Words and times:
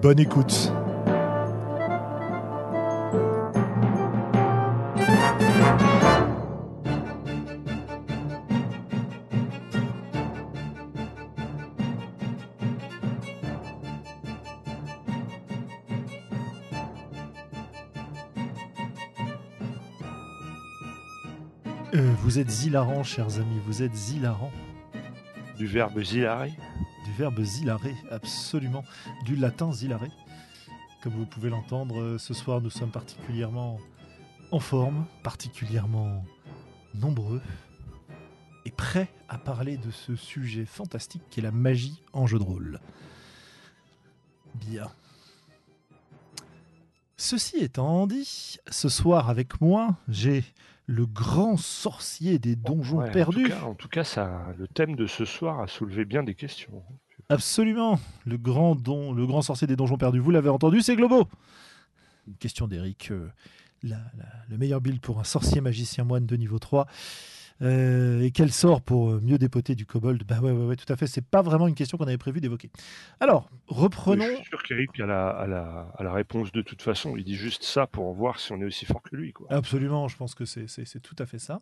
Bonne 0.00 0.20
écoute. 0.20 0.72
Euh, 21.94 22.12
vous 22.22 22.38
êtes 22.38 22.64
hilarants, 22.64 23.02
chers 23.02 23.38
amis, 23.38 23.60
vous 23.66 23.82
êtes 23.82 24.10
hilarants. 24.10 24.52
Du 25.56 25.66
verbe 25.66 26.00
zilarer 26.00 26.52
Du 26.52 26.87
verbe 27.18 27.42
zilarer, 27.42 27.96
absolument. 28.12 28.84
Du 29.24 29.34
latin 29.34 29.72
zilarer. 29.72 30.10
Comme 31.02 31.14
vous 31.14 31.26
pouvez 31.26 31.50
l'entendre, 31.50 32.00
euh, 32.00 32.16
ce 32.18 32.32
soir 32.32 32.60
nous 32.60 32.70
sommes 32.70 32.92
particulièrement 32.92 33.80
en 34.52 34.60
forme, 34.60 35.04
particulièrement 35.24 36.24
nombreux 36.94 37.42
et 38.64 38.70
prêts 38.70 39.08
à 39.28 39.36
parler 39.36 39.78
de 39.78 39.90
ce 39.90 40.14
sujet 40.14 40.64
fantastique 40.64 41.22
qui 41.28 41.40
est 41.40 41.42
la 41.42 41.50
magie 41.50 42.00
en 42.12 42.28
jeu 42.28 42.38
de 42.38 42.44
rôle. 42.44 42.78
Bien. 44.54 44.88
Ceci 47.16 47.56
étant 47.56 48.06
dit, 48.06 48.58
ce 48.70 48.88
soir 48.88 49.28
avec 49.28 49.60
moi, 49.60 49.96
j'ai 50.06 50.44
le 50.86 51.04
grand 51.04 51.56
sorcier 51.56 52.38
des 52.38 52.54
donjons 52.54 52.98
Ouais, 52.98 53.10
perdus. 53.10 53.46
En 53.46 53.48
tout 53.48 53.48
cas, 53.50 53.62
en 53.64 53.74
tout 53.74 53.88
cas, 53.88 54.04
ça, 54.04 54.46
le 54.56 54.68
thème 54.68 54.94
de 54.94 55.08
ce 55.08 55.24
soir 55.24 55.60
a 55.60 55.66
soulevé 55.66 56.04
bien 56.04 56.22
des 56.22 56.36
questions. 56.36 56.84
Absolument. 57.30 58.00
Le 58.26 58.38
grand, 58.38 58.74
don, 58.74 59.12
le 59.12 59.26
grand 59.26 59.42
sorcier 59.42 59.66
des 59.66 59.76
donjons 59.76 59.98
perdus, 59.98 60.18
vous 60.18 60.30
l'avez 60.30 60.48
entendu, 60.48 60.80
c'est 60.80 60.96
Globo. 60.96 61.28
Une 62.26 62.36
question 62.36 62.66
d'Eric. 62.66 63.10
euh, 63.10 63.28
le 63.82 64.56
meilleur 64.56 64.80
build 64.80 65.00
pour 65.00 65.20
un 65.20 65.24
sorcier 65.24 65.60
magicien 65.60 66.04
moine 66.04 66.26
de 66.26 66.36
niveau 66.36 66.58
3. 66.58 66.86
Euh, 67.60 68.20
et 68.22 68.30
quel 68.30 68.52
sort 68.52 68.80
pour 68.80 69.10
euh, 69.10 69.20
mieux 69.22 69.36
dépoter 69.36 69.74
du 69.74 69.84
kobold? 69.84 70.22
Bah 70.24 70.38
ouais, 70.40 70.52
ouais, 70.52 70.64
ouais, 70.66 70.76
tout 70.76 70.90
à 70.90 70.96
fait. 70.96 71.06
C'est 71.06 71.24
pas 71.24 71.42
vraiment 71.42 71.66
une 71.68 71.74
question 71.74 71.98
qu'on 71.98 72.06
avait 72.06 72.16
prévu 72.16 72.40
d'évoquer. 72.40 72.70
Alors, 73.20 73.50
reprenons. 73.66 74.24
Je 74.24 74.34
suis 74.36 74.44
sûr 74.44 74.62
qu'Eric 74.62 74.98
a 75.00 75.06
la, 75.06 75.28
a, 75.28 75.46
la, 75.46 75.92
a 75.98 76.02
la 76.04 76.12
réponse 76.12 76.52
de 76.52 76.62
toute 76.62 76.80
façon. 76.82 77.16
Il 77.16 77.24
dit 77.24 77.34
juste 77.34 77.64
ça 77.64 77.86
pour 77.86 78.12
voir 78.14 78.38
si 78.38 78.52
on 78.52 78.60
est 78.60 78.64
aussi 78.64 78.86
fort 78.86 79.02
que 79.02 79.16
lui. 79.16 79.32
Quoi. 79.32 79.48
Absolument, 79.50 80.08
je 80.08 80.16
pense 80.16 80.34
que 80.34 80.44
c'est 80.44 81.00
tout 81.02 81.16
à 81.18 81.26
fait 81.26 81.38
ça. 81.40 81.60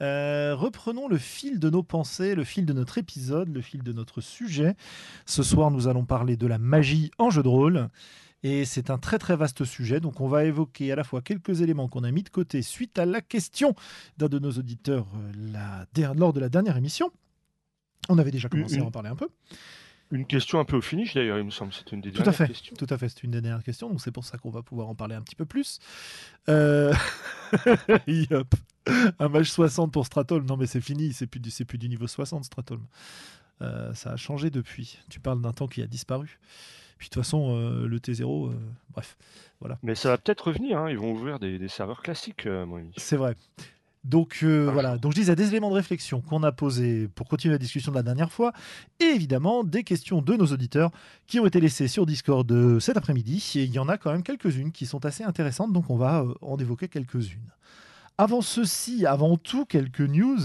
Euh, 0.00 0.54
reprenons 0.54 1.08
le 1.08 1.18
fil 1.18 1.58
de 1.58 1.70
nos 1.70 1.82
pensées, 1.82 2.34
le 2.34 2.44
fil 2.44 2.66
de 2.66 2.72
notre 2.72 2.98
épisode, 2.98 3.48
le 3.48 3.60
fil 3.60 3.82
de 3.82 3.92
notre 3.92 4.20
sujet. 4.20 4.74
Ce 5.26 5.42
soir, 5.42 5.70
nous 5.70 5.88
allons 5.88 6.04
parler 6.04 6.36
de 6.36 6.46
la 6.46 6.58
magie 6.58 7.10
en 7.18 7.30
jeu 7.30 7.42
de 7.42 7.48
rôle. 7.48 7.88
Et 8.42 8.66
c'est 8.66 8.90
un 8.90 8.98
très 8.98 9.18
très 9.18 9.36
vaste 9.36 9.64
sujet, 9.64 10.00
donc 10.00 10.20
on 10.20 10.28
va 10.28 10.44
évoquer 10.44 10.92
à 10.92 10.96
la 10.96 11.04
fois 11.04 11.22
quelques 11.22 11.62
éléments 11.62 11.88
qu'on 11.88 12.04
a 12.04 12.10
mis 12.10 12.22
de 12.22 12.28
côté 12.28 12.60
suite 12.60 12.98
à 12.98 13.06
la 13.06 13.22
question 13.22 13.74
d'un 14.18 14.28
de 14.28 14.38
nos 14.38 14.50
auditeurs 14.50 15.06
euh, 15.16 15.32
la 15.96 16.12
lors 16.12 16.34
de 16.34 16.40
la 16.40 16.50
dernière 16.50 16.76
émission. 16.76 17.10
On 18.10 18.18
avait 18.18 18.30
déjà 18.30 18.50
commencé 18.50 18.78
à 18.78 18.84
en 18.84 18.90
parler 18.90 19.08
un 19.08 19.16
peu. 19.16 19.28
Une 20.14 20.26
question 20.26 20.60
un 20.60 20.64
peu 20.64 20.76
au 20.76 20.80
finish 20.80 21.12
d'ailleurs, 21.14 21.38
il 21.38 21.44
me 21.44 21.50
semble. 21.50 21.72
C'était 21.72 21.96
une 21.96 22.00
des 22.00 22.10
Tout 22.12 22.20
à 22.22 22.24
dernières 22.24 22.38
fait. 22.38 22.46
questions. 22.48 22.76
Tout 22.76 22.86
à 22.88 22.96
fait, 22.98 23.08
c'est 23.08 23.22
une 23.24 23.32
des 23.32 23.40
dernières 23.40 23.64
questions, 23.64 23.88
donc 23.90 24.00
c'est 24.00 24.12
pour 24.12 24.24
ça 24.24 24.38
qu'on 24.38 24.50
va 24.50 24.62
pouvoir 24.62 24.88
en 24.88 24.94
parler 24.94 25.14
un 25.16 25.22
petit 25.22 25.34
peu 25.36 25.44
plus. 25.44 25.78
Euh... 26.48 26.94
Un 29.18 29.28
match 29.28 29.48
60 29.50 29.92
pour 29.92 30.04
Stratholm, 30.06 30.44
non 30.46 30.56
mais 30.56 30.66
c'est 30.66 30.80
fini, 30.80 31.12
c'est 31.12 31.26
plus, 31.26 31.40
du- 31.40 31.50
c'est 31.50 31.64
plus 31.64 31.78
du 31.78 31.88
niveau 31.88 32.06
60 32.06 32.44
Stratholm. 32.44 32.82
Euh, 33.62 33.94
ça 33.94 34.12
a 34.12 34.16
changé 34.16 34.50
depuis. 34.50 34.98
Tu 35.08 35.20
parles 35.20 35.40
d'un 35.40 35.52
temps 35.52 35.68
qui 35.68 35.80
a 35.82 35.86
disparu. 35.86 36.38
Puis 36.98 37.08
de 37.08 37.14
toute 37.14 37.22
façon, 37.22 37.56
euh, 37.56 37.86
le 37.86 37.98
T0, 37.98 38.50
euh, 38.50 38.54
bref, 38.90 39.16
Mais 39.82 39.94
ça 39.94 40.10
va 40.10 40.18
peut-être 40.18 40.48
revenir. 40.48 40.78
hein, 40.78 40.90
Ils 40.90 40.98
vont 40.98 41.12
ouvrir 41.12 41.38
des, 41.38 41.58
des 41.58 41.68
serveurs 41.68 42.02
classiques, 42.02 42.46
mon 42.46 42.90
c'est 42.96 43.16
vrai. 43.16 43.36
Donc 44.04 44.40
euh, 44.42 44.68
voilà, 44.70 44.98
donc 44.98 45.12
je 45.12 45.20
disais 45.20 45.34
des 45.34 45.48
éléments 45.48 45.70
de 45.70 45.74
réflexion 45.76 46.20
qu'on 46.20 46.42
a 46.42 46.52
posés 46.52 47.08
pour 47.08 47.26
continuer 47.26 47.54
la 47.54 47.58
discussion 47.58 47.90
de 47.90 47.96
la 47.96 48.02
dernière 48.02 48.30
fois, 48.30 48.52
et 49.00 49.04
évidemment 49.04 49.64
des 49.64 49.82
questions 49.82 50.20
de 50.20 50.34
nos 50.34 50.46
auditeurs 50.46 50.90
qui 51.26 51.40
ont 51.40 51.46
été 51.46 51.58
laissées 51.58 51.88
sur 51.88 52.04
Discord 52.04 52.50
euh, 52.52 52.80
cet 52.80 52.98
après-midi, 52.98 53.52
et 53.56 53.64
il 53.64 53.70
y 53.72 53.78
en 53.78 53.88
a 53.88 53.96
quand 53.96 54.12
même 54.12 54.22
quelques-unes 54.22 54.72
qui 54.72 54.84
sont 54.84 55.06
assez 55.06 55.24
intéressantes, 55.24 55.72
donc 55.72 55.88
on 55.88 55.96
va 55.96 56.20
euh, 56.20 56.34
en 56.42 56.58
évoquer 56.58 56.88
quelques-unes. 56.88 57.50
Avant 58.16 58.42
ceci, 58.42 59.06
avant 59.06 59.36
tout, 59.36 59.64
quelques 59.64 60.00
news. 60.00 60.38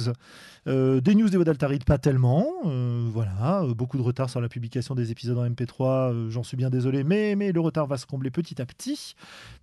Euh, 0.68 1.02
des 1.02 1.14
news 1.14 1.30
des 1.30 1.38
Wadaltarid, 1.38 1.84
pas 1.84 2.00
tellement. 2.00 2.48
Euh, 2.66 3.08
voilà, 3.12 3.64
beaucoup 3.76 3.98
de 3.98 4.02
retard 4.02 4.28
sur 4.28 4.42
la 4.42 4.50
publication 4.50 4.96
des 4.96 5.12
épisodes 5.12 5.38
en 5.38 5.48
MP3. 5.48 6.12
euh, 6.12 6.30
J'en 6.32 6.42
suis 6.42 6.58
bien 6.58 6.72
désolé, 6.72 7.04
mais, 7.04 7.36
mais 7.36 7.52
le 7.52 7.60
retard 7.60 7.86
va 7.86 7.98
se 7.98 8.08
combler 8.08 8.32
petit 8.32 8.60
à 8.60 8.66
petit, 8.66 9.14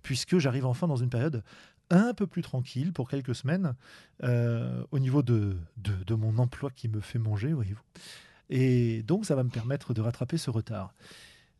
puisque 0.03 0.37
j'arrive 0.37 0.65
enfin 0.65 0.87
dans 0.87 0.95
une 0.95 1.09
période 1.09 1.43
un 1.89 2.13
peu 2.13 2.27
plus 2.27 2.41
tranquille 2.41 2.93
pour 2.93 3.09
quelques 3.09 3.35
semaines 3.35 3.75
euh, 4.23 4.83
au 4.91 4.99
niveau 4.99 5.21
de, 5.21 5.57
de, 5.77 6.15
mon 6.15 6.37
emploi 6.37 6.69
qui 6.75 6.87
me 6.87 6.99
fait 6.99 7.19
manger, 7.19 7.53
voyez-vous. 7.53 7.81
Et 8.49 9.03
donc, 9.03 9.25
ça 9.25 9.35
va 9.35 9.43
me 9.43 9.49
permettre 9.49 9.93
de 9.93 10.01
rattraper 10.01 10.37
ce 10.37 10.49
retard. 10.49 10.93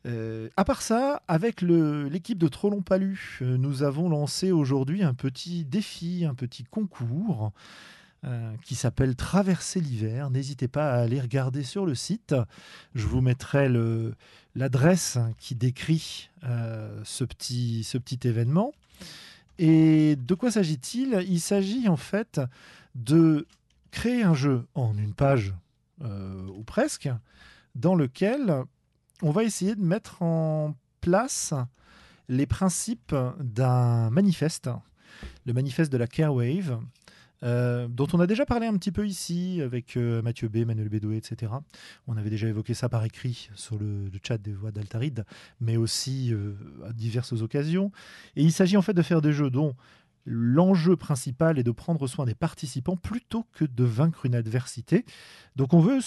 Euh, 0.06 0.50
à 0.56 0.64
part 0.64 0.82
ça, 0.82 1.22
avec 1.28 1.62
l'équipe 1.62 2.38
de 2.38 2.48
Trollon 2.48 2.82
Palu, 2.82 3.40
euh, 3.42 3.58
nous 3.58 3.84
avons 3.84 4.10
lancé 4.10 4.52
aujourd'hui 4.52 5.04
un 5.04 5.14
petit 5.14 5.66
défi, 5.66 6.26
un 6.26 6.34
petit 6.34 6.64
concours 6.64 7.52
euh, 8.24 8.54
qui 8.64 8.76
s'appelle 8.76 9.16
Traverser 9.16 9.82
l'hiver. 9.82 10.30
N'hésitez 10.30 10.68
pas 10.68 10.94
à 10.94 11.02
aller 11.02 11.20
regarder 11.20 11.64
sur 11.64 11.86
le 11.86 11.94
site. 11.94 12.36
Je 12.96 13.06
vous 13.06 13.22
mettrai 13.22 13.70
l'adresse 14.56 15.18
qui 15.40 15.56
décrit 15.56 16.30
ce, 17.04 17.24
petit, 17.26 17.84
ce 17.84 17.98
petit 17.98 18.28
événement. 18.28 18.74
Et 19.60 20.16
de 20.16 20.36
quoi 20.36 20.52
s'agit-il? 20.52 21.26
Il 21.28 21.40
s'agit 21.40 21.88
en 21.88 21.98
fait 21.98 22.40
de 22.96 23.48
créer 23.92 24.24
un 24.24 24.34
jeu 24.34 24.66
en 24.76 24.98
une 24.98 25.14
page 25.14 25.54
euh, 26.04 26.48
ou 26.56 26.64
presque, 26.64 27.10
dans 27.76 27.96
lequel 27.96 28.64
on 29.22 29.32
va 29.32 29.44
essayer 29.44 29.76
de 29.76 29.82
mettre 29.82 30.22
en 30.22 30.76
place 31.02 31.54
les 32.30 32.46
principes 32.46 33.16
d'un 33.40 34.10
manifeste, 34.10 34.70
le 35.46 35.54
manifeste 35.54 35.92
de 35.92 35.98
la 35.98 36.08
Carewave, 36.08 36.80
euh, 37.44 37.88
dont 37.88 38.08
on 38.14 38.20
a 38.20 38.28
déjà 38.28 38.46
parlé 38.46 38.68
un 38.68 38.76
petit 38.78 38.92
peu 38.92 39.08
ici 39.08 39.62
avec 39.64 39.96
euh, 39.96 40.22
Mathieu 40.22 40.50
B, 40.50 40.58
Manuel 40.66 40.90
Bédoué, 40.90 41.18
etc. 41.18 41.52
On 42.08 42.18
avait 42.18 42.30
déjà 42.30 42.48
évoqué 42.48 42.74
ça 42.74 42.90
par 42.90 43.04
écrit 43.06 43.50
sur 43.56 43.78
le, 43.78 44.10
chat 44.26 44.38
des 44.38 44.54
voix 44.54 44.72
d'Altaride, 44.72 45.26
mais 45.62 45.78
aussi 45.78 46.34
euh, 46.34 46.54
à 46.88 46.94
diverses 46.94 47.34
occasions. 47.34 47.92
Et 48.36 48.44
il 48.44 48.52
s'agit 48.52 48.78
en 48.78 48.82
fait 48.82 48.94
de 48.94 49.02
faire 49.02 49.22
des 49.22 49.34
jeux 49.34 49.50
dont 49.50 49.76
l'enjeu 50.30 50.98
principal 50.98 51.58
est 51.58 51.64
de 51.64 51.72
prendre 51.72 52.06
soin 52.06 52.26
des 52.26 52.36
participants 52.36 52.98
plutôt 52.98 53.46
que 53.54 53.64
de 53.64 53.84
vaincre 53.86 54.26
une 54.26 54.36
adversité. 54.36 55.06
Donc 55.56 55.74
on 55.74 55.80
veut 55.80 56.00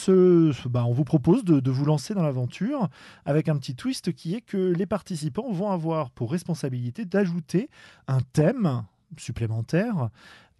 bah, 0.69 0.85
on 0.85 0.93
vous 0.93 1.05
propose 1.05 1.43
de 1.43 1.71
vous 1.71 1.85
lancer 1.87 2.12
dans 2.12 2.23
l'aventure 2.23 2.91
avec 3.25 3.49
un 3.49 3.56
petit 3.56 3.75
twist 3.75 4.12
qui 4.12 4.35
est 4.35 4.43
que 4.43 4.59
les 4.59 4.85
participants 4.85 5.50
vont 5.50 5.71
avoir 5.71 6.11
pour 6.11 6.33
responsabilité 6.33 7.06
d'ajouter 7.06 7.71
un 8.09 8.21
thème 8.21 8.85
supplémentaire 9.17 10.11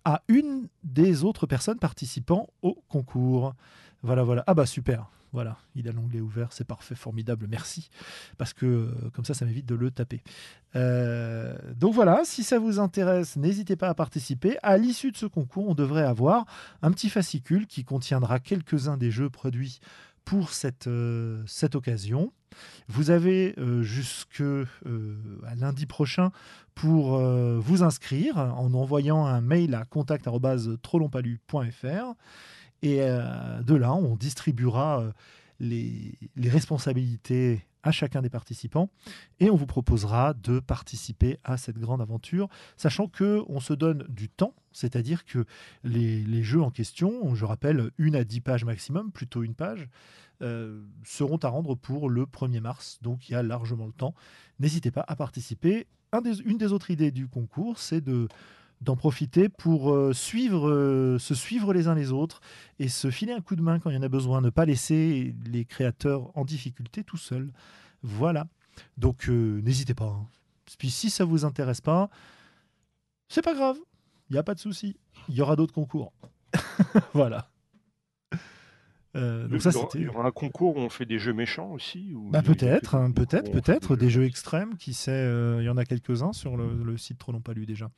à 0.05 0.23
une 0.29 0.69
des 0.83 1.25
autres 1.25 1.47
personnes 1.47 1.79
participant 1.79 2.49
au 2.63 2.83
concours. 2.89 3.55
Voilà, 4.03 4.23
voilà. 4.23 4.45
Ah 4.47 4.55
bah 4.55 4.67
super. 4.67 5.11
Voilà, 5.33 5.59
il 5.77 5.89
a 5.89 5.93
l'onglet 5.93 6.21
ouvert, 6.21 6.49
c'est 6.53 6.67
parfait, 6.67 6.97
formidable, 6.97 7.47
merci. 7.49 7.89
Parce 8.37 8.53
que 8.53 8.67
euh, 8.67 9.11
comme 9.13 9.25
ça, 9.25 9.33
ça 9.33 9.45
m'évite 9.45 9.67
de 9.67 9.77
le 9.77 9.93
taper. 9.93 10.23
Euh, 10.75 11.57
donc 11.77 11.95
voilà, 11.95 12.23
si 12.25 12.43
ça 12.43 12.59
vous 12.59 12.81
intéresse, 12.81 13.37
n'hésitez 13.37 13.77
pas 13.77 13.89
à 13.89 13.95
participer. 13.95 14.57
À 14.65 14.77
l'issue 14.77 15.13
de 15.13 15.17
ce 15.17 15.27
concours, 15.27 15.69
on 15.69 15.75
devrait 15.75 16.03
avoir 16.03 16.47
un 16.83 16.91
petit 16.91 17.11
fascicule 17.11 17.69
qui 17.69 17.85
contiendra 17.85 18.41
quelques-uns 18.41 18.97
des 18.97 19.13
jeux 19.13 19.31
produits 19.31 19.79
pour 20.25 20.51
cette, 20.51 20.87
euh, 20.87 21.43
cette 21.47 21.75
occasion. 21.75 22.33
Vous 22.89 23.11
avez 23.11 23.55
euh, 23.59 23.83
jusque 23.83 24.41
euh, 24.41 24.67
lundi 25.57 25.87
prochain 25.87 26.31
pour 26.75 27.19
vous 27.19 27.83
inscrire 27.83 28.39
en 28.39 28.73
envoyant 28.73 29.27
un 29.27 29.43
mail 29.43 29.75
à 29.75 29.85
contact@trollonpalu.fr 29.85 32.15
et 32.83 33.01
de 33.01 33.75
là 33.75 33.93
on 33.93 34.17
distribuera 34.17 35.05
les, 35.59 36.15
responsabilités 36.43 37.67
à 37.83 37.93
chacun 37.93 38.23
des 38.23 38.31
participants 38.31 38.91
et 39.39 39.51
on 39.51 39.57
vous 39.57 39.67
proposera 39.67 40.35
de 40.35 40.61
participer 40.61 41.39
à 41.45 41.57
cette 41.57 41.79
grande 41.79 42.01
aventure, 42.01 42.49
sachant 42.77 43.07
que 43.07 43.43
on 43.49 43.61
se 43.61 43.73
donne 43.73 44.05
du 44.09 44.29
temps, 44.29 44.55
c'est-à-dire 44.73 45.25
que 45.25 45.45
les, 45.85 46.43
jeux 46.43 46.63
en 46.63 46.71
question, 46.71 47.35
je 47.35 47.45
rappelle 47.45 47.91
une 47.99 48.17
à 48.17 48.25
10 48.25 48.41
pages 48.41 48.65
maximum, 48.65 49.13
plutôt 49.13 49.43
une 49.43 49.55
page, 49.55 49.89
euh, 50.43 50.83
seront 51.05 51.39
à 51.39 51.49
rendre 51.49 51.75
pour 51.75 52.09
le 52.09 52.25
1er 52.25 52.61
mars, 52.61 52.99
donc 53.03 53.29
il 53.29 53.33
y 53.33 53.35
a 53.35 53.43
largement 53.43 53.87
le 53.87 53.93
temps. 53.93 54.15
N'hésitez 54.59 54.91
pas 54.91 55.05
à 55.07 55.17
participer. 55.17 55.87
une 56.45 56.59
des 56.59 56.73
autres 56.73 56.91
idées 56.91 57.11
du 57.11 57.29
concours, 57.29 57.79
c'est 57.79 58.01
de 58.01 58.29
d'en 58.81 58.97
profiter 58.97 59.49
pour 59.49 59.93
euh, 59.93 60.13
suivre, 60.13 60.69
euh, 60.69 61.19
se 61.19 61.35
suivre 61.35 61.73
les 61.73 61.87
uns 61.87 61.95
les 61.95 62.13
autres 62.13 62.41
et 62.79 62.89
se 62.89 63.11
filer 63.11 63.33
un 63.33 63.41
coup 63.41 63.57
de 63.57 63.63
main 63.63 63.79
quand 63.79 63.91
il 63.91 63.97
y 63.97 63.99
en 63.99 64.03
a 64.03 64.09
besoin, 64.09 64.41
ne 64.41 64.51
pas 64.51 64.65
laisser 64.65 65.35
les 65.45 65.65
créateurs 65.65 66.31
en 66.37 66.45
difficulté 66.45 67.05
tout 67.05 67.19
seuls. 67.19 67.53
Voilà. 68.03 68.47
Donc 68.97 69.29
euh, 69.29 69.61
n'hésitez 69.63 69.95
pas. 69.95 70.07
Hein. 70.07 70.27
Puis 70.79 70.91
si 70.91 71.11
ça 71.11 71.25
vous 71.25 71.45
intéresse 71.45 71.81
pas, 71.81 72.09
c'est 73.29 73.43
pas 73.43 73.55
grave. 73.55 73.77
Il 74.31 74.35
n'y 74.35 74.39
a 74.39 74.43
pas 74.43 74.55
de 74.55 74.61
souci. 74.61 74.97
Il 75.29 75.35
y 75.35 75.43
aura 75.43 75.57
d'autres 75.57 75.75
concours. 75.75 76.13
voilà. 77.13 77.50
Euh, 79.17 79.49
donc 79.49 79.61
ça, 79.61 79.71
il 79.95 80.03
y 80.03 80.09
aura 80.09 80.27
un 80.27 80.31
concours 80.31 80.77
où 80.77 80.81
on 80.81 80.89
fait 80.89 81.07
des 81.07 81.19
jeux 81.19 81.33
méchants 81.33 81.73
aussi 81.73 82.13
bah, 82.31 82.43
Peut-être, 82.43 82.95
hein, 82.95 83.11
peut-être, 83.11 83.51
peut-être. 83.51 83.97
Des, 83.97 84.09
jeux 84.09 84.25
extrêmes, 84.25 84.77
qui 84.77 84.95
sait. 84.95 85.11
Euh, 85.11 85.59
il 85.61 85.65
y 85.65 85.69
en 85.69 85.77
a 85.77 85.85
quelques-uns 85.85 86.33
sur 86.33 86.57
le, 86.57 86.97
site 86.97 87.19
Trop 87.19 87.33
pas 87.41 87.53
lu 87.53 87.67
déjà. 87.67 87.91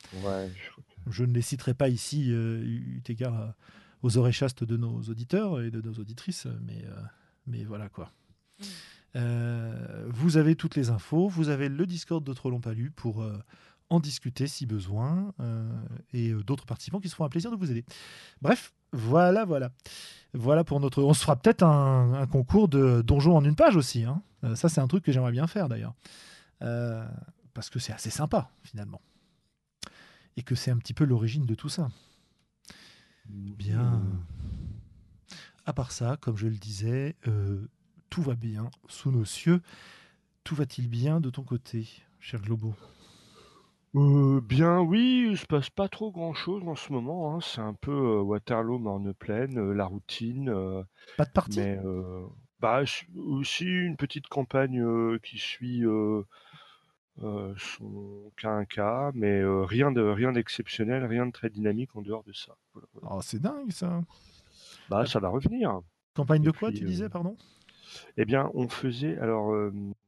je... 1.11 1.25
ne 1.25 1.33
les 1.33 1.43
citerai 1.43 1.75
pas 1.75 1.89
ici, 1.89 2.33
euh, 2.33 2.63
eu 2.63 3.03
égard 3.09 3.55
aux 4.03 4.17
oreilles 4.17 4.33
chastes 4.33 4.65
de 4.65 4.77
nos 4.77 5.03
auditeurs 5.03 5.61
et 5.61 5.71
de 5.71 5.81
nos 5.81 5.93
auditrices, 5.95 6.47
mais, 6.67 6.85
mais 7.47 7.65
voilà 7.65 7.89
quoi. 7.89 8.11
vous 9.15 10.37
avez 10.37 10.57
toutes 10.57 10.77
les 10.77 10.91
infos, 10.91 11.29
vous 11.29 11.51
avez 11.51 11.69
le 11.69 11.87
Discord 11.87 12.25
de 12.25 12.33
Trop 12.33 12.51
long 12.51 12.61
pas 12.61 12.73
lu 12.73 12.91
pour 12.91 13.25
en 13.91 14.01
discuter 14.01 14.47
si 14.47 14.65
besoin, 14.67 15.35
et 16.13 16.33
d'autres 16.33 16.67
participants 16.67 17.01
qui 17.01 17.11
se 17.11 17.15
font 17.15 17.25
un 17.25 17.29
plaisir 17.29 17.51
de 17.51 17.57
vous 17.57 17.71
aider. 17.71 17.85
Bref, 18.41 18.73
voilà, 18.93 19.45
voilà. 19.45 19.71
Voilà 20.35 20.65
pour 20.65 20.81
notre. 20.81 21.03
On 21.03 21.15
se 21.15 21.23
fera 21.23 21.37
peut-être 21.37 21.63
un, 21.63 22.27
concours 22.27 22.69
de 22.69 23.03
donjons 23.03 23.37
en 23.37 23.45
une 23.45 23.57
page 23.57 23.77
aussi. 23.77 24.05
Hein. 24.05 24.23
Euh, 24.45 24.55
ça, 24.55 24.69
c'est 24.69 24.81
un 24.81 24.89
truc 24.89 25.05
que 25.05 25.13
j'aimerais 25.13 25.33
bien 25.33 25.47
faire 25.47 25.69
d'ailleurs. 25.69 25.95
Euh, 26.63 27.07
parce 27.55 27.69
que 27.69 27.79
c'est 27.79 27.93
assez 27.93 28.11
sympa 28.11 28.51
finalement. 28.63 29.03
Et 30.37 30.43
que 30.43 30.55
c'est 30.55 30.71
un 30.71 30.79
petit 30.79 30.95
peu 30.95 31.05
l'origine 31.05 31.45
de 31.45 31.55
tout 31.55 31.69
ça. 31.69 31.89
Bien. 33.29 34.03
À 35.67 35.73
part 35.73 35.93
ça, 35.93 36.17
comme 36.21 36.37
je 36.37 36.47
le 36.47 36.57
disais, 36.57 37.17
euh, 37.29 37.69
tout 38.11 38.23
va 38.23 38.35
bien 38.35 38.71
sous 38.89 39.11
nos 39.11 39.25
cieux. 39.25 39.61
Tout 40.45 40.55
va-t-il 40.55 40.89
bien 40.89 41.21
de 41.21 41.31
ton 41.31 41.43
côté, 41.43 41.89
cher 42.19 42.41
Globo? 42.41 42.75
Euh, 43.95 44.41
bien 44.41 44.81
oui, 44.81 45.29
il 45.31 45.37
se 45.37 45.47
passe 45.47 45.69
pas 45.71 45.89
trop 45.89 46.11
grand-chose 46.11 46.63
en 46.67 46.75
ce 46.75 46.93
moment, 46.93 47.35
hein. 47.35 47.41
C'est 47.43 47.61
un 47.61 47.75
peu, 47.75 48.21
Waterloo, 48.21 48.79
Marne-Plaine, 48.79 49.59
euh, 49.59 49.73
la 49.75 49.85
routine, 49.85 50.51
Pas 51.17 51.25
de 51.25 51.31
partie? 51.31 51.61
mais 51.61 51.79
bah, 52.61 52.83
aussi 53.17 53.65
une 53.65 53.97
petite 53.97 54.29
campagne, 54.29 54.83
qui 55.21 55.39
suit, 55.39 55.85
son 57.21 58.33
cas 58.37 58.51
un 58.51 58.65
cas, 58.65 59.11
mais 59.15 59.43
rien 59.45 59.93
de 59.93 60.01
rien 60.01 60.33
d'exceptionnel, 60.33 61.05
rien 61.05 61.27
de 61.27 61.33
très 61.33 61.51
dynamique 61.51 61.95
en 61.95 62.03
dehors 62.03 62.25
de 62.25 62.33
ça. 62.33 62.57
Oh, 63.03 63.21
c'est 63.23 63.41
dingue 63.41 63.73
ça! 63.73 64.01
Bah, 64.89 65.07
ça 65.07 65.21
va 65.21 65.29
revenir 65.29 65.81
Campagne 66.15 66.43
de 66.43 66.51
quoi 66.51 66.71
tu 66.73 66.85
disais, 66.85 67.09
pardon? 67.09 67.37
eh 68.17 68.25
bien, 68.25 68.51
on 68.55 68.69
faisait 68.69 69.19
alors, 69.19 69.55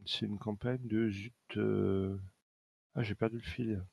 c'est 0.06 0.26
une 0.26 0.38
campagne 0.38 0.80
de 0.84 1.08
zut, 1.08 1.58
ah, 2.94 3.02
j'ai 3.02 3.14
perdu 3.14 3.36
le 3.36 3.42
fil. 3.42 3.84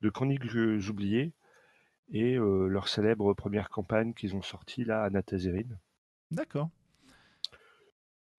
De 0.00 0.10
Chroniques 0.10 0.44
oubliées 0.90 1.32
et 2.10 2.36
euh, 2.36 2.66
leur 2.66 2.88
célèbre 2.88 3.32
première 3.34 3.70
campagne 3.70 4.14
qu'ils 4.14 4.34
ont 4.34 4.42
sortie 4.42 4.84
là 4.84 5.04
à. 5.04 5.10
D'accord. 6.30 6.70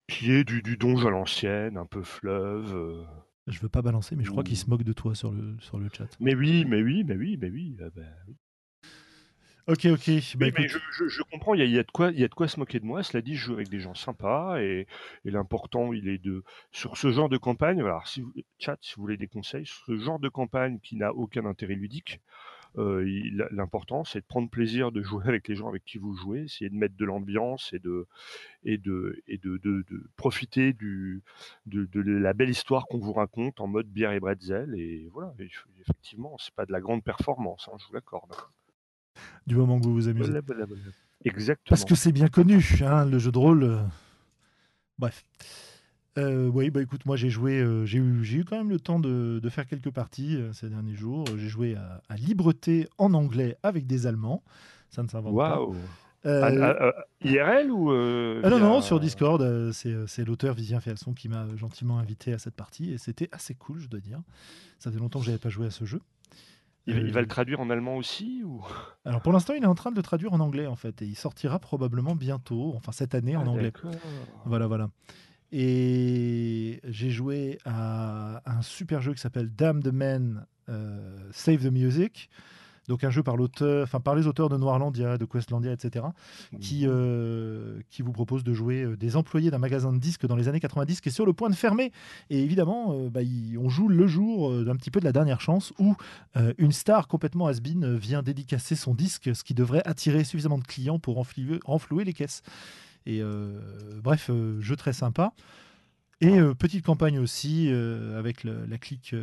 Qui 0.08 0.32
est 0.32 0.44
du, 0.44 0.62
du 0.62 0.76
donge 0.76 1.06
à 1.06 1.10
l'ancienne, 1.10 1.78
un 1.78 1.86
peu 1.86 2.02
fleuve. 2.02 2.74
Euh. 2.76 3.04
Je 3.46 3.60
veux 3.60 3.68
pas 3.68 3.82
balancer, 3.82 4.16
mais 4.16 4.24
je 4.24 4.30
crois 4.30 4.44
qu'ils 4.44 4.56
se 4.56 4.68
moquent 4.68 4.84
de 4.84 4.92
toi 4.92 5.14
sur 5.14 5.32
le, 5.32 5.56
sur 5.60 5.78
le 5.78 5.88
chat. 5.92 6.08
Mais 6.20 6.34
oui, 6.34 6.64
mais 6.66 6.82
oui, 6.82 7.04
mais 7.04 7.16
oui, 7.16 7.36
mais 7.38 7.50
oui. 7.50 7.76
Ah 7.80 7.90
ben 7.94 8.14
oui. 8.28 8.36
Ok, 9.66 9.86
ok. 9.86 10.10
Bah, 10.36 10.46
mais 10.58 10.68
je, 10.68 11.22
comprends, 11.22 11.54
il 11.54 11.70
y 11.70 11.78
a, 11.78 11.82
de 11.82 11.90
quoi, 11.90 12.10
y 12.10 12.22
a 12.22 12.28
de 12.28 12.34
quoi 12.34 12.48
se 12.48 12.60
moquer 12.60 12.80
de 12.80 12.84
moi. 12.84 13.02
Cela 13.02 13.22
dit, 13.22 13.34
je 13.34 13.46
joue 13.46 13.54
avec 13.54 13.70
des 13.70 13.80
gens 13.80 13.94
sympas 13.94 14.60
et, 14.60 14.86
l'important, 15.24 15.94
il 15.94 16.08
est 16.08 16.18
de 16.18 16.44
sur 16.70 16.98
ce 16.98 17.10
genre 17.10 17.30
de 17.30 17.38
campagne. 17.38 17.80
Alors, 17.80 18.06
si 18.06 18.20
vous, 18.20 18.32
chat, 18.58 18.76
si 18.82 18.96
vous 18.96 19.02
voulez 19.02 19.16
des 19.16 19.26
conseils, 19.26 19.64
ce 19.66 19.96
genre 19.96 20.18
de 20.18 20.28
campagne 20.28 20.80
qui 20.80 20.96
n'a 20.96 21.14
aucun 21.14 21.46
intérêt 21.46 21.76
ludique, 21.76 22.20
euh, 22.76 23.08
l'important, 23.52 24.04
c'est 24.04 24.20
de 24.20 24.26
prendre 24.26 24.50
plaisir 24.50 24.92
de 24.92 25.00
jouer 25.00 25.24
avec 25.28 25.48
les 25.48 25.54
gens 25.54 25.68
avec 25.68 25.84
qui 25.84 25.96
vous 25.96 26.14
jouez, 26.14 26.42
essayer 26.42 26.68
de 26.68 26.74
mettre 26.74 26.96
de 26.96 27.04
l'ambiance 27.06 27.72
et 27.72 27.78
de 27.78 28.06
et 28.64 28.76
de 28.76 29.22
et 29.28 29.38
de, 29.38 29.56
de, 29.56 29.84
profiter 30.16 30.74
du 30.74 31.22
de, 31.64 31.86
de, 31.86 32.00
la 32.00 32.34
belle 32.34 32.50
histoire 32.50 32.86
qu'on 32.86 32.98
vous 32.98 33.12
raconte 33.14 33.60
en 33.60 33.66
mode 33.66 33.86
bière 33.86 34.12
et 34.12 34.20
bretzel. 34.20 34.74
Et 34.74 35.08
voilà, 35.12 35.32
effectivement, 35.80 36.36
c'est 36.38 36.54
pas 36.54 36.66
de 36.66 36.72
la 36.72 36.80
grande 36.80 37.02
performance, 37.02 37.70
hein, 37.72 37.76
je 37.80 37.86
vous 37.86 37.94
l'accorde 37.94 38.34
du 39.46 39.56
moment 39.56 39.78
que 39.78 39.84
vous 39.84 39.94
vous 39.94 40.08
amusez. 40.08 40.32
Exactement. 41.24 41.64
Parce 41.68 41.84
que 41.84 41.94
c'est 41.94 42.12
bien 42.12 42.28
connu, 42.28 42.62
hein, 42.82 43.06
le 43.06 43.18
jeu 43.18 43.32
de 43.32 43.38
rôle. 43.38 43.64
Euh, 43.64 43.78
bref. 44.98 45.24
Euh, 46.16 46.46
oui, 46.46 46.70
bah 46.70 46.80
écoute, 46.80 47.06
moi 47.06 47.16
j'ai 47.16 47.30
joué, 47.30 47.58
euh, 47.58 47.84
j'ai 47.86 47.98
eu, 47.98 48.22
eu 48.22 48.44
quand 48.44 48.56
même 48.56 48.70
le 48.70 48.78
temps 48.78 49.00
de, 49.00 49.40
de 49.42 49.48
faire 49.48 49.66
quelques 49.66 49.90
parties 49.90 50.38
ces 50.52 50.68
derniers 50.68 50.94
jours. 50.94 51.24
J'ai 51.36 51.48
joué 51.48 51.74
à, 51.74 52.02
à, 52.08 52.16
Libreté 52.16 52.88
en 52.98 53.14
anglais 53.14 53.56
avec 53.64 53.86
des 53.86 54.06
Allemands. 54.06 54.42
Ça 54.90 55.02
ne 55.02 55.08
s'invente 55.08 55.36
pas. 55.36 55.60
Waouh 55.60 55.74
IRL 57.20 57.70
ou 57.70 57.90
ah 57.90 58.48
Non, 58.48 58.58
non, 58.58 58.80
sur 58.80 59.00
Discord. 59.00 59.72
c'est 59.72 60.24
l'auteur 60.24 60.54
Vivien 60.54 60.80
Fialson 60.80 61.12
qui 61.14 61.28
m'a 61.28 61.46
gentiment 61.56 61.98
invité 61.98 62.32
à 62.32 62.38
cette 62.38 62.54
partie 62.54 62.92
et 62.92 62.98
c'était 62.98 63.28
assez 63.32 63.54
cool, 63.54 63.80
je 63.80 63.88
dois 63.88 64.00
dire. 64.00 64.20
Ça 64.78 64.90
fait 64.90 64.98
longtemps 64.98 65.18
que 65.18 65.26
j'avais 65.26 65.38
pas 65.38 65.50
joué 65.50 65.66
à 65.66 65.70
ce 65.70 65.84
jeu. 65.84 66.00
Il, 66.86 67.12
va 67.12 67.22
le 67.22 67.26
traduire 67.26 67.60
en 67.60 67.70
allemand 67.70 67.96
aussi 67.96 68.42
ou... 68.44 68.62
Alors 69.06 69.22
pour 69.22 69.32
l'instant, 69.32 69.54
il 69.54 69.62
est 69.62 69.66
en 69.66 69.74
train 69.74 69.90
de 69.90 69.96
le 69.96 70.02
traduire 70.02 70.34
en 70.34 70.40
anglais 70.40 70.66
en 70.66 70.76
fait, 70.76 71.00
et 71.00 71.06
il 71.06 71.16
sortira 71.16 71.58
probablement 71.58 72.14
bientôt, 72.14 72.74
enfin 72.76 72.92
cette 72.92 73.14
année 73.14 73.36
en 73.36 73.46
ah, 73.46 73.50
anglais. 73.50 73.72
Voilà, 74.44 74.66
voilà. 74.66 74.90
Et 75.50 76.80
j'ai 76.84 77.10
joué 77.10 77.58
à 77.64 78.42
un 78.44 78.60
super 78.62 79.00
jeu 79.00 79.14
qui 79.14 79.20
s'appelle 79.20 79.54
Damn 79.54 79.82
the 79.82 79.92
Man 79.92 80.46
euh, 80.68 81.28
Save 81.32 81.62
the 81.62 81.72
Music, 81.72 82.28
donc 82.88 83.04
un 83.04 83.10
jeu 83.10 83.22
par 83.22 83.36
l'auteur, 83.36 83.84
enfin 83.84 84.00
par 84.00 84.14
les 84.14 84.26
auteurs 84.26 84.48
de 84.48 84.56
Noirlandia, 84.56 85.18
de 85.18 85.24
Questlandia, 85.24 85.72
etc., 85.72 86.06
qui, 86.60 86.86
mmh. 86.86 86.90
euh, 86.90 87.80
qui 87.90 88.02
vous 88.02 88.12
propose 88.12 88.44
de 88.44 88.52
jouer 88.52 88.82
euh, 88.82 88.96
des 88.96 89.16
employés 89.16 89.50
d'un 89.50 89.58
magasin 89.58 89.92
de 89.92 89.98
disques 89.98 90.26
dans 90.26 90.36
les 90.36 90.48
années 90.48 90.60
90 90.60 91.00
qui 91.00 91.08
est 91.08 91.12
sur 91.12 91.26
le 91.26 91.32
point 91.32 91.50
de 91.50 91.54
fermer. 91.54 91.92
Et 92.30 92.42
évidemment, 92.42 92.92
euh, 92.92 93.10
bah, 93.10 93.20
on 93.58 93.68
joue 93.68 93.88
le 93.88 94.06
jour 94.06 94.64
d'un 94.64 94.76
petit 94.76 94.90
peu 94.90 95.00
de 95.00 95.04
la 95.04 95.12
dernière 95.12 95.40
chance 95.40 95.72
où 95.78 95.96
une 96.58 96.72
star 96.72 97.08
complètement 97.08 97.46
has-been 97.46 97.96
vient 97.96 98.22
dédicacer 98.22 98.74
son 98.76 98.94
disque, 98.94 99.34
ce 99.34 99.44
qui 99.44 99.54
devrait 99.54 99.82
attirer 99.84 100.24
suffisamment 100.24 100.58
de 100.58 100.64
clients 100.64 100.98
pour 100.98 101.16
renflouer, 101.16 102.04
les 102.04 102.12
caisses. 102.12 102.42
Et 103.06 103.22
bref, 104.02 104.30
jeu 104.60 104.76
très 104.76 104.92
sympa. 104.92 105.32
Et 106.20 106.38
petite 106.58 106.84
campagne 106.84 107.18
aussi 107.18 107.70
avec 108.16 108.44
la 108.44 108.78
clique 108.78 109.14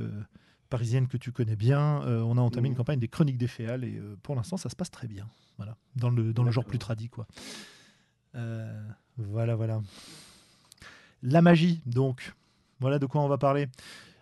parisienne 0.72 1.08
que 1.08 1.18
tu 1.18 1.32
connais 1.32 1.56
bien. 1.56 2.02
Euh, 2.04 2.22
on 2.22 2.38
a 2.38 2.42
entamé 2.42 2.68
une 2.68 2.74
mmh. 2.74 2.78
campagne 2.78 3.00
des 3.00 3.08
Chroniques 3.08 3.38
des 3.38 3.48
Féales 3.48 3.84
et 3.84 3.98
euh, 3.98 4.18
pour 4.24 4.34
l'instant, 4.34 4.58
ça 4.58 4.70
se 4.70 4.76
passe 4.76 4.90
très 4.90 5.08
bien. 5.08 5.28
Voilà, 5.58 5.78
dans 5.96 6.10
le, 6.10 6.34
dans 6.34 6.44
le 6.44 6.50
genre 6.50 6.66
plus 6.66 6.80
tradit, 6.80 7.10
quoi. 7.10 7.28
Euh, 8.34 8.82
voilà, 9.18 9.56
voilà. 9.56 9.82
La 11.22 11.44
magie, 11.44 11.82
donc. 11.86 12.34
Voilà 12.80 12.98
de 12.98 13.06
quoi 13.06 13.22
on 13.22 13.28
va 13.28 13.38
parler. 13.38 13.68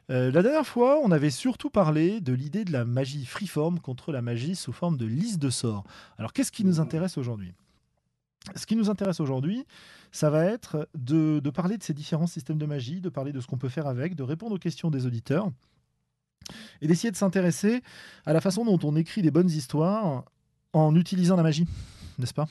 la 0.10 0.42
dernière 0.42 0.68
fois, 0.68 1.00
on 1.02 1.12
avait 1.12 1.30
surtout 1.30 1.70
parlé 1.70 2.20
de 2.20 2.34
l'idée 2.34 2.66
de 2.66 2.74
la 2.74 2.84
magie 2.84 3.26
freeform 3.26 3.80
contre 3.80 4.12
la 4.12 4.22
magie 4.22 4.54
sous 4.54 4.74
forme 4.74 4.98
de 4.98 5.06
liste 5.06 5.40
de 5.40 5.50
sorts. 5.50 5.86
Alors, 6.18 6.34
qu'est-ce 6.34 6.52
qui 6.52 6.66
nous 6.66 6.76
mmh. 6.76 6.82
intéresse 6.82 7.18
aujourd'hui? 7.18 7.54
Ce 8.56 8.66
qui 8.66 8.76
nous 8.76 8.90
intéresse 8.90 9.22
aujourd'hui, 9.22 9.66
ça 10.12 10.30
va 10.30 10.44
être 10.44 10.90
de, 10.94 11.40
de, 11.40 11.50
parler 11.50 11.78
de 11.78 11.84
ces 11.84 11.94
différents 11.94 12.28
systèmes 12.28 12.58
de 12.58 12.66
magie, 12.66 13.00
de 13.00 13.08
parler 13.08 13.32
de 13.32 13.40
ce 13.40 13.48
qu'on 13.48 13.58
peut 13.58 13.70
faire 13.70 13.88
avec, 13.88 14.14
de 14.16 14.24
répondre 14.24 14.56
aux 14.56 14.60
questions 14.60 14.90
des 14.90 15.06
auditeurs, 15.06 15.50
et 16.82 16.88
d'essayer 16.88 17.12
de 17.12 17.16
s'intéresser 17.16 17.82
à 18.26 18.34
la 18.34 18.42
façon 18.42 18.66
dont 18.66 18.80
on 18.84 18.96
écrit 18.96 19.22
des 19.22 19.32
bonnes 19.32 19.50
histoires 19.50 20.26
en 20.74 20.96
utilisant 20.96 21.36
la 21.36 21.44
magie, 21.44 21.68
n'est-ce 22.18 22.34
pas? 22.34 22.48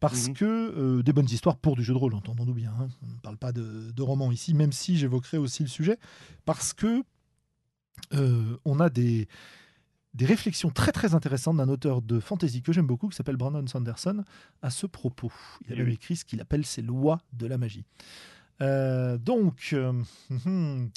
Parce 0.00 0.28
mhm. 0.28 0.34
que 0.34 0.44
euh, 0.44 1.02
des 1.02 1.12
bonnes 1.12 1.30
histoires 1.30 1.56
pour 1.56 1.76
du 1.76 1.84
jeu 1.84 1.92
de 1.92 1.98
rôle, 1.98 2.14
entendons-nous 2.14 2.54
bien. 2.54 2.72
Hein. 2.80 2.88
On 3.02 3.06
ne 3.06 3.20
parle 3.22 3.36
pas 3.36 3.52
de, 3.52 3.92
de 3.92 4.02
romans 4.02 4.32
ici, 4.32 4.52
même 4.52 4.72
si 4.72 4.98
j'évoquerai 4.98 5.38
aussi 5.38 5.62
le 5.62 5.68
sujet, 5.68 5.96
parce 6.44 6.72
que 6.72 7.04
euh, 8.14 8.56
on 8.64 8.80
a 8.80 8.90
des, 8.90 9.28
des 10.14 10.26
réflexions 10.26 10.70
très 10.70 10.92
très 10.92 11.14
intéressantes 11.14 11.56
d'un 11.56 11.68
auteur 11.68 12.02
de 12.02 12.20
fantasy 12.20 12.62
que 12.62 12.72
j'aime 12.72 12.86
beaucoup, 12.86 13.08
qui 13.08 13.16
s'appelle 13.16 13.36
Brandon 13.36 13.66
Sanderson, 13.66 14.24
à 14.60 14.70
ce 14.70 14.86
propos. 14.86 15.32
Il 15.66 15.72
a 15.72 15.74
Eh 15.74 15.78
même 15.78 15.88
oui. 15.88 15.94
écrit 15.94 16.16
ce 16.16 16.24
qu'il 16.24 16.40
appelle 16.40 16.66
ses 16.66 16.82
lois 16.82 17.20
de 17.32 17.46
la 17.46 17.58
magie. 17.58 17.84
Euh, 18.60 19.18
donc, 19.18 19.70
euh, 19.72 19.92
hum, 20.46 20.90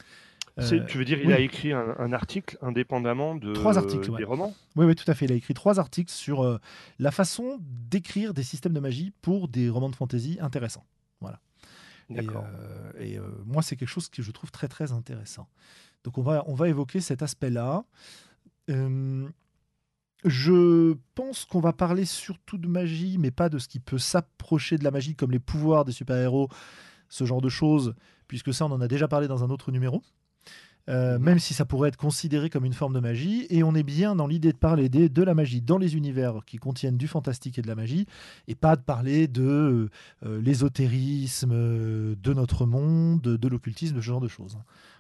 C'est- 0.58 0.80
euh, 0.80 0.86
tu 0.86 0.98
veux 0.98 1.06
dire, 1.06 1.20
il 1.20 1.28
oui. 1.28 1.34
a 1.34 1.40
écrit 1.40 1.74
un, 1.74 1.96
un 2.00 2.14
article 2.14 2.58
indépendamment 2.62 3.36
de, 3.36 3.54
Trois 3.54 3.78
articles, 3.78 4.10
ouais. 4.12 4.20
des 4.20 4.24
romans? 4.24 4.54
Oui, 4.78 4.86
oui, 4.86 4.96
tout 4.96 5.10
à 5.10 5.14
fait. 5.14 5.26
Il 5.26 5.32
a 5.34 5.36
écrit 5.36 5.54
trois 5.54 5.80
articles 5.80 6.12
sur 6.12 6.44
euh, 6.46 6.60
la 6.98 7.12
façon 7.12 7.60
d'écrire 7.62 8.34
des 8.34 8.44
systèmes 8.44 8.72
de 8.74 8.80
magie 8.80 9.12
pour 9.22 9.48
des 9.50 9.70
romans 9.70 9.90
de 9.90 9.96
fantasy 9.96 10.38
intéressants. 10.40 10.86
Voilà. 11.20 11.42
Et, 12.10 12.14
D'accord. 12.16 12.46
euh, 12.48 12.92
et, 13.00 13.18
euh, 13.18 13.24
moi, 13.46 13.62
c'est 13.64 13.76
quelque 13.76 13.90
chose 13.90 14.08
que 14.08 14.22
je 14.22 14.32
trouve 14.32 14.52
très 14.52 14.68
très 14.70 14.92
intéressant. 14.94 15.50
Donc 16.06 16.18
on 16.18 16.22
va, 16.22 16.44
on 16.48 16.54
va 16.54 16.70
évoquer 16.70 17.02
cet 17.02 17.22
aspect-là. 17.22 17.84
Je 20.24 20.96
pense 21.14 21.46
qu'on 21.46 21.60
va 21.60 21.74
parler 21.74 22.06
surtout 22.06 22.58
de 22.58 22.68
magie, 22.68 23.18
mais 23.20 23.32
pas 23.32 23.50
de 23.50 23.60
ce 23.60 23.68
qui 23.68 23.80
peut 23.80 23.98
s'approcher 24.00 24.78
de 24.78 24.84
la 24.84 24.92
magie, 24.92 25.16
comme 25.16 25.32
les 25.32 25.40
pouvoirs 25.40 25.86
des 25.86 25.92
super-héros, 25.92 26.50
ce 27.10 27.26
genre 27.26 27.42
de 27.42 27.50
choses, 27.50 27.94
puisque 28.28 28.54
ça, 28.54 28.66
on 28.66 28.72
en 28.72 28.82
a 28.82 28.88
déjà 28.88 29.08
parlé 29.08 29.28
dans 29.28 29.44
un 29.44 29.50
autre 29.50 29.72
numéro. 29.72 30.02
Euh, 30.88 31.18
Mhm. 31.18 31.24
même 31.26 31.40
si 31.40 31.54
ça 31.56 31.66
pourrait 31.66 31.90
être 31.90 31.98
considéré 31.98 32.50
comme 32.52 32.64
une 32.64 32.74
forme 32.74 32.94
de 32.94 33.00
magie, 33.00 33.48
et 33.50 33.64
on 33.64 33.74
est 33.74 33.82
bien 33.84 34.16
dans 34.16 34.28
l'idée 34.28 34.52
de 34.54 34.58
parler 34.58 34.88
des- 34.88 35.10
de 35.10 35.24
la 35.24 35.34
magie 35.34 35.60
dans 35.62 35.80
les 35.80 35.96
univers 35.96 36.46
qui 36.46 36.58
contiennent 36.58 36.98
du 36.98 37.08
fantastique 37.08 37.58
et 37.58 37.62
de 37.64 37.68
la 37.68 37.74
magie, 37.76 38.06
et 38.48 38.54
pas 38.54 38.76
de 38.76 38.82
parler 38.84 39.28
de 39.28 39.90
euh, 40.26 40.42
l'ésotérisme, 40.42 41.52
euh, 41.54 42.16
de 42.22 42.34
notre 42.34 42.66
monde, 42.66 43.22
de 43.22 43.48
l'occultisme, 43.48 43.96
ce 43.96 44.02
genre 44.02 44.22
de 44.22 44.28
choses. 44.28 44.58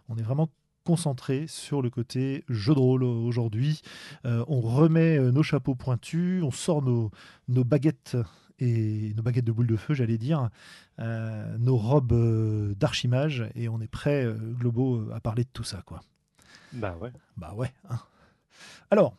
On 0.09 0.17
est 0.17 0.23
vraiment 0.23 0.49
concentré 0.83 1.45
sur 1.47 1.81
le 1.81 1.89
côté 1.89 2.43
jeu 2.49 2.73
de 2.75 2.79
rôle 2.79 3.03
aujourd'hui. 3.03 3.81
Euh, 4.25 4.43
on 4.47 4.61
remet 4.61 5.19
nos 5.31 5.43
chapeaux 5.43 5.75
pointus, 5.75 6.43
on 6.43 6.51
sort 6.51 6.81
nos, 6.83 7.09
nos 7.47 7.63
baguettes 7.63 8.17
et 8.59 9.13
nos 9.15 9.23
baguettes 9.23 9.45
de 9.45 9.51
boules 9.51 9.67
de 9.67 9.75
feu, 9.77 9.93
j'allais 9.93 10.17
dire, 10.17 10.49
euh, 10.99 11.57
nos 11.57 11.77
robes 11.77 12.13
euh, 12.13 12.73
d'archimage, 12.75 13.45
et 13.55 13.67
on 13.69 13.81
est 13.81 13.87
prêt, 13.87 14.23
euh, 14.25 14.35
Globo, 14.59 14.97
euh, 14.97 15.13
à 15.13 15.19
parler 15.19 15.43
de 15.43 15.49
tout 15.51 15.63
ça, 15.63 15.81
quoi. 15.85 16.01
Bah 16.73 16.95
ouais. 17.01 17.11
Bah 17.37 17.53
ouais. 17.55 17.71
hein. 17.89 17.99
Alors, 18.91 19.15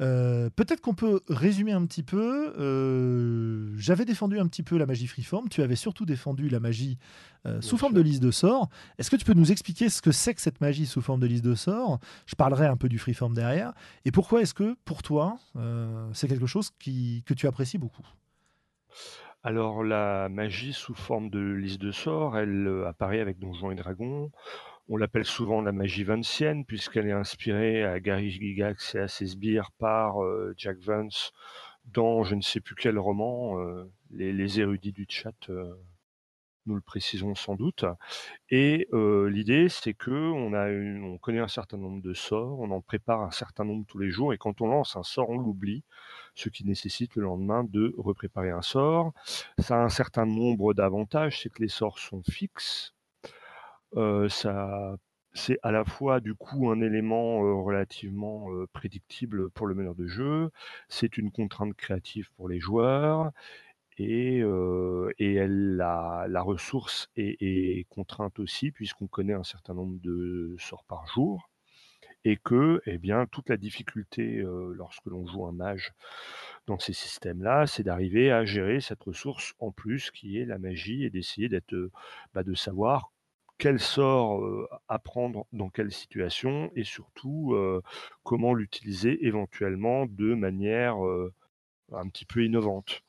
euh, 0.00 0.50
peut-être 0.56 0.80
qu'on 0.80 0.94
peut 0.94 1.20
résumer 1.28 1.70
un 1.72 1.86
petit 1.86 2.02
peu. 2.02 2.52
Euh, 2.58 3.72
J'avais 3.76 4.04
défendu 4.04 4.40
un 4.40 4.46
petit 4.48 4.64
peu 4.64 4.76
la 4.76 4.86
magie 4.86 5.06
freeform. 5.06 5.48
Tu 5.48 5.62
avais 5.62 5.76
surtout 5.76 6.04
défendu 6.04 6.48
la 6.48 6.58
magie 6.58 6.98
euh, 7.46 7.60
sous 7.60 7.76
Bien 7.76 7.78
forme 7.78 7.92
sûr. 7.92 8.02
de 8.02 8.08
liste 8.08 8.22
de 8.22 8.30
sorts. 8.32 8.68
Est-ce 8.98 9.08
que 9.10 9.16
tu 9.16 9.24
peux 9.24 9.34
nous 9.34 9.52
expliquer 9.52 9.88
ce 9.88 10.02
que 10.02 10.10
c'est 10.10 10.34
que 10.34 10.40
cette 10.40 10.60
magie 10.60 10.86
sous 10.86 11.00
forme 11.00 11.20
de 11.20 11.26
liste 11.28 11.44
de 11.44 11.54
sorts? 11.54 12.00
Je 12.26 12.34
parlerai 12.34 12.66
un 12.66 12.76
peu 12.76 12.88
du 12.88 12.98
freeform 12.98 13.34
derrière. 13.34 13.72
Et 14.04 14.10
pourquoi 14.10 14.42
est-ce 14.42 14.52
que, 14.54 14.76
pour 14.84 15.02
toi, 15.04 15.38
c'est 16.12 16.26
quelque 16.28 16.46
chose 16.46 16.70
qui, 16.80 17.22
que 17.24 17.34
tu 17.34 17.46
apprécies 17.46 17.78
beaucoup? 17.78 18.06
Alors, 19.42 19.84
la 19.84 20.28
magie 20.30 20.72
sous 20.72 20.94
forme 20.94 21.28
de 21.30 21.38
liste 21.38 21.80
de 21.80 21.92
sorts, 21.92 22.38
elle 22.38 22.66
euh, 22.66 22.88
apparaît 22.88 23.20
avec 23.20 23.38
Donjons 23.38 23.70
et 23.70 23.74
Dragons. 23.74 24.30
On 24.88 24.96
l'appelle 24.96 25.24
souvent 25.24 25.60
la 25.60 25.72
magie 25.72 26.04
vancienne, 26.04 26.64
puisqu'elle 26.64 27.06
est 27.08 27.12
inspirée 27.12 27.84
à 27.84 28.00
Gary 28.00 28.30
Gygax 28.30 28.94
et 28.94 29.00
à 29.00 29.08
ses 29.08 29.26
sbires 29.26 29.70
par 29.78 30.22
euh, 30.24 30.54
Jack 30.56 30.78
Vance 30.78 31.32
dans 31.84 32.24
je 32.24 32.34
ne 32.34 32.40
sais 32.40 32.60
plus 32.60 32.74
quel 32.74 32.98
roman. 32.98 33.60
euh, 33.60 33.84
les, 34.10 34.60
érudits 34.60 34.92
du 34.92 35.06
chat 35.08 35.50
nous 36.66 36.76
le 36.76 36.80
préciseront 36.80 37.34
sans 37.34 37.56
doute. 37.56 37.84
Et 38.48 38.88
l'idée, 38.92 39.68
c'est 39.68 39.92
que 39.92 40.10
on 40.10 40.54
a 40.54 40.70
une- 40.70 41.04
on 41.04 41.18
connaît 41.18 41.40
un 41.40 41.48
certain 41.48 41.76
nombre 41.76 42.00
de 42.00 42.14
sorts, 42.14 42.58
on 42.60 42.70
en 42.70 42.80
prépare 42.80 43.20
un 43.20 43.30
certain 43.30 43.64
nombre 43.64 43.84
tous 43.86 43.98
les 43.98 44.10
jours, 44.10 44.32
et 44.32 44.38
quand 44.38 44.60
on 44.62 44.68
lance 44.68 44.96
un 44.96 45.02
sort, 45.02 45.28
on 45.28 45.36
l'oublie, 45.36 45.84
ce 46.34 46.48
qui 46.48 46.64
nécessite 46.64 47.14
le 47.16 47.22
lendemain 47.22 47.64
de 47.64 47.94
repréparer 47.98 48.50
un 48.50 48.62
sort. 48.62 49.12
Ça 49.58 49.76
a 49.76 49.84
un 49.84 49.88
certain 49.88 50.26
nombre 50.26 50.74
d'avantages, 50.74 51.42
c'est 51.42 51.50
que 51.50 51.62
les 51.62 51.68
sorts 51.68 51.98
sont 51.98 52.22
fixes. 52.30 52.94
Euh, 53.96 54.28
c'est 55.34 55.58
à 55.62 55.72
la 55.72 55.84
fois 55.84 56.20
du 56.20 56.34
coup 56.34 56.70
un 56.70 56.80
élément 56.80 57.44
euh, 57.44 57.54
relativement 57.54 58.52
euh, 58.52 58.66
prédictible 58.72 59.50
pour 59.50 59.66
le 59.66 59.74
meneur 59.74 59.94
de 59.94 60.06
jeu. 60.06 60.50
C'est 60.88 61.16
une 61.18 61.30
contrainte 61.30 61.74
créative 61.74 62.30
pour 62.36 62.48
les 62.48 62.60
joueurs. 62.60 63.30
Et, 63.96 64.38
elle, 64.40 65.76
la, 65.76 66.42
ressource 66.42 67.08
est 67.16 67.88
contrainte 67.90 68.40
aussi, 68.40 68.72
puisqu'on 68.72 69.06
connaît 69.06 69.34
un 69.34 69.44
certain 69.44 69.74
nombre 69.74 70.00
de 70.00 70.56
sorts 70.58 70.84
par 70.84 71.06
jour, 71.06 71.48
et 72.24 72.36
que 72.36 72.80
eh 72.86 72.98
bien, 72.98 73.26
toute 73.26 73.48
la 73.50 73.56
difficulté 73.56 74.42
lorsque 74.74 75.06
l'on 75.06 75.26
joue 75.26 75.46
un 75.46 75.52
mage 75.52 75.92
dans 76.66 76.78
ces 76.78 76.94
systèmes-là, 76.94 77.66
c'est 77.66 77.82
d'arriver 77.82 78.32
à 78.32 78.44
gérer 78.44 78.80
cette 78.80 79.02
ressource 79.02 79.54
en 79.58 79.70
plus 79.70 80.10
qui 80.10 80.38
est 80.38 80.46
la 80.46 80.58
magie 80.58 81.04
et 81.04 81.10
d'essayer 81.10 81.48
d'être, 81.48 81.74
bah, 82.32 82.42
de 82.42 82.54
savoir 82.54 83.12
quel 83.58 83.78
sort 83.78 84.42
euh, 84.42 84.68
apprendre 84.88 85.46
dans 85.52 85.68
quelle 85.68 85.92
situation 85.92 86.70
et 86.74 86.84
surtout 86.84 87.54
comment 88.22 88.54
l'utiliser 88.54 89.26
éventuellement 89.26 90.06
de 90.06 90.34
manière 90.34 90.96
un 91.92 92.08
petit 92.08 92.24
peu 92.24 92.44
innovante. 92.44 93.02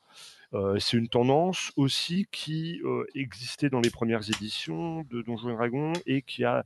C'est 0.78 0.96
une 0.96 1.08
tendance 1.08 1.72
aussi 1.76 2.26
qui 2.30 2.80
existait 3.14 3.70
dans 3.70 3.80
les 3.80 3.90
premières 3.90 4.28
éditions 4.28 5.02
de 5.10 5.22
Donjons 5.22 5.50
et 5.50 5.54
Dragons 5.54 5.92
et 6.06 6.22
qui 6.22 6.44
a 6.44 6.64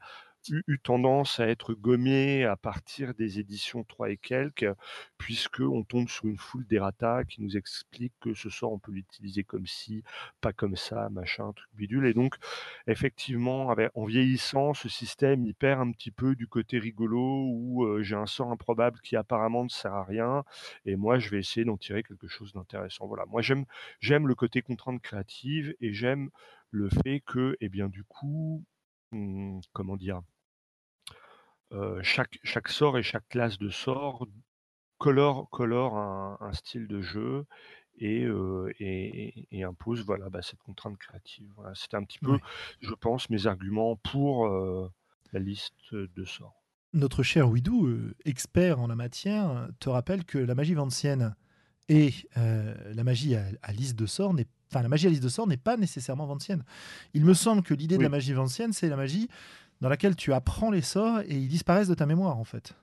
eu, 0.48 0.78
tendance 0.78 1.38
à 1.40 1.48
être 1.48 1.74
gommée 1.74 2.44
à 2.44 2.56
partir 2.56 3.14
des 3.14 3.38
éditions 3.38 3.84
3 3.84 4.10
et 4.10 4.16
quelques, 4.16 4.66
puisque 5.18 5.60
on 5.60 5.82
tombe 5.84 6.08
sur 6.08 6.26
une 6.26 6.36
foule 6.38 6.66
d'errata 6.66 7.24
qui 7.24 7.42
nous 7.42 7.56
explique 7.56 8.12
que 8.20 8.34
ce 8.34 8.48
sort 8.50 8.72
on 8.72 8.78
peut 8.78 8.92
l'utiliser 8.92 9.44
comme 9.44 9.66
ci, 9.66 10.02
pas 10.40 10.52
comme 10.52 10.76
ça, 10.76 11.08
machin, 11.10 11.52
truc 11.52 11.68
bidule. 11.74 12.06
Et 12.06 12.14
donc, 12.14 12.36
effectivement, 12.86 13.74
en 13.94 14.04
vieillissant, 14.04 14.74
ce 14.74 14.88
système 14.88 15.44
il 15.44 15.54
perd 15.54 15.80
un 15.80 15.92
petit 15.92 16.10
peu 16.10 16.34
du 16.34 16.46
côté 16.46 16.78
rigolo 16.78 17.20
où 17.46 17.84
euh, 17.84 18.02
j'ai 18.02 18.16
un 18.16 18.26
sort 18.26 18.50
improbable 18.50 19.00
qui 19.02 19.16
apparemment 19.16 19.64
ne 19.64 19.68
sert 19.68 19.94
à 19.94 20.04
rien, 20.04 20.44
et 20.86 20.96
moi 20.96 21.18
je 21.18 21.28
vais 21.30 21.38
essayer 21.38 21.64
d'en 21.64 21.76
tirer 21.76 22.02
quelque 22.02 22.28
chose 22.28 22.52
d'intéressant. 22.52 23.06
Voilà, 23.06 23.24
moi 23.26 23.42
j'aime 23.42 24.26
le 24.26 24.34
côté 24.34 24.62
contrainte 24.62 25.02
créative 25.02 25.74
et 25.80 25.92
j'aime 25.92 26.30
le 26.70 26.88
fait 26.88 27.20
que, 27.26 27.56
eh 27.60 27.68
bien, 27.68 27.88
du 27.88 28.04
coup, 28.04 28.64
hum, 29.12 29.60
comment 29.72 29.96
dire, 29.96 30.22
euh, 31.72 32.00
chaque, 32.02 32.38
chaque 32.42 32.68
sort 32.68 32.98
et 32.98 33.02
chaque 33.02 33.28
classe 33.28 33.58
de 33.58 33.68
sort 33.68 34.26
colore, 34.98 35.48
colore 35.50 35.96
un, 35.98 36.38
un 36.40 36.52
style 36.52 36.88
de 36.88 37.00
jeu 37.00 37.46
et, 37.98 38.24
euh, 38.24 38.72
et, 38.80 39.46
et 39.50 39.64
impose 39.64 40.04
voilà, 40.04 40.30
bah, 40.30 40.42
cette 40.42 40.60
contrainte 40.60 40.98
créative. 40.98 41.50
Voilà, 41.56 41.74
C'était 41.74 41.96
un 41.96 42.04
petit 42.04 42.18
peu, 42.20 42.32
Ouais. 42.32 42.40
je 42.80 42.94
pense, 42.94 43.30
mes 43.30 43.46
arguments 43.46 43.96
pour 43.96 44.46
euh, 44.46 44.90
la 45.32 45.40
liste 45.40 45.94
de 45.94 46.24
sorts. 46.24 46.64
Notre 46.92 47.22
cher 47.22 47.48
Widou, 47.48 47.86
euh, 47.86 48.14
expert 48.24 48.80
en 48.80 48.88
la 48.88 48.96
matière, 48.96 49.68
te 49.78 49.88
rappelle 49.88 50.24
que 50.24 50.38
la 50.38 50.54
magie 50.56 50.74
vancienne 50.74 51.36
et 51.88 52.12
euh, 52.36 52.74
la 52.94 53.04
magie 53.04 53.36
à, 53.36 53.44
à 53.62 53.72
liste 53.72 53.96
de 53.96 54.06
sorts 54.06 54.34
n'est 54.34 54.48
Enfin, 54.70 54.82
la 54.82 54.88
magie 54.88 55.06
à 55.06 55.10
liste 55.10 55.22
de 55.22 55.28
sorts 55.28 55.46
n'est 55.46 55.56
pas 55.56 55.76
nécessairement 55.76 56.26
vancienne. 56.26 56.64
Il 57.14 57.24
me 57.24 57.34
semble 57.34 57.62
que 57.62 57.74
l'idée 57.74 57.98
de 57.98 58.02
la 58.02 58.08
magie 58.08 58.32
vancienne, 58.32 58.72
c'est 58.72 58.88
la 58.88 58.96
magie 58.96 59.28
dans 59.80 59.88
laquelle 59.88 60.14
tu 60.14 60.32
apprends 60.32 60.70
les 60.70 60.82
sorts 60.82 61.20
et 61.20 61.36
ils 61.36 61.48
disparaissent 61.48 61.88
de 61.88 61.94
ta 61.94 62.06
mémoire, 62.06 62.38
en 62.38 62.44
fait. 62.44 62.74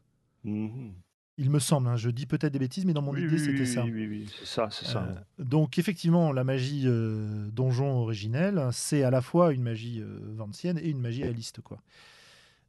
Mhm. 0.43 0.93
Il 1.39 1.51
me 1.51 1.59
semble, 1.59 1.87
hein, 1.87 1.95
je 1.95 2.09
dis 2.09 2.25
peut-être 2.25 2.51
des 2.51 2.59
bêtises, 2.59 2.83
mais 2.83 2.93
dans 2.93 3.03
mon 3.03 3.11
Oui, 3.11 3.21
idée, 3.21 3.35
oui, 3.35 3.39
c'était 3.39 3.65
ça. 3.65 3.83
Oui, 3.83 3.91
oui, 3.93 4.07
oui, 4.07 4.29
c'est 4.39 4.47
ça, 4.47 4.69
c'est 4.71 4.85
ça. 4.85 5.03
Euh, 5.03 5.43
donc 5.43 5.77
effectivement, 5.77 6.31
la 6.31 6.43
magie 6.43 6.85
euh, 6.87 7.47
donjon 7.51 7.99
originelle, 7.99 8.67
c'est 8.71 9.03
à 9.03 9.11
la 9.11 9.21
fois 9.21 9.53
une 9.53 9.61
magie 9.61 10.01
euh, 10.01 10.19
vancienne 10.35 10.79
et 10.79 10.89
une 10.89 10.99
magie 10.99 11.23
à 11.23 11.31
liste. 11.31 11.61
Quoi. 11.61 11.77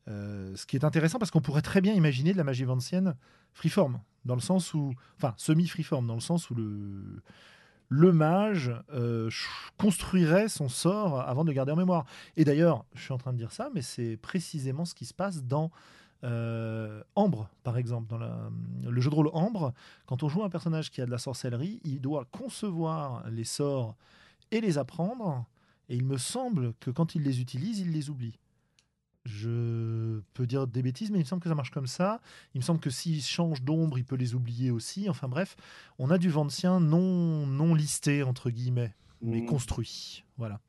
Euh, 0.09 0.55
ce 0.57 0.65
qui 0.65 0.77
est 0.77 0.85
intéressant 0.85 1.19
parce 1.19 1.31
qu'on 1.31 1.41
pourrait 1.41 1.63
très 1.63 1.81
bien 1.81 1.93
imaginer 1.93 2.33
de 2.33 2.39
la 2.39 2.45
magie 2.45 2.65
vancienne 2.65 3.15
freeform, 3.53 4.01
dans 4.25 4.35
le 4.35 4.41
sens 4.41 4.73
où, 4.73 4.95
enfin 5.17 5.35
semi-freeform, 5.37 6.07
dans 6.07 6.15
le 6.15 6.21
sens 6.21 6.49
où 6.51 6.55
le, 6.55 7.23
le 7.89 8.13
mage 8.13 8.73
euh, 8.93 9.31
construirait 9.79 10.49
son 10.49 10.69
sort 10.69 11.21
avant 11.21 11.43
de 11.45 11.49
le 11.51 11.55
garder 11.55 11.73
en 11.73 11.77
mémoire. 11.77 12.05
Et 12.37 12.45
d'ailleurs, 12.45 12.85
je 12.95 13.03
suis 13.03 13.13
en 13.13 13.19
train 13.19 13.33
de 13.33 13.39
dire 13.39 13.53
ça, 13.53 13.71
mais 13.75 13.83
c'est 13.83 14.17
précisément 14.17 14.85
ce 14.85 14.95
qui 14.95 15.07
se 15.07 15.15
passe 15.15 15.43
dans 15.45 15.71
euh, 16.25 17.03
Ambre, 17.15 17.49
par 17.63 17.79
exemple, 17.79 18.09
dans 18.09 18.19
la- 18.19 18.51
le 18.89 19.01
jeu 19.01 19.09
de 19.09 19.15
rôle 19.15 19.31
Ambre. 19.33 19.73
Quand 20.07 20.23
on 20.23 20.29
joue 20.29 20.43
un 20.43 20.51
personnage 20.51 20.91
qui 20.91 21.01
a 21.01 21.07
de 21.07 21.11
la 21.11 21.19
sorcellerie, 21.19 21.81
il 21.85 22.01
doit 22.01 22.25
concevoir 22.33 23.29
les 23.31 23.45
sorts 23.45 23.95
et 24.51 24.61
les 24.61 24.79
apprendre. 24.79 25.45
Et 25.89 25.97
il 25.97 26.05
me 26.05 26.19
semble 26.19 26.75
que 26.81 26.91
quand 26.91 27.15
il 27.15 27.23
les 27.23 27.41
utilise, 27.41 27.79
il 27.79 27.93
les 27.93 28.11
oublie. 28.11 28.39
Je 29.25 30.21
peux 30.35 30.47
dire 30.47 30.67
des 30.67 30.83
bêtises, 30.83 31.11
mais 31.11 31.19
il 31.19 31.23
me 31.23 31.27
semble 31.27 31.43
que 31.43 31.49
ça 31.49 31.55
marche 31.55 31.71
comme 31.71 31.87
ça. 31.87 32.21
Il 32.55 32.59
me 32.59 32.65
semble 32.65 32.81
que 32.81 32.91
s'il 32.91 33.23
change 33.23 33.63
d'ombre, 33.63 33.99
il 33.99 34.05
peut 34.05 34.17
les 34.17 34.35
oublier 34.35 34.71
aussi. 34.71 35.09
Enfin 35.11 35.29
bref, 35.29 35.57
on 35.99 36.11
a 36.11 36.19
du 36.19 36.31
Vancien 36.31 36.81
non, 36.81 37.47
non 37.47 37.75
listé, 37.75 38.23
entre 38.23 38.51
guillemets, 38.51 38.95
mais 39.21 39.41
Mhm. 39.41 39.47
construit. 39.47 40.25
Voilà. 40.39 40.61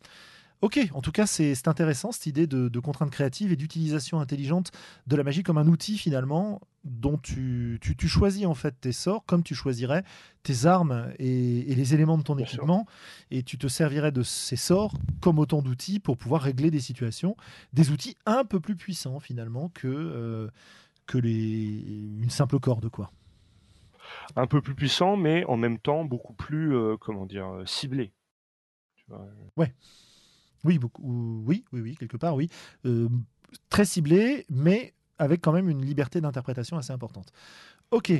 Ok, 0.61 0.77
en 0.93 1.01
tout 1.01 1.13
cas, 1.13 1.25
c'est 1.25 1.67
intéressant 1.69 2.11
cette 2.11 2.25
idée 2.25 2.45
de, 2.45 2.67
de 2.67 2.79
contrainte 2.79 3.11
créative 3.11 3.53
et 3.53 3.55
d'utilisation 3.55 4.19
intelligente 4.19 4.71
de 5.07 5.15
la 5.15 5.23
magie 5.23 5.41
comme 5.41 5.57
un 5.57 5.67
outil 5.67 5.97
finalement 5.97 6.59
dont 6.83 7.17
tu, 7.17 7.79
tu, 7.81 8.07
choisis 8.07 8.45
en 8.45 8.53
fait 8.53 8.75
tes 8.79 8.91
sorts 8.91 9.23
comme 9.25 9.43
tu 9.43 9.55
choisirais 9.55 10.03
tes 10.43 10.65
armes 10.65 11.11
et, 11.17 11.63
les 11.75 11.93
éléments 11.93 12.17
de 12.17 12.23
ton 12.23 12.37
équipement, 12.37 12.85
et 13.31 13.43
tu 13.43 13.57
te 13.57 13.67
servirais 13.67 14.11
de 14.11 14.23
ces 14.23 14.55
sorts 14.55 14.93
comme 15.21 15.39
autant 15.39 15.61
d'outils 15.61 15.99
pour 15.99 16.17
pouvoir 16.17 16.41
régler 16.41 16.71
des 16.71 16.79
situations, 16.79 17.35
des 17.73 17.91
outils 17.91 18.15
un 18.25 18.43
peu 18.43 18.59
plus 18.59 18.75
puissants 18.75 19.19
finalement 19.19 19.69
que, 19.69 19.87
euh, 19.87 20.49
que 21.05 21.17
les, 21.17 21.83
une 22.21 22.29
simple 22.29 22.59
corde 22.59 22.89
quoi. 22.89 23.11
Un 24.35 24.47
peu 24.47 24.61
plus 24.61 24.75
puissant, 24.75 25.15
mais 25.15 25.45
en 25.45 25.55
même 25.55 25.77
temps 25.77 26.03
beaucoup 26.03 26.33
plus 26.33 26.75
euh, 26.75 26.97
comment 26.97 27.25
dire 27.25 27.61
ciblé. 27.65 28.11
Ouais. 29.55 29.73
Oui, 30.65 30.79
beaucoup, 30.79 31.43
oui, 31.45 31.63
oui, 31.71 31.95
quelque 31.95 32.17
part, 32.17 32.35
oui. 32.35 32.49
Euh, 32.85 33.07
très 33.69 33.85
ciblé, 33.85 34.45
mais 34.49 34.93
avec 35.17 35.41
quand 35.41 35.51
même 35.51 35.69
une 35.69 35.83
liberté 35.83 36.21
d'interprétation 36.21 36.77
assez 36.77 36.93
importante. 36.93 37.31
Ok. 37.91 38.13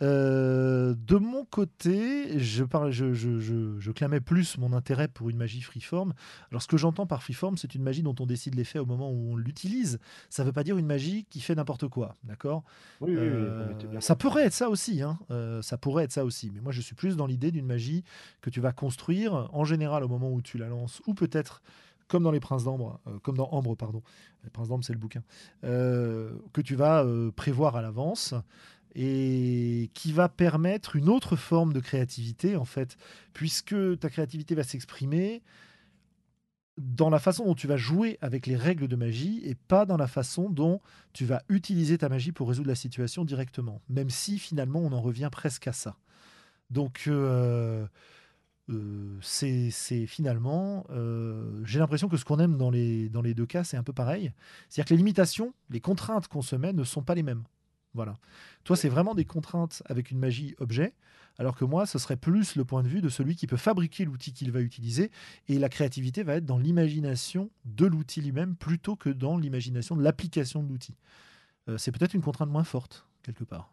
Euh, 0.00 0.94
de 0.96 1.16
mon 1.16 1.44
côté, 1.44 2.38
je, 2.38 2.62
parle, 2.62 2.92
je, 2.92 3.14
je, 3.14 3.40
je, 3.40 3.90
clamais 3.90 4.20
plus 4.20 4.58
mon 4.58 4.72
intérêt 4.72 5.08
pour 5.08 5.28
une 5.28 5.36
magie 5.36 5.60
freeform. 5.60 6.14
Alors, 6.52 6.62
ce 6.62 6.68
que 6.68 6.76
j'entends 6.76 7.06
par 7.06 7.22
freeform, 7.24 7.56
c'est 7.56 7.74
une 7.74 7.82
magie 7.82 8.04
dont 8.04 8.14
on 8.20 8.26
décide 8.26 8.54
l'effet 8.54 8.78
au 8.78 8.86
moment 8.86 9.10
où 9.10 9.32
on 9.32 9.36
l'utilise. 9.36 9.98
Ça 10.30 10.42
ne 10.42 10.46
veut 10.46 10.52
pas 10.52 10.62
dire 10.62 10.78
une 10.78 10.86
magie 10.86 11.26
qui 11.30 11.40
fait 11.40 11.56
n'importe 11.56 11.88
quoi, 11.88 12.14
d'accord? 12.22 12.62
Oui, 13.00 13.16
euh, 13.16 13.74
Ça 13.98 14.14
pourrait 14.14 14.44
être 14.44 14.52
ça 14.52 14.68
aussi, 14.70 15.02
hein. 15.02 15.18
Euh, 15.32 15.62
ça 15.62 15.78
pourrait 15.78 16.04
être 16.04 16.12
ça 16.12 16.24
aussi. 16.24 16.52
Mais 16.54 16.60
moi, 16.60 16.70
je 16.70 16.80
suis 16.80 16.94
plus 16.94 17.16
dans 17.16 17.26
l'idée 17.26 17.50
d'une 17.50 17.66
magie 17.66 18.04
que 18.40 18.50
tu 18.50 18.60
vas 18.60 18.72
construire 18.72 19.48
en 19.52 19.64
général 19.64 20.04
au 20.04 20.08
moment 20.08 20.30
où 20.30 20.42
tu 20.42 20.58
la 20.58 20.68
lances, 20.68 21.02
ou 21.08 21.14
peut-être 21.14 21.60
comme 22.06 22.22
dans 22.22 22.30
les 22.30 22.40
Princes 22.40 22.64
d'Ambre, 22.64 23.00
comme 23.22 23.36
dans 23.36 23.50
Ambre, 23.50 23.74
pardon. 23.76 24.02
Les 24.44 24.48
Princes 24.48 24.68
d'Ambre, 24.68 24.82
c'est 24.82 24.94
le 24.94 24.98
bouquin, 24.98 25.22
que 25.60 26.60
tu 26.62 26.74
vas 26.74 27.04
prévoir 27.36 27.76
à 27.76 27.82
l'avance 27.82 28.34
et 28.94 29.90
qui 29.94 30.12
va 30.12 30.28
permettre 30.28 30.96
une 30.96 31.08
autre 31.08 31.36
forme 31.36 31.72
de 31.72 31.80
créativité 31.80 32.56
en 32.56 32.64
fait, 32.64 32.96
puisque 33.32 33.74
ta 34.00 34.10
créativité 34.10 34.54
va 34.54 34.64
s'exprimer 34.64 35.42
dans 36.78 37.10
la 37.10 37.18
façon 37.18 37.44
dont 37.44 37.54
tu 37.54 37.66
vas 37.66 37.76
jouer 37.76 38.18
avec 38.20 38.46
les 38.46 38.56
règles 38.56 38.88
de 38.88 38.96
magie 38.96 39.40
et 39.44 39.54
pas 39.54 39.84
dans 39.84 39.96
la 39.96 40.06
façon 40.06 40.48
dont 40.48 40.80
tu 41.12 41.24
vas 41.24 41.42
utiliser 41.48 41.98
ta 41.98 42.08
magie 42.08 42.32
pour 42.32 42.48
résoudre 42.48 42.68
la 42.68 42.76
situation 42.76 43.24
directement, 43.24 43.80
même 43.88 44.10
si 44.10 44.38
finalement 44.38 44.80
on 44.80 44.92
en 44.92 45.00
revient 45.00 45.28
presque 45.30 45.66
à 45.66 45.72
ça. 45.72 45.96
Donc 46.70 47.04
euh, 47.08 47.86
euh, 48.70 49.18
c'est 49.22 49.70
finalement, 50.06 50.86
euh, 50.90 51.60
j'ai 51.64 51.78
l'impression 51.78 52.08
que 52.08 52.16
ce 52.16 52.24
qu'on 52.24 52.38
aime 52.38 52.56
dans 52.56 52.70
les, 52.70 53.08
dans 53.08 53.22
les 53.22 53.34
deux 53.34 53.46
cas, 53.46 53.64
c'est 53.64 53.76
un 53.76 53.82
peu 53.82 53.92
pareil. 53.92 54.32
C'est-à-dire 54.68 54.88
que 54.88 54.94
les 54.94 54.98
limitations, 54.98 55.54
les 55.70 55.80
contraintes 55.80 56.28
qu'on 56.28 56.42
se 56.42 56.54
met 56.56 56.72
ne 56.72 56.84
sont 56.84 57.02
pas 57.02 57.14
les 57.14 57.22
mêmes. 57.22 57.44
Voilà. 57.94 58.18
Toi, 58.64 58.76
c'est 58.76 58.88
vraiment 58.88 59.14
des 59.14 59.24
contraintes 59.24 59.82
avec 59.86 60.10
une 60.10 60.18
magie 60.18 60.54
objet, 60.58 60.94
alors 61.38 61.56
que 61.56 61.64
moi, 61.64 61.86
ce 61.86 61.98
serait 61.98 62.16
plus 62.16 62.56
le 62.56 62.64
point 62.64 62.82
de 62.82 62.88
vue 62.88 63.00
de 63.00 63.08
celui 63.08 63.36
qui 63.36 63.46
peut 63.46 63.56
fabriquer 63.56 64.04
l'outil 64.04 64.32
qu'il 64.32 64.50
va 64.50 64.60
utiliser, 64.60 65.10
et 65.48 65.58
la 65.58 65.68
créativité 65.68 66.22
va 66.22 66.34
être 66.34 66.44
dans 66.44 66.58
l'imagination 66.58 67.50
de 67.64 67.86
l'outil 67.86 68.20
lui-même 68.20 68.56
plutôt 68.56 68.96
que 68.96 69.08
dans 69.08 69.36
l'imagination 69.36 69.96
de 69.96 70.02
l'application 70.02 70.62
de 70.62 70.68
l'outil. 70.68 70.96
Euh, 71.68 71.78
c'est 71.78 71.92
peut-être 71.92 72.14
une 72.14 72.22
contrainte 72.22 72.50
moins 72.50 72.64
forte, 72.64 73.06
quelque 73.22 73.44
part. 73.44 73.72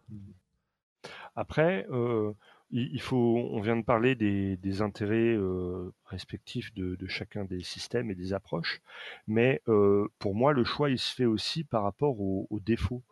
Après, 1.35 1.85
euh, 1.89 2.33
on 2.71 3.61
vient 3.61 3.77
de 3.77 3.83
parler 3.83 4.15
des, 4.15 4.81
intérêts 4.81 5.35
euh, 5.35 5.93
respectifs 6.05 6.73
de, 6.73 6.97
chacun 7.07 7.45
des 7.45 7.63
systèmes 7.63 8.11
et 8.11 8.15
des 8.15 8.33
approches, 8.33 8.81
mais 9.27 9.61
pour 10.19 10.35
moi, 10.35 10.53
le 10.53 10.63
choix, 10.63 10.89
il 10.89 10.99
se 10.99 11.13
fait 11.13 11.25
aussi 11.25 11.63
par 11.63 11.83
rapport 11.83 12.19
aux 12.19 12.59
défauts. 12.63 13.03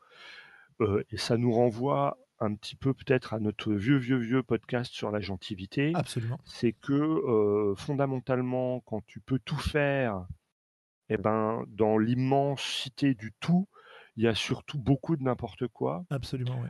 Et 1.11 1.17
ça 1.17 1.37
nous 1.37 1.51
renvoie 1.51 2.17
un 2.39 2.55
petit 2.55 2.75
peu 2.75 2.93
peut-être 2.93 3.33
à 3.33 3.39
notre 3.39 3.73
vieux, 3.73 3.97
vieux, 3.97 4.17
vieux 4.17 4.43
podcast 4.43 4.91
sur 4.91 5.12
la 5.12 5.21
gentilité. 5.21 5.93
Absolument. 5.95 6.39
C'est 6.45 6.73
que 6.73 6.93
euh, 6.93 7.75
fondamentalement, 7.75 8.81
quand 8.81 9.05
tu 9.05 9.19
peux 9.19 9.39
tout 9.39 9.57
faire, 9.57 10.25
eh 11.09 11.17
ben, 11.17 11.63
dans 11.67 11.97
l'immensité 11.97 13.13
du 13.13 13.33
tout, 13.39 13.67
il 14.17 14.23
y 14.23 14.27
a 14.27 14.36
surtout 14.36 14.77
beaucoup 14.77 15.15
de 15.15 15.23
n'importe 15.23 15.67
quoi. 15.67 16.05
Absolument, 16.09 16.59
oui. 16.62 16.69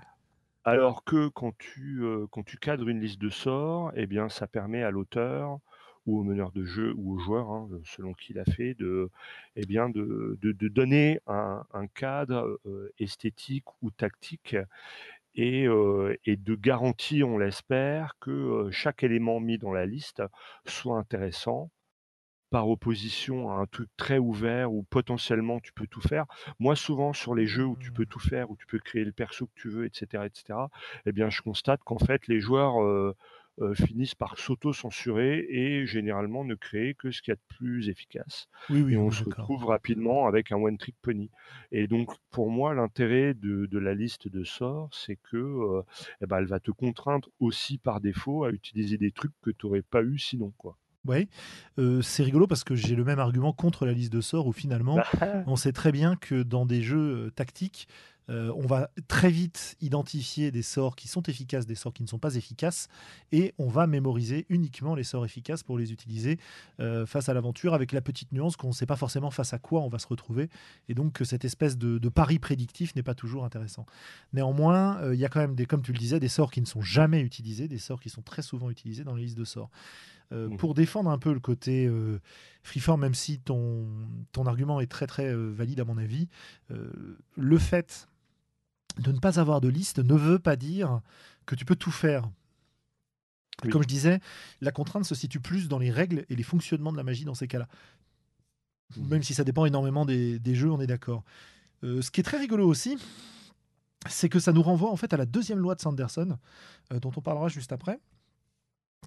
Alors 0.66 1.04
que 1.04 1.28
quand 1.28 1.58
tu, 1.58 2.04
euh, 2.04 2.26
quand 2.32 2.44
tu 2.44 2.58
cadres 2.58 2.88
une 2.88 3.02
liste 3.02 3.20
de 3.20 3.30
sorts, 3.30 3.92
eh 3.96 4.08
bien, 4.08 4.30
ça 4.30 4.48
permet 4.48 4.82
à 4.84 4.92
l'auteur 4.92 5.60
ou 6.06 6.20
au 6.20 6.24
meneur 6.24 6.52
de 6.52 6.64
jeu 6.64 6.94
ou 6.98 7.14
au 7.14 7.20
joueur, 7.20 7.50
hein, 7.50 7.70
selon 7.86 8.14
qui 8.14 8.34
l'a 8.34 8.46
fait, 8.46 8.74
de, 8.76 9.10
eh 9.56 9.66
bien 9.66 9.90
de, 9.90 10.38
de, 10.42 10.68
donner 10.68 11.20
un, 11.28 11.64
un 11.74 11.88
cadre 11.88 12.60
euh, 12.66 12.92
esthétique 13.00 13.66
ou 13.82 13.92
tactique 13.92 14.56
et, 15.36 15.66
euh, 15.66 16.16
et 16.26 16.36
de 16.36 16.56
garantir, 16.56 17.28
on 17.28 17.38
l'espère, 17.38 18.16
que 18.20 18.32
euh, 18.32 18.72
chaque 18.72 19.04
élément 19.04 19.40
mis 19.40 19.58
dans 19.58 19.74
la 19.74 19.86
liste 19.86 20.24
soit 20.66 20.98
intéressant 20.98 21.72
par 22.52 22.70
opposition 22.70 23.50
à 23.50 23.56
un 23.56 23.66
truc 23.66 23.90
très 23.98 24.20
ouvert 24.20 24.72
où 24.72 24.84
potentiellement 24.84 25.60
tu 25.60 25.74
peux 25.74 25.88
tout 25.88 26.02
faire. 26.02 26.26
Moi, 26.60 26.76
souvent 26.76 27.12
sur 27.12 27.34
les 27.34 27.48
jeux 27.48 27.66
où 27.66 27.76
tu 27.78 27.92
peux 27.92 28.04
mmh. 28.04 28.08
tout 28.08 28.20
faire, 28.20 28.52
où 28.52 28.56
tu 28.56 28.68
peux 28.68 28.78
créer 28.78 29.04
le 29.04 29.12
perso 29.12 29.48
que 29.48 29.54
tu 29.56 29.70
veux, 29.70 29.86
etc., 29.86 30.24
etc., 30.26 30.60
eh 31.08 31.12
bien, 31.12 31.32
je 31.32 31.42
constate 31.42 31.82
qu'en 31.84 31.98
fait, 31.98 32.28
les 32.28 32.40
joueurs 32.40 32.84
euh, 32.84 33.16
finissent 33.76 34.16
par 34.16 34.38
s'auto-censurer 34.38 35.46
et 35.50 35.86
généralement 35.86 36.44
ne 36.44 36.56
créer 36.56 36.96
que 36.96 37.12
ce 37.12 37.22
qu'il 37.22 37.32
y 37.32 37.34
a 37.34 37.36
de 37.36 37.56
plus 37.56 37.90
efficace. 37.90 38.48
Oui, 38.70 38.82
oui, 38.82 38.94
et 38.94 38.98
on 38.98 39.12
se 39.12 39.24
retrouve 39.24 39.66
rapidement 39.66 40.28
avec 40.28 40.52
un 40.52 40.58
one-trick 40.58 40.96
pony. 41.02 41.30
Et 41.72 41.88
donc, 41.88 42.10
pour 42.32 42.50
moi, 42.50 42.74
l'intérêt 42.74 43.34
de, 43.34 43.66
de, 43.66 43.80
la 43.80 43.94
liste 43.94 44.28
de 44.28 44.44
sorts, 44.44 44.90
c'est 44.94 45.18
que 45.18 45.38
euh, 45.38 45.82
eh 46.22 46.26
ben, 46.26 46.38
elle 46.38 46.46
va 46.46 46.60
te 46.60 46.72
contraindre 46.72 47.30
aussi 47.40 47.78
par 47.78 48.02
défaut 48.02 48.44
à 48.44 48.52
utiliser 48.52 48.98
des 48.98 49.12
trucs 49.12 49.34
que 49.42 49.52
tu 49.52 49.66
n'aurais 49.66 49.82
pas 49.82 50.04
eu 50.04 50.18
sinon. 50.18 50.52
quoi. 50.58 50.78
Oui, 51.06 51.28
euh, 51.80 52.02
c'est 52.02 52.24
rigolo 52.24 52.48
parce 52.48 52.64
que 52.64 52.76
j'ai 52.76 52.96
le 52.96 53.04
même 53.04 53.20
argument 53.20 53.52
contre 53.52 53.86
la 53.86 53.92
liste 53.92 54.14
de 54.14 54.22
sorts 54.22 54.48
où 54.48 54.54
finalement 54.54 55.00
on 55.48 55.56
sait 55.58 55.74
très 55.74 55.92
bien 55.92 56.16
que 56.16 56.44
dans 56.44 56.66
des 56.66 56.82
jeux 56.82 57.32
tactiques, 57.36 57.88
euh, 58.30 58.54
on 58.56 58.66
va 58.66 58.90
très 59.08 59.30
vite 59.30 59.76
identifier 59.82 60.52
des 60.52 60.62
sorts 60.62 60.96
qui 60.96 61.08
sont 61.08 61.24
efficaces, 61.24 61.66
des 61.66 61.76
sorts 61.76 61.94
qui 61.94 62.04
ne 62.04 62.08
sont 62.08 62.20
pas 62.20 62.36
efficaces, 62.36 62.88
et 63.32 63.54
on 63.58 63.68
va 63.68 63.88
mémoriser 63.88 64.46
uniquement 64.50 64.96
les 64.96 65.04
sorts 65.04 65.26
efficaces 65.26 65.64
pour 65.64 65.78
les 65.78 65.92
utiliser 65.92 66.40
euh, 66.80 67.06
face 67.06 67.28
à 67.28 67.34
l'aventure, 67.34 67.74
avec 67.74 67.92
la 67.92 68.02
petite 68.02 68.32
nuance 68.32 68.56
qu'on 68.56 68.70
ne 68.70 68.74
sait 68.74 68.86
pas 68.86 68.96
forcément 68.96 69.32
face 69.32 69.54
à 69.54 69.60
quoi 69.60 69.82
on 69.82 69.90
va 69.90 70.00
se 70.00 70.08
retrouver, 70.08 70.50
et 70.88 70.94
donc 70.94 71.14
que 71.14 71.26
cette 71.26 71.44
espèce 71.44 71.78
de, 71.78 71.98
pari 72.10 72.40
prédictif 72.40 72.96
n'est 72.96 73.04
pas 73.04 73.16
toujours 73.16 73.44
intéressant. 73.44 73.86
Néanmoins, 74.34 75.02
euh, 75.02 75.16
il 75.16 75.20
y 75.20 75.26
a 75.26 75.30
quand 75.30 75.40
même, 75.40 75.56
des, 75.56 75.66
comme 75.66 75.82
tu 75.82 75.92
le 75.92 75.98
disais, 75.98 76.20
des 76.20 76.28
sorts 76.28 76.52
qui 76.52 76.62
ne 76.62 76.66
sont 76.66 76.82
jamais 76.82 77.22
utilisés, 77.22 77.68
des 77.68 77.80
sorts 77.80 78.00
qui 78.00 78.10
sont 78.10 78.22
très 78.22 78.42
souvent 78.42 78.70
utilisés 78.70 79.04
dans 79.04 79.16
les 79.16 79.24
listes 79.24 79.38
de 79.38 79.46
sorts. 79.46 79.70
Mmh. 80.34 80.58
Pour 80.58 80.74
défendre 80.74 81.12
un 81.12 81.20
peu 81.20 81.32
le 81.32 81.40
côté 81.40 81.88
freeform, 82.64 83.02
même 83.02 83.14
si 83.14 83.40
ton, 83.40 83.88
ton 84.32 84.48
argument 84.48 84.80
est 84.80 84.88
très 84.88 85.06
très 85.06 85.34
valide 85.36 85.80
à 85.80 85.86
mon 85.86 85.98
avis, 85.98 86.28
le 87.38 87.58
fait 87.60 88.08
de 88.98 89.12
ne 89.12 89.20
pas 89.20 89.40
avoir 89.40 89.62
de 89.62 89.70
liste 89.70 90.00
ne 90.00 90.16
veut 90.16 90.40
pas 90.40 90.56
dire 90.56 91.02
que 91.46 91.56
tu 91.56 91.66
peux 91.66 91.76
tout 91.76 91.92
faire. 91.92 92.30
Comme 93.72 93.84
je 93.84 93.88
disais, 93.88 94.20
la 94.62 94.72
contrainte 94.72 95.06
se 95.06 95.16
situe 95.16 95.40
plus 95.40 95.68
dans 95.68 95.78
les 95.78 95.92
règles 95.92 96.26
et 96.30 96.36
les 96.36 96.44
fonctionnements 96.44 96.92
de 96.92 96.98
la 96.98 97.04
magie 97.04 97.24
dans 97.24 97.36
ces 97.36 97.48
cas-là. 97.48 97.68
Mmh. 98.98 99.08
Même 99.08 99.24
si 99.24 99.34
ça 99.34 99.44
dépend 99.44 99.66
énormément 99.66 100.06
des, 100.06 100.56
jeux, 100.56 100.72
on 100.72 100.82
est 100.82 100.88
d'accord. 100.88 101.24
Euh, 101.84 102.02
ce 102.02 102.12
qui 102.12 102.20
est 102.20 102.24
très 102.24 102.38
rigolo 102.38 102.68
aussi, 102.68 102.98
c'est 104.10 104.28
que 104.28 104.40
ça 104.40 104.52
nous 104.52 104.64
renvoie 104.64 104.92
en 104.92 104.96
fait 104.96 105.14
à 105.14 105.18
la 105.18 105.26
deuxième 105.26 105.60
loi 105.60 105.76
de 105.76 105.82
Sanderson, 105.82 106.38
euh, 106.92 107.00
dont 107.00 107.12
on 107.16 107.22
parlera 107.22 107.48
juste 107.48 107.72
après, 107.72 108.00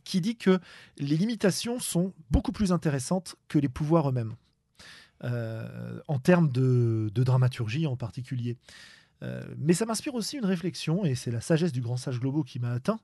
qui 0.04 0.20
dit 0.20 0.36
que 0.36 0.58
les 0.98 1.16
limitations 1.16 1.78
sont 1.78 2.12
beaucoup 2.30 2.52
plus 2.52 2.72
intéressantes 2.72 3.36
que 3.48 3.58
les 3.58 3.68
pouvoirs 3.68 4.08
eux-mêmes, 4.08 4.34
euh, 5.24 6.00
en 6.08 6.18
termes 6.18 6.50
de, 6.50 7.10
dramaturgie 7.14 7.86
en 7.86 7.96
particulier. 7.96 8.56
Euh, 9.22 9.42
mais 9.58 9.72
ça 9.72 9.86
m'inspire 9.86 10.14
aussi 10.14 10.36
une 10.36 10.44
réflexion, 10.44 11.04
et 11.04 11.14
c'est 11.14 11.30
la 11.30 11.40
sagesse 11.40 11.72
du 11.72 11.80
grand 11.80 11.96
sage 11.96 12.20
globaux 12.20 12.42
qui 12.42 12.58
m'a 12.58 12.72
atteint. 12.72 13.00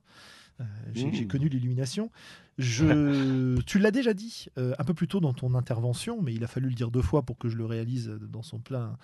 Euh, 0.61 0.63
j'ai 0.93 1.07
mmh. 1.07 1.27
connu 1.27 1.49
l'illumination. 1.49 2.11
Je, 2.59 3.59
tu 3.65 3.79
l'as 3.79 3.91
déjà 3.91 4.13
dit 4.13 4.47
un 4.57 4.83
peu 4.83 4.93
plus 4.93 5.07
tôt 5.07 5.19
dans 5.19 5.33
ton 5.33 5.55
intervention, 5.55 6.21
mais 6.21 6.33
il 6.33 6.43
a 6.43 6.47
fallu 6.47 6.69
le 6.69 6.75
dire 6.75 6.91
deux 6.91 7.01
fois 7.01 7.23
pour 7.23 7.37
que 7.37 7.49
je 7.49 7.57
le 7.57 7.65
réalise 7.65 8.09
dans, 8.21 8.43
son 8.43 8.59
plein, 8.59 8.97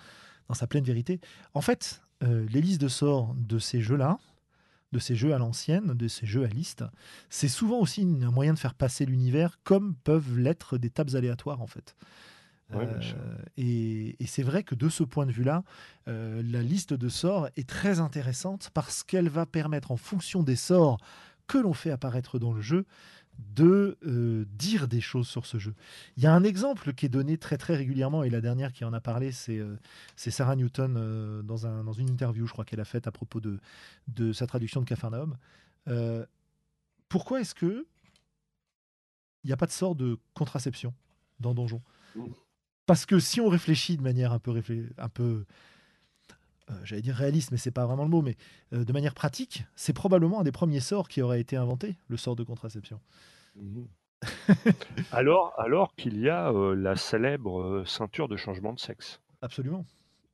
dans 0.48 0.54
sa 0.54 0.66
pleine 0.68 0.84
vérité. 0.84 1.20
En 1.54 1.60
fait, 1.60 2.02
les 2.22 2.60
listes 2.60 2.80
de 2.80 2.88
sorts 2.88 3.34
de 3.34 3.58
ces 3.58 3.80
jeux-là, 3.80 4.18
de 4.92 4.98
ces 4.98 5.14
jeux 5.14 5.34
à 5.34 5.38
l'ancienne, 5.38 5.94
de 5.94 6.08
ces 6.08 6.26
jeux 6.26 6.44
à 6.44 6.48
liste, 6.48 6.84
c'est 7.28 7.48
souvent 7.48 7.78
aussi 7.78 8.02
un 8.02 8.30
moyen 8.30 8.54
de 8.54 8.58
faire 8.58 8.74
passer 8.74 9.06
l'univers 9.06 9.58
comme 9.62 9.94
peuvent 10.04 10.38
l'être 10.38 10.78
des 10.78 10.90
tables 10.90 11.16
aléatoires 11.16 11.60
en 11.60 11.66
fait. 11.66 11.94
Euh, 12.74 13.00
et, 13.56 14.16
c'est 14.26 14.42
vrai 14.42 14.62
que 14.62 14.74
de 14.74 14.88
ce 14.88 15.02
point 15.02 15.26
de 15.26 15.32
vue-là, 15.32 15.64
euh, 16.08 16.42
la 16.44 16.62
liste 16.62 16.94
de 16.94 17.08
sorts 17.08 17.48
est 17.56 17.68
très 17.68 18.00
intéressante 18.00 18.70
parce 18.74 19.02
qu'elle 19.02 19.28
va 19.28 19.46
permettre, 19.46 19.90
en 19.90 19.96
fonction 19.96 20.42
des 20.42 20.56
sorts 20.56 20.98
que 21.46 21.58
l'on 21.58 21.72
fait 21.72 21.90
apparaître 21.90 22.38
dans 22.38 22.52
le 22.52 22.60
jeu, 22.60 22.86
de 23.54 23.98
euh, 24.06 24.44
dire 24.56 24.88
des 24.88 25.00
choses 25.00 25.28
sur 25.28 25.46
ce 25.46 25.58
jeu. 25.58 25.74
Il 26.16 26.22
y 26.22 26.26
a 26.26 26.34
un 26.34 26.44
exemple 26.44 26.92
qui 26.92 27.06
est 27.06 27.10
donné 27.10 27.38
très 27.38 27.58
très 27.58 27.76
régulièrement, 27.76 28.22
et 28.22 28.30
la 28.30 28.40
dernière 28.40 28.72
qui 28.72 28.84
en 28.84 28.92
a 28.92 29.00
parlé, 29.00 29.32
c'est 29.32 29.58
euh, 29.58 29.76
Sarah 30.16 30.56
Newton 30.56 30.96
euh, 30.96 31.42
dans, 31.42 31.66
un, 31.66 31.84
dans 31.84 31.92
une 31.92 32.08
interview, 32.08 32.46
je 32.46 32.52
crois 32.52 32.64
qu'elle 32.64 32.80
a 32.80 32.84
faite 32.84 33.06
à 33.06 33.12
propos 33.12 33.40
de, 33.40 33.58
de 34.08 34.32
sa 34.32 34.46
traduction 34.46 34.80
de 34.80 34.86
Capharnaüm. 34.86 35.36
Pourquoi 37.08 37.40
est-ce 37.40 37.54
que 37.54 37.86
il 39.42 39.46
n'y 39.46 39.52
a 39.52 39.56
pas 39.56 39.66
de 39.66 39.72
sort 39.72 39.96
de 39.96 40.18
contraception 40.34 40.94
dans 41.40 41.54
Donjon? 41.54 41.82
Parce 42.86 43.06
que 43.06 43.18
si 43.18 43.40
on 43.40 43.48
réfléchit 43.48 43.96
de 43.96 44.02
manière 44.02 44.32
un 44.32 44.38
peu, 44.38 44.62
un 44.98 45.08
peu 45.08 45.44
j'allais 46.84 47.02
dire 47.02 47.14
réaliste, 47.14 47.50
mais 47.50 47.56
c'est 47.56 47.70
pas 47.70 47.86
vraiment 47.86 48.04
le 48.04 48.10
mot, 48.10 48.22
mais 48.22 48.36
euh, 48.72 48.84
de 48.84 48.92
manière 48.92 49.14
pratique, 49.14 49.64
c'est 49.76 49.92
probablement 49.92 50.40
un 50.40 50.44
des 50.44 50.52
premiers 50.52 50.80
sorts 50.80 51.08
qui 51.08 51.22
aurait 51.22 51.40
été 51.40 51.56
inventé, 51.56 51.96
le 52.08 52.16
sort 52.16 52.36
de 52.36 52.44
contraception. 52.44 53.00
Mhm. 53.56 53.86
alors 55.12 55.54
alors 55.58 55.94
qu'il 55.94 56.20
y 56.20 56.28
a 56.28 56.52
euh, 56.52 56.74
la 56.74 56.94
célèbre 56.94 57.60
euh, 57.62 57.84
ceinture 57.86 58.28
de 58.28 58.36
changement 58.36 58.74
de 58.74 58.80
sexe. 58.80 59.20
Absolument. 59.40 59.86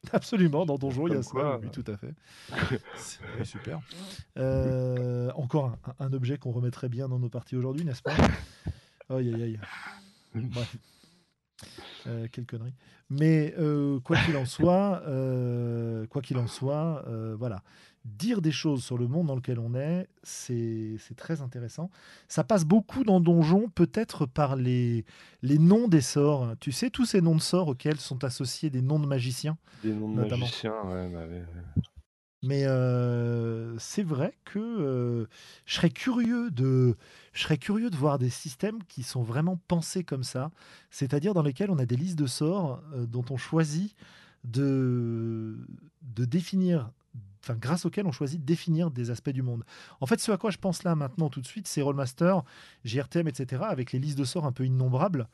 Absolument, 0.12 0.66
dans 0.66 0.76
Donjon, 0.76 1.08
il 1.08 1.14
y 1.14 1.16
a 1.16 1.22
ça, 1.22 1.58
oui, 1.58 1.68
tout 1.70 1.84
à 1.86 1.96
fait. 1.96 2.80
C'est 2.96 3.44
super. 3.44 3.80
Euh, 4.38 5.30
encore 5.34 5.76
un, 5.98 6.06
un 6.06 6.12
objet 6.12 6.38
qu'on 6.38 6.52
remettrait 6.52 6.88
bien 6.88 7.08
dans 7.08 7.18
nos 7.18 7.28
parties 7.28 7.56
aujourd'hui, 7.56 7.84
n'est-ce 7.84 8.02
pas? 8.02 8.14
Aïe, 9.08 9.34
aïe, 9.34 9.42
aïe. 9.42 9.60
Bref. 10.34 10.76
Euh, 12.06 12.26
quelle 12.30 12.46
connerie. 12.46 12.74
Mais 13.08 13.54
euh, 13.58 14.00
quoi 14.00 14.16
qu'il 14.18 14.36
en 14.36 14.44
soit, 14.44 15.02
euh, 15.06 16.06
quoi 16.08 16.22
qu'il 16.22 16.38
en 16.38 16.46
soit, 16.46 17.04
voilà. 17.38 17.62
Dire 18.04 18.40
des 18.40 18.52
choses 18.52 18.84
sur 18.84 18.98
le 18.98 19.08
monde 19.08 19.26
dans 19.26 19.34
lequel 19.34 19.58
on 19.58 19.74
est, 19.74 20.06
c'est 20.22 20.94
c'est 21.00 21.16
très 21.16 21.40
intéressant. 21.40 21.90
Ça 22.28 22.44
passe 22.44 22.64
beaucoup 22.64 23.02
dans 23.02 23.18
Donjon, 23.18 23.68
peut-être 23.68 24.26
par 24.26 24.54
les, 24.54 25.04
les 25.42 25.58
noms 25.58 25.88
des 25.88 26.00
sorts. 26.00 26.54
Tu 26.60 26.70
sais, 26.70 26.88
tous 26.88 27.04
ces 27.04 27.20
noms 27.20 27.34
de 27.34 27.40
sorts 27.40 27.66
auxquels 27.66 27.98
sont 27.98 28.22
associés 28.22 28.70
des 28.70 28.80
noms 28.80 29.00
de 29.00 29.06
magiciens. 29.06 29.58
Des 29.82 29.92
noms 29.92 30.08
de 30.08 30.20
Notamment. 30.20 30.42
magiciens, 30.44 30.74
ouais, 30.84 31.08
bah 31.08 31.26
ouais, 31.26 31.42
ouais. 31.42 31.82
Mais 32.42 32.64
c'est 33.78 34.02
vrai 34.02 34.34
que 34.44 35.26
je 35.64 35.74
serais 35.74 35.90
curieux 35.90 36.50
de, 36.50 36.96
voir 37.96 38.18
des 38.18 38.30
systèmes 38.30 38.82
qui 38.84 39.02
sont 39.02 39.22
vraiment 39.22 39.58
pensés 39.68 40.04
comme 40.04 40.24
ça, 40.24 40.50
c'est-à-dire 40.90 41.34
dans 41.34 41.42
lesquels 41.42 41.70
on 41.70 41.78
a 41.78 41.86
des 41.86 41.96
listes 41.96 42.18
de 42.18 42.26
sorts 42.26 42.82
dont 42.94 43.24
on 43.30 43.36
choisit 43.36 43.96
de, 44.46 45.56
définir, 46.02 46.90
enfin 47.42 47.54
grâce 47.54 47.84
auxquels 47.84 48.06
on 48.06 48.12
choisit 48.12 48.40
de 48.40 48.46
définir 48.46 48.90
des 48.90 49.10
aspects 49.10 49.30
du 49.30 49.42
monde. 49.42 49.64
En 50.00 50.06
fait, 50.06 50.20
ce 50.20 50.32
à 50.32 50.36
quoi 50.36 50.50
je 50.50 50.58
pense 50.58 50.84
là 50.84 50.94
maintenant 50.94 51.28
tout 51.28 51.40
de 51.40 51.46
suite, 51.46 51.66
c'est 51.66 51.82
Rollmaster, 51.82 52.42
GRTM, 52.84 53.28
etc., 53.28 53.64
avec 53.68 53.92
les 53.92 53.98
listes 53.98 54.18
de 54.18 54.24
sorts 54.24 54.46
un 54.46 54.52
peu 54.52 54.64
innombrables. 54.64 55.28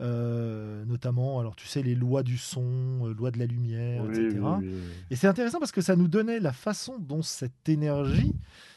Euh, 0.00 0.84
notamment, 0.84 1.40
alors 1.40 1.56
tu 1.56 1.66
sais, 1.66 1.82
les 1.82 1.94
lois 1.94 2.22
du 2.22 2.38
son, 2.38 3.06
euh, 3.06 3.14
lois 3.14 3.30
de 3.30 3.38
la 3.38 3.46
lumière, 3.46 4.04
Oui, 4.04 4.10
etc. 4.10 4.38
oui, 4.40 4.48
oui, 4.60 4.68
oui. 4.72 4.80
Et 5.10 5.16
c'est 5.16 5.26
intéressant 5.26 5.58
parce 5.58 5.72
que 5.72 5.80
ça 5.80 5.96
nous 5.96 6.08
donnait 6.08 6.38
la 6.40 6.52
façon 6.52 6.98
dont 6.98 7.22
cette 7.22 7.68
énergie, 7.68 8.34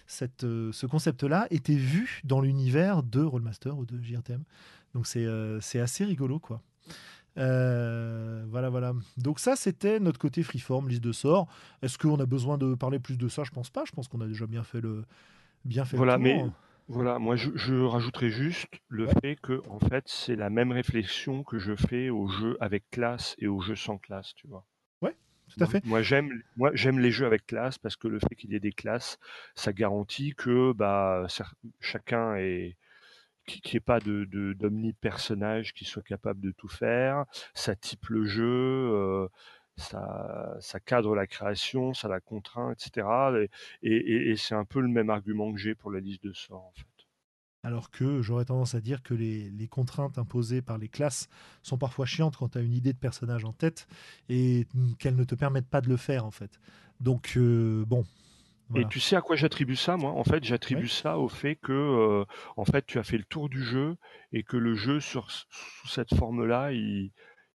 cette, 0.07 0.43
euh, 0.43 0.71
ce 0.71 0.85
concept-là, 0.85 1.47
était 1.51 1.75
vu 1.75 2.21
dans 2.23 2.41
l'univers 2.41 3.03
de 3.03 3.21
Rollmaster 3.21 3.77
ou 3.77 3.85
de 3.85 4.01
JRTM. 4.01 4.43
Donc 4.93 5.07
c'est 5.07 5.79
assez 5.79 6.03
rigolo, 6.05 6.39
quoi. 6.39 6.61
Euh, 7.37 8.43
voilà, 8.49 8.69
voilà. 8.69 8.93
Donc 9.17 9.39
ça, 9.39 9.55
c'était 9.55 9.99
notre 9.99 10.19
côté 10.19 10.43
freeform, 10.43 10.89
liste 10.89 11.03
de 11.03 11.11
sorts. 11.11 11.47
Est-ce 11.81 11.97
qu'on 11.97 12.19
a 12.19 12.25
besoin 12.25 12.57
de 12.57 12.75
parler 12.75 12.99
plus 12.99 13.17
de 13.17 13.27
ça? 13.29 13.43
Je 13.43 13.51
pense 13.51 13.69
pas. 13.69 13.83
Je 13.85 13.91
pense 13.91 14.07
qu'on 14.07 14.21
a 14.21 14.27
déjà 14.27 14.47
bien 14.47 14.63
fait 14.63 14.81
le, 14.81 15.05
bien 15.65 15.85
fait 15.85 15.97
Voilà, 15.97 16.17
le 16.17 16.23
mais. 16.23 16.45
Voilà, 16.91 17.19
moi 17.19 17.35
je, 17.35 17.51
je 17.55 17.73
rajouterais 17.75 18.29
juste 18.29 18.67
le 18.87 19.07
fait 19.07 19.35
que 19.41 19.61
en 19.69 19.79
fait 19.79 20.03
c'est 20.07 20.35
la 20.35 20.49
même 20.49 20.71
réflexion 20.71 21.43
que 21.43 21.59
je 21.59 21.75
fais 21.75 22.09
aux 22.09 22.27
jeux 22.27 22.57
avec 22.59 22.89
classe 22.91 23.35
et 23.39 23.47
aux 23.47 23.61
jeux 23.61 23.75
sans 23.75 23.97
classe, 23.97 24.33
tu 24.35 24.47
vois? 24.47 24.65
Ouais, 25.01 25.15
tout 25.47 25.63
à 25.63 25.67
Moi, 25.67 25.75
fait. 25.81 25.83
moi, 25.83 26.01
j'aime 26.03 26.43
moi 26.57 26.71
j'aime 26.75 26.99
les 26.99 27.11
jeux 27.11 27.25
avec 27.27 27.47
classe 27.47 27.77
parce 27.79 27.95
que 27.97 28.07
le 28.09 28.19
fait 28.19 28.35
qu'il 28.35 28.51
y 28.51 28.55
ait 28.55 28.59
des 28.61 28.73
classes, 28.73 29.19
ça 29.55 29.73
garantit 29.73 30.33
que 30.35 30.73
bah 30.73 31.27
chacun 31.79 32.35
est 32.37 32.77
qui 33.47 33.61
qu'il 33.61 33.75
n'y 33.75 33.77
ait 33.77 33.81
pas 33.81 33.99
de, 33.99 34.25
de 34.25 34.53
d'omni-personnage 34.53 35.73
qui 35.73 35.85
soit 35.85 36.03
capable 36.03 36.41
de 36.41 36.51
tout 36.51 36.67
faire, 36.69 37.25
ça 37.53 37.75
type 37.75 38.07
le 38.09 38.25
jeu, 38.25 38.43
euh, 38.45 39.27
ça, 39.77 40.57
ça 40.61 40.79
cadre 40.79 41.15
la 41.15 41.27
création, 41.27 41.93
ça 41.93 42.07
la 42.07 42.19
contraint, 42.21 42.71
etc. 42.73 43.31
Et, 43.41 43.49
et- 43.95 44.31
et 44.31 44.35
c'est 44.37 44.55
un 44.55 44.65
peu 44.65 44.79
le 44.81 44.87
même 44.87 45.09
argument 45.09 45.51
que 45.53 45.59
j'ai 45.59 45.75
pour 45.75 45.91
la 45.91 45.99
liste 45.99 46.23
de 46.23 46.33
sorts, 46.33 46.65
en 46.67 46.73
fait. 46.73 46.85
Alors 47.63 47.91
que 47.91 48.21
j'aurais 48.23 48.45
tendance 48.45 48.73
à 48.73 48.81
dire 48.81 49.03
que 49.03 49.13
les, 49.13 49.49
les 49.51 49.67
contraintes 49.67 50.17
imposées 50.17 50.63
par 50.63 50.79
les 50.79 50.89
classes 50.89 51.27
sont 51.61 51.77
parfois 51.77 52.07
chiantes 52.07 52.35
quand 52.35 52.49
tu 52.49 52.57
as 52.57 52.61
une 52.61 52.73
idée 52.73 52.91
de 52.93 52.97
personnage 52.97 53.45
en 53.45 53.53
tête 53.53 53.87
et 54.29 54.67
qu'elles 54.97 55.15
ne 55.15 55.23
te 55.23 55.35
permettent 55.35 55.69
pas 55.69 55.81
de 55.81 55.89
le 55.89 55.97
faire 55.97 56.25
en 56.25 56.31
fait. 56.31 56.59
Donc 56.99 57.33
euh, 57.37 57.85
bon, 57.85 58.03
Et 58.73 58.85
tu 58.85 58.99
sais 58.99 59.15
à 59.15 59.21
quoi 59.21 59.35
j'attribue 59.37 59.75
ça, 59.77 59.95
moi? 59.97 60.11
En 60.11 60.23
fait, 60.25 60.43
j'attribue 60.43 60.87
ça 60.89 61.17
au 61.17 61.27
fait 61.29 61.55
que, 61.55 61.71
euh, 61.73 62.25
en 62.57 62.65
fait, 62.65 62.85
tu 62.85 62.99
as 62.99 63.03
fait 63.03 63.17
le 63.17 63.23
tour 63.25 63.47
du 63.49 63.63
jeu 63.63 63.95
et 64.33 64.43
que 64.43 64.57
le 64.57 64.75
jeu, 64.75 64.99
sur, 64.99 65.29
sous 65.31 65.87
cette 65.87 66.13
forme-là, 66.15 66.71
il, 66.73 67.11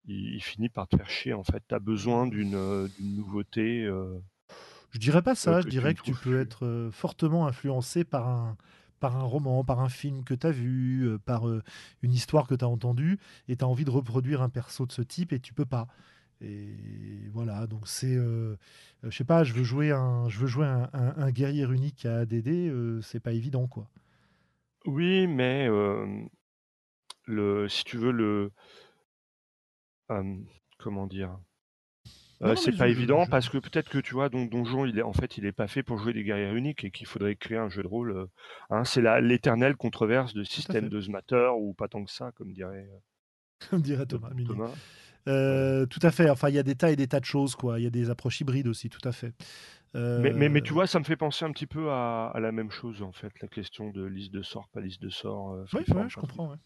il, 0.07 0.35
il 0.35 0.43
finit 0.43 0.69
par 0.69 0.89
te 0.89 0.97
faire 0.97 1.09
chier. 1.11 1.33
En 1.35 1.45
fait, 1.45 1.63
tu 1.69 1.75
as 1.75 1.79
besoin 1.79 2.27
d'une 2.27 2.55
euh, 2.55 2.89
d'une 2.99 3.17
nouveauté 3.17 3.85
euh, 3.85 4.19
je 4.91 4.99
dirais 4.99 5.23
pas 5.23 5.33
euh, 5.33 5.35
ça, 5.35 5.61
je 5.61 5.65
que 5.67 5.71
tu 5.71 5.71
dirais 5.71 5.95
que 5.95 6.03
tu 6.03 6.13
peux 6.15 6.39
être 6.41 6.65
euh, 6.67 6.91
fortement 6.91 7.47
influencé 7.47 8.05
par 8.05 8.29
un, 8.29 8.57
par 9.01 9.17
un 9.17 9.23
roman, 9.25 9.65
par 9.65 9.81
un 9.81 9.89
film 9.89 10.25
que 10.25 10.35
tu 10.35 10.47
as 10.47 10.51
vu, 10.53 11.03
euh, 11.07 11.19
par 11.19 11.49
euh, 11.49 11.63
une 12.03 12.13
histoire 12.13 12.47
que 12.47 12.55
tu 12.55 12.65
as 12.65 12.69
entendue 12.69 13.19
et 13.49 13.57
tu 13.57 13.65
as 13.65 13.69
envie 13.69 13.85
de 13.85 13.91
reproduire 13.91 14.43
un 14.43 14.49
perso 14.49 14.87
de 14.87 14.93
ce 14.93 15.03
type 15.03 15.33
et 15.33 15.41
tu 15.41 15.53
peux 15.53 15.65
pas. 15.67 15.89
Et 16.41 16.77
voilà, 17.33 17.67
donc 17.67 17.89
c'est, 17.89 18.15
euh, 18.15 18.57
euh, 19.05 19.11
je 19.11 19.17
sais 19.17 19.25
pas, 19.25 19.45
je 19.45 19.53
veux 19.53 19.65
jouer 19.65 19.91
un, 19.93 20.29
je 20.29 20.39
veux 20.39 20.47
jouer 20.47 20.67
un, 20.67 20.91
un- 20.93 21.15
un 21.17 21.31
guerrier 21.31 21.65
unique 21.65 22.07
à 22.07 22.19
ADD, 22.21 22.69
euh, 22.69 23.01
c'est 23.03 23.21
pas 23.21 23.33
évident 23.33 23.67
quoi. 23.67 23.89
Oui, 24.87 25.27
mais 25.27 25.67
euh, 25.69 26.25
le, 27.27 27.69
si 27.69 27.85
tu 27.85 27.97
veux, 27.97 28.13
le, 28.13 28.25
euh, 28.25 28.51
comment 30.79 31.07
dire? 31.07 31.39
Euh, 32.43 32.57
c'est 32.57 32.77
pas 32.77 32.87
je, 32.87 32.93
évident 32.93 33.25
je- 33.25 33.31
parce 33.31 33.49
que 33.49 33.59
peut-être 33.59 33.89
que 33.89 33.99
tu 33.99 34.15
vois, 34.15 34.29
donc 34.29 34.51
Donjon, 34.51 34.85
il 34.85 34.99
est 34.99 35.03
en 35.03 35.13
fait, 35.13 35.39
il 35.39 35.47
est 35.47 35.53
pas 35.53 35.67
fait 35.69 35.83
pour 35.83 35.99
jouer 35.99 36.13
des 36.13 36.25
guerriers 36.25 36.53
uniques 36.53 36.85
et 36.85 36.91
qu'il 36.91 37.07
faudrait 37.07 37.37
créer 37.37 37.59
un 37.59 37.69
jeu 37.71 37.83
de 37.83 37.89
rôle. 37.89 38.29
hein, 38.71 38.85
c'est 38.85 39.01
la 39.01 39.21
l'éternelle 39.21 39.77
controverse 39.77 40.35
de 40.35 40.45
système 40.45 40.89
de 40.89 41.01
Matter 41.11 41.49
ou 41.57 41.75
pas 41.75 41.89
tant 41.89 42.05
que 42.05 42.11
ça, 42.11 42.33
comme 42.33 42.53
dirait 42.53 42.87
comme 43.71 43.83
dirait 43.83 44.05
Th- 44.07 44.21
Thomas. 44.45 44.71
Euh, 45.27 45.87
tout 45.87 46.01
à 46.03 46.11
fait, 46.11 46.29
enfin 46.29 46.51
il 46.51 46.55
y 46.55 46.59
a 46.59 46.63
des 46.63 46.75
tas 46.75 46.91
et 46.91 46.97
des 46.97 47.07
tas 47.09 47.21
de 47.21 47.25
choses 47.25 47.55
quoi, 47.57 47.81
il 47.81 47.85
y 47.85 47.87
a 47.87 47.91
des 47.91 48.11
approches 48.11 48.41
hybrides 48.43 48.67
aussi, 48.69 48.91
tout 48.91 49.07
à 49.09 49.13
fait. 49.13 49.33
Mais, 50.17 50.33
mais, 50.33 50.49
mais 50.49 50.61
tu 50.61 50.73
vois, 50.73 50.87
ça 50.87 50.99
me 50.99 51.05
fait 51.05 51.17
penser 51.17 51.45
un 51.45 51.53
petit 51.53 51.67
peu 51.67 51.91
à, 51.91 52.27
à 52.35 52.41
la 52.41 52.53
même 52.53 52.71
chose 52.71 53.03
en 53.03 53.13
fait, 53.13 53.33
la 53.41 53.49
question 53.49 53.91
de 53.91 54.05
liste 54.05 54.33
de 54.33 54.43
sorts, 54.43 54.69
pas 54.73 54.81
liste 54.81 55.03
de 55.03 55.09
sorts, 55.09 55.53
euh, 55.53 55.65
Oui, 55.73 55.85
ouais, 55.93 56.09
je 56.09 56.17
comprends. 56.17 56.51
ouais. 56.51 56.57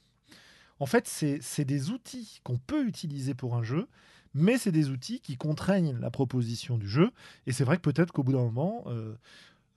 En 0.80 0.86
fait, 0.86 1.06
c'est 1.08 1.64
des 1.64 1.90
outils 1.90 2.40
qu'on 2.44 2.58
peut 2.58 2.86
utiliser 2.86 3.34
pour 3.34 3.56
un 3.56 3.62
jeu, 3.62 3.88
mais 4.34 4.58
c'est 4.58 4.72
des 4.72 4.90
outils 4.90 5.20
qui 5.20 5.36
contraignent 5.36 5.96
la 6.00 6.10
proposition 6.10 6.78
du 6.78 6.88
jeu. 6.88 7.10
Et 7.46 7.52
c'est 7.52 7.64
vrai 7.64 7.76
que 7.76 7.82
peut-être 7.82 8.12
qu'au 8.12 8.22
bout 8.22 8.32
d'un 8.32 8.44
moment, 8.44 8.84
euh, 8.86 9.14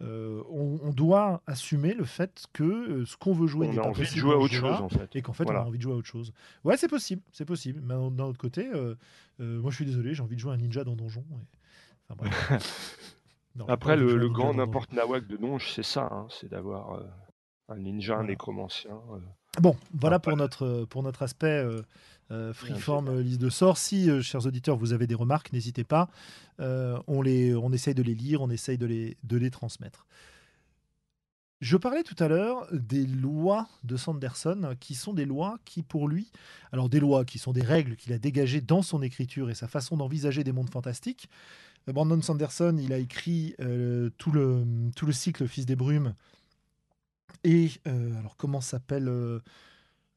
euh, 0.01 0.43
on, 0.49 0.79
on 0.83 0.91
doit 0.93 1.41
assumer 1.47 1.93
le 1.93 2.05
fait 2.05 2.45
que 2.53 2.63
euh, 2.63 3.05
ce 3.05 3.15
qu'on 3.17 3.33
veut 3.33 3.47
jouer 3.47 3.67
On 3.67 3.71
n'est 3.71 3.79
a 3.79 3.83
pas 3.83 3.89
envie 3.89 4.01
de 4.01 4.05
jouer 4.15 4.33
à 4.33 4.37
autre 4.37 4.53
chose 4.53 4.81
en 4.81 4.89
fait. 4.89 5.15
et 5.15 5.21
qu'en 5.21 5.33
fait, 5.33 5.45
on 5.49 5.55
a 5.55 5.61
envie 5.61 5.77
de 5.77 5.83
jouer 5.83 5.93
à 5.93 5.95
autre 5.97 6.07
chose. 6.07 6.33
Ouais, 6.63 6.75
c'est 6.77 6.87
possible, 6.87 7.21
c'est 7.31 7.45
possible. 7.45 7.81
Mais 7.83 7.93
d'un 7.93 8.23
autre 8.25 8.39
côté, 8.39 8.67
moi 9.39 9.71
je 9.71 9.75
suis 9.75 9.85
désolé, 9.85 10.13
j'ai 10.13 10.21
envie 10.23 10.35
de 10.35 10.41
jouer 10.41 10.51
à 10.51 10.55
un 10.55 10.57
ninja 10.57 10.83
dans 10.83 10.95
Donjon. 10.95 11.23
et- 11.31 11.57
Enfin 12.09 12.15
bref. 12.17 12.97
Non, 13.55 13.65
j'ai 13.65 13.67
pas 13.67 13.73
Après, 13.73 13.97
le, 13.97 14.21
un 14.21 14.27
grand 14.29 14.53
n'importe 14.53 14.93
nawak 14.93 15.27
de 15.27 15.35
Donge, 15.35 15.73
c'est 15.73 15.83
ça, 15.83 16.07
hein, 16.09 16.25
c'est 16.29 16.47
d'avoir 16.49 17.01
un 17.67 17.77
ninja, 17.79 18.13
un 18.13 18.17
Voilà. 18.17 18.29
nécromancien, 18.29 18.91
euh, 19.11 19.19
Bon, 19.59 19.75
voilà 19.93 20.19
pour 20.19 20.37
notre, 20.37 20.85
pour 20.85 21.03
notre 21.03 21.23
aspect 21.23 21.47
euh, 21.47 21.81
euh, 22.31 22.53
freeform 22.53 23.09
euh, 23.09 23.21
liste 23.21 23.41
de 23.41 23.49
sorts. 23.49 23.77
Si, 23.77 24.09
euh, 24.09 24.21
chers 24.21 24.45
auditeurs, 24.45 24.77
vous 24.77 24.93
avez 24.93 25.07
des 25.07 25.15
remarques, 25.15 25.51
n'hésitez 25.51 25.83
pas. 25.83 26.09
On, 26.59 27.23
les, 27.23 27.55
on 27.55 27.71
essaye 27.73 27.95
de 27.95 28.03
les 28.03 28.13
lire, 28.13 28.41
on 28.41 28.49
essaye 28.51 28.77
de 28.77 28.85
les, 28.85 29.17
de 29.23 29.35
les 29.35 29.49
transmettre. 29.49 30.05
Je 31.59 31.75
parlais 31.75 32.03
tout 32.03 32.15
à 32.23 32.27
l'heure 32.27 32.67
des 32.71 33.07
lois 33.07 33.67
de 33.83 33.97
Sanderson, 33.97 34.75
qui 34.79 34.93
sont 34.93 35.13
des 35.13 35.25
lois 35.25 35.57
qui, 35.65 35.81
pour 35.81 36.07
lui, 36.07 36.31
alors 36.71 36.87
des 36.87 36.99
lois 36.99 37.25
qui 37.25 37.39
sont 37.39 37.51
des 37.51 37.63
règles 37.63 37.95
qu'il 37.95 38.13
a 38.13 38.19
dégagées 38.19 38.61
dans 38.61 38.83
son 38.83 39.01
écriture 39.01 39.49
et 39.49 39.55
sa 39.55 39.67
façon 39.67 39.97
d'envisager 39.97 40.43
des 40.43 40.51
mondes 40.51 40.69
fantastiques. 40.69 41.29
Brandon 41.87 42.21
Sanderson, 42.21 42.77
il 42.79 42.93
a 42.93 42.99
écrit 42.99 43.55
tout, 44.19 44.31
le, 44.31 44.63
tout 44.95 45.07
le 45.07 45.13
cycle 45.13 45.47
Fils 45.47 45.65
des 45.65 45.75
Brumes. 45.75 46.13
Et 47.43 47.69
euh, 47.87 48.17
alors, 48.19 48.35
comment 48.37 48.61
s'appelle 48.61 49.07
euh, 49.07 49.39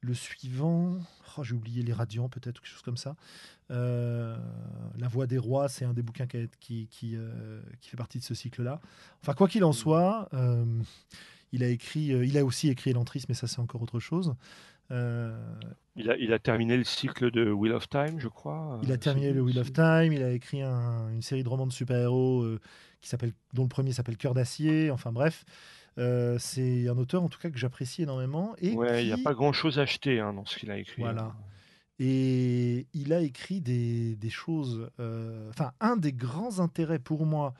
le 0.00 0.14
suivant? 0.14 0.98
Oh, 1.36 1.42
J'ai 1.44 1.54
oublié 1.54 1.82
les 1.82 1.92
Radiants, 1.92 2.28
peut-être, 2.28 2.60
quelque 2.60 2.70
chose 2.70 2.82
comme 2.82 2.96
ça. 2.96 3.16
Euh, 3.70 4.36
La 4.98 5.08
Voix 5.08 5.26
des 5.26 5.38
Rois, 5.38 5.68
c'est 5.68 5.84
un 5.84 5.94
des 5.94 6.02
bouquins 6.02 6.26
qui, 6.26 6.48
qui, 6.60 6.86
qui, 6.88 7.16
qui 7.80 7.88
fait 7.88 7.96
partie 7.96 8.18
de 8.18 8.24
ce 8.24 8.34
cycle-là. 8.34 8.80
Enfin, 9.22 9.34
quoi 9.34 9.48
qu'il 9.48 9.64
en 9.64 9.72
soit, 9.72 10.28
euh, 10.34 10.64
Il 11.52 11.62
a 11.64 11.68
écrit, 11.68 12.06
il 12.06 12.36
a 12.38 12.44
aussi 12.44 12.68
écrit 12.68 12.90
Elantris, 12.90 13.24
mais 13.28 13.34
ça 13.34 13.46
c'est 13.46 13.60
encore 13.60 13.82
autre 13.82 14.00
chose. 14.00 14.34
Il 14.90 16.10
a, 16.10 16.16
il 16.18 16.32
a 16.32 16.38
terminé 16.38 16.76
le 16.76 16.84
cycle 16.84 17.30
de 17.30 17.50
Wheel 17.50 17.72
of 17.72 17.88
Time, 17.88 18.18
je 18.18 18.28
crois. 18.28 18.78
il 18.82 18.92
a 18.92 18.98
terminé 18.98 19.32
le 19.32 19.40
Wheel 19.40 19.58
of 19.58 19.72
Time. 19.72 20.12
Il 20.12 20.22
a 20.22 20.30
écrit 20.30 20.62
un- 20.62 21.08
une 21.08 21.22
série 21.22 21.42
de 21.42 21.48
romans 21.48 21.66
de 21.66 21.72
super-héros 21.72 22.44
qui 23.00 23.08
s'appelle, 23.08 23.32
dont 23.54 23.62
le 23.62 23.68
premier 23.68 23.92
s'appelle 23.92 24.16
Cœur 24.16 24.34
d'acier. 24.34 24.90
Enfin 24.90 25.10
bref, 25.12 25.44
Euh, 25.98 26.38
c'est 26.40 26.88
un 26.88 26.98
auteur 26.98 27.22
en 27.22 27.28
tout 27.28 27.38
cas 27.38 27.50
que 27.50 27.58
j'apprécie 27.58 28.02
énormément 28.02 28.54
et 28.58 28.74
Ouais, 28.74 29.04
il 29.04 29.06
n'y 29.06 29.12
a 29.12 29.16
qui- 29.16 29.22
pas 29.22 29.34
grand-chose 29.34 29.78
à 29.78 29.82
acheter 29.82 30.18
hein, 30.20 30.32
dans 30.32 30.44
ce 30.44 30.58
qu'il 30.58 30.70
a 30.70 30.78
écrit. 30.78 31.02
Voilà. 31.02 31.26
hein. 31.26 31.36
Et 32.00 32.88
il 32.92 33.12
a 33.12 33.20
écrit 33.20 33.60
des, 33.60 34.16
des 34.16 34.30
choses. 34.30 34.90
euh, 34.98 35.48
Enfin, 35.50 35.72
un 35.80 35.96
des 35.96 36.12
grands 36.12 36.58
intérêts 36.58 36.98
pour 36.98 37.24
moi 37.26 37.54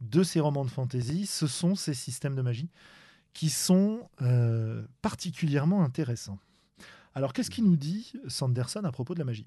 de 0.00 0.22
ces 0.22 0.40
romans 0.40 0.64
de 0.64 0.70
fantasy, 0.70 1.26
ce 1.26 1.46
sont 1.46 1.74
ces 1.74 1.92
systèmes 1.94 2.34
de 2.34 2.42
magie 2.42 2.70
qui 3.34 3.50
sont 3.50 4.08
euh, 4.22 4.86
particulièrement 5.02 5.82
intéressants. 5.84 6.38
Alors, 7.14 7.32
qu'est-ce 7.32 7.50
qu'il 7.50 7.64
nous 7.64 7.76
dit 7.76 8.12
Sanderson 8.28 8.82
à 8.84 8.92
propos 8.92 9.12
de 9.14 9.18
la 9.18 9.24
magie? 9.24 9.46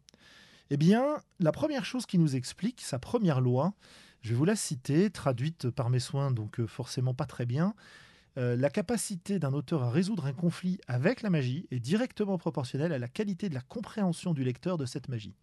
Eh 0.70 0.78
bien, 0.78 1.18
la 1.40 1.52
première 1.52 1.86
chose 1.86 2.06
qu'il 2.06 2.20
nous 2.20 2.36
explique, 2.36 2.82
sa 2.82 3.00
première 3.00 3.42
loi, 3.42 3.74
je 4.22 4.30
vais 4.30 4.36
vous 4.36 4.46
la 4.46 4.56
citer, 4.56 5.10
traduite 5.10 5.70
par 5.70 5.90
mes 5.90 6.00
soins, 6.00 6.30
donc 6.32 6.64
forcément 6.66 7.14
pas 7.14 7.26
très 7.26 7.46
bien. 7.46 7.74
Euh, 8.38 8.56
la 8.56 8.70
capacité 8.70 9.40
d'un 9.40 9.52
auteur 9.54 9.82
à 9.84 9.90
résoudre 9.90 10.26
un 10.28 10.34
conflit 10.34 10.80
avec 10.88 11.22
la 11.24 11.30
magie 11.32 11.66
est 11.72 11.80
directement 11.80 12.38
proportionnelle 12.38 12.94
à 12.94 13.00
la 13.00 13.08
qualité 13.08 13.50
de 13.50 13.56
la 13.56 13.62
compréhension 13.62 14.34
du 14.34 14.44
lecteur 14.44 14.78
de 14.78 14.86
cette 14.86 15.10
magie. 15.10 15.34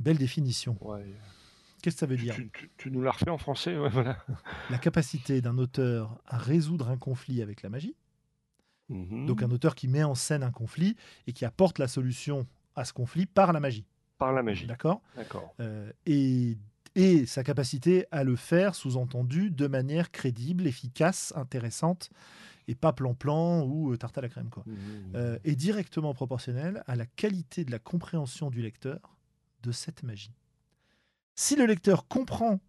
Belle 0.00 0.18
définition. 0.18 0.76
Ouais. 0.80 1.04
Qu'est-ce 1.82 1.96
que 1.96 2.00
ça 2.00 2.06
veut 2.06 2.16
dire? 2.16 2.34
tu- 2.34 2.50
tu- 2.50 2.70
tu 2.76 2.90
nous 2.90 3.02
l'as 3.02 3.10
refait 3.12 3.30
en 3.30 3.38
français 3.38 3.76
ouais, 3.78 3.90
voilà. 3.90 4.16
La 4.70 4.78
capacité 4.78 5.40
d'un 5.42 5.58
auteur 5.58 6.18
à 6.26 6.38
résoudre 6.38 6.88
un 6.88 6.96
conflit 6.96 7.42
avec 7.42 7.62
la 7.62 7.68
magie, 7.68 7.94
Mhm. 8.88 9.26
donc 9.26 9.42
un 9.42 9.50
auteur 9.50 9.74
qui 9.74 9.86
met 9.88 10.02
en 10.02 10.14
scène 10.14 10.42
un 10.42 10.50
conflit 10.50 10.96
et 11.26 11.32
qui 11.32 11.44
apporte 11.44 11.78
la 11.78 11.88
solution 11.88 12.46
à 12.74 12.84
ce 12.84 12.92
conflit 12.92 13.26
par 13.26 13.52
la 13.52 13.60
magie. 13.60 13.84
Par 14.18 14.32
la 14.32 14.42
magie. 14.42 14.66
D'accord? 14.66 15.00
D'accord. 15.16 15.54
Euh, 15.60 15.90
et, 16.06 16.56
et 16.94 17.26
sa 17.26 17.42
capacité 17.42 18.06
à 18.10 18.24
le 18.24 18.36
faire, 18.36 18.74
sous-entendu, 18.74 19.50
de 19.50 19.66
manière 19.66 20.10
crédible, 20.10 20.66
efficace, 20.66 21.32
intéressante, 21.36 22.10
et 22.68 22.74
pas 22.74 22.92
plan-plan 22.92 23.62
ou 23.62 23.92
euh, 23.92 23.96
tarte 23.96 24.16
à 24.18 24.20
la 24.20 24.28
crème. 24.28 24.48
Quoi. 24.48 24.64
Mhm. 24.66 24.76
euh, 25.16 25.38
est 25.44 25.56
directement 25.56 26.14
proportionnelle 26.14 26.82
à 26.86 26.96
la 26.96 27.06
qualité 27.06 27.64
de 27.64 27.70
la 27.70 27.78
compréhension 27.78 28.50
du 28.50 28.62
lecteur 28.62 29.16
de 29.62 29.72
cette 29.72 30.02
magie. 30.02 30.32
Si 31.34 31.56
le 31.56 31.66
lecteur 31.66 32.06
comprend 32.06 32.60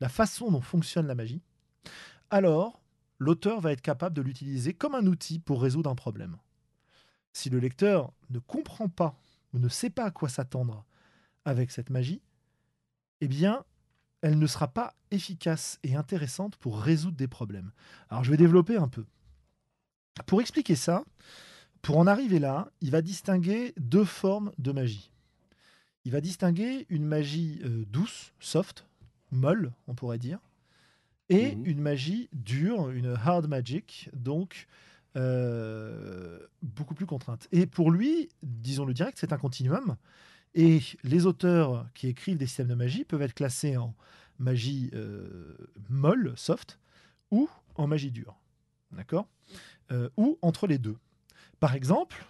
la 0.00 0.08
façon 0.08 0.50
dont 0.50 0.60
fonctionne 0.60 1.06
la 1.06 1.14
magie, 1.14 1.42
alors 2.30 2.82
l'auteur 3.18 3.60
va 3.60 3.72
être 3.72 3.80
capable 3.80 4.14
de 4.14 4.22
l'utiliser 4.22 4.74
comme 4.74 4.94
un 4.94 5.06
outil 5.06 5.38
pour 5.38 5.62
résoudre 5.62 5.90
un 5.90 5.94
problème. 5.94 6.36
Si 7.32 7.50
le 7.50 7.58
lecteur 7.58 8.12
ne 8.30 8.38
comprend 8.38 8.88
pas 8.88 9.18
ou 9.52 9.58
ne 9.58 9.68
sait 9.68 9.90
pas 9.90 10.04
à 10.04 10.10
quoi 10.10 10.28
s'attendre 10.28 10.84
avec 11.44 11.70
cette 11.70 11.90
magie, 11.90 12.20
eh 13.20 13.28
bien, 13.28 13.64
elle 14.22 14.38
ne 14.38 14.46
sera 14.46 14.68
pas 14.68 14.94
efficace 15.10 15.78
et 15.82 15.94
intéressante 15.96 16.56
pour 16.56 16.80
résoudre 16.80 17.16
des 17.16 17.28
problèmes. 17.28 17.70
Alors, 18.10 18.24
je 18.24 18.30
vais 18.30 18.36
développer 18.36 18.76
un 18.76 18.88
peu. 18.88 19.04
Pour 20.26 20.40
expliquer 20.40 20.76
ça, 20.76 21.04
pour 21.82 21.98
en 21.98 22.06
arriver 22.06 22.38
là, 22.38 22.70
il 22.80 22.90
va 22.90 23.02
distinguer 23.02 23.74
deux 23.76 24.04
formes 24.04 24.52
de 24.58 24.72
magie. 24.72 25.12
Il 26.04 26.12
va 26.12 26.20
distinguer 26.20 26.86
une 26.88 27.04
magie 27.04 27.60
euh, 27.64 27.84
douce, 27.88 28.32
soft, 28.40 28.86
molle, 29.30 29.72
on 29.86 29.94
pourrait 29.94 30.18
dire, 30.18 30.38
et 31.28 31.56
Mhm. 31.56 31.66
une 31.66 31.80
magie 31.80 32.28
dure, 32.32 32.90
une 32.90 33.14
hard 33.24 33.48
magic, 33.48 34.08
donc 34.12 34.66
euh, 35.16 36.38
beaucoup 36.62 36.94
plus 36.94 37.06
contrainte. 37.06 37.48
Et 37.52 37.66
pour 37.66 37.90
lui, 37.90 38.28
disons-le 38.42 38.94
direct, 38.94 39.18
c'est 39.18 39.32
un 39.32 39.38
continuum. 39.38 39.96
Et 40.56 40.80
les 41.04 41.26
auteurs 41.26 41.86
qui 41.92 42.08
écrivent 42.08 42.38
des 42.38 42.46
systèmes 42.46 42.68
de 42.68 42.74
magie 42.74 43.04
peuvent 43.04 43.20
être 43.20 43.34
classés 43.34 43.76
en 43.76 43.94
magie 44.38 44.90
euh, 44.94 45.54
molle, 45.90 46.32
soft, 46.34 46.78
ou 47.30 47.48
en 47.74 47.86
magie 47.86 48.10
dure. 48.10 48.34
D'accord? 48.90 49.28
Euh, 49.92 50.08
Ou 50.16 50.38
entre 50.40 50.66
les 50.66 50.78
deux. 50.78 50.96
Par 51.60 51.74
exemple, 51.74 52.24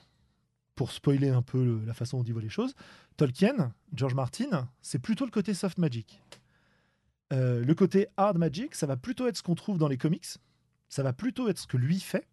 pour 0.74 0.90
spoiler 0.90 1.28
un 1.28 1.42
peu 1.42 1.80
la 1.86 1.94
façon 1.94 2.18
dont 2.18 2.24
il 2.24 2.32
voit 2.32 2.42
les 2.42 2.48
choses, 2.48 2.74
Tolkien, 3.16 3.72
George 3.94 4.14
Martin, 4.14 4.68
c'est 4.82 4.98
plutôt 4.98 5.24
le 5.24 5.30
côté 5.30 5.54
soft 5.54 5.78
magic. 5.78 6.20
Euh, 7.32 7.64
le 7.64 7.74
côté 7.74 8.08
hard 8.16 8.38
magic, 8.38 8.74
ça 8.74 8.86
va 8.86 8.96
plutôt 8.96 9.28
être 9.28 9.36
ce 9.36 9.42
qu'on 9.44 9.54
trouve 9.54 9.78
dans 9.78 9.88
les 9.88 9.98
comics. 9.98 10.26
Ça 10.88 11.04
va 11.04 11.12
plutôt 11.12 11.48
être 11.48 11.58
ce 11.58 11.66
que 11.68 11.76
lui 11.76 12.00
fait. 12.00 12.26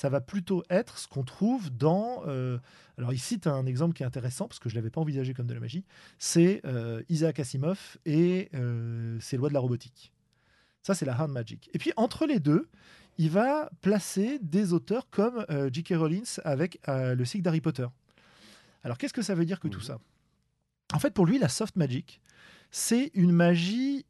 Ça 0.00 0.08
va 0.08 0.20
plutôt 0.20 0.62
être 0.70 0.96
ce 0.96 1.08
qu'on 1.08 1.24
trouve 1.24 1.70
dans. 1.76 2.22
euh, 2.28 2.56
alors, 2.98 3.12
il 3.12 3.18
cite 3.18 3.48
un 3.48 3.66
exemple 3.66 3.94
qui 3.96 4.04
est 4.04 4.06
intéressant 4.06 4.46
parce 4.46 4.60
que 4.60 4.68
je 4.68 4.76
ne 4.76 4.78
l'avais 4.80 4.90
pas 4.90 5.00
envisagé 5.00 5.34
comme 5.34 5.48
de 5.48 5.54
la 5.54 5.58
magie. 5.58 5.84
C'est 6.18 6.60
euh, 6.64 7.02
Isaac 7.08 7.40
Asimov 7.40 7.96
et 8.06 8.48
euh, 8.54 9.18
ses 9.18 9.36
lois 9.36 9.48
de 9.48 9.54
la 9.54 9.58
robotique. 9.60 10.12
Ça, 10.84 10.94
c'est 10.94 11.04
la 11.04 11.14
hard 11.18 11.32
magic. 11.32 11.68
Et 11.74 11.78
puis, 11.78 11.92
entre 11.96 12.26
les 12.26 12.38
deux, 12.38 12.68
il 13.18 13.28
va 13.30 13.70
placer 13.80 14.38
des 14.40 14.72
auteurs 14.72 15.10
comme 15.10 15.44
J.K. 15.72 15.94
Rowling 15.96 16.24
avec 16.44 16.78
le 16.86 17.24
cycle 17.24 17.42
d'Harry 17.42 17.60
Potter. 17.60 17.86
Alors, 18.84 18.98
qu'est-ce 18.98 19.12
que 19.12 19.22
ça 19.22 19.34
veut 19.34 19.44
dire 19.46 19.58
que 19.58 19.66
tout 19.66 19.80
Mhm. 19.80 19.84
ça? 19.84 19.98
En 20.94 21.00
fait, 21.00 21.12
pour 21.12 21.26
lui, 21.26 21.40
la 21.40 21.48
soft 21.48 21.74
magic, 21.74 22.20
c'est 22.70 23.10
une 23.14 23.32
magie 23.32 24.06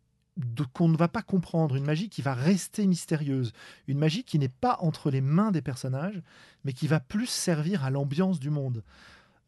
qu'on 0.72 0.88
ne 0.88 0.96
va 0.96 1.08
pas 1.08 1.22
comprendre, 1.22 1.76
une 1.76 1.84
magie 1.84 2.08
qui 2.08 2.22
va 2.22 2.34
rester 2.34 2.86
mystérieuse, 2.86 3.52
une 3.86 3.98
magie 3.98 4.24
qui 4.24 4.38
n'est 4.38 4.48
pas 4.48 4.76
entre 4.80 5.10
les 5.10 5.20
mains 5.20 5.50
des 5.50 5.62
personnages, 5.62 6.22
mais 6.64 6.72
qui 6.72 6.86
va 6.86 7.00
plus 7.00 7.26
servir 7.26 7.84
à 7.84 7.90
l'ambiance 7.90 8.38
du 8.38 8.50
monde. 8.50 8.82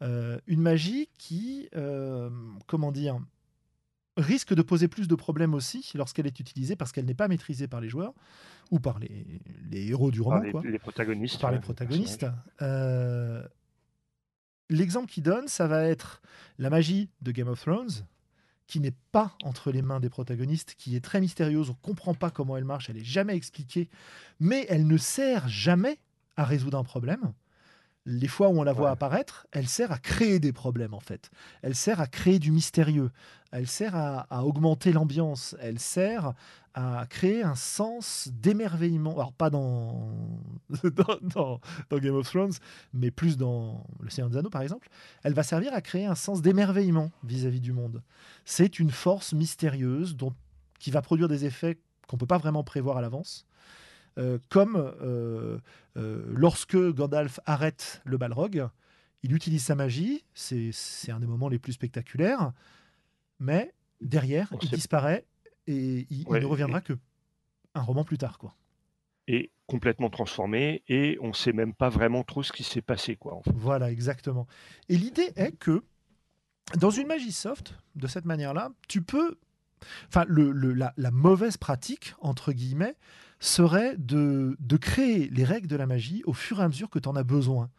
Euh, 0.02 0.38
une 0.46 0.60
magie 0.60 1.08
qui, 1.18 1.68
euh, 1.76 2.30
comment 2.66 2.90
dire, 2.92 3.18
risque 4.16 4.54
de 4.54 4.62
poser 4.62 4.88
plus 4.88 5.08
de 5.08 5.14
problèmes 5.14 5.54
aussi 5.54 5.90
lorsqu'elle 5.94 6.26
est 6.26 6.40
utilisée 6.40 6.74
parce 6.76 6.90
qu'elle 6.92 7.04
n'est 7.06 7.14
pas 7.14 7.28
maîtrisée 7.28 7.68
par 7.68 7.80
les 7.80 7.88
joueurs 7.88 8.12
ou 8.70 8.80
par 8.80 8.98
les, 8.98 9.40
les 9.70 9.88
héros 9.88 10.10
du 10.10 10.18
Par 10.20 10.28
roman. 10.28 10.42
les, 10.42 10.50
quoi 10.52 10.62
les 10.64 10.78
protagonistes. 10.78 11.40
par 11.40 11.52
les 11.52 11.58
protagonistes. 11.60 12.26
Euh, 12.62 13.42
L'exemple 14.68 15.10
qu'il 15.10 15.24
donne, 15.24 15.48
ça 15.48 15.66
va 15.66 15.82
être 15.84 16.22
la 16.58 16.70
magie 16.70 17.08
de 17.22 17.32
Game 17.32 17.48
of 17.48 17.60
Thrones, 17.60 17.90
qui 18.70 18.78
n'est 18.78 18.94
pas 19.10 19.36
entre 19.42 19.72
les 19.72 19.82
mains 19.82 19.98
des 19.98 20.08
protagonistes, 20.08 20.76
qui 20.78 20.94
est 20.94 21.00
très 21.00 21.20
mystérieuse, 21.20 21.70
on 21.70 21.72
ne 21.72 21.78
comprend 21.82 22.14
pas 22.14 22.30
comment 22.30 22.56
elle 22.56 22.64
marche, 22.64 22.88
elle 22.88 22.96
n'est 22.96 23.04
jamais 23.04 23.34
expliquée, 23.34 23.88
mais 24.38 24.64
elle 24.68 24.86
ne 24.86 24.96
sert 24.96 25.48
jamais 25.48 25.98
à 26.36 26.44
résoudre 26.44 26.78
un 26.78 26.84
problème. 26.84 27.32
Les 28.06 28.28
fois 28.28 28.48
où 28.48 28.58
on 28.58 28.62
la 28.62 28.72
voit 28.72 28.86
Ouais. 28.86 28.90
apparaître, 28.92 29.46
elle 29.52 29.68
sert 29.68 29.92
à 29.92 29.98
créer 29.98 30.38
des 30.40 30.52
problèmes 30.52 30.94
en 30.94 31.00
fait. 31.00 31.30
Elle 31.62 31.74
sert 31.74 32.00
à 32.00 32.06
créer 32.06 32.38
du 32.38 32.50
mystérieux. 32.50 33.10
Elle 33.52 33.66
sert 33.66 33.94
à, 33.94 34.20
à 34.30 34.44
augmenter 34.44 34.92
l'ambiance. 34.92 35.54
Elle 35.60 35.78
sert 35.78 36.32
à 36.72 37.04
créer 37.10 37.42
un 37.42 37.54
sens 37.56 38.28
d'émerveillement. 38.32 39.12
Alors 39.12 39.32
pas 39.32 39.50
dans, 39.50 40.08
dans, 40.84 41.18
dans- 41.22 41.60
dans 41.90 41.98
Game 41.98 42.14
of 42.14 42.26
Thrones, 42.28 42.52
mais 42.94 43.10
plus 43.10 43.36
dans 43.36 43.84
Le 44.00 44.08
Seigneur 44.08 44.30
des 44.30 44.38
Anneaux 44.38 44.50
par 44.50 44.62
exemple. 44.62 44.88
Elle 45.22 45.34
va 45.34 45.42
servir 45.42 45.74
à 45.74 45.82
créer 45.82 46.06
un 46.06 46.14
sens 46.14 46.40
d'émerveillement 46.42 47.10
vis-à-vis 47.24 47.60
du 47.60 47.72
monde. 47.72 48.02
C'est 48.46 48.78
une 48.78 48.90
force 48.90 49.34
mystérieuse 49.34 50.16
dont, 50.16 50.32
qui 50.78 50.90
va 50.90 51.02
produire 51.02 51.28
des 51.28 51.44
effets 51.44 51.78
qu'on 52.08 52.16
ne 52.16 52.20
peut 52.20 52.26
pas 52.26 52.38
vraiment 52.38 52.64
prévoir 52.64 52.96
à 52.96 53.02
l'avance. 53.02 53.44
Euh, 54.18 54.38
comme 54.48 54.76
euh, 54.76 55.58
euh, 55.96 56.24
lorsque 56.34 56.76
Gandalf 56.76 57.40
arrête 57.46 58.02
le 58.04 58.18
Balrog, 58.18 58.68
il 59.22 59.34
utilise 59.34 59.64
sa 59.64 59.74
magie, 59.74 60.24
c'est 60.34 60.72
un 61.10 61.20
des 61.20 61.26
moments 61.26 61.48
les 61.48 61.58
plus 61.58 61.72
spectaculaires, 61.74 62.52
mais 63.38 63.72
derrière, 64.00 64.52
il 64.62 64.70
disparaît 64.70 65.26
et 65.66 66.06
il, 66.10 66.26
ne 66.28 66.44
reviendra 66.44 66.80
que 66.80 66.94
un 67.74 67.82
roman 67.82 68.04
plus 68.04 68.18
tard. 68.18 68.38
Quoi. 68.38 68.54
Et 69.28 69.50
complètement 69.66 70.10
transformé, 70.10 70.82
et 70.88 71.18
on 71.20 71.32
sait 71.32 71.52
même 71.52 71.74
pas 71.74 71.88
vraiment 71.88 72.24
trop 72.24 72.42
ce 72.42 72.52
qui 72.52 72.64
s'est 72.64 72.82
passé, 72.82 73.14
quoi. 73.16 73.34
En 73.34 73.42
fait. 73.42 73.52
Voilà, 73.54 73.92
exactement. 73.92 74.46
Et 74.88 74.96
l'idée 74.96 75.32
est 75.36 75.52
que 75.52 75.84
dans 76.78 76.90
une 76.90 77.06
magie 77.06 77.32
soft, 77.32 77.74
de 77.94 78.06
cette 78.06 78.24
manière-là, 78.24 78.72
tu 78.88 79.02
peux. 79.02 79.38
Enfin, 80.08 80.24
le, 80.28 80.50
le- 80.50 80.72
la, 80.72 80.92
la 80.96 81.10
mauvaise 81.10 81.56
pratique, 81.56 82.14
entre 82.20 82.52
guillemets, 82.52 82.96
serait 83.40 83.96
de, 83.98 84.56
de 84.60 84.76
créer 84.76 85.28
les 85.30 85.44
règles 85.44 85.66
de 85.66 85.76
la 85.76 85.86
magie 85.86 86.22
au 86.26 86.34
fur 86.34 86.60
et 86.60 86.62
à 86.62 86.68
mesure 86.68 86.90
que 86.90 86.98
tu 86.98 87.08
en 87.08 87.16
as 87.16 87.24
besoin. 87.24 87.70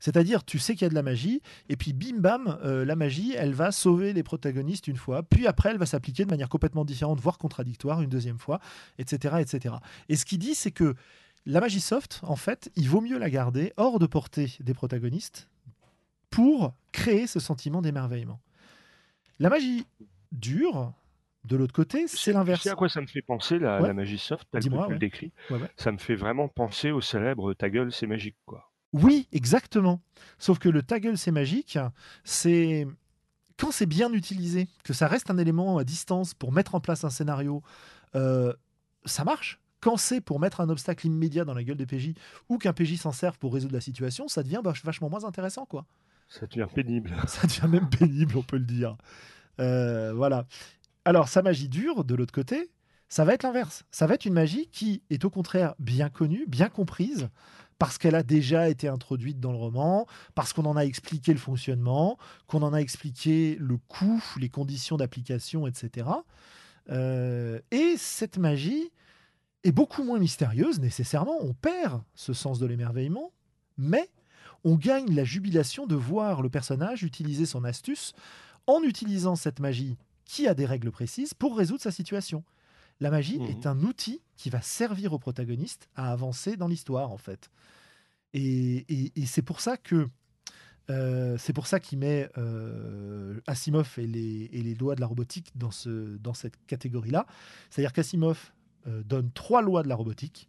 C'est-à-dire, 0.00 0.44
tu 0.44 0.58
sais 0.58 0.74
qu'il 0.74 0.82
y 0.82 0.86
a 0.86 0.88
de 0.88 0.94
la 0.94 1.02
magie, 1.02 1.42
et 1.68 1.76
puis 1.76 1.92
bim 1.92 2.18
bam, 2.18 2.58
euh, 2.64 2.86
la 2.86 2.96
magie, 2.96 3.34
elle 3.36 3.52
va 3.52 3.70
sauver 3.70 4.14
les 4.14 4.22
protagonistes 4.22 4.88
une 4.88 4.96
fois, 4.96 5.22
puis 5.22 5.46
après, 5.46 5.70
elle 5.70 5.78
va 5.78 5.84
s'appliquer 5.84 6.24
de 6.24 6.30
manière 6.30 6.48
complètement 6.48 6.86
différente, 6.86 7.20
voire 7.20 7.36
contradictoire, 7.36 8.00
une 8.00 8.08
deuxième 8.08 8.38
fois, 8.38 8.60
etc. 8.98 9.36
etc. 9.40 9.74
Et 10.08 10.16
ce 10.16 10.24
qu'il 10.24 10.38
dit, 10.38 10.54
c'est 10.54 10.70
que 10.70 10.94
la 11.44 11.60
magie 11.60 11.80
soft, 11.80 12.20
en 12.22 12.36
fait, 12.36 12.70
il 12.76 12.88
vaut 12.88 13.02
mieux 13.02 13.18
la 13.18 13.28
garder 13.28 13.72
hors 13.76 13.98
de 13.98 14.06
portée 14.06 14.56
des 14.60 14.74
protagonistes 14.74 15.48
pour 16.30 16.74
créer 16.92 17.26
ce 17.26 17.40
sentiment 17.40 17.82
d'émerveillement. 17.82 18.40
La 19.38 19.50
magie 19.50 19.86
dure, 20.32 20.92
De 21.44 21.56
l'autre 21.56 21.72
côté, 21.72 22.06
c'est 22.06 22.32
l'inverse. 22.32 22.62
Sais 22.62 22.70
à 22.70 22.74
quoi 22.74 22.88
ça 22.88 23.00
me 23.00 23.06
fait 23.06 23.22
penser, 23.22 23.58
la, 23.58 23.80
Ouais. 23.80 23.88
la 23.88 23.94
magie 23.94 24.18
soft, 24.18 24.46
telle 24.50 24.62
que 24.62 24.68
tu 24.68 24.74
ouais. 24.74 24.88
le 24.90 24.98
décris 24.98 25.32
Ouais. 25.50 25.58
Ça 25.76 25.90
me 25.90 25.96
fait 25.98 26.14
vraiment 26.14 26.48
penser 26.48 26.90
au 26.90 27.00
célèbre 27.00 27.54
Ta 27.54 27.70
gueule, 27.70 27.90
c'est 27.92 28.06
magique, 28.06 28.36
quoi. 28.44 28.70
Oui, 28.92 29.26
exactement. 29.32 30.02
Sauf 30.38 30.58
que 30.58 30.68
le 30.68 30.82
ta 30.82 31.00
gueule, 31.00 31.16
c'est 31.16 31.30
magique. 31.30 31.78
C'est 32.24 32.86
quand 33.58 33.70
c'est 33.70 33.86
bien 33.86 34.12
utilisé, 34.12 34.68
que 34.84 34.92
ça 34.92 35.06
reste 35.06 35.30
un 35.30 35.38
élément 35.38 35.78
à 35.78 35.84
distance 35.84 36.34
pour 36.34 36.50
mettre 36.52 36.74
en 36.74 36.80
place 36.80 37.04
un 37.04 37.10
scénario, 37.10 37.62
euh, 38.16 38.52
ça 39.04 39.22
marche. 39.24 39.60
Quand 39.80 39.96
c'est 39.96 40.20
pour 40.20 40.40
mettre 40.40 40.60
un 40.60 40.68
obstacle 40.68 41.06
immédiat 41.06 41.44
dans 41.46 41.54
la 41.54 41.62
gueule 41.64 41.76
des 41.76 41.86
PJ 41.86 42.12
ou 42.50 42.58
qu'un 42.58 42.72
PJ 42.74 42.96
s'en 42.96 43.12
serve 43.12 43.38
pour 43.38 43.54
résoudre 43.54 43.74
la 43.74 43.80
situation, 43.80 44.28
ça 44.28 44.42
devient 44.42 44.60
vach- 44.62 44.84
vachement 44.84 45.08
moins 45.08 45.24
intéressant, 45.24 45.64
quoi. 45.66 45.86
Ça 46.28 46.46
devient 46.46 46.66
pénible. 46.74 47.14
Ça 47.26 47.46
devient 47.46 47.68
même 47.68 47.88
pénible, 47.98 48.36
on 48.36 48.42
peut 48.42 48.58
le 48.58 48.64
dire. 48.64 48.96
Euh, 49.58 50.12
voilà. 50.14 50.46
Alors, 51.04 51.28
sa 51.28 51.42
magie 51.42 51.68
dure, 51.68 52.04
de 52.04 52.14
l'autre 52.14 52.32
côté, 52.32 52.70
ça 53.08 53.24
va 53.24 53.34
être 53.34 53.42
l'inverse. 53.42 53.84
Ça 53.90 54.06
va 54.06 54.14
être 54.14 54.26
une 54.26 54.34
magie 54.34 54.68
qui 54.68 55.02
est 55.10 55.24
au 55.24 55.30
contraire 55.30 55.74
bien 55.78 56.10
connue, 56.10 56.44
bien 56.46 56.68
comprise, 56.68 57.28
parce 57.78 57.96
qu'elle 57.96 58.14
a 58.14 58.22
déjà 58.22 58.68
été 58.68 58.88
introduite 58.88 59.40
dans 59.40 59.52
le 59.52 59.58
roman, 59.58 60.06
parce 60.34 60.52
qu'on 60.52 60.66
en 60.66 60.76
a 60.76 60.84
expliqué 60.84 61.32
le 61.32 61.38
fonctionnement, 61.38 62.18
qu'on 62.46 62.62
en 62.62 62.74
a 62.74 62.78
expliqué 62.78 63.56
le 63.58 63.78
coût, 63.78 64.22
les 64.38 64.50
conditions 64.50 64.98
d'application, 64.98 65.66
etc. 65.66 66.06
Euh, 66.90 67.58
et 67.70 67.94
cette 67.96 68.36
magie 68.36 68.90
est 69.64 69.72
beaucoup 69.72 70.04
moins 70.04 70.18
mystérieuse, 70.18 70.80
nécessairement. 70.80 71.38
On 71.40 71.54
perd 71.54 72.02
ce 72.14 72.34
sens 72.34 72.58
de 72.58 72.66
l'émerveillement, 72.66 73.32
mais 73.78 74.10
on 74.64 74.76
gagne 74.76 75.14
la 75.14 75.24
jubilation 75.24 75.86
de 75.86 75.94
voir 75.94 76.42
le 76.42 76.50
personnage 76.50 77.02
utiliser 77.02 77.46
son 77.46 77.64
astuce 77.64 78.12
en 78.66 78.82
utilisant 78.82 79.36
cette 79.36 79.58
magie 79.58 79.96
qui 80.30 80.46
a 80.46 80.54
des 80.54 80.66
règles 80.66 80.92
précises 80.92 81.34
pour 81.34 81.56
résoudre 81.56 81.82
sa 81.82 81.90
situation. 81.90 82.44
La 83.00 83.10
magie 83.10 83.38
Mhm. 83.40 83.46
est 83.52 83.66
un 83.66 83.80
outil 83.82 84.20
qui 84.36 84.48
va 84.50 84.60
servir 84.62 85.12
au 85.12 85.18
protagoniste 85.18 85.88
à 85.96 86.12
avancer 86.12 86.56
dans 86.56 86.68
l'histoire, 86.68 87.10
en 87.10 87.16
fait. 87.26 87.50
Et, 88.32 88.84
et- 88.88 89.12
et 89.20 89.26
c'est 89.26 89.42
pour 89.42 89.60
ça 89.60 89.76
que 89.76 90.06
euh, 90.88 91.36
c'est 91.38 91.52
pour 91.52 91.66
ça 91.66 91.78
qu'il 91.80 91.98
met 91.98 92.28
euh, 92.36 93.40
Asimov 93.46 93.94
et 93.98 94.06
les, 94.06 94.48
et 94.52 94.60
les 94.62 94.74
lois 94.74 94.94
de 94.96 95.00
la 95.00 95.06
robotique 95.06 95.50
dans, 95.56 95.70
ce, 95.70 96.16
dans 96.18 96.34
cette 96.34 96.56
catégorie-là. 96.66 97.26
C'est-à-dire 97.70 97.92
qu'Asimov 97.92 98.52
euh, 98.86 99.02
donne 99.04 99.30
trois 99.32 99.62
lois 99.62 99.82
de 99.84 99.88
la 99.88 99.94
robotique, 99.94 100.48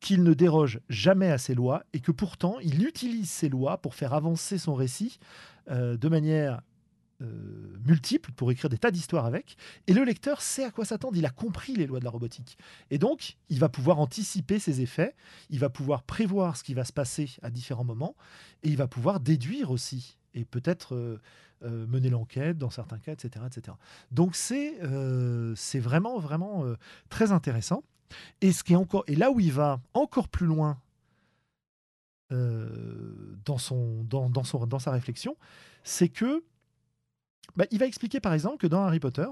qu'il 0.00 0.22
ne 0.24 0.34
déroge 0.34 0.80
jamais 0.88 1.30
à 1.30 1.38
ces 1.38 1.54
lois 1.54 1.84
et 1.92 2.00
que 2.00 2.10
pourtant 2.12 2.56
il 2.60 2.84
utilise 2.86 3.30
ces 3.30 3.48
lois 3.48 3.76
pour 3.78 3.94
faire 3.94 4.12
avancer 4.14 4.56
son 4.58 4.74
récit 4.74 5.18
de 5.70 6.08
manière 6.08 6.60
euh, 7.22 7.78
multiple, 7.86 8.32
pour 8.32 8.50
écrire 8.50 8.70
des 8.70 8.78
tas 8.78 8.90
d'histoires 8.90 9.26
avec. 9.26 9.56
Et 9.86 9.92
le 9.92 10.04
lecteur 10.04 10.40
sait 10.40 10.64
à 10.64 10.70
quoi 10.70 10.84
s'attendre, 10.84 11.16
il 11.16 11.26
a 11.26 11.30
compris 11.30 11.74
les 11.74 11.86
lois 11.86 11.98
de 11.98 12.04
la 12.04 12.10
robotique. 12.10 12.56
Et 12.90 12.98
donc, 12.98 13.36
il 13.48 13.58
va 13.58 13.68
pouvoir 13.68 13.98
anticiper 13.98 14.58
ses 14.58 14.80
effets, 14.80 15.14
il 15.50 15.58
va 15.58 15.68
pouvoir 15.68 16.02
prévoir 16.02 16.56
ce 16.56 16.64
qui 16.64 16.74
va 16.74 16.84
se 16.84 16.92
passer 16.92 17.30
à 17.42 17.50
différents 17.50 17.84
moments, 17.84 18.16
et 18.62 18.68
il 18.68 18.76
va 18.76 18.86
pouvoir 18.86 19.20
déduire 19.20 19.70
aussi, 19.70 20.16
et 20.34 20.44
peut-être 20.44 20.94
euh, 20.94 21.20
euh, 21.64 21.86
mener 21.86 22.08
l'enquête 22.08 22.56
dans 22.58 22.70
certains 22.70 22.98
cas, 22.98 23.12
etc. 23.12 23.44
etc. 23.46 23.76
Donc 24.10 24.36
c'est 24.36 24.78
c'est 25.56 25.80
vraiment, 25.80 26.18
vraiment 26.18 26.64
très 27.08 27.32
intéressant. 27.32 27.82
Et, 28.40 28.52
ce 28.52 28.62
qui 28.62 28.74
est 28.74 28.76
encore, 28.76 29.04
et 29.06 29.16
là 29.16 29.30
où 29.30 29.40
il 29.40 29.52
va 29.52 29.80
encore 29.94 30.28
plus 30.28 30.46
loin 30.46 30.78
dans, 32.30 33.58
son, 33.58 34.04
dans, 34.04 34.30
dans, 34.30 34.44
son, 34.44 34.66
dans 34.66 34.78
sa 34.78 34.90
réflexion, 34.90 35.36
c'est 35.84 36.08
que 36.08 36.42
bah, 37.56 37.64
il 37.70 37.78
va 37.78 37.86
expliquer 37.86 38.20
par 38.20 38.32
exemple 38.32 38.56
que 38.58 38.66
dans 38.66 38.82
Harry 38.84 39.00
Potter, 39.00 39.26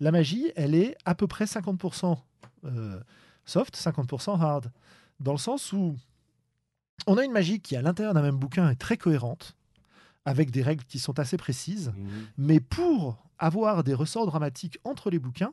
la 0.00 0.10
magie, 0.12 0.50
elle 0.56 0.74
est 0.74 0.96
à 1.04 1.14
peu 1.14 1.26
près 1.26 1.44
50% 1.44 2.16
euh, 2.64 3.00
soft, 3.44 3.76
50% 3.76 4.40
hard. 4.40 4.70
Dans 5.20 5.32
le 5.32 5.38
sens 5.38 5.72
où 5.72 5.96
on 7.06 7.16
a 7.16 7.24
une 7.24 7.32
magie 7.32 7.60
qui, 7.60 7.76
à 7.76 7.82
l'intérieur 7.82 8.14
d'un 8.14 8.22
même 8.22 8.36
bouquin, 8.36 8.68
est 8.70 8.76
très 8.76 8.96
cohérente, 8.96 9.56
avec 10.24 10.50
des 10.50 10.62
règles 10.62 10.84
qui 10.84 10.98
sont 10.98 11.18
assez 11.18 11.36
précises, 11.36 11.92
Mhm. 11.96 12.26
mais 12.38 12.60
pour 12.60 13.24
avoir 13.38 13.82
des 13.84 13.94
ressorts 13.94 14.26
dramatiques 14.26 14.78
entre 14.84 15.08
les 15.10 15.18
bouquins, 15.18 15.52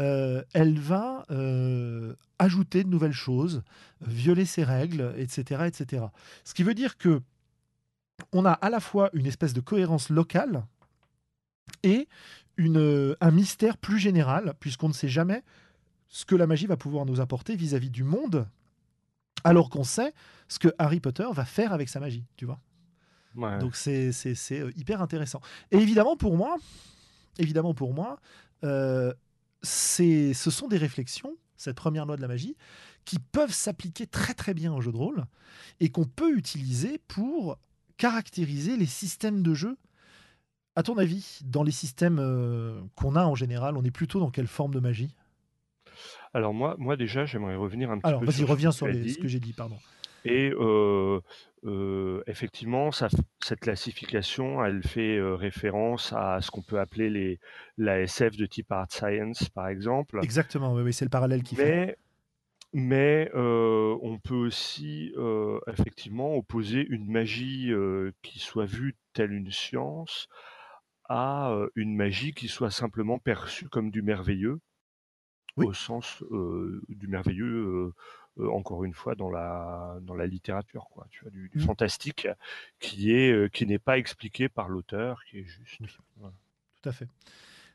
euh, 0.00 0.42
elle 0.54 0.78
va 0.78 1.24
euh, 1.30 2.14
ajouter 2.38 2.82
de 2.84 2.88
nouvelles 2.88 3.12
choses, 3.12 3.62
violer 4.00 4.44
ses 4.46 4.64
règles, 4.64 5.14
etc., 5.18 5.64
etc. 5.66 6.04
Ce 6.44 6.54
qui 6.54 6.62
veut 6.62 6.74
dire 6.74 6.96
que 6.98 7.20
on 8.32 8.44
a 8.46 8.52
à 8.52 8.70
la 8.70 8.80
fois 8.80 9.10
une 9.12 9.26
espèce 9.26 9.52
de 9.52 9.60
cohérence 9.60 10.08
locale 10.08 10.64
et 11.82 12.08
une, 12.56 13.16
un 13.20 13.30
mystère 13.30 13.76
plus 13.76 13.98
général, 13.98 14.54
puisqu'on 14.60 14.88
ne 14.88 14.94
sait 14.94 15.08
jamais 15.08 15.42
ce 16.08 16.24
que 16.24 16.34
la 16.34 16.46
magie 16.46 16.66
va 16.66 16.76
pouvoir 16.76 17.04
nous 17.04 17.20
apporter 17.20 17.56
vis-à-vis 17.56 17.90
du 17.90 18.04
monde, 18.04 18.48
alors 19.44 19.70
qu'on 19.70 19.84
sait 19.84 20.14
ce 20.48 20.58
que 20.58 20.68
Harry 20.78 21.00
Potter 21.00 21.26
va 21.32 21.44
faire 21.44 21.72
avec 21.72 21.88
sa 21.88 22.00
magie, 22.00 22.24
tu 22.36 22.46
vois. 22.46 22.60
Ouais. 23.36 23.58
Donc 23.58 23.76
c'est 23.76 24.10
euh, 24.52 24.70
hyper 24.76 25.02
intéressant. 25.02 25.40
Et 25.70 25.76
évidemment 25.76 26.16
pour 26.16 26.36
moi, 26.36 26.56
évidemment 27.38 27.74
pour 27.74 27.92
moi, 27.92 28.18
euh, 28.64 29.12
ce 29.62 30.32
sont 30.32 30.68
des 30.68 30.78
réflexions, 30.78 31.36
cette 31.56 31.76
première 31.76 32.06
loi 32.06 32.16
de 32.16 32.22
la 32.22 32.28
magie, 32.28 32.56
qui 33.04 33.18
peuvent 33.18 33.52
s'appliquer 33.52 34.06
très 34.06 34.34
très 34.34 34.54
bien 34.54 34.72
au 34.72 34.80
jeu 34.80 34.92
de 34.92 34.96
rôle 34.96 35.24
et 35.80 35.90
qu'on 35.90 36.04
peut 36.04 36.36
utiliser 36.36 36.98
pour 37.08 37.58
caractériser 37.96 38.76
les 38.76 38.86
systèmes 38.86 39.42
de 39.42 39.54
jeu. 39.54 39.76
À 40.76 40.82
ton 40.82 40.98
avis, 40.98 41.40
dans 41.44 41.62
les 41.62 41.72
systèmes 41.72 42.18
euh, 42.20 42.80
qu'on 42.96 43.16
a 43.16 43.24
en 43.24 43.34
général, 43.34 43.76
on 43.76 43.82
est 43.82 43.90
plutôt 43.90 44.20
dans 44.20 44.30
quelle 44.30 44.46
forme 44.46 44.74
de 44.74 44.80
magie? 44.80 45.14
Alors 46.34 46.52
moi, 46.52 46.76
moi 46.78 46.96
déjà, 46.96 47.24
j'aimerais 47.24 47.56
revenir 47.56 47.90
un 47.90 47.98
petit 47.98 48.08
Alors 48.08 48.20
peu 48.20 48.26
vas-y, 48.26 48.36
sur 48.36 48.48
reviens 48.48 48.72
sur 48.72 48.86
les- 48.86 49.08
ce 49.08 49.18
que 49.18 49.28
j'ai 49.28 49.40
dit, 49.40 49.52
pardon. 49.52 49.76
Et 50.24 50.50
euh, 50.58 51.20
euh, 51.64 52.22
effectivement, 52.26 52.90
ça 52.90 53.08
cette 53.42 53.60
classification, 53.60 54.62
elle 54.64 54.82
fait 54.82 55.16
euh, 55.16 55.36
référence 55.36 56.12
à 56.12 56.40
ce 56.40 56.50
qu'on 56.50 56.62
peut 56.62 56.80
appeler 56.80 57.10
les, 57.10 57.38
la 57.78 58.00
SF 58.00 58.36
de 58.36 58.44
type 58.44 58.70
Art 58.72 58.90
Science, 58.90 59.48
par 59.50 59.68
exemple. 59.68 60.18
Exactement, 60.22 60.74
oui, 60.74 60.82
oui, 60.82 60.92
c'est 60.92 61.04
le 61.04 61.10
parallèle 61.10 61.42
qu'il 61.42 61.56
fait. 61.56 61.64
Mais, 61.64 61.96
mais 62.74 63.30
on 63.34 64.18
peut 64.22 64.34
aussi 64.34 65.14
effectivement 65.68 66.34
opposer 66.34 66.84
une 66.90 67.06
magie 67.10 67.70
qui 68.22 68.40
soit 68.40 68.66
vue 68.66 68.96
telle 69.14 69.32
une 69.32 69.50
science 69.52 70.28
à 71.08 71.56
une 71.74 71.94
magie 71.94 72.32
qui 72.32 72.48
soit 72.48 72.70
simplement 72.70 73.18
perçue 73.18 73.68
comme 73.68 73.90
du 73.90 74.02
merveilleux, 74.02 74.60
Oui. 75.56 75.66
au 75.66 75.72
sens 75.72 76.22
euh, 76.30 76.82
du 76.88 77.08
merveilleux, 77.08 77.92
euh, 78.38 78.48
encore 78.50 78.84
une 78.84 78.92
fois, 78.92 79.14
dans 79.14 79.30
la, 79.30 79.98
dans 80.02 80.14
la 80.14 80.26
littérature, 80.26 80.86
quoi, 80.90 81.06
tu 81.10 81.22
vois, 81.22 81.30
du, 81.30 81.48
du 81.48 81.58
Mm. 81.58 81.62
fantastique 81.62 82.28
qui 82.78 83.12
est 83.12 83.50
qui 83.52 83.66
n'est 83.66 83.78
pas 83.78 83.96
expliqué 83.98 84.48
par 84.50 84.68
l'auteur, 84.68 85.22
qui 85.24 85.38
est 85.38 85.44
juste. 85.46 85.80
Oui. 85.80 85.88
voilà. 86.18 86.34
Tout 86.82 86.88
à 86.90 86.92
fait. 86.92 87.08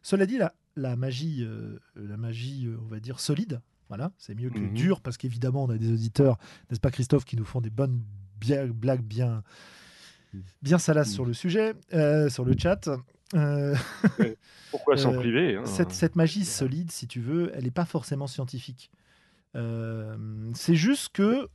Cela 0.04 0.26
dit, 0.28 0.38
la, 0.38 0.54
la 0.76 0.96
magie, 0.96 1.44
euh, 1.44 1.80
la 1.96 2.18
magie, 2.18 2.70
on 2.80 2.86
va 2.88 3.00
dire 3.00 3.20
solide, 3.20 3.62
voilà, 3.88 4.12
c'est 4.18 4.36
mieux 4.36 4.50
que 4.52 4.60
Mhm. 4.60 4.74
dur 4.74 5.02
parce 5.02 5.18
qu'évidemment, 5.18 5.64
on 5.66 5.70
a 5.70 5.78
des 5.78 5.92
auditeurs, 5.92 6.38
n'est-ce 6.70 6.80
pas, 6.80 6.92
Christophe, 6.92 7.26
qui 7.26 7.36
nous 7.36 7.46
font 7.46 7.62
des 7.62 7.70
bonnes 7.72 8.02
blagues 8.74 9.02
bien, 9.04 9.44
bien 10.62 10.78
salaces 10.78 11.10
Mhm. 11.10 11.14
sur 11.14 11.26
le 11.26 11.34
sujet, 11.34 11.74
euh, 11.94 12.30
sur 12.30 12.46
le 12.46 12.56
chat. 12.58 12.90
Euh, 13.36 13.76
Pourquoi 14.72 14.98
s'en 14.98 15.14
Euh, 15.14 15.18
priver 15.18 15.58
hein 15.58 15.66
cette, 15.66 15.92
cette 15.92 16.16
magie 16.16 16.46
solide, 16.46 16.92
si 16.92 17.08
tu 17.08 17.22
veux, 17.22 17.52
elle 17.56 17.64
n'est 17.64 17.72
pas 17.72 17.86
forcément 17.86 18.28
scientifique. 18.28 18.92
Euh, 19.56 20.18
c'est 20.54 20.76
juste 20.76 21.10
que 21.14 21.48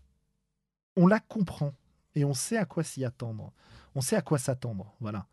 on 0.97 1.07
la 1.07 1.21
comprend 1.21 1.75
et 2.15 2.25
on 2.25 2.35
sait 2.35 2.57
à 2.57 2.65
quoi 2.65 2.83
s'y 2.83 3.05
attendre. 3.05 3.53
On 3.95 4.01
sait 4.01 4.17
à 4.17 4.23
quoi 4.23 4.39
s'attendre. 4.39 4.95
Voilà. 5.01 5.27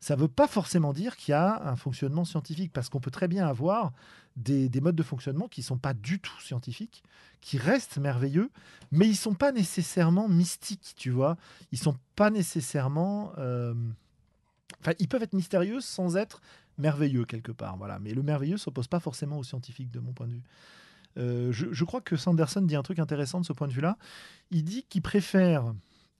Ça 0.00 0.14
ne 0.14 0.20
veut 0.20 0.28
pas 0.28 0.46
forcément 0.46 0.92
dire 0.92 1.16
qu'il 1.16 1.32
y 1.32 1.34
a 1.34 1.60
un 1.68 1.74
fonctionnement 1.74 2.24
scientifique, 2.24 2.72
parce 2.72 2.88
qu'on 2.88 3.00
peut 3.00 3.10
très 3.10 3.26
bien 3.26 3.48
avoir 3.48 3.92
des, 4.36 4.68
des 4.68 4.80
modes 4.80 4.94
de 4.94 5.02
fonctionnement 5.02 5.48
qui 5.48 5.60
ne 5.62 5.64
sont 5.64 5.78
pas 5.78 5.92
du 5.92 6.20
tout 6.20 6.40
scientifiques, 6.40 7.02
qui 7.40 7.58
restent 7.58 7.98
merveilleux, 7.98 8.50
mais 8.92 9.06
ils 9.06 9.10
ne 9.12 9.16
sont 9.16 9.34
pas 9.34 9.50
nécessairement 9.50 10.28
mystiques, 10.28 10.94
tu 10.96 11.10
vois. 11.10 11.36
Ils 11.72 11.78
sont 11.78 11.96
pas 12.14 12.30
nécessairement... 12.30 13.32
euh, 13.38 13.74
Enfin, 14.80 14.92
ils 14.98 15.08
peuvent 15.08 15.22
être 15.22 15.32
mystérieux 15.32 15.80
sans 15.80 16.16
être 16.16 16.40
merveilleux 16.76 17.24
quelque 17.24 17.52
part. 17.52 17.76
Voilà. 17.76 17.98
Mais 17.98 18.14
le 18.14 18.22
merveilleux 18.22 18.58
s'oppose 18.58 18.86
pas 18.86 19.00
forcément 19.00 19.38
au 19.38 19.44
scientifique, 19.44 19.90
de 19.90 20.00
mon 20.00 20.12
point 20.12 20.26
de 20.26 20.32
vue. 20.32 20.42
Euh, 21.16 21.52
je, 21.52 21.66
je 21.72 21.84
crois 21.84 22.00
que 22.00 22.16
Sanderson 22.16 22.62
dit 22.62 22.76
un 22.76 22.82
truc 22.82 22.98
intéressant 22.98 23.40
de 23.40 23.46
ce 23.46 23.52
point 23.52 23.66
de 23.66 23.72
vue-là. 23.72 23.98
Il 24.50 24.64
dit 24.64 24.84
qu'il 24.88 25.02
préfère 25.02 25.74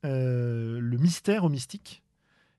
euh, 0.04 0.78
le 0.80 0.96
mystère 0.96 1.44
au 1.44 1.48
mystique. 1.48 2.02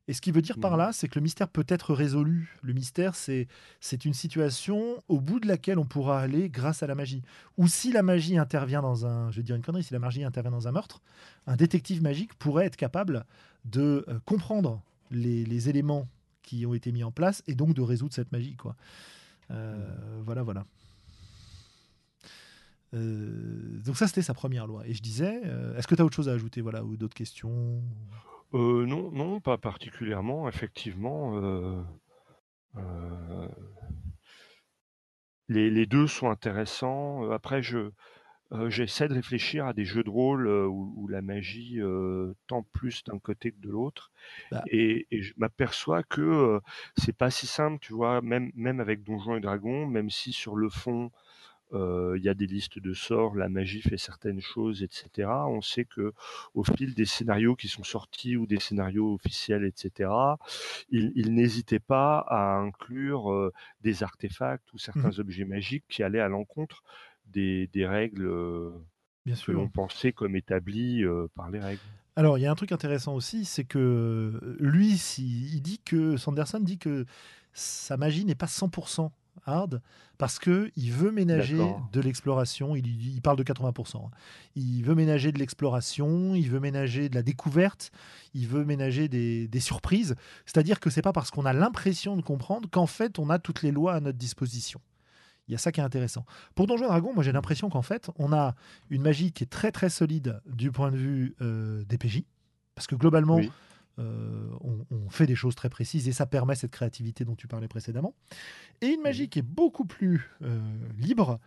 Et 0.10 0.14
ce 0.14 0.22
qu'il 0.22 0.34
veut 0.34 0.42
dire 0.42 0.58
par 0.58 0.76
là, 0.76 0.92
c'est 0.92 1.08
que 1.08 1.20
le 1.20 1.22
mystère 1.22 1.48
peut 1.48 1.66
être 1.68 1.94
résolu. 1.94 2.58
Le 2.64 2.74
mystère, 2.74 3.14
c'est 3.14 3.48
c'est 3.80 4.06
une 4.06 4.16
situation 4.16 5.04
au 5.08 5.22
bout 5.22 5.40
de 5.40 5.48
laquelle 5.48 5.78
on 5.78 5.86
pourra 5.86 6.20
aller 6.20 6.50
grâce 6.50 6.82
à 6.82 6.88
la 6.88 6.96
magie. 6.96 7.22
Ou 7.58 7.68
si 7.68 7.92
la 7.92 8.02
magie 8.02 8.36
intervient 8.40 8.82
dans 8.82 9.06
un, 9.06 9.30
je 9.30 9.38
vais 9.38 9.44
dire 9.44 9.56
une 9.56 9.62
connerie, 9.62 9.84
si 9.84 9.94
la 9.94 10.00
magie 10.00 10.24
intervient 10.24 10.50
dans 10.50 10.68
un 10.68 10.72
meurtre, 10.72 11.00
un 11.46 11.56
détective 11.56 12.02
magique 12.02 12.34
pourrait 12.34 12.66
être 12.66 12.76
capable 12.76 13.24
de 13.66 14.04
euh, 14.08 14.20
comprendre 14.26 14.82
les, 15.12 15.46
les 15.46 15.70
éléments 15.70 16.08
qui 16.42 16.66
ont 16.66 16.74
été 16.74 16.92
mis 16.92 17.04
en 17.04 17.12
place 17.12 17.44
et 17.48 17.56
donc 17.56 17.74
de 17.74 17.82
résoudre 17.82 18.14
cette 18.14 18.32
magie, 18.32 18.56
quoi. 18.56 18.76
Euh, 19.52 20.22
voilà. 20.24 20.44
voilà, 20.44 20.44
voilà. 20.44 20.66
Euh, 22.96 23.80
donc 23.86 23.98
ça, 23.98 24.08
c'était 24.08 24.22
sa 24.22 24.34
première 24.34 24.66
loi. 24.66 24.86
Et 24.88 24.94
je 24.94 25.02
disais, 25.02 25.42
euh, 25.46 25.78
est-ce 25.78 25.88
que 25.88 25.96
tu 25.96 26.02
as 26.02 26.06
autre 26.06 26.16
chose 26.16 26.30
à 26.30 26.34
ajouter, 26.34 26.62
voilà, 26.62 26.84
ou 26.84 26.98
d'autres 26.98 27.16
questions 27.16 27.82
non, 28.52 29.12
non, 29.12 29.40
pas 29.40 29.60
particulièrement. 29.60 30.50
Effectivement, 30.50 31.40
les, 35.48 35.70
les, 35.70 35.86
deux 35.86 36.08
sont 36.08 36.32
intéressants. 36.32 37.30
Après, 37.30 37.62
je 37.62 37.92
j'essaie 38.68 39.08
de 39.08 39.14
réfléchir 39.14 39.66
à 39.66 39.74
des 39.74 39.86
jeux 39.86 40.04
de 40.04 40.10
rôle 40.10 40.48
où, 40.48 41.08
la 41.08 41.22
magie 41.22 41.80
tend 42.48 42.64
plus 42.64 43.04
d'un 43.04 43.20
côté 43.20 43.52
que 43.52 43.60
de 43.60 43.70
l'autre, 43.70 44.12
bah 44.52 44.64
et, 44.68 45.08
et, 45.12 45.22
je 45.22 45.34
m'aperçois 45.38 46.04
que 46.04 46.60
c'est 46.98 47.16
pas 47.16 47.32
si 47.32 47.48
simple, 47.48 47.80
tu 47.80 47.94
vois. 47.94 48.22
Même 48.22 48.52
même 48.56 48.80
avec 48.80 49.04
Donjons 49.04 49.36
et 49.36 49.42
Dragons, 49.42 49.88
même 49.88 50.10
si 50.10 50.34
sur 50.34 50.56
le 50.56 50.70
fond 50.70 51.12
il 51.72 52.22
y 52.24 52.30
a 52.30 52.34
des 52.34 52.48
listes 52.48 52.80
de 52.80 52.94
sorts, 52.94 53.36
la 53.36 53.50
magie 53.50 53.82
fait 53.82 53.98
certaines 53.98 54.42
choses, 54.42 54.82
etc. 54.82 55.30
On 55.48 55.62
sait 55.62 55.86
que 55.86 56.14
au 56.56 56.64
fil 56.64 56.96
des 56.96 57.06
scénarios 57.06 57.56
qui 57.56 57.68
sont 57.68 57.84
sortis 57.84 58.38
ou 58.38 58.48
des 58.48 58.60
scénarios 58.60 59.14
officiels, 59.14 59.64
etc., 59.64 60.10
il, 60.90 61.12
il 61.16 61.34
n'hésitait 61.34 61.80
pas 61.80 62.20
à 62.28 62.58
inclure 62.58 63.52
des 63.82 64.04
artefacts 64.04 64.74
ou 64.74 64.78
mmh 64.78 64.80
certains 64.80 65.20
objets 65.20 65.46
magiques 65.46 65.86
qui 65.88 66.02
allaient 66.02 66.20
à 66.20 66.30
l'encontre 66.30 66.84
des, 67.34 67.68
des, 67.68 67.86
règles 67.86 68.26
euh, 68.26 68.72
Bien 69.26 69.36
que 69.36 69.52
l'on 69.52 69.68
pensait 69.68 70.12
comme 70.12 70.36
établies 70.36 71.04
par 71.36 71.50
les 71.50 71.60
règles. 71.60 71.82
Alors, 72.16 72.38
il 72.38 72.42
y 72.42 72.46
a 72.46 72.52
un 72.52 72.56
truc 72.56 72.72
intéressant 72.72 73.14
aussi, 73.16 73.46
c'est 73.46 73.64
que 73.64 74.58
lui, 74.60 75.00
il 75.20 75.62
dit 75.62 75.80
que 75.86 76.18
Sanderson 76.18 76.60
dit 76.60 76.78
que 76.78 77.06
sa 77.54 77.98
magie 77.98 78.26
n'est 78.26 78.36
pas 78.36 78.48
100% 78.48 79.10
hard 79.46 79.82
parce 80.18 80.38
que 80.38 80.72
il 80.76 80.92
veut 80.92 81.12
ménager 81.12 81.62
de 81.94 82.02
l'exploration. 82.02 82.76
Il, 82.76 82.86
il, 82.88 83.22
parle 83.22 83.38
de 83.38 83.44
80%. 83.44 83.98
Hein. 83.98 84.10
Il 84.56 84.84
veut 84.84 84.96
ménager 84.96 85.32
de 85.32 85.40
l'exploration, 85.40 86.36
il 86.36 86.50
veut 86.50 86.60
ménager 86.60 87.10
de 87.10 87.16
la 87.16 87.24
découverte, 87.24 87.92
il 88.34 88.48
veut 88.48 88.66
ménager 88.66 89.08
des, 89.08 89.60
surprises. 89.60 90.16
C'est-à-dire 90.46 90.80
que 90.80 90.90
c'est 90.90 91.02
pas 91.02 91.14
parce 91.14 91.32
qu'on 91.32 91.46
a 91.46 91.54
l'impression 91.54 92.16
de 92.18 92.22
comprendre 92.22 92.70
qu'en 92.70 92.86
fait 92.88 93.20
on 93.20 93.30
a 93.30 93.40
toutes 93.40 93.62
les 93.62 93.72
lois 93.72 93.94
à 93.94 94.00
notre 94.00 94.18
disposition. 94.18 94.82
Il 95.50 95.54
y 95.54 95.56
a 95.56 95.58
ça 95.58 95.72
qui 95.72 95.80
est 95.80 95.84
intéressant. 95.84 96.26
Pour 96.54 96.68
Donjons 96.68 96.86
Dragon, 96.86 97.12
moi 97.14 97.24
j'ai 97.24 97.32
l'impression 97.32 97.70
qu'en 97.70 97.82
fait 97.82 98.12
on 98.18 98.32
a 98.32 98.56
une 98.92 99.02
magie 99.02 99.32
qui 99.32 99.44
est 99.44 99.48
très 99.48 99.72
très 99.72 99.90
solide 99.90 100.40
du 100.46 100.72
point 100.72 100.92
de 100.92 100.98
vue 100.98 101.36
euh, 101.42 101.84
des 101.86 101.98
PJ, 101.98 102.22
parce 102.76 102.88
que 102.88 102.96
globalement. 102.96 103.42
Euh, 103.98 104.48
on, 104.62 105.10
fait 105.10 105.26
des 105.26 105.36
choses 105.36 105.56
très 105.56 105.68
précises 105.68 106.08
et 106.08 106.14
ça 106.14 106.26
permet 106.26 106.56
cette 106.56 106.72
créativité 106.72 107.26
dont 107.26 107.36
tu 107.36 107.50
parlais 107.50 107.68
précédemment. 107.68 108.14
Et 108.80 108.88
une 108.88 109.02
magie 109.02 109.28
qui 109.28 109.40
est 109.40 109.42
beaucoup 109.42 109.84
plus 109.84 110.30
euh, 110.42 110.62
libre 110.98 111.38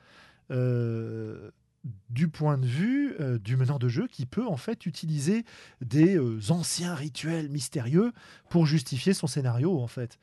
du 2.11 2.29
point 2.29 2.59
de 2.59 2.67
vue 2.67 3.17
du 3.43 3.57
meneur 3.57 3.79
de 3.79 3.89
jeu 3.89 4.07
qui 4.07 4.27
peut 4.27 4.47
en 4.47 4.59
fait 4.59 4.85
utiliser 4.85 5.47
des 5.81 6.21
anciens 6.51 6.95
rituels 6.95 7.49
mystérieux 7.49 8.13
pour 8.51 8.67
justifier 8.67 9.15
son 9.15 9.27
scénario 9.27 9.81
en 9.81 9.87
fait. 9.87 10.19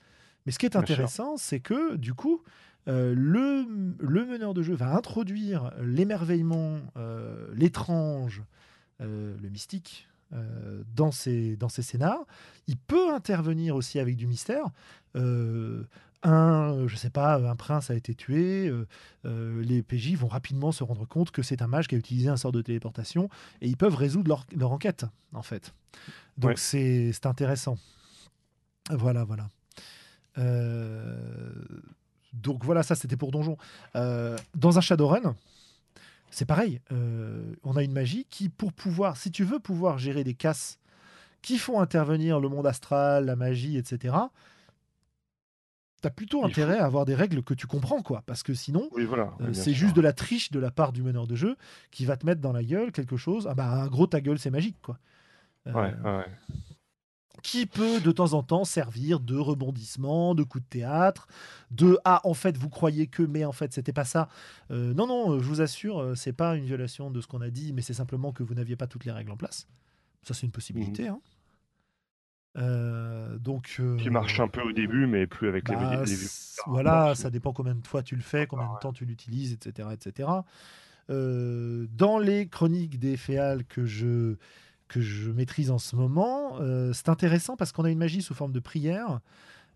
Mais 0.46 0.52
ce 0.52 0.60
qui 0.60 0.66
est 0.66 0.76
intéressant, 0.76 1.38
c'est 1.38 1.60
que 1.60 1.96
du 1.96 2.14
coup, 2.14 2.42
le, 2.88 3.66
le, 4.00 4.26
meneur 4.26 4.54
de 4.54 4.64
jeu 4.64 4.74
va 4.74 4.96
introduire 4.96 5.72
l'émerveillement, 5.82 6.80
l'étrange, 7.54 8.42
le 9.00 9.50
mystique, 9.50 10.10
euh, 10.32 10.84
dans 10.96 11.12
ces, 11.12 11.56
dans 11.56 11.70
ces 11.70 11.82
scénars. 11.82 12.24
Il 12.68 12.78
peut 12.78 13.12
intervenir 13.12 13.76
aussi 13.76 13.98
avec 13.98 14.16
du 14.16 14.28
mystère. 14.28 14.66
Euh, 15.16 15.86
un, 16.22 16.86
je 16.86 16.96
sais 16.98 17.10
pas, 17.10 17.38
un 17.38 17.56
prince 17.56 17.90
a 17.90 17.96
été 17.96 18.14
tué. 18.14 18.72
Euh, 19.26 19.64
les 19.64 19.82
PJ 19.82 20.14
vont 20.14 20.28
rapidement 20.28 20.72
se 20.72 20.84
rendre 20.84 21.08
compte 21.08 21.32
que 21.32 21.42
c'est 21.42 21.64
un 21.64 21.68
mage 21.68 21.88
qui 21.88 21.96
a 21.96 21.98
utilisé 21.98 22.30
un 22.30 22.38
sort 22.38 22.52
de 22.52 22.62
téléportation 22.62 23.28
et 23.62 23.68
ils 23.68 23.78
peuvent 23.78 23.96
résoudre 23.96 24.30
leur, 24.30 24.46
leur 24.56 24.72
enquête, 24.72 25.06
en 25.34 25.42
fait. 25.42 25.74
Donc 26.38 26.60
c'est 26.60 27.12
intéressant. 27.24 27.80
Voilà, 28.92 29.24
voilà. 29.24 29.50
Donc 32.34 32.64
voilà, 32.64 32.84
ça 32.84 32.96
c'était 32.96 33.18
pour 33.18 33.32
Donjon. 33.32 33.58
dans 33.94 34.78
un 34.78 34.82
Shadowrun, 34.82 35.36
c'est 36.32 36.46
pareil. 36.46 36.82
Euh, 36.92 37.54
on 37.64 37.76
a 37.76 37.84
une 37.84 37.92
magie 37.92 38.26
qui, 38.30 38.50
pour 38.50 38.74
pouvoir, 38.74 39.18
si 39.18 39.32
tu 39.32 39.44
veux 39.44 39.60
pouvoir 39.60 39.98
gérer 39.98 40.24
des 40.24 40.34
casses 40.34 40.80
qui 41.42 41.58
font 41.58 41.80
intervenir 41.80 42.40
le 42.40 42.50
monde 42.50 42.68
astral, 42.68 43.26
la 43.26 43.36
magie, 43.36 43.78
etc., 43.78 44.16
t'as 46.02 46.10
plutôt 46.10 46.46
intérêt 46.46 46.78
à 46.78 46.86
avoir 46.86 47.06
des 47.06 47.16
règles 47.16 47.44
que 47.44 47.54
tu 47.54 47.68
comprends, 47.68 48.02
quoi. 48.02 48.24
Parce 48.26 48.44
que 48.44 48.54
sinon, 48.54 48.90
euh, 48.96 49.54
c'est 49.54 49.74
juste 49.74 49.96
de 49.96 50.02
la 50.02 50.14
triche 50.14 50.52
de 50.52 50.60
la 50.60 50.72
part 50.72 50.94
du 50.94 51.04
meneur 51.04 51.28
de 51.28 51.36
jeu 51.36 51.58
qui 51.92 52.06
va 52.06 52.16
te 52.16 52.26
mettre 52.26 52.42
dans 52.42 52.54
la 52.54 52.64
gueule 52.64 52.92
quelque 52.92 53.18
chose. 53.18 53.48
Ah 53.50 53.54
bah, 53.54 53.70
un 53.70 53.88
gros 53.88 54.08
ta 54.08 54.22
gueule, 54.22 54.40
c'est 54.40 54.52
magique, 54.52 54.78
quoi. 54.82 54.98
Euh, 55.68 55.74
ouais, 55.74 55.94
ouais 56.04 56.26
qui 57.42 57.66
peut 57.66 58.00
de 58.00 58.12
temps 58.12 58.34
en 58.34 58.44
temps 58.44 58.66
servir 58.66 59.20
de 59.20 59.38
rebondissement, 59.38 60.36
de 60.36 60.44
coup 60.44 60.60
de 60.60 60.66
théâtre, 60.66 61.28
de 61.72 61.98
ah 62.06 62.22
en 62.24 62.34
fait 62.34 62.58
vous 62.58 62.70
croyez 62.70 63.08
que 63.08 63.24
mais 63.24 63.46
en 63.46 63.52
fait 63.52 63.74
c'était 63.74 63.94
pas 63.94 64.06
ça. 64.06 64.30
Euh, 64.72 64.94
non 64.94 65.08
non, 65.08 65.40
je 65.40 65.46
vous 65.46 65.62
assure, 65.62 66.00
euh, 66.00 66.16
c'est 66.16 66.34
pas 66.34 66.56
une 66.56 66.66
violation 66.66 67.12
de 67.12 67.22
ce 67.22 67.28
qu'on 67.28 67.42
a 67.42 67.50
dit, 67.50 67.74
mais 67.74 67.82
c'est 67.82 67.94
simplement 67.94 68.32
que 68.32 68.44
vous 68.44 68.54
n'aviez 68.54 68.76
pas 68.76 68.88
toutes 68.88 69.06
les 69.06 69.12
règles 69.12 69.32
en 69.32 69.38
place. 69.38 69.68
Ça 70.24 70.34
c'est 70.34 70.46
une 70.46 70.52
possibilité. 70.52 71.10
Mmh. 71.10 71.14
Hein. 71.14 71.20
Euh, 72.58 73.38
donc 73.38 73.80
qui 74.00 74.10
marche 74.10 74.40
un 74.40 74.48
peu 74.48 74.62
au 74.62 74.72
début, 74.72 75.06
mais 75.06 75.28
plus 75.28 75.48
avec 75.48 75.70
les, 75.70 75.76
bah, 75.76 76.04
Voilà, 76.66 77.16
ça 77.16 77.30
dépend 77.30 77.54
combien 77.54 77.76
de 77.76 77.86
fois 77.86 78.02
tu 78.02 78.16
le 78.16 78.22
fais, 78.22 78.48
combien 78.48 78.74
de 78.74 78.80
temps 78.80 78.92
tu 78.92 79.06
l'utilises, 79.06 79.54
etc., 79.54 79.90
etc. 79.94 80.30
dans 81.08 82.20
les 82.20 82.48
chroniques 82.48 83.00
des 83.00 83.18
féales 83.18 83.66
que 83.66 83.86
je 83.86 84.36
que 84.90 85.00
je 85.00 85.32
maîtrise 85.32 85.72
en 85.72 85.78
ce 85.78 85.96
moment. 85.96 86.58
Euh, 86.60 86.92
c'est 86.92 87.08
intéressant 87.08 87.56
parce 87.56 87.72
qu'on 87.72 87.86
a 87.86 87.92
une 87.92 88.00
magie 88.00 88.22
sous 88.22 88.34
forme 88.34 88.52
de 88.52 88.60
prière 88.60 89.22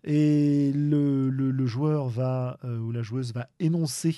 et 0.02 0.70
le, 0.74 1.30
le, 1.30 1.66
joueur 1.66 2.08
va 2.08 2.58
euh, 2.64 2.78
ou 2.78 2.92
la 2.92 3.02
joueuse 3.02 3.32
va 3.32 3.48
énoncer 3.58 4.16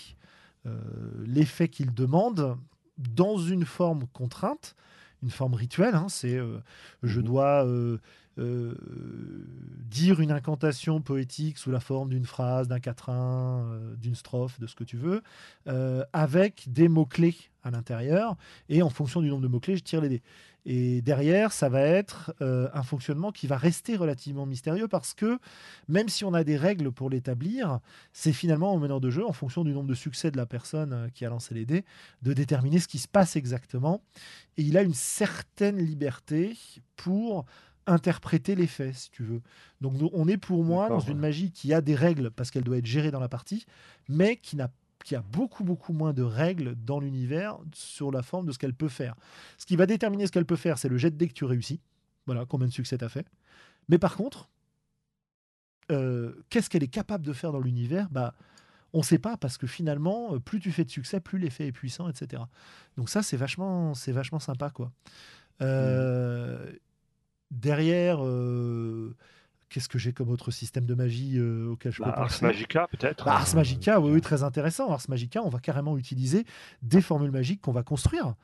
euh, 0.67 0.81
l'effet 1.25 1.69
qu'il 1.69 1.95
demande 1.95 2.57
dans 2.99 3.37
une 3.39 3.65
forme 3.65 4.07
contrainte, 4.13 4.75
une 5.23 5.31
forme 5.31 5.55
rituelle. 5.55 5.95
Hein, 5.95 6.07
c'est 6.09 6.41
je 7.03 7.21
mmh 7.21 7.23
dois 7.23 7.67
dire 9.89 10.21
une 10.21 10.31
incantation 10.31 11.01
poétique 11.01 11.57
sous 11.57 11.71
la 11.71 11.81
forme 11.81 12.11
d'une 12.11 12.27
phrase, 12.27 12.69
d'un 12.69 12.81
quatrain, 12.81 13.81
d'une 13.99 14.15
strophe, 14.15 14.61
de 14.61 14.67
ce 14.67 14.75
que 14.75 14.85
tu 14.85 14.97
veux, 14.97 15.23
avec 16.13 16.65
des 16.69 16.89
mots-clés 16.89 17.37
à 17.63 17.71
l'intérieur. 17.71 18.37
Et 18.69 18.83
en 18.83 18.91
fonction 18.91 19.23
du 19.23 19.29
nombre 19.29 19.43
de 19.43 19.49
mots-clés, 19.49 19.77
je 19.77 19.85
tire 19.85 20.01
les 20.01 20.09
dés. 20.09 20.23
Et 20.69 21.01
derrière, 21.01 21.53
ça 21.53 21.69
va 21.69 21.81
être 21.81 22.35
euh, 22.43 22.69
un 22.75 22.83
fonctionnement 22.83 23.31
qui 23.31 23.47
va 23.47 23.57
rester 23.57 23.97
relativement 23.97 24.47
mystérieux 24.47 24.89
parce 24.89 25.15
que 25.15 25.39
même 25.87 26.09
si 26.09 26.25
on 26.25 26.35
a 26.35 26.43
des 26.43 26.57
règles 26.57 26.91
pour 26.91 27.09
l'établir, 27.09 27.79
c'est 28.13 28.33
finalement 28.33 28.75
au 28.75 28.79
meneur 28.81 29.01
de 29.01 29.09
jeu, 29.09 29.25
en 29.25 29.33
fonction 29.33 29.63
du 29.63 29.73
nombre 29.73 29.89
de 29.89 29.95
succès 29.95 30.33
de 30.33 30.37
la 30.37 30.45
personne 30.45 30.93
euh, 30.93 31.09
qui 31.09 31.25
a 31.25 31.29
lancé 31.29 31.55
les 31.55 31.67
dés, 31.67 31.85
de 32.23 32.33
déterminer 32.33 32.81
ce 32.81 32.89
qui 32.89 32.99
se 32.99 33.07
passe 33.07 33.37
exactement. 33.37 34.03
Et 34.57 34.63
il 34.63 34.77
a 34.77 34.83
une 34.83 34.93
certaine 34.93 35.79
liberté 35.79 36.57
pour 36.97 37.45
interpréter 37.87 38.57
les 38.57 38.67
faits, 38.67 38.95
si 38.95 39.11
tu 39.13 39.23
veux. 39.23 39.43
Donc 39.81 39.95
on 40.13 40.27
est 40.27 40.37
pour 40.37 40.65
moi 40.65 40.89
dans 40.89 40.99
une 40.99 41.19
magie 41.19 41.53
qui 41.53 41.73
a 41.73 41.81
des 41.81 41.95
règles 41.95 42.33
parce 42.33 42.51
qu'elle 42.51 42.65
doit 42.65 42.79
être 42.79 42.87
gérée 42.87 43.13
dans 43.13 43.21
la 43.21 43.29
partie, 43.29 43.67
mais 44.09 44.37
qui 44.37 44.57
n'a 44.57 44.69
qui 45.07 45.15
a 45.15 45.23
beaucoup, 45.23 45.63
beaucoup 45.63 45.93
moins 45.93 46.13
de 46.13 46.25
règles 46.25 46.75
dans 46.75 46.99
l'univers 46.99 47.59
sur 47.73 48.11
la 48.11 48.23
forme 48.23 48.47
de 48.47 48.53
ce 48.53 48.59
qu'elle 48.59 48.75
peut 48.75 48.89
faire. 48.89 49.15
Ce 49.57 49.65
qui 49.65 49.77
va 49.77 49.87
déterminer 49.87 50.27
ce 50.27 50.33
qu'elle 50.33 50.45
peut 50.45 50.57
faire, 50.57 50.79
c'est 50.79 50.89
le 50.89 50.99
jet 50.99 51.13
de 51.13 51.17
dé 51.17 51.29
que 51.29 51.33
tu 51.33 51.45
réussis. 51.45 51.81
Voilà, 52.27 52.45
combien 52.45 52.67
de 52.67 52.73
succès 52.73 52.99
tu 52.99 53.05
as 53.05 53.09
fait. 53.09 53.25
Mais 53.89 53.99
par 53.99 54.17
contre, 54.17 54.49
euh, 55.93 56.33
qu'est-ce 56.51 56.69
qu'elle 56.69 56.83
est 56.83 56.89
capable 56.89 57.25
de 57.25 57.33
faire 57.33 57.53
dans 57.53 57.61
l'univers? 57.61 58.09
Bah, 58.11 58.35
On 58.93 58.99
ne 58.99 59.05
sait 59.05 59.21
pas, 59.21 59.37
parce 59.37 59.59
que 59.59 59.69
finalement, 59.69 60.35
euh, 60.35 60.41
plus 60.41 60.59
tu 60.59 60.73
fais 60.73 60.85
de 60.85 60.91
succès, 60.91 61.21
plus 61.21 61.39
l'effet 61.39 61.69
est 61.69 61.73
puissant, 61.73 62.09
etc. 62.09 62.43
Donc 62.97 63.09
ça, 63.09 63.23
c'est 63.23 63.37
vachement, 63.37 63.95
c'est 63.95 64.11
vachement 64.11 64.41
sympa. 64.41 64.71
quoi. 64.71 64.91
Euh, 65.63 66.73
derrière 67.53 68.19
Qu'est-ce 69.69 69.89
que 69.89 69.99
j'ai 69.99 70.13
comme 70.13 70.31
autre 70.31 70.51
système 70.51 70.85
de 70.85 70.95
magie 70.95 71.39
euh, 71.39 71.71
auquel 71.71 71.93
je 71.93 71.99
peux 71.99 72.05
bah, 72.05 72.13
penser 72.13 72.45
Ars 72.45 72.51
Magica, 72.51 72.89
peut-être 72.89 73.25
bah, 73.25 73.37
Ars 73.37 73.55
Magica, 73.55 74.01
oui, 74.01 74.21
très 74.21 74.43
intéressant. 74.43 74.93
Ars 74.93 75.03
Magica, 75.09 75.43
on 75.43 75.49
va 75.49 75.59
carrément 75.59 75.99
utiliser 75.99 76.45
des 76.83 77.01
formules 77.01 77.33
magiques 77.33 77.61
qu'on 77.61 77.73
va 77.73 77.83
construire. 77.83 78.35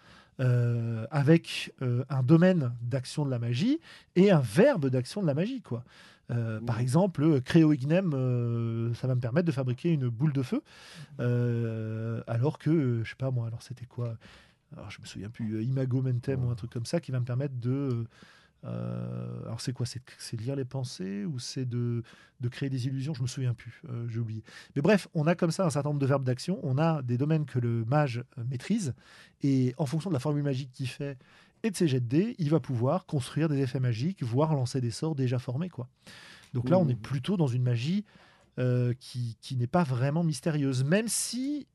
Euh, 0.40 1.06
avec 1.10 1.74
euh, 1.82 2.04
un 2.08 2.22
domaine 2.22 2.72
d'action 2.80 3.26
de 3.26 3.30
la 3.30 3.38
magie 3.38 3.80
et 4.16 4.30
un 4.30 4.40
verbe 4.40 4.88
d'action 4.88 5.20
de 5.20 5.26
la 5.26 5.34
magie. 5.34 5.60
Quoi. 5.60 5.84
Par 6.66 6.80
exemple, 6.80 7.42
Créo 7.42 7.74
Ignem, 7.74 8.94
ça 8.94 9.06
va 9.06 9.14
me 9.14 9.20
permettre 9.20 9.46
de 9.46 9.52
fabriquer 9.52 9.92
une 9.92 10.08
boule 10.08 10.32
de 10.32 10.42
feu, 10.42 10.62
alors 11.18 12.58
que, 12.58 13.02
je 13.04 13.10
sais 13.10 13.16
pas 13.16 13.30
moi, 13.30 13.48
alors 13.48 13.62
c'était 13.62 13.84
quoi? 13.84 14.16
Alors, 14.74 14.90
Je 14.90 15.00
me 15.00 15.06
souviens 15.06 15.28
plus, 15.28 15.62
Imago 15.62 16.00
Mentem 16.00 16.44
ou 16.44 16.50
un 16.50 16.54
truc 16.54 16.70
comme 16.70 16.86
ça 16.86 17.00
qui 17.00 17.12
va 17.12 17.20
me 17.20 17.26
permettre 17.26 17.54
de 17.60 18.06
Euh, 18.64 19.42
alors 19.44 19.60
c'est 19.60 19.72
quoi? 19.72 19.86
C'est 19.86 20.40
lire 20.40 20.56
les 20.56 20.64
pensées 20.64 21.24
ou 21.24 21.38
c'est 21.38 21.64
de, 21.64 22.02
de, 22.40 22.48
créer 22.48 22.70
des 22.70 22.86
illusions? 22.86 23.14
Je 23.14 23.22
me 23.22 23.26
souviens 23.26 23.54
plus, 23.54 23.82
euh, 23.88 24.06
j'ai 24.08 24.18
oublié. 24.18 24.42
Mais 24.76 24.82
bref, 24.82 25.08
on 25.14 25.26
a 25.26 25.34
comme 25.34 25.50
ça 25.50 25.66
un 25.66 25.70
certain 25.70 25.90
nombre 25.90 26.00
de 26.00 26.06
verbes 26.06 26.24
d'action. 26.24 26.60
On 26.62 26.78
a 26.78 27.02
des 27.02 27.18
domaines 27.18 27.44
que 27.44 27.58
le 27.58 27.84
mage 27.84 28.24
euh, 28.38 28.44
maîtrise 28.48 28.94
et 29.42 29.74
en 29.78 29.86
fonction 29.86 30.10
de 30.10 30.14
la 30.14 30.20
formule 30.20 30.42
magique 30.42 30.70
qu'il 30.72 30.88
fait 30.88 31.18
et 31.64 31.70
de 31.70 31.76
ses 31.76 31.88
jets 31.88 32.00
de 32.00 32.06
dés, 32.06 32.34
il 32.38 32.50
va 32.50 32.60
pouvoir 32.60 33.06
construire 33.06 33.48
des 33.48 33.60
effets 33.60 33.80
magiques, 33.80 34.22
voire 34.22 34.54
lancer 34.54 34.80
des 34.80 34.90
sorts 34.90 35.14
déjà 35.14 35.38
formés. 35.38 35.68
Quoi. 35.68 35.88
Donc 36.54 36.68
là, 36.68 36.78
on 36.78 36.88
est 36.88 37.00
plutôt 37.00 37.36
dans 37.36 37.46
une 37.46 37.62
magie 37.62 38.04
qui, 38.98 39.36
qui 39.40 39.56
n'est 39.56 39.68
pas 39.68 39.84
vraiment 39.84 40.24
mystérieuse, 40.24 40.82
même 40.82 41.06
si 41.06 41.68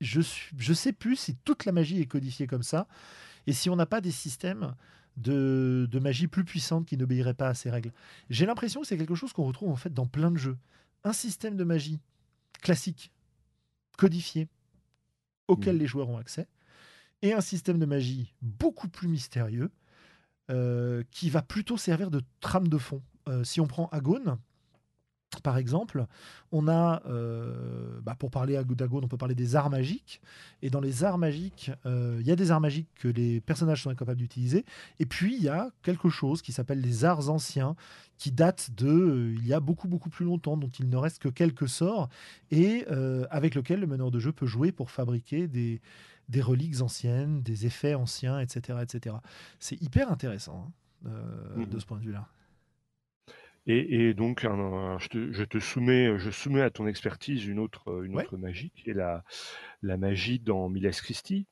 je 0.00 0.20
ne 0.20 0.74
sais 0.74 0.92
plus 0.92 1.16
si 1.16 1.34
toute 1.36 1.64
la 1.64 1.72
magie 1.72 2.00
est 2.00 2.06
codifiée 2.06 2.46
comme 2.46 2.62
ça 2.62 2.86
et 3.46 3.52
si 3.52 3.70
on 3.70 3.76
n'a 3.76 3.86
pas 3.86 4.00
des 4.00 4.10
systèmes 4.10 4.74
de, 5.20 5.98
magie 6.00 6.26
plus 6.26 6.44
puissante 6.44 6.86
qui 6.86 6.96
n'obéirait 6.96 7.34
pas 7.34 7.48
à 7.48 7.54
ces 7.54 7.70
règles. 7.70 7.92
J'ai 8.30 8.46
l'impression 8.46 8.80
que 8.80 8.86
c'est 8.86 8.96
quelque 8.96 9.14
chose 9.14 9.32
qu'on 9.32 9.44
retrouve 9.44 9.70
en 9.70 9.76
fait 9.76 9.92
dans 9.92 10.06
plein 10.06 10.30
de 10.30 10.38
jeux. 10.38 10.58
Un 11.04 11.12
système 11.12 11.56
de 11.56 11.64
magie 11.64 12.00
classique, 12.62 13.12
codifié, 13.96 14.48
auquel 15.46 15.78
les 15.78 15.86
joueurs 15.86 16.08
ont 16.08 16.18
accès, 16.18 16.46
et 17.22 17.32
un 17.32 17.40
système 17.40 17.78
de 17.78 17.86
magie 17.86 18.34
beaucoup 18.42 18.88
plus 18.88 19.08
mystérieux, 19.08 19.70
euh, 20.50 21.02
qui 21.10 21.30
va 21.30 21.42
plutôt 21.42 21.76
servir 21.76 22.10
de 22.10 22.22
trame 22.40 22.68
de 22.68 22.78
fond. 22.78 23.02
Euh, 23.28 23.44
si 23.44 23.60
on 23.60 23.66
prend 23.66 23.88
Agone, 23.88 24.38
par 25.42 25.58
exemple, 25.58 26.06
on 26.52 26.68
a, 26.68 27.02
euh, 27.06 28.00
bah, 28.02 28.16
pour 28.18 28.30
parler 28.30 28.56
à 28.56 28.64
Dagon, 28.64 29.00
on 29.02 29.08
peut 29.08 29.16
parler 29.16 29.34
des 29.34 29.56
arts 29.56 29.70
magiques. 29.70 30.20
Et 30.62 30.70
dans 30.70 30.80
les 30.80 31.04
arts 31.04 31.18
magiques, 31.18 31.70
euh, 31.86 32.16
il 32.20 32.26
y 32.26 32.30
a 32.30 32.36
des 32.36 32.50
arts 32.50 32.60
magiques 32.60 32.88
que 32.94 33.08
les 33.08 33.40
personnages 33.40 33.82
sont 33.82 33.90
incapables 33.90 34.18
d'utiliser. 34.18 34.64
Et 34.98 35.06
puis, 35.06 35.36
il 35.36 35.42
y 35.42 35.48
a 35.48 35.70
quelque 35.82 36.08
chose 36.08 36.42
qui 36.42 36.52
s'appelle 36.52 36.80
les 36.80 37.04
arts 37.04 37.28
anciens, 37.28 37.76
qui 38.16 38.32
datent 38.32 38.70
de 38.76 38.88
euh, 38.88 39.34
il 39.36 39.46
y 39.46 39.52
a 39.52 39.60
beaucoup, 39.60 39.86
beaucoup 39.86 40.10
plus 40.10 40.24
longtemps, 40.24 40.56
dont 40.56 40.70
il 40.78 40.88
ne 40.88 40.96
reste 40.96 41.20
que 41.20 41.28
quelques 41.28 41.68
sorts, 41.68 42.08
et 42.50 42.86
avec 43.30 43.54
lequel 43.54 43.80
le 43.80 43.86
meneur 43.86 44.10
de 44.10 44.18
jeu 44.18 44.32
peut 44.32 44.46
jouer 44.46 44.72
pour 44.72 44.90
fabriquer 44.90 45.46
des, 45.46 45.80
des 46.28 46.40
reliques 46.40 46.80
anciennes, 46.80 47.42
des 47.42 47.66
effets 47.66 47.94
anciens, 47.94 48.40
etc. 48.40 48.78
etc. 48.82 49.16
C'est 49.60 49.80
hyper 49.82 50.10
intéressant 50.10 50.72
hein, 51.04 51.10
de 51.56 51.76
mmh 51.76 51.80
ce 51.80 51.86
point 51.86 51.98
de 51.98 52.04
vue-là. 52.04 52.28
Et, 53.70 54.14
donc, 54.14 54.44
je, 54.44 55.44
te, 55.44 55.58
soumets, 55.58 56.18
je 56.18 56.30
soumets 56.30 56.62
à 56.62 56.70
ton 56.70 56.86
expertise 56.86 57.44
une 57.44 57.58
autre, 57.58 58.02
une 58.02 58.18
autre 58.18 58.38
magie, 58.38 58.70
qui 58.70 58.88
est 58.88 58.94
la, 58.94 59.24
la 59.82 59.98
magie 59.98 60.38
dans 60.38 60.70
Miles 60.70 60.90
Christie. 60.90 61.46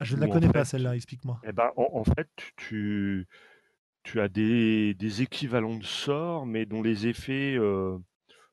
Ah, 0.00 0.04
je 0.04 0.16
ne 0.16 0.22
la 0.22 0.26
connais 0.26 0.48
pas, 0.48 0.64
celle-là, 0.64 0.96
explique-moi. 0.96 1.40
Eh 1.44 1.52
ben, 1.52 1.70
en, 1.76 2.02
fait, 2.02 2.28
tu, 2.56 3.28
tu 4.02 4.20
as 4.20 4.28
des, 4.28 4.94
des, 4.94 5.22
équivalents 5.22 5.76
de 5.76 5.84
sorts, 5.84 6.46
mais 6.46 6.66
dont 6.66 6.82
les 6.82 7.06
effets 7.06 7.54
euh, 7.56 7.96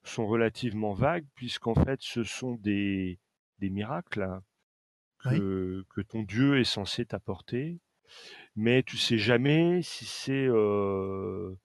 sont 0.03 0.27
relativement 0.27 0.93
vagues, 0.93 1.25
puisqu'en 1.33 1.73
fait, 1.73 1.99
ce 2.03 2.23
sont 2.23 2.53
des, 2.53 3.17
des 3.57 3.71
miracles 3.71 4.21
hein, 4.21 4.43
que, 5.23 5.83
que, 5.89 6.01
ton 6.01 6.21
dieu 6.21 6.59
est 6.59 6.63
censé 6.63 7.05
t'apporter. 7.05 7.79
Mais 8.55 8.83
tu 8.83 8.97
sais 8.97 9.17
jamais 9.17 9.81
si 9.81 10.05
c'est 10.05 10.47
euh, 10.47 11.55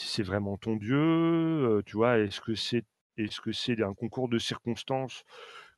si 0.00 0.08
c'est 0.08 0.22
vraiment 0.22 0.56
ton 0.56 0.76
Dieu, 0.76 1.82
tu 1.84 1.96
vois, 1.96 2.18
est-ce 2.18 2.40
que 2.40 2.54
c'est 2.54 2.84
est-ce 3.18 3.40
que 3.42 3.52
c'est 3.52 3.82
un 3.82 3.92
concours 3.92 4.30
de 4.30 4.38
circonstances 4.38 5.24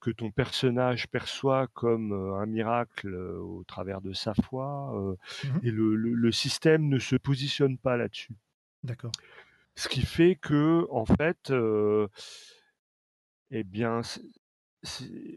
que 0.00 0.12
ton 0.12 0.30
personnage 0.30 1.08
perçoit 1.08 1.66
comme 1.68 2.12
un 2.12 2.46
miracle 2.46 3.12
au 3.14 3.64
travers 3.64 4.00
de 4.00 4.12
sa 4.12 4.32
foi 4.34 5.16
mmh 5.44 5.46
et 5.64 5.70
le, 5.72 6.30
système 6.30 6.88
ne 6.88 7.00
se 7.00 7.16
positionne 7.16 7.78
pas 7.78 7.96
là-dessus? 7.96 8.34
D'accord. 8.84 9.12
Ce 9.74 9.88
qui 9.88 10.02
fait 10.02 10.36
que 10.36 10.86
en 10.90 11.04
fait, 11.04 11.52
eh 13.50 13.64
bien, 13.64 14.02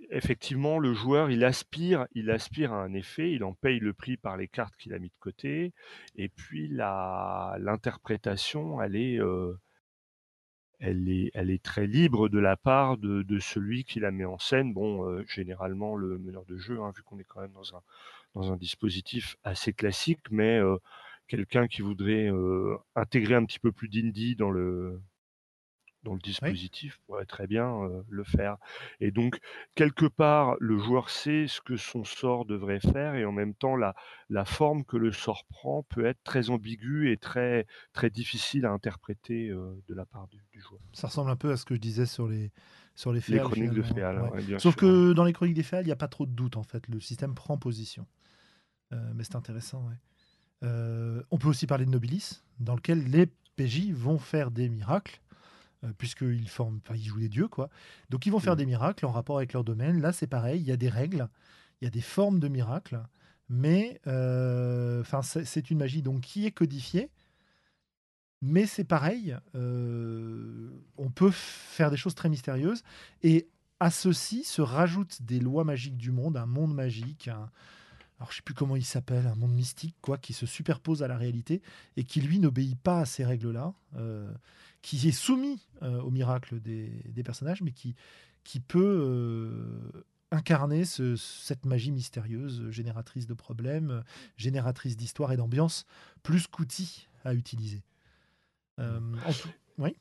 effectivement, 0.10 0.80
le 0.80 0.94
joueur, 0.94 1.30
il 1.30 1.44
aspire, 1.44 2.08
il 2.14 2.32
aspire 2.32 2.74
à 2.74 2.84
un 2.84 2.94
effet, 2.94 3.32
il 3.32 3.44
en 3.44 3.54
paye 3.54 3.80
le 3.80 3.94
prix 3.94 4.18
par 4.18 4.38
les 4.38 4.48
cartes 4.48 4.76
qu'il 4.78 4.94
a 4.94 5.00
mis 5.00 5.10
de 5.10 5.20
côté, 5.20 5.74
et 6.16 6.30
puis 6.30 6.68
l'interprétation, 6.68 8.82
elle 8.82 8.96
est, 8.96 9.20
euh, 9.20 9.54
elle 10.80 11.10
est, 11.10 11.30
elle 11.36 11.52
est 11.52 11.64
très 11.64 11.86
libre 11.86 12.28
de 12.28 12.40
la 12.40 12.58
part 12.58 12.98
de, 12.98 13.40
celui 13.40 13.84
qui 13.84 14.00
la 14.00 14.12
met 14.12 14.26
en 14.26 14.40
scène. 14.40 14.74
Bon, 14.74 15.08
euh, 15.08 15.24
généralement 15.28 15.96
le 15.96 16.18
meneur 16.18 16.46
de 16.46 16.58
jeu, 16.58 16.82
hein, 16.82 16.92
vu 16.96 17.04
qu'on 17.04 17.20
est 17.20 17.24
quand 17.24 17.42
même 17.42 17.54
dans 17.54 17.76
un, 17.76 17.82
dans 18.34 18.52
un 18.52 18.58
dispositif 18.58 19.38
assez 19.44 19.74
classique, 19.74 20.32
mais 20.32 20.58
euh, 20.60 20.78
quelqu'un 21.28 21.68
qui 21.68 21.82
voudrait 21.82 22.30
intégrer 22.96 23.36
un 23.36 23.46
petit 23.46 23.60
peu 23.60 23.72
plus 23.72 23.90
d'indie 23.90 24.36
dans 24.36 24.52
le 24.52 25.02
dans 26.06 26.14
le 26.14 26.20
dispositif 26.20 27.00
pourrait 27.06 27.26
très 27.26 27.48
bien 27.48 27.90
le 28.08 28.24
faire. 28.24 28.58
Et 29.02 29.12
donc, 29.12 29.40
quelque 29.76 30.06
part, 30.06 30.56
le 30.60 30.78
joueur 30.78 31.10
sait 31.10 31.48
ce 31.48 31.60
que 31.60 31.76
son 31.76 32.04
sort 32.04 32.46
devrait 32.46 32.80
faire 32.80 33.16
et 33.16 33.26
en 33.26 33.32
même 33.32 33.54
temps, 33.54 33.76
la, 33.76 33.96
la 34.30 34.46
forme 34.46 34.86
que 34.86 34.96
le 34.96 35.12
sort 35.12 35.44
prend 35.50 35.84
peut 35.84 36.06
être 36.06 36.24
très 36.24 36.50
ambiguë 36.50 37.12
et 37.12 37.18
très, 37.18 37.66
très 37.92 38.10
difficile 38.10 38.66
à 38.66 38.72
interpréter 38.72 39.50
de 39.50 39.94
la 39.94 40.06
part 40.06 40.28
du, 40.28 40.40
joueur. 40.60 40.80
Ça 40.94 41.08
ressemble 41.08 41.32
un 41.32 41.36
peu 41.36 41.52
à 41.52 41.58
ce 41.58 41.66
que 41.66 41.76
je 41.76 41.82
disais 41.82 42.06
sur 42.06 42.28
les, 42.28 42.52
sur 42.96 43.12
les 43.12 43.20
féales. 43.20 43.40
Les 43.40 43.44
chroniques 43.44 43.74
de 43.74 43.82
féales, 43.82 44.60
Sauf 44.60 44.76
que 44.76 45.14
dans 45.14 45.26
les 45.26 45.34
chroniques 45.34 45.56
des 45.56 45.64
féales, 45.64 45.84
il 45.84 45.88
n'y 45.88 45.92
a 45.92 45.98
pas 45.98 46.08
trop 46.08 46.26
de 46.26 46.32
doute 46.32 46.56
en 46.56 46.64
fait. 46.64 46.88
Le 46.88 47.00
système 47.00 47.36
prend 47.36 47.58
position. 47.58 48.08
mais 48.92 49.24
c'est 49.24 49.36
intéressant, 49.36 49.90
on 50.62 51.38
peut 51.38 51.50
aussi 51.50 51.68
parler 51.68 51.86
de 51.86 51.92
Nobilis, 51.92 52.44
dans 52.60 52.76
lequel 52.76 53.04
les 53.10 53.28
PJ 53.56 53.92
vont 53.92 54.18
faire 54.18 54.52
des 54.52 54.70
miracles 54.70 55.20
euh, 55.22 55.25
puisqu'ils 55.98 56.50
forment, 56.50 56.80
enfin, 56.84 56.96
ils 56.96 57.06
jouent 57.06 57.20
des 57.20 57.30
dieux, 57.30 57.48
quoi. 57.48 57.70
Donc 58.10 58.26
ils 58.26 58.32
vont 58.32 58.40
faire 58.40 58.54
mmh. 58.54 58.58
des 58.58 58.66
miracles 58.66 59.06
en 59.06 59.12
rapport 59.12 59.38
avec 59.38 59.54
leur 59.54 59.64
domaine. 59.64 60.02
Là, 60.02 60.14
c'est 60.14 60.28
pareil, 60.28 60.62
il 60.62 60.68
y 60.68 60.72
a 60.72 60.78
des 60.78 60.90
règles, 60.90 61.28
il 61.82 61.86
y 61.86 61.88
a 61.88 61.92
des 61.92 62.02
formes 62.02 62.40
de 62.40 62.48
miracles, 62.48 63.02
mais 63.50 64.00
euh, 64.08 65.02
enfin, 65.02 65.22
c'est 65.22 65.70
une 65.70 65.78
magie 65.78 66.02
donc 66.02 66.22
qui 66.22 66.46
est 66.46 66.52
codifiée. 66.52 67.10
Mais 68.42 68.66
c'est 68.66 68.84
pareil, 68.84 69.36
euh, 69.56 70.70
on 70.98 71.10
peut 71.10 71.32
faire 71.32 71.90
des 71.90 71.98
choses 71.98 72.16
très 72.16 72.30
mystérieuses. 72.30 72.84
Et 73.24 73.48
à 73.80 73.90
ceci 73.90 74.44
se 74.44 74.62
rajoutent 74.62 75.22
des 75.22 75.40
lois 75.40 75.64
magiques 75.64 75.98
du 75.98 76.12
monde, 76.12 76.38
un 76.38 76.46
monde 76.46 76.74
magique, 76.74 77.30
alors 78.18 78.32
je 78.32 78.38
sais 78.38 78.42
plus 78.42 78.54
comment 78.54 78.76
il 78.76 78.86
s'appelle, 78.86 79.28
un 79.28 79.36
monde 79.36 79.54
mystique 79.54 79.96
quoi, 80.02 80.18
qui 80.18 80.34
se 80.34 80.46
superpose 80.46 81.04
à 81.04 81.08
la 81.08 81.18
réalité 81.18 81.62
et 81.98 82.04
qui 82.04 82.22
lui 82.22 82.40
n'obéit 82.40 82.80
pas 82.80 83.02
à 83.02 83.06
ces 83.06 83.26
règles-là 83.26 83.74
qui 84.86 85.08
est 85.08 85.12
soumis 85.12 85.60
euh, 85.82 86.00
au 86.02 86.12
miracle 86.12 86.62
des, 86.62 87.24
personnages, 87.24 87.64
mais 87.64 87.72
qui, 87.72 87.96
qui 88.44 88.60
peut 88.60 89.00
euh, 89.02 90.06
incarner 90.30 90.86
cette 90.86 91.66
magie 91.66 91.92
mystérieuse, 91.92 92.70
génératrice 92.70 93.26
de 93.26 93.34
problèmes, 93.34 94.04
génératrice 94.38 94.96
d'histoire 94.96 95.32
et 95.32 95.38
d'ambiance, 95.38 95.88
plus 96.22 96.46
qu'outil 96.46 97.08
à 97.24 97.34
utiliser. 97.34 97.82
Euh, 98.78 99.00
oui? 99.80 99.96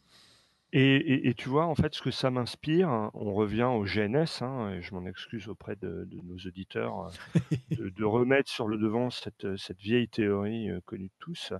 Et, 0.76 1.34
tu 1.36 1.48
vois, 1.48 1.66
en 1.66 1.76
fait, 1.76 1.94
ce 1.94 2.02
que 2.02 2.10
ça 2.10 2.32
m'inspire, 2.32 2.88
hein, 2.88 3.12
on 3.14 3.32
revient 3.32 3.62
au 3.62 3.84
GNS, 3.84 4.42
hein, 4.42 4.72
et 4.72 4.82
je 4.82 4.92
m'en 4.92 5.06
excuse 5.06 5.48
auprès 5.48 5.76
de, 5.76 6.08
nos 6.24 6.36
auditeurs, 6.48 7.12
euh, 7.78 7.90
de, 7.96 8.04
remettre 8.04 8.50
sur 8.50 8.66
le 8.66 8.76
devant 8.76 9.08
cette, 9.08 9.46
vieille 9.78 10.08
théorie 10.08 10.70
euh, 10.70 10.80
connue 10.84 11.06
de 11.06 11.14
tous. 11.20 11.52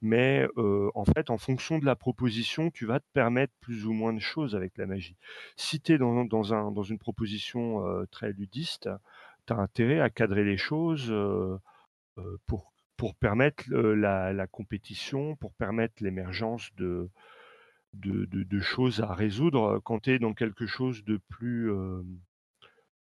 Mais 0.00 0.48
euh, 0.56 0.90
en 0.94 1.04
fait, 1.04 1.28
en 1.28 1.36
fonction 1.36 1.78
de 1.78 1.84
la 1.84 1.94
proposition, 1.94 2.70
tu 2.70 2.86
vas 2.86 3.00
te 3.00 3.06
permettre 3.12 3.52
plus 3.60 3.84
ou 3.84 3.92
moins 3.92 4.14
de 4.14 4.20
choses 4.20 4.56
avec 4.56 4.78
la 4.78 4.86
magie. 4.86 5.16
Si 5.56 5.78
tu 5.78 5.92
es 5.92 5.98
dans, 5.98 6.24
dans, 6.24 6.82
une 6.82 6.98
proposition 6.98 7.84
très 8.10 8.32
ludiste, 8.32 8.88
tu 9.46 9.52
as 9.52 9.56
intérêt 9.56 10.00
à 10.00 10.08
cadrer 10.08 10.42
les 10.42 10.56
choses 10.56 11.14
pour, 12.46 12.72
pour 12.96 13.14
permettre 13.14 13.64
la, 13.70 14.32
la 14.32 14.46
compétition, 14.46 15.36
pour 15.36 15.52
permettre 15.52 16.02
l'émergence 16.02 16.70
de 16.76 17.10
de, 17.94 18.60
choses 18.60 19.00
à 19.00 19.14
résoudre 19.14 19.80
quand 19.84 20.00
tu 20.00 20.12
es 20.12 20.18
dans 20.18 20.34
quelque 20.34 20.66
chose 20.66 21.04
de 21.04 21.18
plus, 21.28 21.70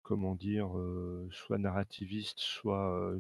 comment 0.04 0.36
dire, 0.36 0.70
soit 1.32 1.58
narrativiste, 1.58 2.40
soit 2.40 3.14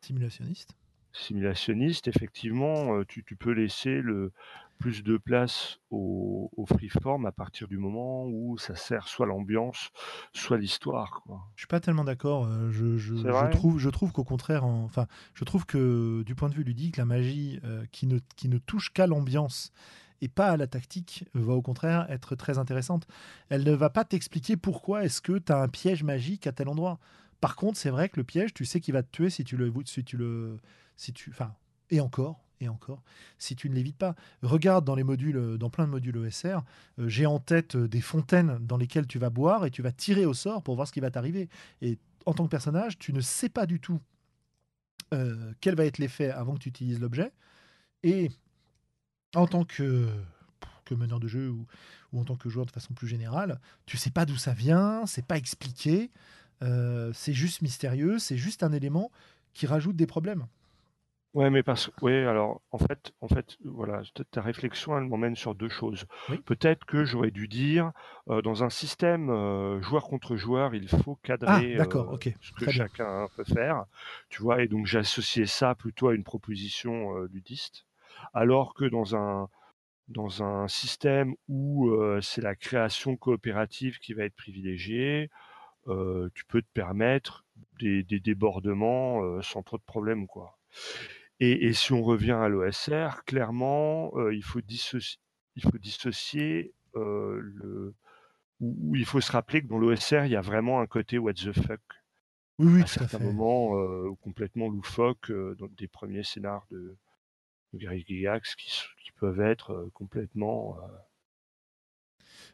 simulationniste. 0.00 0.76
Simulationniste, 1.12 2.08
effectivement, 2.08 3.04
tu, 3.04 3.22
peux 3.36 3.52
laisser 3.52 4.00
le 4.00 4.32
plus 4.78 5.04
de 5.04 5.16
place 5.16 5.78
au, 5.90 6.50
au 6.56 6.66
freeform 6.66 7.26
à 7.26 7.32
partir 7.32 7.68
du 7.68 7.78
moment 7.78 8.24
où 8.26 8.58
ça 8.58 8.74
sert 8.74 9.06
soit 9.06 9.26
l'ambiance, 9.26 9.90
soit 10.32 10.58
l'histoire. 10.58 11.22
Je 11.54 11.60
suis 11.60 11.68
pas 11.68 11.80
tellement 11.80 12.02
d'accord. 12.02 12.48
Je, 12.70 13.50
trouve, 13.50 13.78
je 13.78 13.90
trouve 13.90 14.12
qu'au 14.12 14.24
contraire, 14.24 14.64
enfin, 14.64 15.06
je 15.34 15.44
trouve 15.44 15.66
que 15.66 16.22
du 16.22 16.34
point 16.34 16.48
de 16.48 16.54
vue 16.54 16.64
ludique, 16.64 16.96
la 16.96 17.04
magie 17.04 17.60
qui, 17.92 18.06
ne, 18.06 18.18
qui 18.34 18.48
ne 18.48 18.58
touche 18.58 18.92
qu'à 18.92 19.06
l'ambiance 19.06 19.72
et 20.22 20.28
pas 20.28 20.50
à 20.50 20.56
la 20.56 20.66
tactique 20.66 21.26
va 21.34 21.52
au 21.52 21.60
contraire 21.60 22.06
être 22.08 22.36
très 22.36 22.56
intéressante. 22.56 23.06
Elle 23.50 23.64
ne 23.64 23.72
va 23.72 23.90
pas 23.90 24.04
t'expliquer 24.04 24.56
pourquoi 24.56 25.04
est-ce 25.04 25.20
que 25.20 25.36
tu 25.36 25.52
as 25.52 25.58
un 25.58 25.68
piège 25.68 26.04
magique 26.04 26.46
à 26.46 26.52
tel 26.52 26.68
endroit. 26.68 26.98
Par 27.40 27.56
contre, 27.56 27.76
c'est 27.76 27.90
vrai 27.90 28.08
que 28.08 28.18
le 28.18 28.24
piège, 28.24 28.54
tu 28.54 28.64
sais 28.64 28.80
qu'il 28.80 28.94
va 28.94 29.02
te 29.02 29.10
tuer 29.10 29.28
si 29.28 29.42
tu 29.42 29.56
le, 29.56 29.72
si 29.84 30.04
tu 30.04 30.16
le, 30.16 30.58
si 30.96 31.12
tu, 31.12 31.30
enfin, 31.30 31.52
et 31.90 32.00
encore, 32.00 32.40
et 32.60 32.68
encore, 32.68 33.02
si 33.38 33.56
tu 33.56 33.68
ne 33.68 33.74
l'évites 33.74 33.98
pas. 33.98 34.14
Regarde 34.42 34.84
dans 34.84 34.94
les 34.94 35.02
modules, 35.02 35.58
dans 35.58 35.68
plein 35.68 35.86
de 35.86 35.90
modules 35.90 36.24
ESR, 36.24 36.60
euh, 37.00 37.08
j'ai 37.08 37.26
en 37.26 37.40
tête 37.40 37.74
euh, 37.74 37.88
des 37.88 38.00
fontaines 38.00 38.58
dans 38.60 38.76
lesquelles 38.76 39.08
tu 39.08 39.18
vas 39.18 39.30
boire 39.30 39.66
et 39.66 39.72
tu 39.72 39.82
vas 39.82 39.90
tirer 39.90 40.24
au 40.24 40.34
sort 40.34 40.62
pour 40.62 40.76
voir 40.76 40.86
ce 40.86 40.92
qui 40.92 41.00
va 41.00 41.10
t'arriver. 41.10 41.48
Et 41.80 41.98
en 42.26 42.32
tant 42.32 42.44
que 42.44 42.50
personnage, 42.50 42.96
tu 42.96 43.12
ne 43.12 43.20
sais 43.20 43.48
pas 43.48 43.66
du 43.66 43.80
tout 43.80 44.00
euh, 45.12 45.52
quel 45.60 45.74
va 45.74 45.84
être 45.84 45.98
l'effet 45.98 46.30
avant 46.30 46.54
que 46.54 46.60
tu 46.60 46.68
utilises 46.68 47.00
l'objet. 47.00 47.32
Et 48.04 48.30
en 49.34 49.46
tant 49.46 49.64
que, 49.64 50.08
que 50.84 50.94
meneur 50.94 51.20
de 51.20 51.28
jeu 51.28 51.50
ou, 51.50 51.66
ou, 52.12 52.20
en 52.20 52.24
tant 52.24 52.36
que 52.36 52.48
joueur 52.50 52.66
de 52.66 52.70
façon 52.72 52.94
plus 52.94 53.08
générale, 53.08 53.60
tu 53.86 53.96
sais 53.96 54.10
pas 54.10 54.26
d'où 54.26 54.36
ça 54.36 54.52
vient, 54.54 55.06
c'est 55.06 55.26
pas 55.26 55.36
expliqué, 55.38 56.10
c'est 57.14 57.32
juste 57.34 57.62
mystérieux, 57.62 58.18
c'est 58.18 58.36
juste 58.36 58.62
un 58.62 58.72
élément 58.72 59.10
qui 59.54 59.66
rajoute 59.66 59.96
des 59.96 60.06
problèmes. 60.06 60.46
Ouais, 61.34 61.48
mais 61.48 61.62
parce 61.62 61.90
oui, 62.02 62.12
alors 62.12 62.60
en 62.72 62.78
fait, 62.78 63.12
en 63.22 63.28
fait, 63.28 63.56
voilà, 63.64 64.02
ta 64.30 64.42
réflexion, 64.42 64.98
elle 64.98 65.04
m'emmène 65.04 65.34
sur 65.34 65.54
deux 65.54 65.70
choses. 65.70 66.04
Peut-être 66.44 66.84
que 66.84 67.04
j'aurais 67.06 67.30
dû 67.30 67.48
dire, 67.48 67.92
euh, 68.28 68.42
dans 68.42 68.64
un 68.64 68.68
système 68.68 69.30
euh, 69.30 69.80
joueur 69.80 70.04
contre 70.08 70.36
joueur, 70.36 70.74
il 70.74 70.88
faut 70.88 71.16
Ah, 71.44 71.62
cadrer 71.62 71.76
euh, 71.78 72.04
ok, 72.12 72.34
ce 72.40 72.52
que 72.52 72.66
très 72.66 72.72
bien. 72.72 72.84
chacun 72.86 73.28
peut 73.34 73.44
faire, 73.44 73.86
tu 74.28 74.42
vois, 74.42 74.62
et 74.62 74.68
donc 74.68 74.84
j'ai 74.86 74.98
associé 74.98 75.46
ça 75.46 75.74
plutôt 75.74 76.08
à 76.08 76.14
une 76.14 76.24
proposition 76.24 77.16
euh, 77.16 77.28
ludiste, 77.32 77.86
alors 78.32 78.74
que 78.74 78.84
dans 78.84 79.16
un 79.16 79.48
dans 80.08 80.42
un 80.42 80.68
système 80.68 81.34
où 81.48 81.88
euh, 81.90 82.20
c'est 82.20 82.42
la 82.42 82.54
création 82.54 83.16
coopérative 83.16 83.98
qui 83.98 84.14
va 84.14 84.24
être 84.24 84.34
privilégiée, 84.34 85.30
euh, 85.88 86.28
tu 86.34 86.44
peux 86.44 86.62
te 86.62 86.70
permettre 86.72 87.44
des, 87.80 88.02
des 88.02 88.20
débordements 88.20 89.22
euh, 89.22 89.42
sans 89.42 89.62
trop 89.62 89.78
de 89.78 89.82
problèmes, 89.82 90.26
quoi. 90.26 90.58
Et, 91.40 91.66
et 91.66 91.72
si 91.72 91.92
on 91.92 92.02
revient 92.02 92.32
à 92.32 92.48
l'OSR, 92.48 93.24
clairement, 93.26 94.12
il, 94.30 94.44
faut 94.44 94.60
dissocier, 94.60 95.18
il 95.56 95.62
faut 95.62 95.78
dissocier 95.78 96.72
le. 96.94 97.94
Ou 98.60 98.94
il 98.94 99.04
faut 99.04 99.20
se 99.20 99.32
rappeler 99.32 99.60
que 99.60 99.66
dans 99.66 99.78
l'OSR, 99.78 100.24
il 100.26 100.30
y 100.30 100.36
a 100.36 100.40
vraiment 100.40 100.80
un 100.80 100.86
côté 100.86 101.18
what 101.18 101.32
the 101.32 101.52
fuck. 101.52 101.80
Oui, 102.60 102.74
oui, 102.74 102.82
À 102.82 102.84
tout 102.84 102.90
à 103.02 103.08
certains 103.08 103.18
moments, 103.18 103.72
complètement 104.20 104.68
loufoque, 104.68 105.32
dans 105.32 105.66
des 105.76 105.88
premiers 105.88 106.22
scénars 106.22 106.64
de, 106.70 106.96
qui, 107.78 108.82
peuvent 109.22 109.40
être 109.40 109.72
euh, 109.72 109.90
complètement 109.94 110.76
euh, 110.82 110.86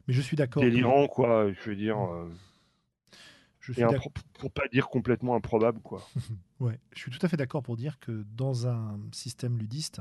Mais 0.07 0.15
je 0.15 0.21
suis 0.21 0.37
d'accord 0.37 0.63
que 0.63 0.69
délirants, 0.69 1.09
quoi. 1.09 1.51
Je 1.53 1.71
veux 1.71 1.77
dire, 1.77 1.97
Mm. 1.97 2.13
euh, 2.13 2.29
je 3.61 3.73
suis 3.73 3.83
impro- 3.83 4.13
pour 4.39 4.51
pas 4.53 4.69
dire 4.69 4.89
complètement 4.89 5.35
improbable, 5.35 5.81
quoi. 5.81 6.07
ouais, 6.61 6.79
je 6.95 7.01
suis 7.01 7.11
tout 7.11 7.25
à 7.25 7.29
fait 7.29 7.37
d'accord 7.37 7.63
pour 7.63 7.77
dire 7.77 7.99
que 8.01 8.25
dans 8.35 8.67
un 8.67 9.01
système 9.13 9.59
ludiste 9.59 10.01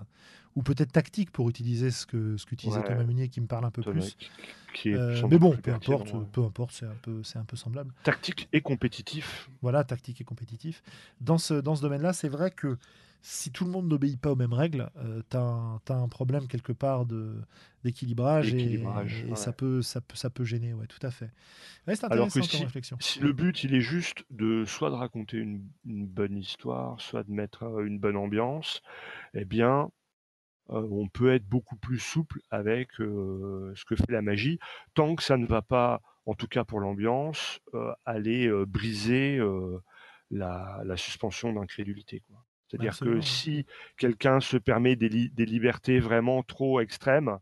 ou 0.57 0.63
peut-être 0.63 0.91
tactique 0.91 1.31
pour 1.31 1.47
utiliser 1.49 1.91
ce 1.91 2.05
que 2.05 2.35
ce 2.35 2.45
qu'utilisait 2.45 2.81
Thomas 2.83 2.97
Ouais, 2.97 3.05
Munier 3.05 3.29
qui 3.29 3.39
me 3.41 3.47
parle 3.47 3.63
un 3.65 3.71
peu 3.71 3.83
Thomas, 3.83 4.01
plus. 4.01 4.15
qui, 4.15 4.29
qui 4.73 4.89
est 4.89 4.95
Euh, 4.95 5.27
mais 5.29 5.37
bon, 5.37 5.55
peu 5.55 5.71
importe, 5.71 6.11
ouais. 6.13 6.19
peu 6.31 6.43
importe, 6.43 6.71
c'est 6.71 6.87
un 6.87 6.97
peu 7.01 7.21
c'est 7.23 7.37
un 7.37 7.45
peu 7.45 7.55
semblable. 7.55 7.93
Tactique 8.03 8.49
et 8.51 8.61
compétitif. 8.61 9.49
Voilà, 9.61 9.83
tactique 9.83 10.19
et 10.19 10.23
compétitif. 10.23 10.81
Dans 11.21 11.37
ce, 11.37 11.53
dans 11.53 11.75
ce 11.75 11.81
domaine-là, 11.83 12.11
c'est 12.11 12.27
vrai 12.27 12.49
que 12.51 12.77
si 13.21 13.51
tout 13.51 13.65
le 13.65 13.71
monde 13.71 13.87
n'obéit 13.87 14.19
pas 14.19 14.31
aux 14.31 14.35
mêmes 14.35 14.53
règles, 14.53 14.89
tu 15.29 15.37
as, 15.37 15.79
un 15.89 16.07
problème 16.07 16.47
quelque 16.47 16.71
part 16.71 17.05
d'équilibrage 17.83 18.53
et, 18.53 18.57
Équilibrage, 18.57 19.23
et 19.25 19.29
ouais. 19.29 19.35
ça, 19.35 19.51
peut, 19.51 19.81
ça, 19.81 20.01
peut, 20.01 20.15
ça 20.15 20.29
peut 20.29 20.43
gêner, 20.43 20.73
ouais, 20.73 20.87
tout 20.87 21.05
à 21.05 21.11
fait. 21.11 21.29
Ouais, 21.87 21.95
c'est 21.95 22.05
Alors 22.05 22.25
intéressant 22.27 22.47
que 22.51 22.57
si, 22.57 22.63
réflexion. 22.63 22.97
si 22.99 23.19
le 23.19 23.33
but 23.33 23.63
il 23.63 23.73
est 23.73 23.81
juste 23.81 24.23
de 24.29 24.65
soit 24.65 24.89
de 24.89 24.95
raconter 24.95 25.37
une, 25.37 25.61
une 25.85 26.05
bonne 26.07 26.37
histoire, 26.37 26.99
soit 27.01 27.23
de 27.23 27.31
mettre 27.31 27.63
euh, 27.63 27.85
une 27.85 27.99
bonne 27.99 28.17
ambiance, 28.17 28.81
eh 29.33 29.45
bien 29.45 29.81
euh, 29.83 29.87
on 30.69 31.07
peut 31.07 31.33
être 31.33 31.45
beaucoup 31.47 31.75
plus 31.77 31.99
souple 31.99 32.41
avec 32.51 32.99
euh, 32.99 33.71
ce 33.75 33.85
que 33.85 33.95
fait 33.95 34.11
la 34.11 34.21
magie, 34.21 34.59
tant 34.93 35.15
que 35.15 35.23
ça 35.23 35.37
ne 35.37 35.45
va 35.45 35.61
pas, 35.61 36.01
en 36.25 36.33
tout 36.33 36.47
cas 36.47 36.63
pour 36.63 36.79
l'ambiance, 36.79 37.59
euh, 37.73 37.93
aller 38.05 38.47
euh, 38.47 38.65
briser 38.65 39.37
euh, 39.37 39.79
la, 40.31 40.81
la 40.83 40.97
suspension 40.97 41.53
d'incrédulité. 41.53 42.21
C'est-à-dire 42.67 42.99
que 42.99 43.21
si 43.21 43.65
quelqu'un 43.97 44.41
se 44.41 44.57
permet 44.57 44.95
des, 44.97 45.07
li- 45.07 45.29
des 45.29 45.45
libertés 45.45 45.99
vraiment 45.99 46.43
trop 46.43 46.81
extrêmes, 46.81 47.37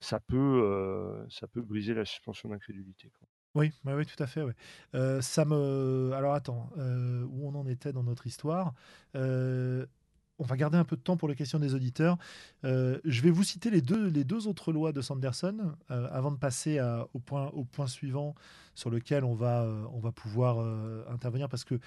ça 0.00 0.18
peut, 0.20 0.62
euh, 0.64 1.22
ça 1.28 1.46
peut 1.46 1.60
briser 1.60 1.92
la 1.92 2.06
suspension 2.06 2.48
d'incrédulité. 2.48 3.10
quoi. 3.18 3.28
Oui, 3.56 3.72
ouais, 3.84 3.94
oui, 3.94 4.06
tout 4.06 4.22
à 4.22 4.26
fait. 4.26 4.42
Euh, 4.94 5.20
ça 5.20 5.44
me. 5.44 6.12
Alors 6.14 6.34
attends, 6.34 6.70
euh, 6.78 7.26
où 7.28 7.48
on 7.48 7.54
en 7.56 7.66
était 7.66 7.92
dans 7.92 8.04
notre 8.04 8.26
histoire 8.26 8.72
Euh, 9.16 9.84
On 10.40 10.44
va 10.44 10.56
garder 10.56 10.78
un 10.78 10.84
peu 10.84 10.96
de 10.96 11.02
temps 11.02 11.18
pour 11.18 11.28
les 11.28 11.34
questions 11.34 11.58
des 11.58 11.74
auditeurs. 11.74 12.16
Euh, 12.64 12.98
je 13.04 13.20
vais 13.20 13.30
vous 13.30 13.44
citer 13.44 13.70
les 13.70 13.82
deux, 13.82 14.46
autres 14.46 14.72
lois 14.72 14.90
de 14.90 15.02
Sanderson 15.02 15.74
euh, 15.90 16.08
avant 16.10 16.32
de 16.32 16.38
passer 16.38 16.80
au, 17.12 17.18
point, 17.18 17.86
suivant 17.86 18.34
sur 18.74 18.88
lequel 18.88 19.22
on 19.22 19.34
va, 19.34 19.64
euh, 19.64 20.10
pouvoir 20.12 20.58
intervenir 21.10 21.48
parce 21.50 21.64
que 21.64 21.78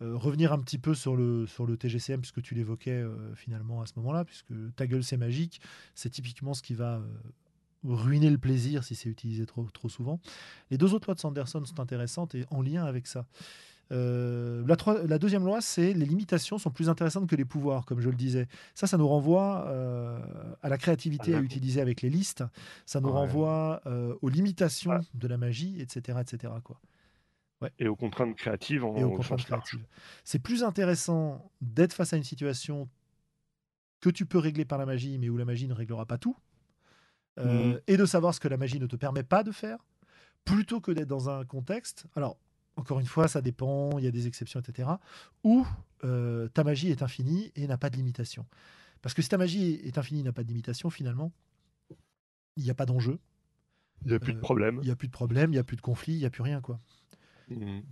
revenir 0.00 0.52
un 0.52 0.58
petit 0.58 0.76
peu 0.76 0.94
sur 0.94 1.16
le, 1.16 1.46
TGCM, 1.78 2.20
puisque 2.20 2.42
tu 2.42 2.54
l'évoquais 2.54 3.02
finalement 3.34 3.80
à 3.80 3.86
ce 3.86 3.92
moment-là, 3.96 4.26
puisque 4.26 4.52
ta 4.76 4.86
gueule 4.86 5.02
c'est 5.02 5.16
magique, 5.16 5.62
c'est 5.94 6.10
typiquement 6.10 6.52
ce 6.52 6.60
qui 6.60 6.74
va 6.74 7.00
ruiner 7.84 8.28
le 8.28 8.38
plaisir 8.38 8.84
si 8.84 8.94
c'est 8.96 9.08
utilisé 9.08 9.46
trop 9.46 9.88
souvent. 9.88 10.20
Les 10.70 10.76
deux 10.76 10.92
autres 10.92 11.08
lois 11.08 11.14
de 11.14 11.20
Sanderson 11.20 11.64
sont 11.64 11.80
intéressantes 11.80 12.34
et 12.34 12.44
en 12.50 12.60
lien 12.60 12.84
avec 12.84 13.06
ça. 13.06 13.24
Euh, 13.92 14.64
la, 15.06 15.18
deuxième 15.18 15.44
loi, 15.44 15.60
c'est 15.60 15.92
les 15.92 16.06
limitations 16.06 16.58
sont 16.58 16.70
plus 16.70 16.88
intéressantes 16.88 17.28
que 17.28 17.36
les 17.36 17.44
pouvoirs, 17.44 17.84
comme 17.84 18.00
je 18.00 18.08
le 18.08 18.16
disais. 18.16 18.48
Ça, 18.74 18.86
ça 18.86 18.96
nous 18.96 19.06
renvoie 19.06 19.66
euh, 19.68 20.18
à 20.62 20.68
la 20.68 20.78
créativité 20.78 21.34
Ah, 21.34 21.38
à 21.38 21.40
utiliser 21.40 21.80
avec 21.80 22.00
les 22.02 22.10
listes. 22.10 22.44
Ça 22.86 23.00
nous 23.00 23.08
Ouais. 23.08 23.14
renvoie 23.14 23.82
euh, 23.86 24.14
aux 24.22 24.28
limitations 24.30 24.92
Ah. 24.92 25.00
de 25.14 25.28
la 25.28 25.36
magie, 25.36 25.80
etc., 25.80 26.18
etc. 26.20 26.52
Quoi. 26.62 26.80
Et 27.78 27.88
aux 27.88 27.96
contraintes 27.96 28.36
créatives 28.36 28.84
en, 28.84 28.96
Et 28.96 29.04
aux 29.04 29.12
au 29.12 29.16
contraintes 29.16 29.44
créatives. 29.44 29.84
C'est 30.24 30.38
plus 30.38 30.64
intéressant 30.64 31.50
d'être 31.60 31.92
face 31.94 32.12
à 32.12 32.16
une 32.16 32.24
situation 32.24 32.88
que 34.00 34.10
tu 34.10 34.26
peux 34.26 34.38
régler 34.38 34.64
par 34.66 34.76
la 34.78 34.84
magie, 34.86 35.16
mais 35.18 35.28
où 35.30 35.36
la 35.38 35.44
magie 35.46 35.66
ne 35.68 35.72
réglera 35.72 36.04
pas 36.04 36.18
tout, 36.18 36.36
euh, 37.38 37.72
Mhm. 37.72 37.80
et 37.86 37.96
de 37.96 38.04
savoir 38.04 38.34
ce 38.34 38.40
que 38.40 38.48
la 38.48 38.56
magie 38.58 38.78
ne 38.80 38.86
te 38.86 38.96
permet 38.96 39.22
pas 39.22 39.42
de 39.42 39.50
faire, 39.52 39.78
plutôt 40.44 40.80
que 40.80 40.92
d'être 40.92 41.08
dans 41.08 41.30
un 41.30 41.44
contexte. 41.46 42.04
Alors, 42.16 42.36
encore 42.76 43.00
une 43.00 43.06
fois, 43.06 43.28
ça 43.28 43.40
dépend, 43.40 43.98
il 43.98 44.04
y 44.04 44.08
a 44.08 44.10
des 44.10 44.26
exceptions, 44.26 44.60
etc. 44.60 44.88
Où 45.44 45.66
euh, 46.04 46.48
ta 46.48 46.64
magie 46.64 46.90
est 46.90 47.02
infinie 47.02 47.52
et 47.56 47.66
n'a 47.66 47.78
pas 47.78 47.90
de 47.90 47.96
limitation. 47.96 48.46
Parce 49.02 49.14
que 49.14 49.22
si 49.22 49.28
ta 49.28 49.38
magie 49.38 49.74
est 49.84 49.98
infinie 49.98 50.20
et 50.20 50.24
n'a 50.24 50.32
pas 50.32 50.42
de 50.42 50.48
limitation, 50.48 50.90
finalement, 50.90 51.32
il 52.56 52.64
n'y 52.64 52.70
a 52.70 52.74
pas 52.74 52.86
d'enjeu, 52.86 53.18
Il 54.04 54.08
n'y 54.08 54.14
a 54.14 54.18
plus 54.18 54.32
de 54.32 54.38
Euh, 54.38 54.40
problème. 54.42 54.78
il 54.82 54.86
n'y 54.86 54.90
a 54.90 54.96
plus 54.96 55.08
de 55.08 55.12
problème, 55.12 55.50
il 55.50 55.54
n'y 55.54 55.58
a 55.58 55.64
plus 55.64 55.76
de 55.76 55.82
conflit, 55.82 56.14
il 56.14 56.18
n'y 56.18 56.24
a 56.26 56.30
plus 56.30 56.42
rien. 56.42 56.60
quoi. 56.60 56.80
Mhm. 57.48 57.82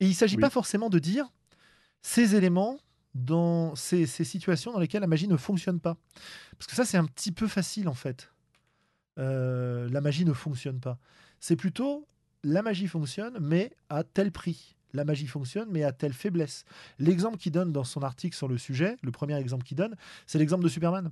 Et 0.00 0.06
il 0.06 0.10
ne 0.10 0.14
s'agit 0.14 0.36
Oui. 0.36 0.40
pas 0.42 0.50
forcément 0.50 0.90
de 0.90 0.98
dire 0.98 1.26
ces 2.02 2.34
éléments 2.34 2.78
dans 3.14 3.74
ces, 3.74 4.06
ces 4.06 4.24
situations 4.24 4.72
dans 4.72 4.78
lesquelles 4.78 5.00
la 5.00 5.06
magie 5.06 5.26
ne 5.28 5.36
fonctionne 5.36 5.80
pas. 5.80 5.96
Parce 6.58 6.66
que 6.68 6.74
ça, 6.76 6.84
c'est 6.84 6.96
un 6.98 7.06
petit 7.06 7.32
peu 7.32 7.48
facile 7.48 7.88
en 7.88 7.94
fait. 7.94 8.30
Euh, 9.18 9.88
la 9.90 10.00
magie 10.00 10.24
ne 10.24 10.32
fonctionne 10.32 10.78
pas. 10.80 10.98
C'est 11.40 11.56
plutôt 11.56 12.06
la 12.44 12.62
magie 12.62 12.86
fonctionne, 12.86 13.38
mais 13.40 13.72
à 13.88 14.04
tel 14.04 14.32
prix. 14.32 14.74
La 14.94 15.04
magie 15.04 15.26
fonctionne, 15.26 15.68
mais 15.70 15.84
à 15.84 15.92
telle 15.92 16.14
faiblesse. 16.14 16.64
L'exemple 16.98 17.36
qu'il 17.36 17.52
donne 17.52 17.72
dans 17.72 17.84
son 17.84 18.02
article 18.02 18.34
sur 18.36 18.48
le 18.48 18.56
sujet, 18.56 18.96
le 19.02 19.10
premier 19.12 19.36
exemple 19.36 19.64
qu'il 19.64 19.76
donne, 19.76 19.96
c'est 20.26 20.38
l'exemple 20.38 20.64
de 20.64 20.68
Superman. 20.68 21.10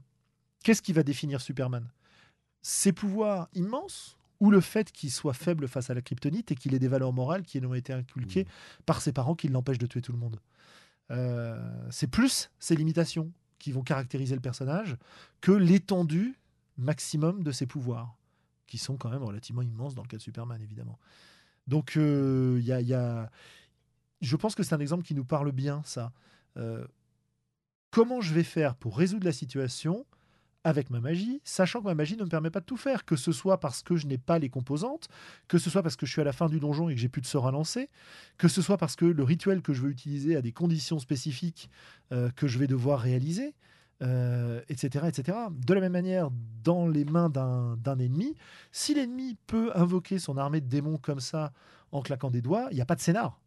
Qu'est-ce 0.62 0.80
qui 0.82 0.92
va 0.94 1.02
définir 1.02 1.40
Superman? 1.40 1.86
Ses 2.62 2.92
pouvoirs 2.92 3.48
immenses 3.54 4.16
ou 4.40 4.50
le 4.50 4.60
fait 4.60 4.90
qu'il 4.92 5.10
soit 5.10 5.34
faible 5.34 5.68
face 5.68 5.90
à 5.90 5.94
la 5.94 6.02
kryptonite 6.02 6.52
et 6.52 6.54
qu'il 6.54 6.74
ait 6.74 6.78
des 6.78 6.88
valeurs 6.88 7.12
morales 7.12 7.42
qui 7.42 7.60
lui 7.60 7.66
ont 7.66 7.74
été 7.74 7.92
inculquées 7.92 8.44
Mmh. 8.44 8.82
par 8.86 9.00
ses 9.00 9.12
parents 9.12 9.34
qui 9.34 9.48
l'empêchent 9.48 9.78
de 9.78 9.86
tuer 9.86 10.02
tout 10.02 10.12
le 10.12 10.18
monde? 10.18 10.40
Euh, 11.10 11.58
c'est 11.90 12.08
plus 12.08 12.50
ces 12.58 12.76
limitations 12.76 13.30
qui 13.58 13.72
vont 13.72 13.82
caractériser 13.82 14.34
le 14.34 14.40
personnage 14.40 14.96
que 15.40 15.52
l'étendue 15.52 16.34
maximum 16.78 17.42
de 17.42 17.52
ses 17.52 17.66
pouvoirs, 17.66 18.16
qui 18.66 18.78
sont 18.78 18.96
quand 18.96 19.10
même 19.10 19.22
relativement 19.22 19.62
immenses 19.62 19.94
dans 19.94 20.02
le 20.02 20.08
cas 20.08 20.16
de 20.16 20.22
Superman, 20.22 20.60
évidemment. 20.62 20.98
Donc, 21.66 21.96
euh, 21.96 22.58
il 22.60 22.68
il 22.68 22.86
y 22.88 22.94
a- 22.94 23.30
je 24.20 24.36
pense 24.36 24.54
que 24.54 24.62
c'est 24.62 24.74
un 24.74 24.80
exemple 24.80 25.02
qui 25.04 25.14
nous 25.14 25.24
parle 25.24 25.52
bien, 25.52 25.82
ça. 25.84 26.12
Euh, 26.56 26.86
comment 27.90 28.20
je 28.20 28.34
vais 28.34 28.42
faire 28.42 28.74
pour 28.76 28.96
résoudre 28.98 29.24
la 29.24 29.32
situation 29.32 30.06
avec 30.64 30.90
ma 30.90 30.98
magie, 30.98 31.40
sachant 31.44 31.80
que 31.80 31.84
ma 31.84 31.94
magie 31.94 32.16
ne 32.16 32.24
me 32.24 32.28
permet 32.28 32.50
pas 32.50 32.58
de 32.58 32.64
tout 32.64 32.76
faire, 32.76 33.04
que 33.04 33.14
ce 33.14 33.30
soit 33.30 33.60
parce 33.60 33.82
que 33.82 33.94
je 33.94 34.08
n'ai 34.08 34.18
pas 34.18 34.40
les 34.40 34.48
composantes, 34.50 35.06
que 35.46 35.58
ce 35.58 35.70
soit 35.70 35.80
parce 35.82 35.94
que 35.94 36.06
je 36.06 36.10
suis 36.12 36.20
à 36.20 36.24
la 36.24 36.32
fin 36.32 36.48
du 36.48 36.58
donjon 36.58 36.88
et 36.88 36.94
que 36.94 37.00
j'ai 37.00 37.08
plus 37.08 37.20
de 37.22 37.26
sort 37.26 37.46
à 37.46 37.52
lancer, 37.52 37.88
que 38.36 38.48
ce 38.48 38.60
soit 38.62 38.76
parce 38.76 38.96
que 38.96 39.04
le 39.04 39.22
rituel 39.22 39.62
que 39.62 39.72
je 39.72 39.82
veux 39.82 39.90
utiliser 39.90 40.34
a 40.34 40.42
des 40.42 40.50
conditions 40.50 40.98
spécifiques 40.98 41.70
euh, 42.12 42.30
que 42.30 42.48
je 42.48 42.58
vais 42.58 42.66
devoir 42.66 42.98
réaliser, 42.98 43.54
euh, 44.02 44.60
etc., 44.68 45.06
etc. 45.08 45.38
De 45.50 45.74
la 45.74 45.80
même 45.80 45.92
manière, 45.92 46.30
dans 46.62 46.86
les 46.86 47.04
mains 47.04 47.28
d'un 47.28 47.76
d'un 47.76 47.98
ennemi, 47.98 48.34
si 48.72 48.94
l'ennemi 48.94 49.36
peut 49.46 49.70
invoquer 49.74 50.18
son 50.18 50.36
armée 50.36 50.60
de 50.60 50.68
démons 50.68 50.98
comme 50.98 51.20
ça 51.20 51.52
en 51.92 52.02
claquant 52.02 52.30
des 52.30 52.42
doigts, 52.42 52.68
il 52.70 52.74
n'y 52.74 52.82
a 52.82 52.86
pas 52.86 52.94
de 52.94 53.00
scénar. 53.00 53.40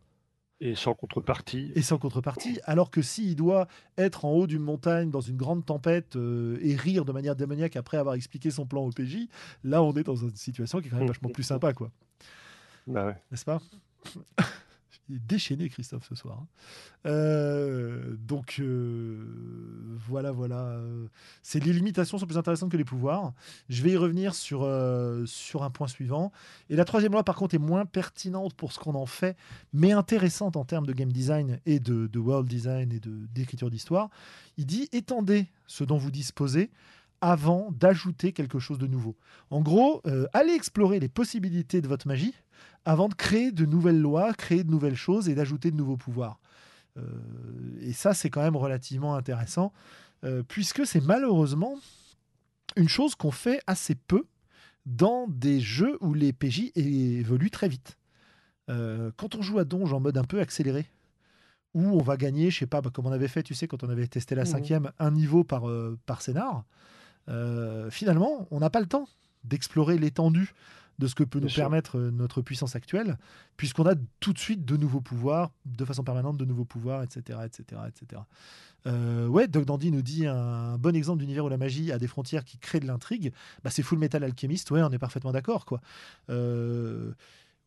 Et 0.61 0.75
sans 0.75 0.93
contrepartie. 0.93 1.71
Et 1.75 1.81
sans 1.81 1.97
contrepartie. 1.97 2.59
Alors 2.65 2.91
que 2.91 3.01
s'il 3.01 3.35
doit 3.35 3.67
être 3.97 4.25
en 4.25 4.31
haut 4.31 4.45
d'une 4.47 4.61
montagne 4.61 5.09
dans 5.09 5.21
une 5.21 5.37
grande 5.37 5.65
tempête 5.65 6.17
euh, 6.17 6.57
et 6.61 6.75
rire 6.75 7.05
de 7.05 7.13
manière 7.13 7.35
démoniaque 7.35 7.77
après 7.77 7.97
avoir 7.97 8.15
expliqué 8.15 8.51
son 8.51 8.65
plan 8.65 8.83
au 8.83 8.89
PJ, 8.89 9.29
là 9.63 9.81
on 9.81 9.93
est 9.93 10.03
dans 10.03 10.17
une 10.17 10.35
situation 10.35 10.81
qui 10.81 10.87
est 10.87 10.89
quand 10.89 10.97
même 10.97 11.07
vachement 11.07 11.29
plus 11.29 11.43
sympa, 11.43 11.73
quoi. 11.73 11.91
Bah 12.87 13.05
ouais. 13.05 13.15
N'est-ce 13.31 13.45
pas? 13.45 13.61
Déchaîné, 15.09 15.69
Christophe, 15.69 16.07
ce 16.07 16.15
soir. 16.15 16.39
Hein. 16.41 16.47
Euh, 17.05 18.15
donc, 18.17 18.57
euh, 18.59 19.25
voilà, 20.07 20.31
voilà. 20.31 20.79
C'est 21.41 21.63
les 21.63 21.73
limitations 21.73 22.17
sont 22.17 22.27
plus 22.27 22.37
intéressantes 22.37 22.71
que 22.71 22.77
les 22.77 22.85
pouvoirs. 22.85 23.33
Je 23.69 23.81
vais 23.81 23.91
y 23.91 23.97
revenir 23.97 24.35
sur, 24.35 24.63
euh, 24.63 25.25
sur 25.25 25.63
un 25.63 25.69
point 25.69 25.87
suivant. 25.87 26.31
Et 26.69 26.75
la 26.75 26.85
troisième 26.85 27.11
loi, 27.13 27.23
par 27.23 27.35
contre, 27.35 27.55
est 27.55 27.59
moins 27.59 27.85
pertinente 27.85 28.53
pour 28.53 28.71
ce 28.71 28.79
qu'on 28.79 28.95
en 28.95 29.05
fait, 29.05 29.35
mais 29.73 29.91
intéressante 29.91 30.55
en 30.55 30.65
termes 30.65 30.85
de 30.85 30.93
game 30.93 31.11
design 31.11 31.59
et 31.65 31.79
de, 31.79 32.07
de 32.07 32.19
world 32.19 32.47
design 32.47 32.91
et 32.91 32.99
d'écriture 33.33 33.69
d'histoire. 33.69 34.09
Il 34.57 34.65
dit 34.65 34.89
étendez 34.91 35.47
ce 35.67 35.83
dont 35.83 35.97
vous 35.97 36.11
disposez 36.11 36.69
avant 37.21 37.71
d'ajouter 37.71 38.31
quelque 38.31 38.59
chose 38.59 38.77
de 38.77 38.87
nouveau. 38.87 39.15
En 39.49 39.61
gros, 39.61 40.01
allez 40.31 40.53
explorer 40.53 41.01
les 41.01 41.09
possibilités 41.09 41.81
de 41.81 41.87
votre 41.87 42.07
magie 42.07 42.33
avant 42.85 43.09
de 43.09 43.13
créer 43.13 43.51
de 43.51 43.65
nouvelles 43.65 43.99
lois, 43.99 44.33
créer 44.33 44.63
de 44.63 44.71
nouvelles 44.71 44.95
choses 44.95 45.29
et 45.29 45.35
d'ajouter 45.35 45.71
de 45.71 45.75
nouveaux 45.75 45.97
pouvoirs. 45.97 46.39
Euh, 46.97 47.01
et 47.81 47.93
ça, 47.93 48.13
c'est 48.13 48.29
quand 48.29 48.41
même 48.41 48.55
relativement 48.55 49.15
intéressant, 49.15 49.73
euh, 50.23 50.43
puisque 50.47 50.85
c'est 50.85 51.01
malheureusement 51.01 51.75
une 52.75 52.89
chose 52.89 53.15
qu'on 53.15 53.31
fait 53.31 53.61
assez 53.67 53.95
peu 53.95 54.25
dans 54.85 55.27
des 55.27 55.59
jeux 55.59 55.97
où 56.01 56.13
les 56.13 56.33
PJ 56.33 56.71
évoluent 56.75 57.51
très 57.51 57.67
vite. 57.67 57.97
Euh, 58.69 59.11
quand 59.17 59.35
on 59.35 59.41
joue 59.41 59.59
à 59.59 59.65
Donge 59.65 59.93
en 59.93 59.99
mode 59.99 60.17
un 60.17 60.23
peu 60.23 60.39
accéléré, 60.39 60.85
où 61.73 61.81
on 61.81 62.01
va 62.01 62.17
gagner, 62.17 62.49
je 62.49 62.59
sais 62.59 62.67
pas, 62.67 62.81
bah, 62.81 62.89
comme 62.91 63.05
on 63.05 63.11
avait 63.11 63.27
fait, 63.27 63.43
tu 63.43 63.53
sais, 63.53 63.67
quand 63.67 63.83
on 63.83 63.89
avait 63.89 64.07
testé 64.07 64.33
la 64.35 64.43
mmh. 64.43 64.47
cinquième, 64.47 64.91
un 64.97 65.11
niveau 65.11 65.43
par, 65.43 65.63
par 66.05 66.21
scénar, 66.21 66.63
finalement, 67.91 68.47
on 68.49 68.59
n'a 68.59 68.71
pas 68.71 68.79
le 68.79 68.87
temps 68.87 69.07
d'explorer 69.43 69.99
l'étendue 69.99 70.53
de 70.99 71.07
ce 71.07 71.15
que 71.15 71.23
peut 71.23 71.39
nous 71.39 71.49
permettre 71.49 71.97
euh, 71.97 72.11
notre 72.11 72.41
puissance 72.41 72.75
actuelle, 72.75 73.17
puisqu'on 73.57 73.85
a 73.85 73.95
tout 74.19 74.33
de 74.33 74.37
suite 74.37 74.65
de 74.65 74.77
nouveaux 74.77 75.01
pouvoirs, 75.01 75.51
de 75.65 75.85
façon 75.85 76.03
permanente 76.03 76.37
de 76.37 76.45
nouveaux 76.45 76.65
pouvoirs, 76.65 77.01
etc. 77.01 77.39
etc., 77.45 77.81
etc. 77.87 78.21
Euh, 78.85 79.27
ouais, 79.27 79.47
Doc 79.47 79.65
Dandy 79.65 79.91
nous 79.91 80.01
dit 80.01 80.27
un 80.27 80.77
bon 80.77 80.95
exemple 80.95 81.19
d'univers 81.19 81.45
où 81.45 81.49
la 81.49 81.57
magie 81.57 81.91
a 81.91 81.97
des 81.97 82.07
frontières 82.07 82.43
qui 82.43 82.57
créent 82.57 82.81
de 82.81 82.87
l'intrigue. 82.87 83.33
Bah, 83.63 83.69
c'est 83.69 83.81
Full 83.81 83.97
Metal 83.97 84.23
Alchemist, 84.23 84.69
ouais, 84.71 84.83
on 84.83 84.91
est 84.91 84.99
parfaitement 84.99 85.31
d'accord. 85.31 85.65
quoi. 85.65 85.81
Euh, 86.29 87.13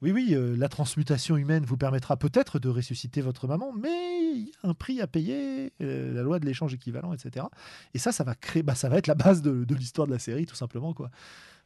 oui, 0.02 0.10
oui, 0.10 0.36
la 0.58 0.68
transmutation 0.68 1.36
humaine 1.36 1.64
vous 1.64 1.76
permettra 1.76 2.16
peut-être 2.16 2.58
de 2.58 2.68
ressusciter 2.68 3.20
votre 3.20 3.46
maman, 3.46 3.72
mais 3.72 4.32
il 4.34 4.48
y 4.48 4.52
a 4.64 4.68
un 4.68 4.74
prix 4.74 5.00
à 5.00 5.06
payer, 5.06 5.72
la 5.78 6.22
loi 6.22 6.40
de 6.40 6.44
l'échange 6.44 6.74
équivalent, 6.74 7.12
etc. 7.12 7.46
Et 7.94 7.98
ça, 7.98 8.10
ça 8.10 8.24
va 8.24 8.34
créer, 8.34 8.64
bah, 8.64 8.74
ça 8.74 8.88
va 8.88 8.98
être 8.98 9.06
la 9.06 9.14
base 9.14 9.42
de, 9.42 9.62
de 9.62 9.74
l'histoire 9.76 10.08
de 10.08 10.12
la 10.12 10.18
série, 10.18 10.44
tout 10.44 10.56
simplement, 10.56 10.92
quoi 10.92 11.08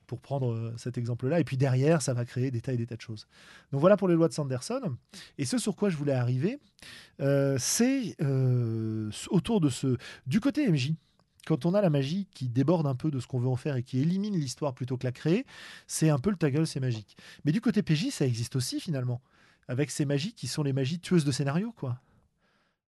pour 0.07 0.21
prendre 0.21 0.53
euh, 0.53 0.75
cet 0.77 0.99
exemple-là. 0.99 1.41
Et 1.41 1.45
puis 1.45 1.57
derrière, 1.57 2.03
ça 2.03 2.15
va 2.15 2.25
créer 2.25 2.51
des 2.51 2.61
tas 2.61 2.73
et 2.73 2.77
des 2.77 2.87
tas 2.87 2.97
de 2.97 3.01
choses. 3.01 3.27
Donc 3.73 3.81
voilà 3.81 3.97
pour 3.97 4.09
les 4.09 4.15
lois 4.15 4.29
de 4.29 4.33
Sanderson. 4.33 4.97
Et 5.39 5.45
ce 5.45 5.59
sur 5.59 5.77
quoi 5.77 5.89
je 5.91 5.97
voulais 5.97 6.13
arriver, 6.13 6.59
euh, 7.21 7.57
c'est 7.59 8.17
euh, 8.23 9.11
autour 9.31 9.61
de 9.61 9.69
ce... 9.69 9.97
Du 10.27 10.41
côté 10.41 10.69
MJ, 10.71 10.93
quand 11.47 11.65
on 11.67 11.75
a 11.75 11.81
la 11.81 11.91
magie 11.91 12.27
qui 12.33 12.49
déborde 12.49 12.87
un 12.87 12.95
peu 12.95 13.11
de 13.11 13.21
ce 13.21 13.27
qu'on 13.27 13.39
veut 13.39 13.49
en 13.49 13.57
faire 13.57 13.77
et 13.77 13.83
qui 13.83 14.01
élimine 14.01 14.37
l'histoire 14.37 14.75
plutôt 14.75 14.97
que 14.97 15.05
la 15.05 15.13
créer, 15.13 15.47
c'est 15.87 16.11
un 16.11 16.19
peu 16.19 16.31
le 16.31 16.37
ta 16.37 16.51
gueule, 16.51 16.67
c'est 16.67 16.81
magique. 16.81 17.17
Mais 17.45 17.53
du 17.53 17.61
côté 17.61 17.83
PJ, 17.83 18.11
ça 18.11 18.27
existe 18.27 18.57
aussi 18.57 18.81
finalement, 18.81 19.21
avec 19.69 19.91
ces 19.91 20.05
magies 20.05 20.33
qui 20.33 20.49
sont 20.49 20.63
les 20.63 20.73
magies 20.73 20.99
tueuses 20.99 21.25
de 21.25 21.33
scénario, 21.33 21.73
quoi. 21.73 22.01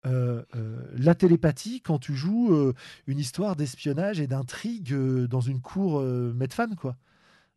La 0.04 1.16
télépathie 1.16 1.82
quand 1.82 2.00
tu 2.00 2.16
joues 2.16 2.74
une 3.08 3.20
histoire 3.20 3.56
d'espionnage 3.56 4.20
et 4.20 4.28
d'intrigue 4.28 4.94
dans 5.28 5.42
une 5.42 5.62
cour 5.62 6.02
Medfan, 6.02 6.76
quoi. 6.76 6.96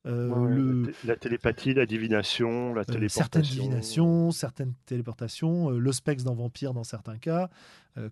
Euh, 0.07 0.91
la, 1.05 1.17
télépathie, 1.17 1.75
la 1.75 1.85
divination, 1.85 2.73
la 2.73 2.81
euh, 2.81 2.85
téléportation. 2.85 3.21
certaines 3.21 3.43
divinations, 3.43 4.31
certaines 4.31 4.73
téléportations, 4.87 5.73
euh, 5.73 5.79
le 5.79 5.93
spex 5.93 6.25
dans 6.25 6.35
Vampire 6.35 6.73
dans 6.73 6.85
certains 6.85 7.19
cas, 7.19 7.51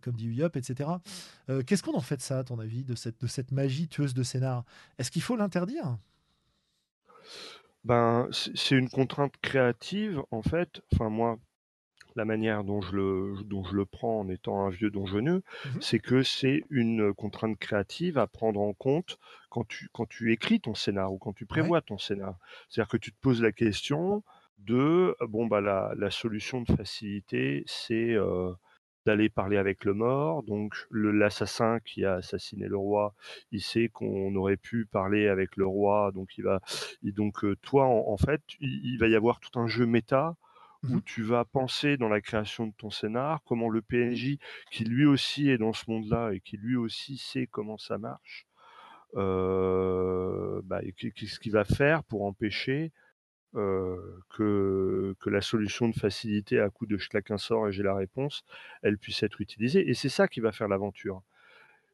comme 0.03 0.15
dit 0.15 0.27
Uyop, 0.27 0.57
etc. 0.57 0.91
Qu'est-ce 1.67 1.83
qu'on 1.83 1.95
en 1.95 2.01
fait 2.01 2.17
de 2.17 2.21
ça, 2.21 2.41
à 2.41 2.45
ton 2.45 2.59
avis, 2.59 2.85
de 2.85 2.95
cette, 2.95 3.21
de 3.23 3.27
cette 3.27 3.53
magie 3.53 3.89
tueuse 3.89 4.13
de 4.13 4.23
scénar? 4.23 4.65
Est-ce 4.99 5.11
qu'il 5.11 5.23
faut 5.23 5.37
l'interdire? 5.37 5.97
Ben, 7.85 8.29
c'est 8.33 8.77
une 8.77 8.91
contrainte 8.91 9.35
créative, 9.41 10.21
en 10.31 10.43
fait. 10.43 10.83
Enfin, 10.93 11.09
moi, 11.09 11.39
la 12.19 12.25
manière 12.25 12.65
dont 12.65 12.81
je 12.81 12.95
le, 12.97 13.35
dont 13.45 13.65
je 13.65 13.75
le 13.75 13.87
prends 13.87 14.21
en 14.21 14.29
étant 14.29 14.67
un 14.67 14.71
vieux 14.71 14.91
donjonneux, 14.91 15.39
mmh 15.39 15.69
c'est 15.81 16.01
que 16.01 16.23
c'est 16.23 16.65
une 16.69 17.15
contrainte 17.15 17.59
créative 17.59 18.19
à 18.19 18.27
prendre 18.27 18.61
en 18.61 18.75
compte 18.75 19.19
quand 19.49 19.67
tu, 19.67 19.89
quand 19.93 20.07
tu 20.07 20.33
écris 20.33 20.61
ton 20.61 20.75
scénar 20.75 21.13
ou 21.13 21.19
quand 21.19 21.33
tu 21.33 21.47
prévois 21.47 21.81
ton 21.81 21.97
scénar. 21.97 22.35
C'est-à-dire 22.69 22.91
que 22.91 22.97
tu 22.97 23.13
te 23.13 23.21
poses 23.21 23.41
la 23.41 23.53
question 23.53 24.23
de, 24.59 25.17
bon, 25.29 25.47
bah, 25.47 25.61
la, 25.61 25.93
la 25.97 26.11
solution 26.11 26.61
de 26.63 26.73
facilité, 26.73 27.63
c'est 27.67 28.15
euh, 28.15 28.53
d'aller 29.07 29.29
parler 29.29 29.57
avec 29.57 29.85
le 29.85 29.95
mort. 29.95 30.43
Donc, 30.43 30.75
l'assassin 30.91 31.79
qui 31.85 32.05
a 32.05 32.15
assassiné 32.15 32.67
le 32.67 32.77
roi, 32.77 33.15
il 33.53 33.63
sait 33.63 33.89
qu'on 33.89 34.35
aurait 34.35 34.57
pu 34.57 34.87
parler 34.87 35.29
avec 35.29 35.57
le 35.57 35.67
roi. 35.67 36.11
Donc, 36.13 36.37
il 36.37 36.45
va, 36.45 36.61
donc, 37.03 37.45
euh, 37.45 37.57
toi, 37.63 37.87
en, 37.87 38.17
fait, 38.17 38.43
il, 38.61 38.99
va 38.99 39.07
y 39.07 39.15
avoir 39.15 39.41
tout 39.41 39.59
un 39.59 39.69
jeu 39.69 39.87
méta 39.87 40.37
où 40.85 40.97
mmh 40.97 41.03
tu 41.03 41.23
vas 41.23 41.45
penser 41.45 41.97
dans 41.97 42.09
la 42.09 42.21
création 42.21 42.67
de 42.67 42.73
ton 42.77 42.91
scénar 42.91 43.43
comment 43.45 43.69
le 43.69 43.83
PNJ, 43.83 44.39
qui 44.71 44.85
lui 44.85 45.07
aussi 45.07 45.51
est 45.51 45.59
dans 45.59 45.73
ce 45.73 45.91
monde-là 45.91 46.33
et 46.33 46.41
qui 46.41 46.57
lui 46.57 46.77
aussi 46.77 47.19
sait 47.19 47.47
comment 47.47 47.79
ça 47.79 47.99
marche, 47.99 48.47
euh, 49.17 50.61
bah, 50.65 50.81
qu'est-ce 50.97 51.41
qu'il 51.41 51.53
va 51.53 51.65
faire 51.65 52.05
pour 52.05 52.25
empêcher 52.25 52.93
que, 53.55 55.17
que 55.19 55.31
la 55.31 55.41
solution 55.41 55.89
de 55.89 55.95
facilité 55.95 56.61
à 56.61 56.71
coup 56.71 56.87
de 56.87 56.97
je 56.97 57.09
claque 57.09 57.31
un 57.31 57.39
sort 57.39 57.67
et 57.67 57.73
j'ai 57.73 57.83
la 57.83 57.95
réponse, 57.95 58.45
elle 58.83 58.99
puisse 58.99 59.23
être 59.23 59.41
utilisée. 59.41 59.89
Et 59.89 59.95
c'est 59.95 60.09
ça 60.09 60.29
qui 60.29 60.41
va 60.41 60.53
faire 60.53 60.69
l'aventure 60.69 61.23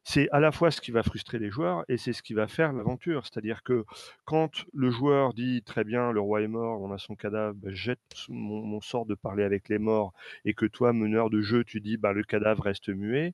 c'est 0.07 0.29
à 0.29 0.39
la 0.39 0.51
fois 0.51 0.69
ce 0.69 0.81
qui 0.81 0.91
va 0.91 1.01
frustrer 1.01 1.39
les 1.39 1.49
joueurs 1.49 1.83
et 1.89 1.97
c'est 1.97 2.13
ce 2.13 2.21
qui 2.21 2.35
va 2.35 2.47
faire 2.47 2.71
l'aventure. 2.73 3.25
C'est-à-dire 3.25 3.63
que 3.63 3.85
quand 4.23 4.65
le 4.71 4.91
joueur 4.91 5.33
dit 5.33 5.63
très 5.63 5.83
bien, 5.83 6.11
le 6.11 6.21
roi 6.21 6.43
est 6.43 6.47
mort, 6.47 6.79
on 6.79 6.91
a 6.91 6.99
son 6.99 7.15
cadavre, 7.15 7.55
bah, 7.55 7.71
jette 7.73 7.99
mon, 8.29 8.79
sort 8.81 9.07
de 9.07 9.15
parler 9.15 9.43
avec 9.43 9.67
les 9.67 9.79
morts, 9.79 10.13
et 10.45 10.53
que 10.53 10.67
toi, 10.67 10.93
meneur 10.93 11.31
de 11.31 11.41
jeu, 11.41 11.63
tu 11.63 11.81
dis 11.81 11.97
bah, 11.97 12.13
le 12.13 12.23
cadavre 12.23 12.63
reste 12.63 12.89
muet. 12.89 13.33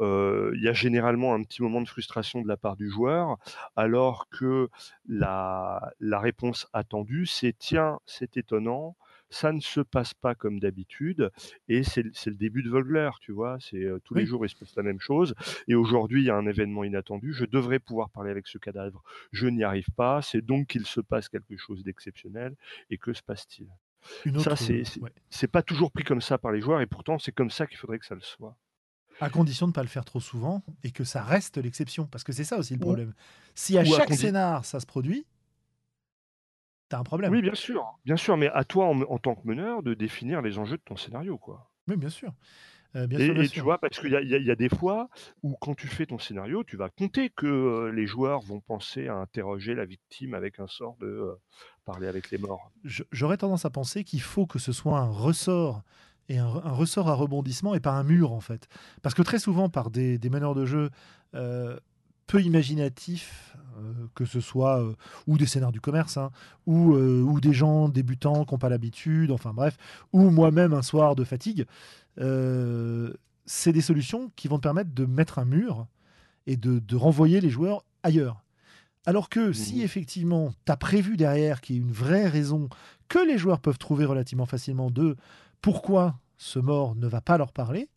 Il 0.00 0.60
y 0.62 0.68
a 0.68 0.72
généralement 0.72 1.34
un 1.34 1.42
petit 1.42 1.62
moment 1.62 1.82
de 1.82 1.88
frustration 1.88 2.40
de 2.40 2.48
la 2.48 2.56
part 2.56 2.76
du 2.76 2.88
joueur, 2.88 3.36
alors 3.76 4.28
que 4.30 4.70
la, 5.06 5.92
la 6.00 6.18
réponse 6.18 6.66
attendue, 6.72 7.26
c'est 7.26 7.54
tiens, 7.58 7.98
c'est 8.06 8.38
étonnant, 8.38 8.96
ça 9.28 9.52
ne 9.52 9.60
se 9.60 9.80
passe 9.80 10.14
pas 10.14 10.34
comme 10.34 10.60
d'habitude 10.60 11.30
et 11.68 11.82
c'est 11.82 12.04
le 12.04 12.34
début 12.34 12.62
de 12.62 12.70
Vogler, 12.70 13.10
tu 13.20 13.32
vois. 13.32 13.58
C'est 13.60 13.86
tous 14.04 14.14
les 14.14 14.26
jours 14.26 14.44
il 14.46 14.48
se 14.48 14.54
passe 14.54 14.74
la 14.76 14.82
même 14.82 15.00
chose 15.00 15.34
et 15.68 15.74
aujourd'hui 15.74 16.22
il 16.22 16.26
y 16.26 16.30
a 16.30 16.36
un 16.36 16.46
événement 16.46 16.84
inattendu. 16.84 17.32
Je 17.32 17.44
devrais 17.44 17.78
pouvoir 17.78 18.10
parler 18.10 18.30
avec 18.30 18.46
ce 18.46 18.58
cadavre, 18.58 19.02
je 19.32 19.46
n'y 19.46 19.64
arrive 19.64 19.90
pas. 19.96 20.22
C'est 20.22 20.42
donc 20.42 20.68
qu'il 20.68 20.86
se 20.86 21.00
passe 21.00 21.28
quelque 21.28 21.56
chose 21.56 21.82
d'exceptionnel 21.82 22.54
et 22.90 22.98
que 22.98 23.12
se 23.12 23.22
passe-t-il? 23.22 23.68
Ça 24.40 24.54
c'est 25.30 25.48
pas 25.48 25.62
toujours 25.62 25.90
pris 25.90 26.04
comme 26.04 26.20
ça 26.20 26.38
par 26.38 26.52
les 26.52 26.60
joueurs 26.60 26.80
et 26.80 26.86
pourtant 26.86 27.18
c'est 27.18 27.32
comme 27.32 27.50
ça 27.50 27.66
qu'il 27.66 27.78
faudrait 27.78 27.98
que 27.98 28.06
ça 28.06 28.14
le 28.14 28.20
soit. 28.20 28.56
À 29.18 29.30
condition 29.30 29.66
de 29.66 29.70
ne 29.70 29.74
pas 29.74 29.82
le 29.82 29.88
faire 29.88 30.04
trop 30.04 30.20
souvent 30.20 30.62
et 30.84 30.90
que 30.90 31.02
ça 31.02 31.22
reste 31.22 31.56
l'exception. 31.56 32.06
Parce 32.06 32.22
que 32.22 32.32
c'est 32.32 32.44
ça 32.44 32.58
aussi 32.58 32.74
le 32.74 32.80
problème. 32.80 33.14
Si 33.54 33.76
à 33.78 33.84
chaque 33.84 34.12
scénar 34.12 34.64
ça 34.64 34.78
se 34.78 34.86
produit, 34.86 35.26
T'as 36.88 36.98
un 36.98 37.02
problème. 37.02 37.32
Oui, 37.32 37.42
bien 37.42 37.54
sûr, 37.54 37.84
bien 38.04 38.16
sûr, 38.16 38.36
mais 38.36 38.48
à 38.48 38.64
toi 38.64 38.86
en, 38.86 39.18
tant 39.18 39.34
que 39.34 39.46
meneur 39.46 39.82
de 39.82 39.94
définir 39.94 40.40
les 40.40 40.58
enjeux 40.58 40.76
de 40.76 40.82
ton 40.82 40.96
scénario, 40.96 41.36
quoi. 41.38 41.70
Oui, 41.88 41.96
bien 41.96 42.10
sûr. 42.10 42.32
Euh, 42.94 43.06
bien 43.06 43.18
et, 43.18 43.48
tu 43.48 43.60
vois, 43.60 43.78
parce 43.78 43.98
qu'il 43.98 44.12
y, 44.12 44.50
a 44.50 44.54
des 44.54 44.68
fois 44.68 45.08
où 45.42 45.54
quand 45.60 45.74
tu 45.74 45.88
fais 45.88 46.06
ton 46.06 46.18
scénario, 46.18 46.62
tu 46.64 46.76
vas 46.76 46.88
compter 46.88 47.30
que 47.30 47.46
euh, 47.46 47.92
les 47.92 48.06
joueurs 48.06 48.40
vont 48.40 48.60
penser 48.60 49.08
à 49.08 49.16
interroger 49.16 49.74
la 49.74 49.84
victime 49.84 50.34
avec 50.34 50.60
un 50.60 50.66
sort 50.68 50.96
de 51.00 51.06
euh, 51.06 51.34
parler 51.84 52.06
avec 52.06 52.30
les 52.30 52.38
morts. 52.38 52.70
J'aurais 52.84 53.36
tendance 53.36 53.64
à 53.64 53.70
penser 53.70 54.04
qu'il 54.04 54.22
faut 54.22 54.46
que 54.46 54.58
ce 54.58 54.72
soit 54.72 54.98
un 54.98 55.10
ressort 55.10 55.82
et 56.28 56.38
un, 56.38 56.46
ressort 56.48 57.08
à 57.08 57.14
rebondissement 57.14 57.74
et 57.74 57.80
pas 57.80 57.92
un 57.92 58.04
mur 58.04 58.32
en 58.32 58.40
fait. 58.40 58.68
Parce 59.02 59.14
que 59.14 59.22
très 59.22 59.40
souvent 59.40 59.68
par 59.68 59.90
des, 59.90 60.18
des 60.18 60.30
meneurs 60.30 60.54
de 60.54 60.64
jeu 60.64 60.90
peu 62.26 62.42
imaginatif, 62.42 63.56
euh, 63.56 63.60
que 64.14 64.24
ce 64.24 64.40
soit 64.40 64.80
euh, 64.80 64.94
ou 65.26 65.38
des 65.38 65.46
scénarios 65.46 65.72
du 65.72 65.80
commerce, 65.80 66.16
hein, 66.16 66.30
ou, 66.66 66.94
euh, 66.94 67.22
ou 67.22 67.40
des 67.40 67.52
gens 67.52 67.88
débutants 67.88 68.44
qui 68.44 68.54
n'ont 68.54 68.58
pas 68.58 68.68
l'habitude, 68.68 69.30
enfin 69.30 69.52
bref, 69.52 69.76
ou 70.12 70.30
moi-même 70.30 70.72
un 70.72 70.82
soir 70.82 71.16
de 71.16 71.24
fatigue, 71.24 71.66
c'est 72.18 73.72
des 73.72 73.80
solutions 73.80 74.30
qui 74.36 74.48
vont 74.48 74.56
te 74.56 74.62
permettre 74.62 74.92
de 74.94 75.04
mettre 75.04 75.38
un 75.38 75.44
mur 75.44 75.86
et 76.46 76.56
de, 76.56 76.78
de 76.78 76.96
renvoyer 76.96 77.40
les 77.40 77.50
joueurs 77.50 77.84
ailleurs. 78.02 78.42
Alors 79.04 79.28
que 79.28 79.52
si 79.52 79.76
mmh 79.76 79.82
effectivement 79.82 80.52
tu 80.64 80.72
as 80.72 80.76
prévu 80.76 81.16
derrière 81.16 81.60
qu'il 81.60 81.76
y 81.76 81.78
ait 81.78 81.82
une 81.82 81.92
vraie 81.92 82.26
raison 82.26 82.68
que 83.08 83.18
les 83.18 83.38
joueurs 83.38 83.60
peuvent 83.60 83.78
trouver 83.78 84.04
relativement 84.04 84.46
facilement 84.46 84.90
de 84.90 85.16
pourquoi 85.62 86.18
ce 86.38 86.58
mort 86.58 86.96
ne 86.96 87.06
va 87.06 87.20
pas 87.20 87.38
leur 87.38 87.52
parler, 87.52 87.88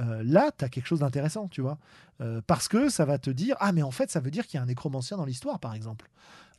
euh, 0.00 0.22
là, 0.24 0.50
tu 0.56 0.64
as 0.64 0.68
quelque 0.68 0.86
chose 0.86 1.00
d'intéressant, 1.00 1.48
tu 1.48 1.60
vois. 1.60 1.78
Euh, 2.20 2.40
parce 2.46 2.68
que 2.68 2.88
ça 2.88 3.04
va 3.04 3.18
te 3.18 3.30
dire, 3.30 3.56
ah, 3.60 3.72
mais 3.72 3.82
en 3.82 3.90
fait, 3.90 4.10
ça 4.10 4.20
veut 4.20 4.30
dire 4.30 4.46
qu'il 4.46 4.58
y 4.58 4.60
a 4.60 4.62
un 4.62 4.66
nécromancien 4.66 5.16
dans 5.16 5.24
l'histoire, 5.24 5.60
par 5.60 5.74
exemple. 5.74 6.10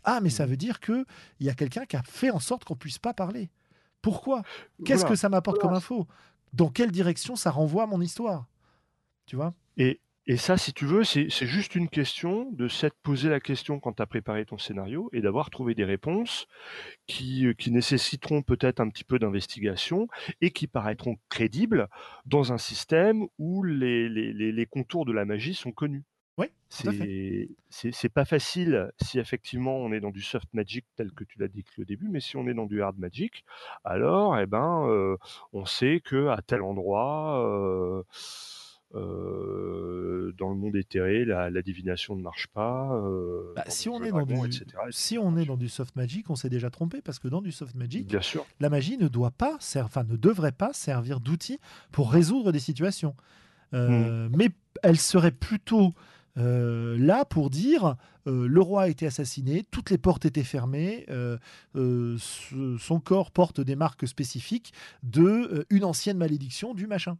Ah, 0.03 0.19
mais 0.21 0.29
ça 0.29 0.45
Mmh. 0.45 0.49
veut 0.49 0.57
dire 0.57 0.79
qu'il 0.79 1.05
y 1.39 1.49
a 1.49 1.53
quelqu'un 1.53 1.85
qui 1.85 1.95
a 1.97 2.03
fait 2.03 2.29
en 2.29 2.39
sorte 2.39 2.63
qu'on 2.63 2.75
puisse 2.75 2.99
pas 2.99 3.13
parler. 3.13 3.49
Pourquoi? 4.01 4.43
Qu'est-ce 4.85 5.03
que 5.05 5.15
ça 5.15 5.29
m'apporte 5.29 5.57
Voilà. 5.57 5.69
comme 5.69 5.77
info? 5.77 6.07
Dans 6.53 6.69
quelle 6.69 6.91
direction 6.91 7.35
ça 7.35 7.49
renvoie 7.51 7.83
à 7.83 7.87
mon 7.87 7.99
histoire? 8.01 8.45
Tu 9.25 9.35
vois? 9.35 9.53
Et, 9.77 9.99
et 10.27 10.37
ça, 10.37 10.57
si 10.57 10.73
tu 10.73 10.85
veux, 10.85 11.03
c'est 11.03 11.29
juste 11.29 11.75
une 11.75 11.87
question 11.87 12.51
de 12.51 12.67
s'être 12.67 12.97
posé 13.03 13.29
la 13.29 13.39
question 13.39 13.79
quand 13.79 13.93
tu 13.93 14.01
as 14.01 14.07
préparé 14.07 14.45
ton 14.45 14.57
scénario 14.57 15.09
et 15.13 15.21
d'avoir 15.21 15.49
trouvé 15.49 15.75
des 15.75 15.85
réponses 15.85 16.47
qui, 17.05 17.45
euh, 17.45 17.53
qui 17.53 17.71
nécessiteront 17.71 18.41
peut-être 18.41 18.79
un 18.79 18.89
petit 18.89 19.03
peu 19.03 19.19
d'investigation 19.19 20.07
et 20.41 20.51
qui 20.51 20.67
paraîtront 20.67 21.17
crédibles 21.29 21.89
dans 22.25 22.53
un 22.53 22.57
système 22.57 23.27
où 23.37 23.63
les, 23.63 24.09
les, 24.09 24.33
les, 24.33 24.51
les 24.51 24.65
contours 24.65 25.05
de 25.05 25.11
la 25.11 25.25
magie 25.25 25.53
sont 25.53 25.71
connus. 25.71 26.03
Oui, 26.37 26.47
c'est 27.69 28.09
pas 28.09 28.25
facile 28.25 28.91
si 29.01 29.19
effectivement 29.19 29.77
on 29.77 29.93
est 29.93 30.01
dans 30.01 30.11
du 30.11 30.21
soft 30.21 30.53
magic 30.53 30.85
tel 30.97 31.13
que 31.13 31.23
tu 31.23 31.39
l'as 31.39 31.47
décrit 31.47 31.81
au 31.81 31.85
début, 31.85 32.09
mais 32.09 32.19
si 32.19 32.35
on 32.35 32.45
est 32.47 32.53
dans 32.53 32.65
du 32.65 32.81
hard 32.81 32.97
magic, 32.97 33.45
alors 33.85 34.37
eh 34.37 34.45
ben 34.45 34.85
euh, 34.89 35.15
on 35.53 35.65
sait 35.65 36.01
que 36.03 36.27
à 36.27 36.41
tel 36.41 36.61
endroit 36.61 37.39
euh, 37.39 38.03
euh, 38.95 40.33
dans 40.37 40.49
le 40.49 40.55
monde 40.55 40.75
éthéré 40.75 41.25
la, 41.25 41.49
la 41.49 41.61
divination 41.61 42.15
ne 42.15 42.21
marche 42.21 42.47
pas. 42.47 42.91
euh, 42.95 43.53
Bah, 43.55 43.63
si 43.67 43.89
on 43.89 44.03
est 44.03 44.11
dans 44.11 44.25
du, 44.25 44.33
etc., 44.35 44.65
si 44.91 45.17
on 45.17 45.37
est 45.37 45.45
dans 45.45 45.57
du 45.57 45.69
soft 45.69 45.95
magic, 45.95 46.29
on 46.29 46.35
s'est 46.35 46.49
déjà 46.49 46.69
trompé 46.69 47.01
parce 47.01 47.19
que 47.19 47.27
dans 47.27 47.41
du 47.41 47.51
soft 47.51 47.75
magic, 47.75 48.07
Bien 48.07 48.21
sûr. 48.21 48.45
la 48.59 48.69
magie 48.69 48.97
ne 48.97 49.07
doit 49.07 49.31
pas, 49.31 49.57
enfin 49.77 50.03
ne 50.03 50.15
devrait 50.17 50.51
pas 50.51 50.71
servir 50.73 51.19
d'outil 51.19 51.59
pour 51.91 52.11
résoudre 52.11 52.51
des 52.51 52.59
situations. 52.59 53.15
Euh, 53.73 54.29
Mais 54.31 54.49
elle 54.83 54.97
serait 54.97 55.31
plutôt 55.31 55.93
euh, 56.37 56.97
là 56.99 57.25
pour 57.25 57.49
dire 57.49 57.95
euh, 58.27 58.47
le 58.47 58.61
roi 58.61 58.83
a 58.83 58.87
été 58.89 59.05
assassiné, 59.07 59.63
toutes 59.71 59.89
les 59.89 59.97
portes 59.97 60.25
étaient 60.25 60.43
fermées, 60.43 61.05
euh, 61.09 61.37
son 62.79 62.99
corps 62.99 63.31
porte 63.31 63.61
des 63.61 63.75
marques 63.75 64.07
spécifiques 64.07 64.73
de 65.03 65.65
une 65.69 65.83
ancienne 65.83 66.17
malédiction 66.17 66.73
du 66.73 66.87
machin. 66.87 67.17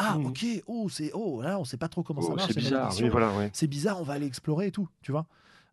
Ah 0.00 0.18
Mhm. 0.18 0.24
ok, 0.24 0.46
oh 0.68 0.88
c'est 0.88 1.10
oh 1.14 1.42
là 1.42 1.58
on 1.58 1.64
sait 1.64 1.76
pas 1.76 1.88
trop 1.88 2.02
comment 2.04 2.20
ça 2.22 2.32
Oh, 2.32 2.36
marche. 2.36 2.52
c'est 2.52 2.54
ces 2.54 2.60
bizarre, 2.60 2.94
mais 2.96 3.08
voilà, 3.08 3.32
ouais. 3.32 3.52
C'est 3.52 3.66
bizarre, 3.66 4.00
on 4.00 4.04
va 4.04 4.14
aller 4.14 4.26
explorer 4.26 4.68
et 4.68 4.72
tout, 4.72 4.88
tu 5.02 5.12
vois. 5.12 5.26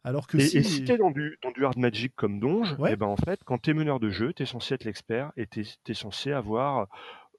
Alors 0.04 0.28
que 0.28 0.38
Et, 0.38 0.60
si, 0.60 0.60
et 0.60 0.64
si 0.64 0.82
t'es 0.84 0.98
dans 0.98 1.12
du, 1.12 1.38
dans 1.44 1.52
du 1.52 1.66
hard 1.66 1.78
magic 1.78 2.14
comme 2.16 2.40
Donge, 2.40 2.78
Ouais. 2.78 2.92
eh 2.92 2.96
ben 2.98 3.06
en 3.06 3.16
fait, 3.16 3.42
quand 3.46 3.58
t'es 3.60 3.74
meneur 3.74 4.00
de 4.02 4.10
jeu, 4.10 4.34
t'es 4.34 4.46
censé 4.46 4.74
être 4.76 4.84
l'expert 4.84 5.32
et 5.38 5.48
t'es 5.48 5.64
es 5.88 5.94
censé 5.94 6.32
avoir 6.34 6.88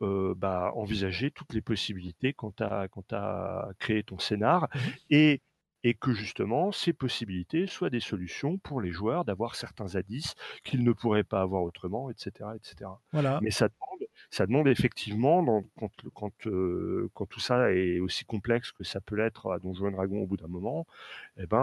euh, 0.03 0.34
bah, 0.37 0.72
envisagé 0.76 1.30
toutes 1.30 1.55
les 1.55 1.62
possibilités 1.62 2.34
quand 2.34 2.53
t'as 2.57 2.89
quand 2.89 3.12
as 3.14 3.70
créé 3.78 4.03
ton 4.05 4.18
scénar 4.18 4.68
Mhm. 4.74 4.97
et 5.11 5.43
et 5.84 5.95
que 5.95 6.12
justement 6.14 6.72
ces 6.72 6.93
possibilités 6.93 7.66
soient 7.68 7.91
des 7.91 8.01
solutions 8.01 8.59
pour 8.59 8.80
les 8.82 8.93
joueurs 8.93 9.24
d'avoir 9.24 9.55
certains 9.57 9.97
indices 9.97 10.34
qu'ils 10.64 10.84
ne 10.84 10.93
pourraient 10.93 11.24
pas 11.24 11.43
avoir 11.43 11.62
autrement, 11.62 12.11
etc., 12.11 12.57
etc. 12.57 13.03
voilà. 13.12 13.41
Mais 13.41 13.51
ça 13.53 13.68
demande, 13.68 14.05
ça 14.31 14.47
demande 14.47 14.68
effectivement, 14.68 15.64
euh, 15.83 17.09
quand 17.14 17.27
tout 17.27 17.41
ça 17.41 17.72
est 17.72 18.01
aussi 18.01 18.24
complexe 18.24 18.72
que 18.72 18.85
ça 18.85 19.01
peut 19.01 19.16
l'être 19.16 19.53
à 19.53 19.59
Donjons 19.59 19.89
et 19.89 19.93
Dragons 19.93 20.22
au 20.22 20.27
bout 20.27 20.37
d'un 20.37 20.49
moment, 20.49 20.87
eh 21.37 21.47
ben, 21.47 21.59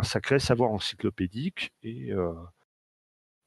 un 0.00 0.02
sacré 0.02 0.38
savoir 0.38 0.70
encyclopédique 0.70 1.72
et, 1.82 2.12
euh, 2.12 2.32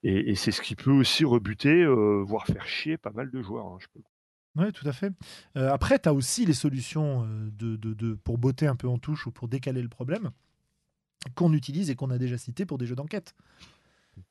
c'est 0.04 0.52
ce 0.52 0.62
qui 0.62 0.76
peut 0.76 0.92
aussi 0.92 1.26
rebuter, 1.26 1.84
euh, 1.84 2.24
voire 2.26 2.46
faire 2.48 2.68
chier 2.68 2.98
pas 2.98 3.12
mal 3.12 3.30
de 3.30 3.42
joueurs. 3.42 3.68
hein, 3.68 3.78
Oui, 4.56 4.72
tout 4.72 4.88
à 4.88 4.94
fait. 4.94 5.14
Après, 5.54 6.00
tu 6.00 6.10
as 6.10 6.14
aussi 6.14 6.46
les 6.46 6.54
solutions 6.54 7.28
pour 8.24 8.38
botter 8.38 8.68
un 8.68 8.76
peu 8.76 8.88
en 8.88 8.98
touche 8.98 9.28
ou 9.28 9.32
pour 9.32 9.48
décaler 9.48 9.82
le 9.82 9.90
problème 9.90 10.32
qu'on 11.36 11.54
utilise 11.54 11.92
et 11.92 11.96
qu'on 11.96 12.10
a 12.10 12.18
déjà 12.18 12.40
cité 12.40 12.66
pour 12.66 12.80
des 12.80 12.88
jeux 12.88 12.96
d'enquête. 12.96 13.36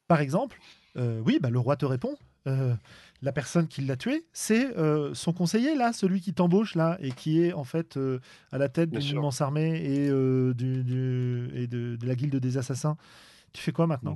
Par 0.08 0.20
exemple, 0.20 0.58
oui, 0.96 1.38
bah, 1.40 1.50
le 1.50 1.60
roi 1.60 1.76
te 1.76 1.86
répond. 1.86 2.16
Euh, 2.46 2.74
la 3.22 3.32
personne 3.32 3.68
qui 3.68 3.82
l'a 3.82 3.96
tué, 3.96 4.26
c'est 4.32 4.76
euh, 4.78 5.12
son 5.14 5.32
conseiller, 5.32 5.74
là, 5.74 5.92
celui 5.92 6.20
qui 6.20 6.32
t'embauche, 6.32 6.74
là, 6.74 6.96
et 7.00 7.12
qui 7.12 7.40
est 7.42 7.52
en 7.52 7.64
fait 7.64 7.96
euh, 7.96 8.18
à 8.52 8.58
la 8.58 8.68
tête 8.68 8.90
d'une 8.90 9.02
immense 9.18 9.40
armée 9.40 9.76
et, 9.84 10.08
du, 10.54 10.84
du- 10.84 11.50
et 11.54 11.66
de, 11.66 11.96
de 11.96 12.06
la 12.06 12.14
guilde 12.14 12.36
des 12.36 12.56
assassins. 12.56 12.96
Tu 13.52 13.60
fais 13.62 13.72
quoi 13.72 13.86
maintenant? 13.86 14.14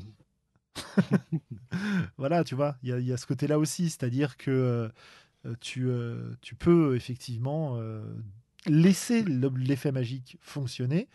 Voilà, 2.17 2.45
tu 2.45 2.55
vois, 2.55 2.77
il 2.83 2.89
y, 2.89 2.93
a- 2.93 2.99
il 2.99 3.07
y 3.07 3.13
a 3.13 3.17
ce 3.17 3.27
côté-là 3.27 3.59
aussi, 3.59 3.91
c'est-à-dire 3.91 4.37
que 4.37 4.91
tu, 5.61 5.89
tu 6.41 6.55
peux 6.55 6.97
effectivement 6.97 7.79
laisser 8.67 9.23
le- 9.23 9.53
l'effet 9.57 9.93
magique 9.93 10.39
fonctionner, 10.41 11.09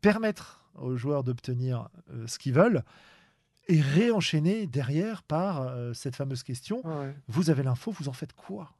permettre 0.00 0.64
aux 0.74 0.96
joueurs 0.96 1.24
d'obtenir 1.24 1.88
ce 2.26 2.38
qu'ils 2.38 2.52
veulent 2.52 2.82
et 3.68 3.80
réenchaîner 3.80 4.66
derrière 4.66 5.22
par 5.22 5.62
euh, 5.62 5.92
cette 5.92 6.16
fameuse 6.16 6.42
question 6.42 6.82
vous 7.28 7.50
avez 7.50 7.62
l'info, 7.62 7.90
vous 7.90 8.08
en 8.08 8.12
faites 8.12 8.32
quoi? 8.32 8.72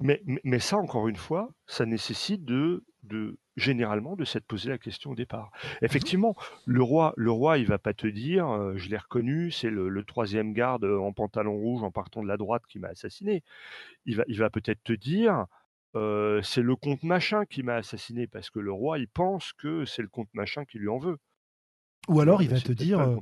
Mais, 0.00 0.20
mais, 0.26 0.40
mais 0.44 0.58
ça, 0.58 0.76
encore 0.76 1.06
une 1.08 1.16
fois, 1.16 1.50
ça 1.66 1.86
nécessite 1.86 2.44
de, 2.44 2.84
de 3.04 3.38
généralement 3.56 4.16
de 4.16 4.24
s'être 4.24 4.44
posé 4.44 4.68
la 4.68 4.78
question 4.78 5.12
au 5.12 5.14
départ. 5.14 5.52
Effectivement, 5.82 6.34
le 6.66 6.82
roi, 6.82 7.14
le 7.16 7.30
roi, 7.30 7.58
il 7.58 7.66
va 7.66 7.78
pas 7.78 7.94
te 7.94 8.08
dire, 8.08 8.48
euh, 8.48 8.76
je 8.76 8.88
l'ai 8.88 8.96
reconnu, 8.96 9.52
c'est 9.52 9.70
le, 9.70 9.88
le 9.88 10.04
troisième 10.04 10.52
garde 10.52 10.84
en 10.84 11.12
pantalon 11.12 11.56
rouge 11.56 11.84
en 11.84 11.92
partant 11.92 12.22
de 12.22 12.28
la 12.28 12.36
droite 12.36 12.64
qui 12.68 12.80
m'a 12.80 12.88
assassiné. 12.88 13.44
Il 14.04 14.16
va, 14.16 14.24
il 14.26 14.38
va 14.38 14.50
peut-être 14.50 14.82
te 14.82 14.92
dire, 14.92 15.46
euh, 15.94 16.42
c'est 16.42 16.62
le 16.62 16.74
comte 16.74 17.04
machin 17.04 17.44
qui 17.44 17.62
m'a 17.62 17.76
assassiné 17.76 18.26
parce 18.26 18.50
que 18.50 18.58
le 18.58 18.72
roi, 18.72 18.98
il 18.98 19.08
pense 19.08 19.52
que 19.52 19.84
c'est 19.84 20.02
le 20.02 20.08
comte 20.08 20.34
machin 20.34 20.64
qui 20.64 20.78
lui 20.78 20.88
en 20.88 20.98
veut. 20.98 21.18
Ou 22.08 22.20
alors 22.20 22.42
il 22.42 22.50
va 22.50 22.60
te 22.60 22.72
dire 22.72 23.00
euh, 23.00 23.16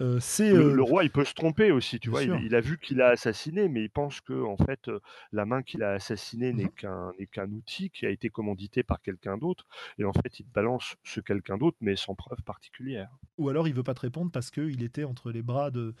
euh, 0.00 0.18
c'est 0.20 0.50
Le, 0.52 0.70
euh, 0.70 0.74
le 0.74 0.82
roi, 0.82 1.04
il 1.04 1.10
peut 1.10 1.24
se 1.24 1.34
tromper 1.34 1.70
aussi, 1.70 2.00
tu 2.00 2.08
vois. 2.10 2.22
Il, 2.22 2.54
a 2.54 2.60
vu 2.60 2.78
qu'il 2.78 3.00
a 3.02 3.08
assassiné, 3.08 3.68
mais 3.68 3.82
il 3.82 3.90
pense 3.90 4.20
que, 4.20 4.32
en 4.44 4.56
fait, 4.56 4.90
la 5.32 5.44
main 5.44 5.62
qu'il 5.62 5.82
a 5.82 5.92
assassinée 5.92 6.52
n'est 6.52 6.64
Mhm. 6.64 6.70
qu'un 6.70 7.12
n'est 7.18 7.26
qu'un 7.26 7.50
outil 7.50 7.90
qui 7.90 8.06
a 8.06 8.10
été 8.10 8.30
commandité 8.30 8.82
par 8.82 9.02
quelqu'un 9.02 9.36
d'autre. 9.36 9.66
Et 9.98 10.04
en 10.04 10.12
fait, 10.12 10.40
il 10.40 10.44
te 10.46 10.52
balance 10.52 10.96
ce 11.04 11.20
quelqu'un 11.20 11.58
d'autre, 11.58 11.76
mais 11.80 11.96
sans 11.96 12.14
preuve 12.14 12.42
particulière. 12.42 13.10
ou 13.38 13.48
alors 13.48 13.66
il 13.68 13.74
veut 13.74 13.82
pas 13.82 13.94
te 13.94 14.00
répondre 14.00 14.30
parce 14.30 14.50
qu'il 14.50 14.82
était 14.82 15.04
entre 15.04 15.30
les 15.30 15.42
bras 15.42 15.70
de 15.70 15.94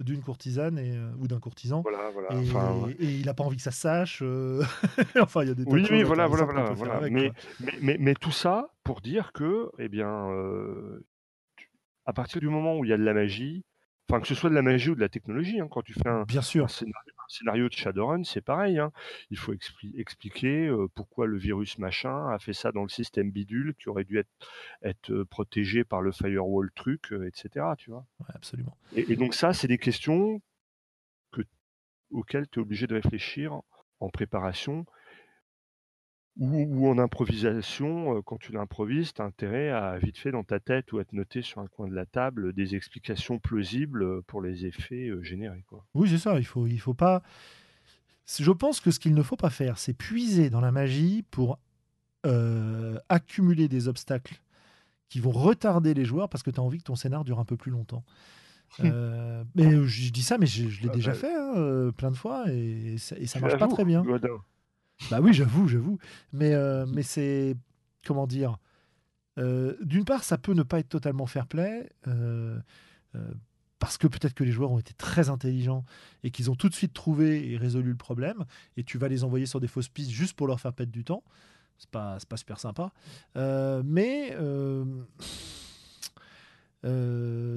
d'une 0.00 0.22
courtisane 0.22 0.76
et, 0.76 0.96
euh, 0.96 1.12
ou 1.20 1.28
d'un 1.28 1.38
courtisan 1.38 1.82
Voilà, 1.82 2.10
voilà. 2.10 2.32
et, 2.32 2.48
Enfin, 2.50 2.74
ouais. 2.86 2.96
et 2.98 3.14
il 3.20 3.28
a 3.28 3.34
pas 3.34 3.44
envie 3.44 3.56
que 3.56 3.62
ça 3.62 3.70
sache 3.70 4.20
euh, 4.22 4.60
enfin 5.20 5.42
il 5.42 5.48
y 5.48 5.50
a 5.52 5.54
des 5.54 5.62
Oui, 5.66 5.86
oui, 5.88 6.02
voilà, 6.02 6.26
voilà, 6.26 6.44
voilà, 6.74 6.94
avec, 6.96 7.12
Mais, 7.12 7.32
mais, 7.60 7.72
mais, 7.80 7.96
mais 8.00 8.14
tout 8.14 8.32
ça 8.32 8.70
pour 8.82 9.00
dire 9.00 9.32
que, 9.32 9.70
eh 9.78 9.88
bien, 9.88 10.28
euh, 10.30 11.04
à 12.06 12.12
partir 12.12 12.40
du 12.40 12.48
moment 12.48 12.76
où 12.78 12.84
il 12.84 12.90
y 12.90 12.92
a 12.92 12.96
de 12.98 13.04
la 13.04 13.14
magie, 13.14 13.64
enfin 14.08 14.20
que 14.20 14.26
ce 14.26 14.34
soit 14.34 14.50
de 14.50 14.54
la 14.54 14.62
magie 14.62 14.90
ou 14.90 14.94
de 14.94 15.00
la 15.00 15.08
technologie, 15.08 15.60
hein, 15.60 15.68
quand 15.70 15.82
tu 15.82 15.94
fais 15.94 16.08
un, 16.08 16.24
bien 16.24 16.42
un 16.42 16.42
sûr 16.42 16.70
scénario, 16.70 17.12
un 17.18 17.28
scénario 17.28 17.68
de 17.68 17.74
Shadowrun, 17.74 18.24
c'est 18.24 18.42
pareil. 18.42 18.78
hein. 18.78 18.92
Il 19.30 19.38
faut 19.38 19.54
expli- 19.54 19.98
expliquer 19.98 20.66
euh, 20.66 20.88
pourquoi 20.94 21.26
le 21.26 21.38
virus 21.38 21.78
machin 21.78 22.28
a 22.30 22.38
fait 22.38 22.52
ça 22.52 22.72
dans 22.72 22.82
le 22.82 22.88
système 22.88 23.30
bidule 23.30 23.74
qui 23.78 23.88
aurait 23.88 24.04
dû 24.04 24.18
être, 24.18 24.28
être 24.82 25.10
euh, 25.12 25.24
protégé 25.24 25.84
par 25.84 26.02
le 26.02 26.12
firewall 26.12 26.70
truc, 26.74 27.12
euh, 27.12 27.26
etc. 27.26 27.74
Tu 27.78 27.90
vois. 27.90 28.06
Ouais, 28.20 28.34
absolument 28.34 28.76
Et, 28.96 29.12
et 29.12 29.16
donc 29.16 29.34
ça, 29.34 29.52
c'est 29.52 29.68
des 29.68 29.78
questions 29.78 30.40
que, 31.32 31.42
auxquelles 32.10 32.48
tu 32.48 32.60
es 32.60 32.62
obligé 32.62 32.86
de 32.86 32.94
réfléchir 32.94 33.60
en 34.00 34.10
préparation 34.10 34.86
ou, 36.38 36.56
ou 36.62 36.88
en 36.88 36.98
improvisation. 36.98 38.22
Quand 38.22 38.38
tu 38.38 38.52
l'improvises, 38.52 39.12
tu 39.12 39.22
as 39.22 39.24
intérêt 39.24 39.70
à 39.70 39.96
vite 39.98 40.18
fait 40.18 40.32
dans 40.32 40.44
ta 40.44 40.60
tête 40.60 40.92
ou 40.92 40.98
à 40.98 41.04
te 41.04 41.14
noter 41.14 41.42
sur 41.42 41.60
un 41.60 41.66
coin 41.66 41.88
de 41.88 41.94
la 41.94 42.06
table 42.06 42.52
des 42.52 42.74
explications 42.74 43.38
plausibles 43.38 44.22
pour 44.22 44.42
les 44.42 44.66
effets 44.66 45.10
générés. 45.22 45.64
Quoi. 45.68 45.84
oui 45.94 46.08
c'est 46.08 46.18
ça 46.18 46.38
il 46.38 46.44
faut 46.46 46.66
il 46.66 46.78
faut 46.80 46.94
pas 46.94 47.22
je 48.26 48.50
pense 48.50 48.80
que 48.80 48.90
ce 48.90 48.98
qu'il 48.98 49.14
ne 49.14 49.22
faut 49.22 49.36
pas 49.36 49.50
faire 49.50 49.78
c'est 49.78 49.92
puiser 49.94 50.50
dans 50.50 50.60
la 50.60 50.72
magie 50.72 51.24
pour 51.30 51.58
euh, 52.26 52.98
accumuler 53.08 53.68
des 53.68 53.86
obstacles 53.88 54.40
qui 55.08 55.20
vont 55.20 55.30
retarder 55.30 55.94
les 55.94 56.04
joueurs 56.04 56.28
parce 56.28 56.42
que 56.42 56.50
tu 56.50 56.58
as 56.58 56.62
envie 56.62 56.78
que 56.78 56.84
ton 56.84 56.96
scénar 56.96 57.24
dure 57.24 57.38
un 57.38 57.44
peu 57.44 57.56
plus 57.56 57.70
longtemps 57.70 58.02
Euh, 58.80 59.44
mais 59.54 59.70
je, 59.86 60.10
dis 60.10 60.22
ça 60.22 60.36
mais 60.38 60.46
je, 60.46 60.68
je 60.68 60.82
l'ai 60.82 60.88
Ah 60.90 60.96
déjà 60.96 61.12
bah, 61.12 61.18
fait 61.18 61.34
hein, 61.34 61.90
plein 61.96 62.10
de 62.10 62.16
fois 62.16 62.50
et, 62.50 62.96
ça- 62.98 63.16
et 63.18 63.26
ça 63.26 63.38
marche 63.38 63.56
pas 63.58 63.68
très 63.68 63.84
bien 63.84 64.02
Godin. 64.02 64.40
Bah 65.10 65.20
oui, 65.20 65.32
j'avoue, 65.32 65.68
j'avoue. 65.68 65.98
Mais, 66.32 66.54
euh, 66.54 66.86
mais 66.86 67.02
c'est. 67.02 67.56
Comment 68.06 68.26
dire 68.26 68.58
euh, 69.38 69.76
D'une 69.82 70.04
part, 70.04 70.24
ça 70.24 70.38
peut 70.38 70.52
ne 70.52 70.62
pas 70.62 70.78
être 70.78 70.88
totalement 70.88 71.26
fair 71.26 71.46
play. 71.46 71.88
euh, 72.06 72.58
parce 73.78 73.98
que 73.98 74.06
peut-être 74.06 74.34
que 74.34 74.44
les 74.44 74.52
joueurs 74.52 74.72
ont 74.72 74.78
été 74.78 74.94
très 74.94 75.28
intelligents 75.28 75.84
et 76.22 76.30
qu'ils 76.30 76.50
ont 76.50 76.54
tout 76.54 76.68
de 76.70 76.74
suite 76.74 76.94
trouvé 76.94 77.50
et 77.52 77.56
résolu 77.58 77.90
le 77.90 77.96
problème, 77.96 78.44
et 78.78 78.84
tu 78.84 78.96
vas 78.96 79.08
les 79.08 79.24
envoyer 79.24 79.44
sur 79.44 79.60
des 79.60 79.68
fausses 79.68 79.88
pistes 79.88 80.10
juste 80.10 80.34
pour 80.34 80.46
leur 80.46 80.58
faire 80.58 80.72
perdre 80.72 80.92
du 80.92 81.04
temps. 81.04 81.22
C'est 81.76 81.90
pas, 81.90 82.16
pas 82.28 82.36
super 82.38 82.58
sympa. 82.58 82.92
Mais 83.34 84.34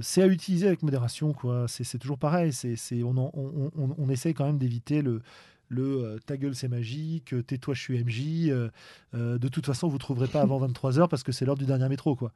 c'est 0.01 0.21
à 0.21 0.27
utiliser 0.27 0.67
avec 0.67 0.83
modération, 0.83 1.33
quoi. 1.33 1.65
C'est 1.67 1.97
toujours 1.97 2.17
pareil. 2.17 2.51
C'est, 2.53 3.03
on, 3.03 3.17
on, 3.17 3.71
on, 3.75 3.95
on 3.97 4.09
essaye 4.09 4.33
quand 4.33 4.45
même 4.45 4.57
d'éviter 4.57 5.01
le, 5.01 5.21
le 5.70 6.18
ta 6.26 6.38
gueule 6.38 6.55
c'est 6.55 6.68
magique, 6.68 7.36
tais-toi 7.45 7.74
je 7.74 7.82
suis 7.82 8.03
MJ, 8.03 8.51
de 9.13 9.47
toute 9.47 9.65
façon 9.65 9.88
vous 9.88 9.97
trouverez 9.97 10.28
pas 10.28 10.41
avant 10.41 10.65
23h 10.65 11.07
parce 11.07 11.24
que 11.24 11.32
c'est 11.32 11.45
l'heure 11.45 11.57
du 11.57 11.65
dernier 11.65 11.89
métro 11.89 12.15
quoi. 12.15 12.32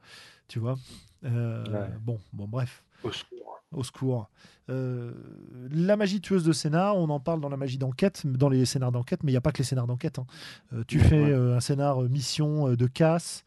Tu 0.48 0.58
vois 0.58 0.76
Bon, 1.22 2.18
bon 2.32 2.48
bref. 2.48 2.84
Au 3.02 3.10
secours. 3.12 3.60
Au 3.72 3.84
secours. 3.84 4.30
la 4.68 5.96
magie 5.96 6.20
tueuse 6.20 6.44
de 6.44 6.52
scénar, 6.52 6.96
on 6.96 7.08
en 7.08 7.20
parle 7.20 7.40
dans 7.40 7.48
la 7.48 7.56
magie 7.56 7.78
d'enquête, 7.78 8.26
dans 8.26 8.48
les 8.48 8.64
scénars 8.64 8.92
d'enquête, 8.92 9.22
mais 9.22 9.32
il 9.32 9.34
n'y 9.34 9.38
a 9.38 9.42
pas 9.42 9.52
que 9.52 9.58
les 9.58 9.64
scénars 9.64 9.86
d'enquête. 9.86 10.18
Hein. 10.18 10.26
tu 10.86 10.98
fais 10.98 11.32
un 11.32 11.60
scénar 11.60 12.02
mission 12.02 12.74
de 12.74 12.86
casse, 12.86 13.44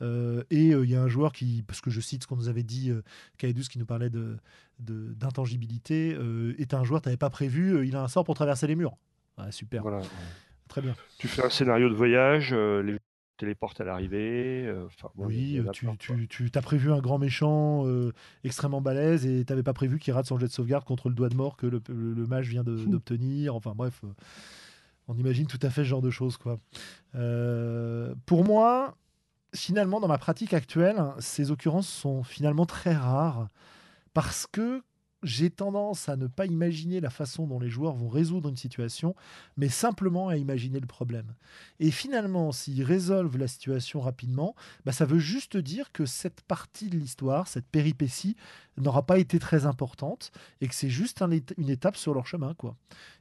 euh, 0.00 0.44
et 0.50 0.72
euh, 0.72 0.84
il 0.84 0.90
y 0.90 0.96
a 0.96 1.02
un 1.02 1.08
joueur 1.08 1.32
qui, 1.32 1.64
parce 1.66 1.80
que 1.80 1.90
je 1.90 2.00
cite 2.00 2.22
ce 2.22 2.28
qu'on 2.28 2.36
nous 2.36 2.48
avait 2.48 2.62
dit, 2.62 2.90
euh, 2.90 3.02
Kaedus 3.38 3.64
qui 3.64 3.78
nous 3.78 3.86
parlait 3.86 4.10
de, 4.10 4.36
d'intangibilité, 4.78 6.16
est 6.58 6.72
un 6.72 6.84
joueur 6.84 7.02
tu 7.02 7.08
n'avais 7.08 7.16
pas 7.16 7.30
prévu, 7.30 7.86
il 7.86 7.96
a 7.96 8.02
un 8.02 8.08
sort 8.08 8.24
pour 8.24 8.34
traverser 8.34 8.66
les 8.66 8.76
murs. 8.76 8.96
Super. 9.50 9.82
Très 10.68 10.82
bien. 10.82 10.94
Tu 11.18 11.28
fais 11.28 11.44
un 11.44 11.50
scénario 11.50 11.88
de 11.88 11.94
voyage, 11.94 12.52
les 12.52 12.98
téléportes 13.38 13.80
à 13.80 13.84
l'arrivée. 13.84 14.70
oui, 15.16 15.60
tu, 15.72 16.28
tu, 16.28 16.50
as 16.54 16.62
prévu 16.62 16.92
un 16.92 16.98
grand 16.98 17.18
méchant 17.18 17.84
extrêmement 18.44 18.80
balèze 18.80 19.26
et 19.26 19.44
tu 19.44 19.52
n'avais 19.52 19.62
pas 19.62 19.72
prévu 19.72 19.98
qu'il 19.98 20.12
rate 20.12 20.26
son 20.26 20.38
jet 20.38 20.46
de 20.46 20.52
sauvegarde 20.52 20.84
contre 20.84 21.08
le 21.08 21.14
doigt 21.14 21.28
de 21.28 21.36
mort 21.36 21.56
que 21.56 21.66
le, 21.66 22.26
mage 22.26 22.48
vient 22.48 22.64
d'obtenir. 22.64 23.54
Enfin 23.54 23.72
bref, 23.74 24.02
on 25.06 25.14
imagine 25.14 25.46
tout 25.46 25.60
à 25.62 25.70
fait 25.70 25.82
ce 25.82 25.88
genre 25.88 26.02
de 26.02 26.10
choses. 26.10 26.36
Quoi. 26.36 26.58
pour 28.26 28.44
moi, 28.44 28.94
finalement, 29.54 30.00
dans 30.00 30.08
ma 30.08 30.18
pratique 30.18 30.54
actuelle, 30.54 31.02
ces 31.18 31.50
occurrences 31.50 31.88
sont 31.88 32.22
finalement 32.22 32.66
très 32.66 32.94
rares 32.94 33.48
parce 34.14 34.46
que 34.46 34.82
j'ai 35.22 35.50
tendance 35.50 36.08
à 36.08 36.16
ne 36.16 36.26
pas 36.26 36.46
imaginer 36.46 37.00
la 37.00 37.10
façon 37.10 37.46
dont 37.46 37.58
les 37.58 37.70
joueurs 37.70 37.94
vont 37.94 38.08
résoudre 38.08 38.48
une 38.48 38.56
situation, 38.56 39.14
mais 39.56 39.68
simplement 39.68 40.28
à 40.28 40.36
imaginer 40.36 40.80
le 40.80 40.86
problème. 40.86 41.34
Et 41.80 41.90
finalement, 41.90 42.52
s'ils 42.52 42.84
résolvent 42.84 43.38
la 43.38 43.48
situation 43.48 44.00
rapidement, 44.00 44.54
bah 44.84 44.92
ça 44.92 45.06
veut 45.06 45.18
juste 45.18 45.56
dire 45.56 45.92
que 45.92 46.06
cette 46.06 46.42
partie 46.42 46.88
de 46.88 46.96
l'histoire, 46.96 47.48
cette 47.48 47.66
péripétie, 47.66 48.36
n'aura 48.80 49.04
pas 49.04 49.18
été 49.18 49.38
très 49.38 49.66
importante 49.66 50.30
et 50.60 50.68
que 50.68 50.74
c'est 50.74 50.88
juste 50.88 51.22
une 51.56 51.70
étape 51.70 51.96
sur 51.96 52.14
leur 52.14 52.26
chemin. 52.26 52.54
quoi. 52.54 52.76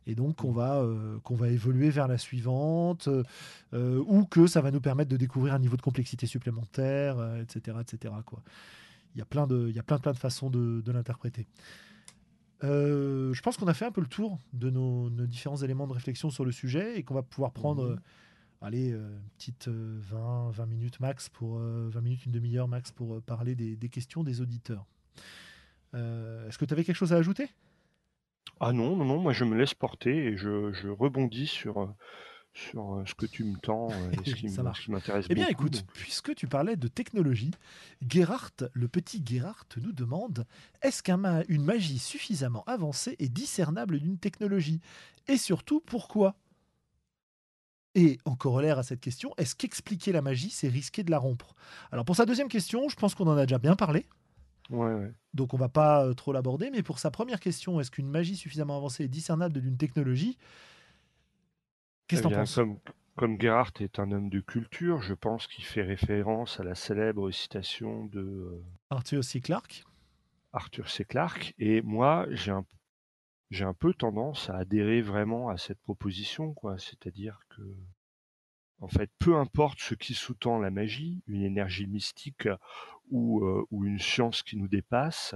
Et 0.05 0.15
donc, 0.15 0.43
on 0.43 0.51
va, 0.51 0.77
euh, 0.77 1.19
qu'on 1.23 1.35
va 1.35 1.49
évoluer 1.49 1.89
vers 1.89 2.07
la 2.07 2.17
suivante 2.17 3.09
euh, 3.73 4.03
ou 4.07 4.25
que 4.25 4.47
ça 4.47 4.61
va 4.61 4.71
nous 4.71 4.81
permettre 4.81 5.09
de 5.09 5.17
découvrir 5.17 5.53
un 5.53 5.59
niveau 5.59 5.77
de 5.77 5.81
complexité 5.81 6.27
supplémentaire, 6.27 7.17
etc. 7.41 7.77
Euh, 7.77 7.81
etc. 7.81 8.13
quoi. 8.25 8.43
Il 9.15 9.19
y 9.19 9.21
a 9.21 9.25
plein 9.25 9.47
de, 9.47 9.67
il 9.69 9.75
y 9.75 9.79
a 9.79 9.83
plein, 9.83 9.97
plein 9.97 10.11
de 10.11 10.17
façons 10.17 10.49
de 10.51 10.91
l'interpréter. 10.91 11.47
Euh, 12.63 13.33
je 13.33 13.41
pense 13.41 13.57
qu'on 13.57 13.67
a 13.67 13.73
fait 13.73 13.85
un 13.85 13.91
peu 13.91 14.01
le 14.01 14.07
tour 14.07 14.39
de 14.53 14.69
nos, 14.69 15.09
différents 15.09 15.57
éléments 15.57 15.87
de 15.87 15.93
réflexion 15.93 16.29
sur 16.29 16.43
le 16.43 16.51
sujet 16.51 16.97
et 16.97 17.03
qu'on 17.03 17.13
va 17.13 17.21
pouvoir 17.21 17.51
prendre, 17.51 17.89
mmh. 17.89 17.99
allez, 18.61 18.91
euh, 18.91 19.17
une 19.17 19.29
petite 19.37 19.67
20, 19.67 20.51
20 20.51 20.65
minutes 20.65 20.99
max 20.99 21.29
pour 21.29 21.59
20 21.59 22.01
minutes, 22.01 22.25
une 22.25 22.31
demi-heure 22.31 22.67
max 22.67 22.91
pour 22.91 23.21
parler 23.21 23.55
des, 23.55 23.89
questions 23.89 24.23
des 24.23 24.41
auditeurs. 24.41 24.85
Est-ce 25.93 26.57
que 26.57 26.65
tu 26.65 26.73
avais 26.73 26.83
quelque 26.83 26.95
chose 26.95 27.13
à 27.13 27.17
ajouter? 27.17 27.49
Ah 28.59 28.73
non, 28.73 28.95
non, 28.95 29.05
non, 29.05 29.19
moi 29.19 29.33
je 29.33 29.43
me 29.43 29.55
laisse 29.55 29.73
porter 29.73 30.27
et 30.27 30.37
je, 30.37 30.71
je 30.73 30.87
rebondis 30.87 31.47
sur 31.47 31.93
sur 32.57 32.95
euh, 32.95 33.03
ce 33.05 33.13
que 33.13 33.25
tu 33.25 33.43
me 33.43 33.57
tends 33.57 33.89
euh, 33.91 34.11
et 34.11 34.29
ce 34.29 34.35
qui 34.35 34.49
m'intéresse 34.91 35.27
Eh 35.29 35.35
bien, 35.35 35.47
écoute, 35.47 35.85
puisque 35.93 36.33
tu 36.35 36.47
parlais 36.47 36.75
de 36.75 36.87
technologie, 36.87 37.51
Gerhardt, 38.07 38.69
le 38.73 38.87
petit 38.87 39.23
Gerhardt, 39.25 39.67
nous 39.81 39.91
demande 39.91 40.45
est-ce 40.81 41.03
qu'une 41.03 41.63
magie 41.63 41.99
suffisamment 41.99 42.63
avancée 42.65 43.15
est 43.19 43.29
discernable 43.29 43.99
d'une 43.99 44.17
technologie? 44.17 44.81
Et 45.27 45.37
surtout, 45.37 45.81
pourquoi? 45.81 46.35
Et 47.95 48.19
en 48.25 48.35
corollaire 48.35 48.77
à 48.79 48.83
cette 48.83 49.01
question, 49.01 49.33
est-ce 49.37 49.55
qu'expliquer 49.55 50.11
la 50.11 50.21
magie, 50.21 50.49
c'est 50.49 50.67
risquer 50.67 51.03
de 51.03 51.11
la 51.11 51.17
rompre? 51.17 51.55
Alors 51.91 52.05
pour 52.05 52.15
sa 52.15 52.25
deuxième 52.25 52.47
question, 52.47 52.89
je 52.89 52.95
pense 52.95 53.15
qu'on 53.15 53.27
en 53.27 53.37
a 53.37 53.45
déjà 53.45 53.57
bien 53.59 53.75
parlé. 53.75 54.05
Ouais, 54.69 55.11
Donc 55.33 55.53
on 55.53 55.57
va 55.57 55.69
pas 55.69 56.05
euh, 56.05 56.13
trop 56.13 56.33
l'aborder, 56.33 56.69
mais 56.71 56.83
pour 56.83 56.99
sa 56.99 57.09
première 57.09 57.39
question, 57.39 57.79
est-ce 57.79 57.89
qu'une 57.89 58.09
magie 58.09 58.35
suffisamment 58.35 58.77
avancée 58.77 59.05
est 59.05 59.07
discernable 59.07 59.61
d'une 59.61 59.77
technologie? 59.77 60.37
Qu'est-ce 62.07 62.23
que 62.23 62.27
tu 62.27 62.33
penses? 62.33 62.55
comme, 62.55 62.79
comme 63.15 63.41
Gerhardt 63.41 63.81
est 63.81 63.99
un 63.99 64.11
homme 64.11 64.29
de 64.29 64.39
culture, 64.39 65.01
je 65.01 65.13
pense 65.13 65.47
qu'il 65.47 65.65
fait 65.65 65.81
référence 65.81 66.59
à 66.59 66.63
la 66.63 66.75
célèbre 66.75 67.31
citation 67.31 68.05
de 68.05 68.21
euh, 68.21 68.63
Arthur 68.89 69.23
C. 69.23 69.41
Clarke? 69.41 69.83
Arthur 70.53 70.89
C. 70.89 71.03
Clarke. 71.03 71.53
Et 71.57 71.81
moi, 71.81 72.25
j'ai 72.31 72.51
un, 72.51 72.65
j'ai 73.49 73.65
un 73.65 73.73
peu 73.73 73.93
tendance 73.93 74.49
à 74.49 74.57
adhérer 74.57 75.01
vraiment 75.01 75.49
à 75.49 75.57
cette 75.57 75.79
proposition, 75.81 76.53
quoi. 76.53 76.77
C'est-à-dire 76.77 77.39
que, 77.49 77.61
en 78.79 78.87
fait, 78.87 79.09
peu 79.19 79.35
importe 79.35 79.79
ce 79.79 79.95
qui 79.95 80.13
sous-tend 80.13 80.59
la 80.59 80.71
magie, 80.71 81.21
une 81.27 81.43
énergie 81.43 81.87
mystique 81.87 82.47
ou, 83.09 83.43
euh, 83.43 83.65
ou 83.71 83.85
une 83.85 83.99
science 83.99 84.43
qui 84.43 84.57
nous 84.57 84.67
dépasse, 84.67 85.35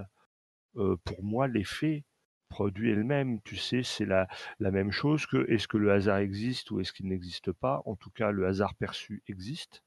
euh, 0.78 0.95
pour 1.03 1.24
moi, 1.24 1.47
l'effet 1.47 2.03
produit 2.52 2.91
elle-même. 2.91 3.41
Tu 3.41 3.56
sais, 3.56 3.82
c'est 3.82 4.06
la, 4.06 4.28
la 4.60 4.70
même 4.70 4.91
chose 4.91 5.26
que 5.26 5.49
est-ce 5.49 5.68
que 5.68 5.78
le 5.78 5.91
hasard 5.91 6.18
existe 6.18 6.70
ou 6.70 6.80
est-ce 6.80 6.93
qu'il 6.93 7.08
n'existe 7.08 7.52
pas. 7.52 7.82
En 7.86 7.95
tout 7.95 8.12
cas, 8.12 8.30
le 8.30 8.45
hasard 8.45 8.76
perçu 8.76 9.24
existe. 9.28 9.84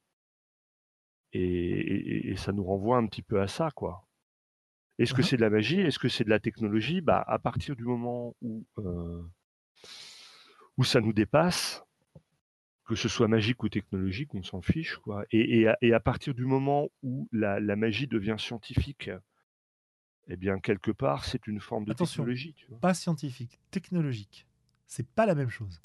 Et, 1.33 2.35
ça 2.37 2.53
nous 2.53 2.65
renvoie 2.65 2.97
un 2.97 3.07
petit 3.07 3.23
peu 3.23 3.41
à 3.41 3.49
ça, 3.49 3.71
quoi. 3.75 4.07
Est-ce 4.99 5.15
que 5.15 5.21
mmh 5.21 5.25
c'est 5.25 5.37
de 5.37 5.41
la 5.43 5.51
magie? 5.51 5.81
Est-ce 5.81 5.99
que 5.99 6.09
c'est 6.09 6.25
de 6.25 6.31
la 6.31 6.39
technologie? 6.39 7.01
Bah, 7.01 7.25
à 7.27 7.39
partir 7.39 7.75
du 7.77 7.85
moment 7.85 8.35
où 8.41 8.65
euh, 8.79 9.23
où 10.77 10.85
ça 10.85 11.01
nous 11.01 11.13
dépasse, 11.13 11.85
que 12.87 12.95
ce 12.95 13.09
soit 13.09 13.29
magique 13.29 13.63
ou 13.63 13.69
technologique, 13.69 14.35
on 14.35 14.43
s'en 14.43 14.63
fiche, 14.63 14.97
quoi. 14.99 15.25
Et, 15.33 15.67
à, 15.67 15.77
et, 15.81 15.93
à, 15.93 16.01
partir 16.01 16.35
du 16.35 16.45
moment 16.45 16.89
où 17.03 17.29
la, 17.33 17.59
la 17.59 17.77
magie 17.77 18.07
devient 18.07 18.37
scientifique, 18.39 19.11
eh 20.29 20.37
bien, 20.37 20.59
quelque 20.59 20.91
part, 20.91 21.25
c'est 21.25 21.47
une 21.47 21.61
forme 21.61 21.85
de 21.85 21.93
technologie. 21.93 22.55
Tu 22.55 22.67
Pas 22.81 22.95
scientifique, 22.95 23.59
technologique. 23.71 24.47
C'est 24.87 25.07
pas 25.07 25.27
la 25.27 25.35
même 25.35 25.51
chose. 25.51 25.81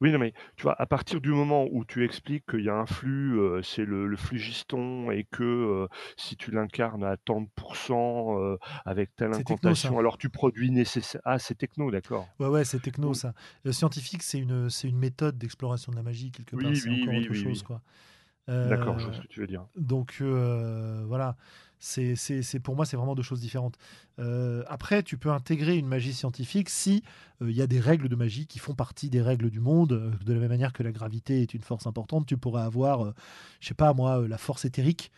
Oui, 0.00 0.12
non, 0.12 0.18
mais 0.18 0.32
tu 0.56 0.62
vois, 0.62 0.80
à 0.80 0.86
partir 0.86 1.20
du 1.20 1.30
moment 1.30 1.66
où 1.72 1.84
tu 1.84 2.04
expliques 2.04 2.46
qu'il 2.48 2.64
y 2.64 2.68
a 2.68 2.74
un 2.74 2.86
flux, 2.86 3.38
euh, 3.40 3.62
c'est 3.62 3.84
le, 3.84 4.06
le 4.06 4.16
et 5.12 5.24
que 5.24 5.42
euh, 5.42 5.88
si 6.16 6.36
tu 6.36 6.52
l'incarnes 6.52 7.02
à 7.02 7.16
tant 7.16 7.40
de 7.40 7.48
pourcents 7.56 8.40
euh, 8.40 8.58
avec 8.84 9.14
telle 9.16 9.34
incantation, 9.34 9.98
alors 9.98 10.16
tu 10.16 10.28
produis 10.28 10.70
nécessaire. 10.70 11.20
Ah, 11.24 11.38
c'est 11.40 11.56
techno, 11.56 11.90
d'accord. 11.90 12.28
Ouais, 12.38 12.46
ouais, 12.46 12.64
c'est 12.64 12.78
techno, 12.78 13.12
ça. 13.12 13.34
Le 13.64 13.72
scientifique, 13.72 14.22
c'est 14.22 14.38
une, 14.38 14.70
c'est 14.70 14.88
une 14.88 14.98
méthode 14.98 15.36
d'exploration 15.36 15.90
de 15.90 15.96
la 15.96 16.02
magie, 16.02 16.30
quelque 16.30 16.54
part. 16.54 16.76
c'est 16.76 16.90
encore 16.90 17.14
autre 17.14 17.34
chose, 17.34 17.62
quoi. 17.62 17.82
D'accord, 18.46 18.98
je 18.98 19.06
vois 19.06 19.14
ce 19.14 19.20
que 19.20 19.26
tu 19.26 19.40
veux 19.40 19.46
dire. 19.48 19.66
Donc, 19.76 20.20
voilà. 20.20 21.36
C'est, 21.80 22.60
pour 22.60 22.74
moi, 22.74 22.84
c'est 22.86 22.96
vraiment 22.96 23.14
deux 23.14 23.22
choses 23.22 23.40
différentes. 23.40 23.76
Euh, 24.18 24.64
après, 24.66 25.02
tu 25.02 25.16
peux 25.16 25.30
intégrer 25.30 25.76
une 25.76 25.86
magie 25.86 26.12
scientifique 26.12 26.68
si 26.68 27.04
euh, 27.40 27.50
il 27.50 27.56
y 27.56 27.62
a 27.62 27.66
des 27.66 27.78
règles 27.78 28.08
de 28.08 28.16
magie 28.16 28.46
qui 28.46 28.58
font 28.58 28.74
partie 28.74 29.10
des 29.10 29.22
règles 29.22 29.50
du 29.50 29.60
monde. 29.60 29.92
Euh, 29.92 30.10
de 30.24 30.32
la 30.32 30.40
même 30.40 30.48
manière 30.48 30.72
que 30.72 30.82
la 30.82 30.92
gravité 30.92 31.40
est 31.42 31.54
une 31.54 31.62
force 31.62 31.86
importante, 31.86 32.26
tu 32.26 32.36
pourrais 32.36 32.62
avoir, 32.62 33.14
je 33.60 33.68
sais 33.68 33.74
pas 33.74 33.92
moi, 33.94 34.26
la 34.26 34.38
force 34.38 34.64
éthérique. 34.64 35.12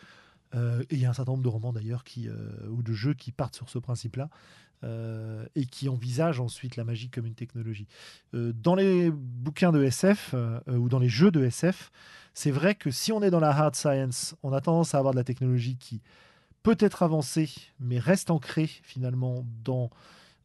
et 0.55 0.59
il 0.91 0.99
y 0.99 1.07
a 1.07 1.11
un 1.11 1.13
certain 1.13 1.33
nombre 1.33 1.45
de 1.45 1.49
romans 1.49 1.73
d'ailleurs 1.73 2.05
qui 2.05 2.29
ou 2.69 2.83
de 2.83 2.93
jeux 2.93 3.15
qui 3.15 3.33
partent 3.33 3.55
sur 3.55 3.69
ce 3.69 3.79
principe-là. 3.79 4.29
et 5.55 5.67
qui 5.67 5.89
envisagent 5.89 6.41
ensuite 6.41 6.77
la 6.77 6.85
magie 6.85 7.09
comme 7.09 7.27
une 7.27 7.35
technologie. 7.35 7.87
dans 8.33 8.75
les 8.75 9.11
bouquins 9.11 9.73
de 9.73 9.83
SF 9.83 10.35
ou 10.69 10.89
dans 10.89 10.99
les 10.99 11.09
jeux 11.09 11.31
de 11.31 11.45
SF, 11.45 11.91
c'est 12.35 12.51
vrai 12.51 12.75
que 12.75 12.91
si 12.91 13.13
on 13.13 13.23
est 13.23 13.31
dans 13.31 13.41
la 13.41 13.51
hard 13.51 13.75
science, 13.75 14.35
on 14.43 14.53
a 14.53 14.61
tendance 14.61 14.95
à 14.95 14.99
avoir 14.99 15.15
de 15.15 15.19
la 15.19 15.25
technologie 15.25 15.77
qui 15.77 16.01
peut-être 16.63 17.03
avancé, 17.03 17.51
mais 17.79 17.99
reste 17.99 18.31
ancré 18.31 18.67
finalement 18.67 19.45
dans 19.65 19.91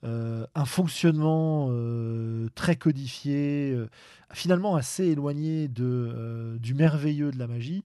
euh, 0.03 0.45
un 0.53 0.65
fonctionnement 0.65 1.69
euh, 1.71 2.47
très 2.53 2.75
codifié, 2.75 3.71
euh, 3.73 3.89
finalement 4.33 4.75
assez 4.75 5.05
éloigné 5.05 5.67
de, 5.67 6.57
du 6.59 6.75
merveilleux 6.75 7.31
de 7.31 7.39
la 7.39 7.47
magie. 7.47 7.83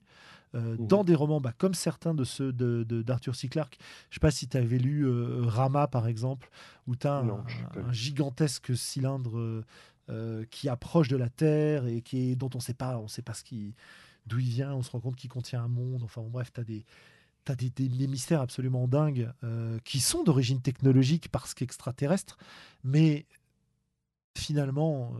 Mmh. 0.53 0.85
Dans 0.85 1.05
des 1.05 1.15
romans 1.15 1.39
bah, 1.39 1.53
comme 1.57 1.73
certains 1.73 2.13
de 2.13 2.25
ceux 2.25 2.51
d'Arthur 2.51 3.31
de, 3.31 3.37
C. 3.37 3.47
Clarke. 3.47 3.77
Je 3.79 3.85
ne 3.85 4.13
sais 4.15 4.19
pas 4.19 4.31
si 4.31 4.49
tu 4.49 4.57
avais 4.57 4.79
lu 4.79 5.09
Rama, 5.43 5.87
par 5.87 6.07
exemple, 6.07 6.49
où 6.87 6.95
tu 6.97 7.07
as 7.07 7.19
un, 7.19 7.45
gigantesque 7.93 8.75
cylindre 8.75 9.63
qui 10.49 10.67
approche 10.67 11.07
de 11.07 11.15
la 11.15 11.29
Terre 11.29 11.87
et 11.87 12.01
qui 12.01 12.31
est, 12.31 12.35
dont 12.35 12.49
on 12.53 12.57
ne 12.57 12.63
sait 12.63 12.73
pas, 12.73 12.97
on 12.97 13.07
sait 13.07 13.21
pas 13.21 13.33
ce 13.33 13.45
qui, 13.45 13.73
d'où 14.27 14.39
il 14.39 14.49
vient. 14.49 14.73
On 14.73 14.81
se 14.81 14.91
rend 14.91 14.99
compte 14.99 15.15
qu'il 15.15 15.29
contient 15.29 15.63
un 15.63 15.69
monde. 15.69 16.03
Enfin, 16.03 16.21
bref, 16.21 16.51
tu 16.51 16.59
as 16.59 16.65
des, 16.65 16.85
tu 17.45 17.51
as 17.51 17.55
des, 17.55 18.07
mystères 18.07 18.41
absolument 18.41 18.87
dingues 18.87 19.31
euh, 19.43 19.79
qui 19.83 19.99
sont 19.99 20.23
d'origine 20.23 20.61
technologique 20.61 21.29
parce 21.29 21.53
qu'extraterrestre, 21.53 22.37
mais 22.83 23.25
finalement, 24.37 25.13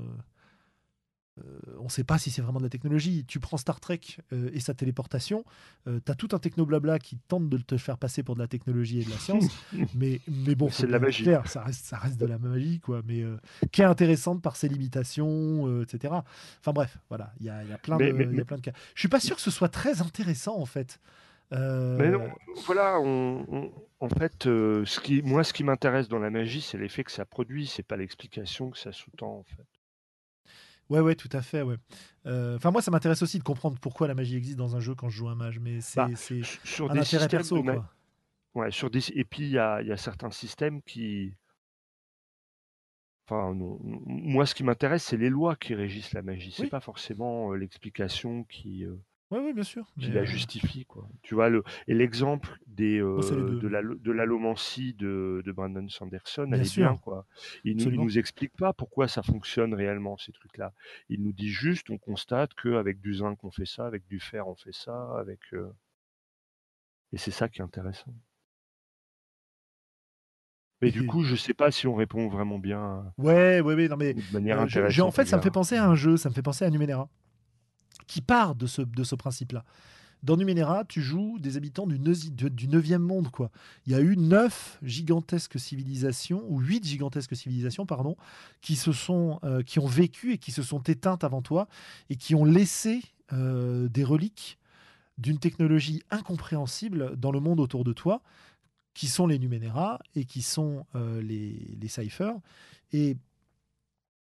euh, 1.39 1.43
on 1.79 1.85
ne 1.85 1.89
sait 1.89 2.03
pas 2.03 2.19
si 2.19 2.29
c'est 2.29 2.41
vraiment 2.41 2.59
de 2.59 2.63
la 2.63 2.69
technologie. 2.69 3.25
Tu 3.25 3.39
prends 3.39 3.57
Star 3.57 3.79
Trek 3.79 4.01
euh, 4.33 4.51
et 4.53 4.59
sa 4.59 4.73
téléportation, 4.73 5.43
tu 5.85 6.11
as 6.11 6.15
tout 6.15 6.29
un 6.33 6.39
technoblabla 6.39 6.99
qui 6.99 7.17
tente 7.27 7.49
de 7.49 7.57
te 7.57 7.77
faire 7.77 7.97
passer 7.97 8.21
pour 8.21 8.35
de 8.35 8.41
la 8.41 8.47
technologie 8.47 9.01
et 9.01 9.05
de 9.05 9.09
la 9.09 9.17
science, 9.17 9.45
mais, 9.95 10.21
mais 10.27 10.53
bon, 10.53 10.69
c'est 10.69 10.87
de 10.87 10.91
la 10.91 10.99
magie. 10.99 11.25
ça, 11.45 11.63
reste, 11.63 11.85
ça 11.85 11.97
reste 11.97 12.17
de 12.19 12.25
la 12.25 12.37
magie, 12.37 12.79
quoi, 12.79 13.01
mais 13.05 13.23
qui 13.71 13.81
est 13.81 13.85
intéressante 13.85 14.41
par 14.41 14.55
ses 14.55 14.69
limitations, 14.69 15.81
etc. 15.81 16.13
Enfin 16.59 16.73
bref, 16.73 16.99
voilà, 17.09 17.33
il 17.39 17.47
y 17.47 17.49
a, 17.49 17.63
y 17.63 17.73
a, 17.73 17.77
plein 17.77 17.97
de, 17.97 18.35
y 18.35 18.41
a 18.41 18.45
plein 18.45 18.57
de 18.57 18.61
cas. 18.61 18.73
Je 18.93 18.99
suis 18.99 19.09
pas 19.09 19.19
sûr 19.19 19.35
que 19.35 19.41
ce 19.41 19.51
soit 19.51 19.69
très 19.69 20.01
intéressant, 20.01 20.57
en 20.57 20.65
fait. 20.65 20.99
Mais 21.51 22.09
non, 22.09 22.29
voilà, 22.65 22.99
on, 22.99 23.71
en 23.99 24.09
fait, 24.09 24.43
ce 24.43 24.99
qui, 24.99 25.21
moi, 25.21 25.43
ce 25.43 25.53
qui 25.53 25.63
m'intéresse 25.63 26.07
dans 26.07 26.19
la 26.19 26.29
magie, 26.29 26.61
c'est 26.61 26.77
l'effet 26.77 27.03
que 27.03 27.11
ça 27.11 27.25
produit, 27.25 27.67
c'est 27.67 27.83
pas 27.83 27.97
l'explication 27.97 28.69
que 28.69 28.77
ça 28.77 28.91
sous-tend, 28.91 29.39
en 29.39 29.43
fait. 29.43 29.67
Ouais, 30.89 30.99
ouais, 30.99 31.15
tout 31.15 31.29
à 31.31 31.41
fait, 31.41 31.61
ouais. 31.61 31.77
Enfin, 32.25 32.71
moi, 32.71 32.81
ça 32.81 32.91
m'intéresse 32.91 33.21
aussi 33.21 33.39
de 33.39 33.43
comprendre 33.43 33.77
pourquoi 33.79 34.07
la 34.07 34.15
magie 34.15 34.35
existe 34.35 34.57
dans 34.57 34.75
un 34.75 34.79
jeu 34.79 34.95
quand 34.95 35.09
je 35.09 35.17
joue 35.17 35.29
un 35.29 35.35
mage, 35.35 35.59
mais 35.59 35.81
c'est 35.81 35.97
bah, 35.97 36.09
sur 36.15 36.91
un 36.91 36.93
des 36.93 36.99
intérêt 36.99 37.27
perso, 37.27 37.63
quoi. 37.63 37.89
Ouais, 38.53 38.71
sur 38.71 38.89
des... 38.89 39.09
Et 39.11 39.23
puis, 39.23 39.43
il 39.43 39.51
y 39.51 39.59
a, 39.59 39.81
y 39.81 39.91
a, 39.91 39.97
certains 39.97 40.31
systèmes 40.31 40.81
qui... 40.81 41.33
Enfin, 43.25 43.53
moi, 43.55 44.45
ce 44.45 44.53
qui 44.53 44.65
m'intéresse, 44.65 45.03
c'est 45.03 45.15
les 45.15 45.29
lois 45.29 45.55
qui 45.55 45.73
régissent 45.73 46.11
la 46.11 46.21
magie. 46.21 46.51
C'est 46.51 46.67
pas 46.67 46.81
forcément 46.81 47.53
l'explication 47.53 48.43
qui... 48.43 48.85
Oui, 49.31 49.53
bien 49.53 49.63
sûr. 49.63 49.85
Qui 49.97 50.11
la 50.11 50.25
justifie, 50.25 50.85
quoi. 50.85 51.07
Tu 51.21 51.35
vois, 51.35 51.49
le, 51.49 51.63
et 51.87 51.93
l'exemple 51.93 52.59
des, 52.67 52.99
de, 52.99 53.67
la, 53.67 53.81
de 53.81 54.11
l'allomancie 54.11 54.93
de, 54.93 55.41
de 55.45 55.51
Brandon 55.53 55.87
Sanderson, 55.87 56.49
elle 56.51 56.61
est 56.61 56.75
bien, 56.75 56.97
quoi. 56.97 57.25
Il 57.63 57.77
ne 57.77 57.89
nous, 57.91 58.17
explique 58.17 58.55
pas 58.57 58.73
pourquoi 58.73 59.07
ça 59.07 59.23
fonctionne 59.23 59.73
réellement, 59.73 60.17
ces 60.17 60.33
trucs-là. 60.33 60.73
Il 61.07 61.23
nous 61.23 61.31
dit 61.31 61.49
juste, 61.49 61.89
on 61.89 61.97
constate 61.97 62.53
qu'avec 62.55 62.99
du 62.99 63.15
zinc, 63.15 63.41
on 63.43 63.51
fait 63.51 63.65
ça, 63.65 63.87
avec 63.87 64.05
du 64.07 64.19
fer, 64.19 64.47
on 64.47 64.55
fait 64.55 64.73
ça, 64.73 65.17
avec... 65.17 65.39
Et 67.13 67.17
c'est 67.17 67.31
ça 67.31 67.47
qui 67.47 67.59
est 67.59 67.63
intéressant. 67.63 68.13
Mais 70.81 70.91
du 70.91 71.05
coup, 71.05 71.23
je 71.23 71.35
sais 71.35 71.53
pas 71.53 71.71
si 71.71 71.87
on 71.87 71.93
répond 71.93 72.27
vraiment 72.27 72.57
bien. 72.57 73.13
Ouais, 73.17 73.61
ouais, 73.61 73.75
ouais, 73.75 73.87
non 73.87 73.97
mais. 73.97 74.13
De 74.15 74.33
manière 74.33 74.59
intéressante. 74.59 75.07
en 75.07 75.11
fait, 75.11 75.25
ça 75.25 75.37
me 75.37 75.41
fait 75.41 75.51
penser 75.51 75.75
à 75.75 75.87
un 75.87 75.95
jeu, 75.95 76.17
ça 76.17 76.29
me 76.29 76.33
fait 76.33 76.41
penser 76.41 76.65
à 76.65 76.69
Numenera 76.69 77.07
qui 78.11 78.19
part 78.19 78.55
de 78.55 78.67
ce, 78.67 78.81
de 78.81 79.05
ce 79.05 79.15
principe-là. 79.15 79.63
Dans 80.21 80.35
Numenera, 80.35 80.83
tu 80.83 81.01
joues 81.01 81.39
des 81.39 81.55
habitants 81.55 81.87
du, 81.87 81.97
du 81.97 82.67
9e 82.67 82.97
monde. 82.97 83.31
Quoi. 83.31 83.49
Il 83.85 83.93
y 83.93 83.95
a 83.95 84.01
eu 84.01 84.17
9 84.17 84.79
gigantesques 84.83 85.57
civilisations, 85.57 86.43
ou 86.49 86.59
8 86.59 86.85
gigantesques 86.85 87.37
civilisations, 87.37 87.85
pardon, 87.85 88.17
qui, 88.59 88.75
se 88.75 88.91
sont, 88.91 89.39
euh, 89.45 89.63
qui 89.63 89.79
ont 89.79 89.87
vécu 89.87 90.33
et 90.33 90.37
qui 90.39 90.51
se 90.51 90.61
sont 90.61 90.81
éteintes 90.81 91.23
avant 91.23 91.41
toi, 91.41 91.69
et 92.09 92.17
qui 92.17 92.35
ont 92.35 92.43
laissé 92.43 93.01
euh, 93.31 93.87
des 93.87 94.03
reliques 94.03 94.59
d'une 95.17 95.39
technologie 95.39 96.03
incompréhensible 96.11 97.15
dans 97.15 97.31
le 97.31 97.39
monde 97.39 97.61
autour 97.61 97.85
de 97.85 97.93
toi, 97.93 98.21
qui 98.93 99.07
sont 99.07 99.25
les 99.25 99.39
Numenera 99.39 99.99
et 100.15 100.25
qui 100.25 100.41
sont 100.41 100.85
euh, 100.95 101.21
les, 101.21 101.77
les 101.79 101.87
Cyphers. 101.87 102.35
Et 102.91 103.15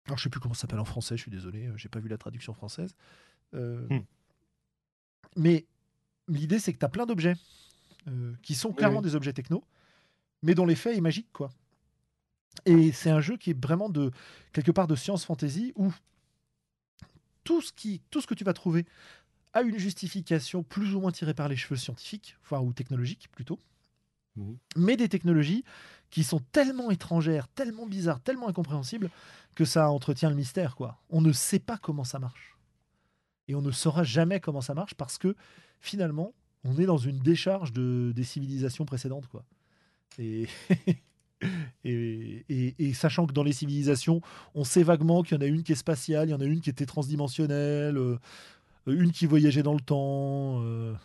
alors, 0.07 0.17
je 0.17 0.23
sais 0.23 0.29
plus 0.29 0.39
comment 0.39 0.55
ça 0.55 0.61
s'appelle 0.61 0.79
en 0.79 0.85
français, 0.85 1.15
je 1.15 1.21
suis 1.21 1.31
désolé, 1.31 1.69
j'ai 1.75 1.89
pas 1.89 1.99
vu 1.99 2.09
la 2.09 2.17
traduction 2.17 2.55
française. 2.55 2.95
Euh, 3.53 3.87
hmm. 3.89 4.03
Mais 5.35 5.65
l'idée, 6.27 6.59
c'est 6.59 6.73
que 6.73 6.79
tu 6.79 6.85
as 6.85 6.89
plein 6.89 7.05
d'objets 7.05 7.35
euh, 8.07 8.33
qui 8.41 8.55
sont 8.55 8.73
clairement 8.73 9.01
des 9.01 9.15
objets 9.15 9.33
techno, 9.33 9.63
mais 10.41 10.55
dont 10.55 10.65
l'effet 10.65 10.95
est 10.95 11.01
magique, 11.01 11.31
quoi. 11.31 11.49
Et 12.65 12.91
c'est 12.91 13.11
un 13.11 13.21
jeu 13.21 13.37
qui 13.37 13.51
est 13.51 13.65
vraiment 13.65 13.89
de 13.89 14.11
quelque 14.51 14.71
part 14.71 14.87
de 14.87 14.95
science 14.95 15.25
fantasy 15.25 15.73
où 15.75 15.93
tout 17.43 17.61
ce, 17.61 17.71
qui, 17.71 18.01
tout 18.09 18.19
ce 18.19 18.27
que 18.27 18.33
tu 18.33 18.43
vas 18.43 18.53
trouver 18.53 18.85
a 19.53 19.61
une 19.61 19.77
justification 19.77 20.63
plus 20.63 20.95
ou 20.95 20.99
moins 20.99 21.11
tirée 21.11 21.33
par 21.33 21.47
les 21.47 21.55
cheveux 21.55 21.77
scientifiques, 21.77 22.35
enfin 22.43 22.59
ou 22.59 22.73
technologiques 22.73 23.29
plutôt, 23.31 23.59
hmm. 24.35 24.53
mais 24.75 24.97
des 24.97 25.07
technologies 25.07 25.63
qui 26.09 26.23
sont 26.23 26.39
tellement 26.51 26.89
étrangères, 26.89 27.47
tellement 27.49 27.85
bizarres, 27.85 28.21
tellement 28.21 28.47
incompréhensibles 28.47 29.09
que 29.55 29.65
ça 29.65 29.89
entretient 29.89 30.29
le 30.29 30.35
mystère, 30.35 30.75
quoi. 30.75 30.99
On 31.09 31.21
ne 31.21 31.31
sait 31.31 31.59
pas 31.59 31.77
comment 31.77 32.03
ça 32.03 32.19
marche 32.19 32.56
et 33.47 33.55
on 33.55 33.61
ne 33.61 33.71
saura 33.71 34.03
jamais 34.03 34.39
comment 34.39 34.61
ça 34.61 34.73
marche 34.73 34.93
parce 34.95 35.17
que 35.17 35.35
finalement, 35.79 36.33
on 36.63 36.77
est 36.77 36.85
dans 36.85 36.97
une 36.97 37.19
décharge 37.19 37.71
de, 37.71 38.11
des 38.15 38.23
civilisations 38.23 38.85
précédentes. 38.85 39.27
Quoi. 39.27 39.43
Et, 41.83 42.43
et, 42.49 42.93
sachant 42.95 43.27
que 43.27 43.31
dans 43.31 43.43
les 43.43 43.53
civilisations, 43.53 44.21
on 44.55 44.63
sait 44.63 44.81
vaguement 44.81 45.21
qu'il 45.21 45.37
y 45.37 45.37
en 45.37 45.41
a 45.43 45.45
une 45.45 45.61
qui 45.61 45.73
est 45.73 45.75
spatiale, 45.75 46.27
il 46.27 46.31
y 46.31 46.33
en 46.33 46.41
a 46.41 46.45
une 46.45 46.61
qui 46.61 46.71
était 46.71 46.87
transdimensionnelle, 46.87 47.95
euh, 47.95 48.17
une 48.87 49.11
qui 49.11 49.27
voyageait 49.27 49.61
dans 49.61 49.75
le 49.75 49.79
temps. 49.79 50.63
Euh, 50.63 50.95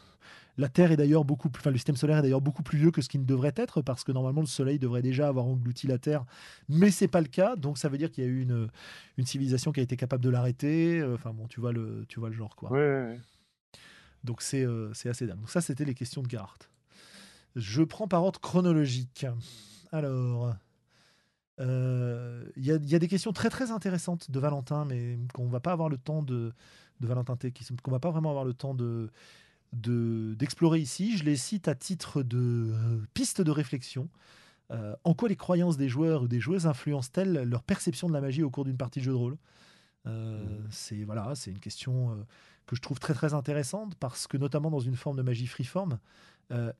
la 0.59 0.69
Terre 0.69 0.93
est 0.93 0.97
d'ailleurs 0.97 1.25
beaucoup 1.25 1.49
plus, 1.49 1.61
enfin 1.61 1.71
le 1.71 1.77
système 1.77 1.97
solaire 1.97 2.19
est 2.19 2.23
d'ailleurs 2.23 2.41
beaucoup 2.41 2.63
plus 2.63 2.79
vieux 2.79 2.91
que 2.91 3.01
ce 3.01 3.09
qui 3.09 3.19
ne 3.19 3.25
devrait 3.25 3.55
être 3.57 3.81
parce 3.81 4.05
que 4.05 4.13
normalement 4.13 4.43
le 4.43 4.47
Soleil 4.47 4.79
devrait 4.79 5.03
déjà 5.03 5.29
avoir 5.29 5.47
englouti 5.47 5.87
la 5.87 5.99
Terre, 5.99 6.25
mais 6.69 6.91
c'est 6.91 7.09
pas 7.09 7.21
le 7.21 7.29
cas. 7.29 7.57
Donc 7.57 7.79
ça 7.79 7.89
veut 7.89 7.99
dire 7.99 8.11
qu'il 8.11 8.25
y 8.25 8.27
a 8.27 8.31
eu 8.31 8.43
une, 8.43 8.69
une 9.17 9.27
civilisation 9.27 9.73
qui 9.73 9.81
a 9.81 9.83
été 9.83 9.97
capable 9.97 10.23
de 10.23 10.31
l'arrêter. 10.31 11.01
Euh, 11.01 11.15
enfin 11.15 11.33
bon, 11.33 11.47
tu 11.47 11.61
vois 11.61 11.73
le, 11.73 12.05
tu 12.09 12.21
vois 12.21 12.29
le 12.29 12.35
genre 12.35 12.55
quoi. 12.55 12.71
Donc 14.25 14.43
c'est 14.43 14.65
euh, 14.65 14.93
c'est 14.93 15.09
assez 15.09 15.27
dingue. 15.27 15.39
Donc 15.39 15.51
ça 15.51 15.61
c'était 15.61 15.85
les 15.85 15.95
questions 15.95 16.23
de 16.23 16.31
Gerhardt. 16.31 16.69
Je 17.57 17.83
prends 17.83 18.09
par 18.09 18.23
ordre 18.23 18.41
chronologique. 18.41 19.27
Alors. 19.91 20.55
Euh, 21.61 22.45
il 22.57 22.65
y, 22.65 22.73
a, 22.73 22.77
y, 22.77 22.95
a 22.95 22.99
des 22.99 23.09
questions 23.09 23.33
très 23.33 23.51
très 23.51 23.71
intéressantes 23.71 24.31
de 24.31 24.41
Valentin, 24.41 24.87
mais 24.87 25.19
qu'on 25.35 25.49
va 25.49 25.61
pas 25.61 25.71
avoir 25.71 25.91
le 25.91 25.99
temps 25.99 26.23
de, 26.23 26.53
de 27.01 27.07
Valentin 27.07 27.37
T, 27.37 27.53
qu'on 27.83 27.91
va 27.91 28.01
pas 28.01 28.11
vraiment 28.11 28.31
avoir 28.31 28.47
le 28.47 28.55
temps 28.55 28.75
de, 28.75 29.11
d'explorer 29.73 30.79
ici. 30.79 31.17
Je 31.17 31.25
les 31.25 31.37
cite 31.37 31.69
à 31.69 31.75
titre 31.75 32.23
de 32.23 32.73
euh, 32.73 32.99
piste 33.15 33.41
de 33.41 33.51
réflexion. 33.51 34.09
Euh, 34.71 34.95
en 35.05 35.15
quoi 35.15 35.29
les 35.29 35.37
croyances 35.37 35.77
des 35.77 35.89
joueurs 35.89 36.23
ou 36.23 36.29
des 36.29 36.41
joueuses 36.41 36.67
influencent-elles 36.67 37.43
leur 37.45 37.63
perception 37.63 38.09
de 38.09 38.13
la 38.13 38.21
magie 38.21 38.43
au 38.43 38.51
cours 38.51 38.65
d'une 38.65 38.77
partie 38.77 39.01
de 39.01 39.05
jeu 39.05 39.13
de 39.13 39.17
rôle? 39.17 39.37
Euh, 40.07 40.45
mmh. 40.45 40.67
C'est 40.71 41.05
voilà, 41.05 41.35
c'est 41.35 41.51
une 41.51 41.59
question 41.59 42.27
que 42.67 42.77
je 42.77 42.81
trouve 42.81 42.99
très 42.99 43.15
très 43.15 43.35
intéressante 43.35 43.95
parce 43.97 44.27
que 44.27 44.37
notamment 44.37 44.71
dans 44.71 44.81
une 44.81 44.97
forme 44.97 45.17
de 45.17 45.23
magie 45.23 45.47
freeform, 45.47 45.99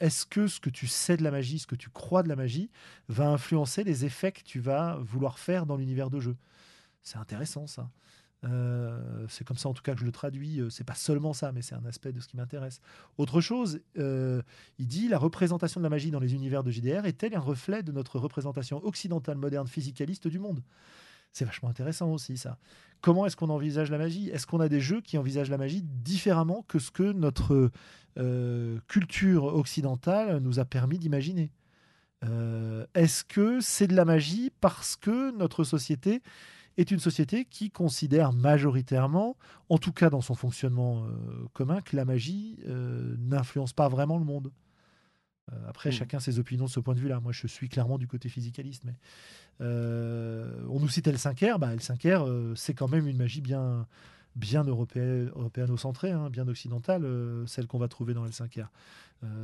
est-ce 0.01 0.27
que 0.27 0.49
ce 0.49 0.61
que 0.61 0.69
tu 0.69 0.87
sais 0.87 1.17
de 1.17 1.23
la 1.23 1.31
magie, 1.31 1.59
ce 1.59 1.67
que 1.67 1.77
tu 1.77 1.89
crois 1.89 2.23
de 2.23 2.29
la 2.29 2.37
magie, 2.37 2.71
va 3.09 3.29
influencer 3.29 3.85
les 3.85 4.05
effets 4.05 4.31
que 4.31 4.43
tu 4.43 4.61
vas 4.61 4.99
vouloir 5.01 5.39
faire 5.39 5.65
dans 5.65 5.77
l'univers 5.77 6.11
de 6.11 6.21
jeu? 6.21 6.37
C'est 7.03 7.17
intéressant 7.17 7.67
ça. 7.67 7.89
Euh, 8.45 9.27
c'est 9.29 9.47
comme 9.47 9.57
ça 9.57 9.69
en 9.69 9.75
tout 9.75 9.83
cas 9.83 9.95
que 9.95 10.01
je 10.01 10.05
le 10.05 10.13
traduis. 10.13 10.61
Euh, 10.61 10.71
c'est 10.71 10.85
pas 10.85 10.95
seulement 10.95 11.33
ça, 11.33 11.53
mais 11.53 11.63
c'est 11.63 11.75
un 11.75 11.85
aspect 11.85 12.13
de 12.13 12.21
ce 12.21 12.29
qui 12.29 12.37
m'intéresse. 12.37 12.81
Autre 13.19 13.41
chose, 13.41 13.81
euh, 13.99 14.43
il 14.79 14.87
dit 14.87 15.09
la 15.09 15.19
représentation 15.19 15.81
de 15.81 15.85
la 15.85 15.91
magie 15.91 16.11
dans 16.11 16.21
les 16.21 16.35
univers 16.35 16.65
de 16.65 16.71
JDR 16.71 17.07
est-elle 17.07 17.35
un 17.35 17.41
reflet 17.41 17.83
de 17.83 17.93
notre 17.93 18.19
représentation 18.19 18.85
occidentale 18.85 19.37
moderne 19.37 19.69
physicaliste 19.69 20.27
du 20.29 20.39
monde? 20.39 20.63
C'est 21.33 21.45
vachement 21.45 21.69
intéressant 21.69 22.11
aussi 22.11 22.37
ça. 22.37 22.59
Comment 23.01 23.25
est-ce 23.27 23.37
qu'on 23.37 23.49
envisage 23.49 23.91
la 23.91 23.99
magie? 23.99 24.29
Est-ce 24.29 24.47
qu'on 24.47 24.61
a 24.61 24.69
des 24.69 24.81
jeux 24.81 25.01
qui 25.01 25.17
envisagent 25.17 25.51
la 25.51 25.57
magie 25.57 25.83
différemment 25.83 26.63
que 26.69 26.79
ce 26.79 26.91
que 26.91 27.13
notre 27.13 27.71
culture 28.87 29.45
occidentale 29.45 30.41
nous 30.41 30.61
a 30.61 30.67
permis 30.67 30.99
d'imaginer? 30.99 31.51
Est-ce 32.95 33.25
que 33.25 33.61
c'est 33.61 33.87
de 33.87 33.97
la 33.97 34.05
magie 34.05 34.53
parce 34.61 34.95
que 34.97 35.31
notre 35.35 35.65
société 35.65 36.23
est 36.77 36.91
une 36.91 36.99
société 36.99 37.45
qui 37.45 37.71
considère 37.71 38.33
majoritairement, 38.33 39.37
en 39.69 39.79
tout 39.79 39.93
cas 39.93 40.11
dans 40.11 40.21
son 40.21 40.35
fonctionnement 40.35 41.05
euh, 41.05 41.47
commun, 41.53 41.81
que 41.81 41.97
la 41.97 42.05
magie 42.05 42.59
euh, 42.67 43.15
n'influence 43.19 43.73
pas 43.73 43.89
vraiment 43.89 44.19
le 44.19 44.25
monde. 44.25 44.53
Euh, 45.53 45.57
après, 45.69 45.91
mmh. 45.91 45.93
chacun 45.93 46.21
ses 46.21 46.39
opinions 46.39 46.65
de 46.65 46.71
ce 46.71 46.81
point 46.81 46.95
de 46.95 47.01
vue-là. 47.01 47.21
Moi, 47.21 47.33
je 47.33 47.47
suis 47.47 47.69
clairement 47.69 47.99
du 47.99 48.07
côté 48.07 48.29
physicaliste. 48.29 48.85
Mais 48.85 48.95
on 49.61 50.81
nous 50.81 50.89
cite 50.89 51.07
L5R. 51.07 51.59
Bah, 51.59 51.75
L5R, 51.75 52.57
c'est 52.57 52.75
quand 52.75 52.89
même 52.89 53.07
une 53.07 53.17
magie 53.17 53.41
bien, 53.41 53.87
bien 54.35 54.65
européenne, 54.65 55.31
européano-centrée, 55.37 56.11
hein, 56.11 56.31
bien 56.31 56.49
occidentale, 56.49 57.07
celle 57.47 57.67
qu'on 57.67 57.79
va 57.79 57.89
trouver 57.89 58.15
dans 58.15 58.27
L5R. 58.27 58.67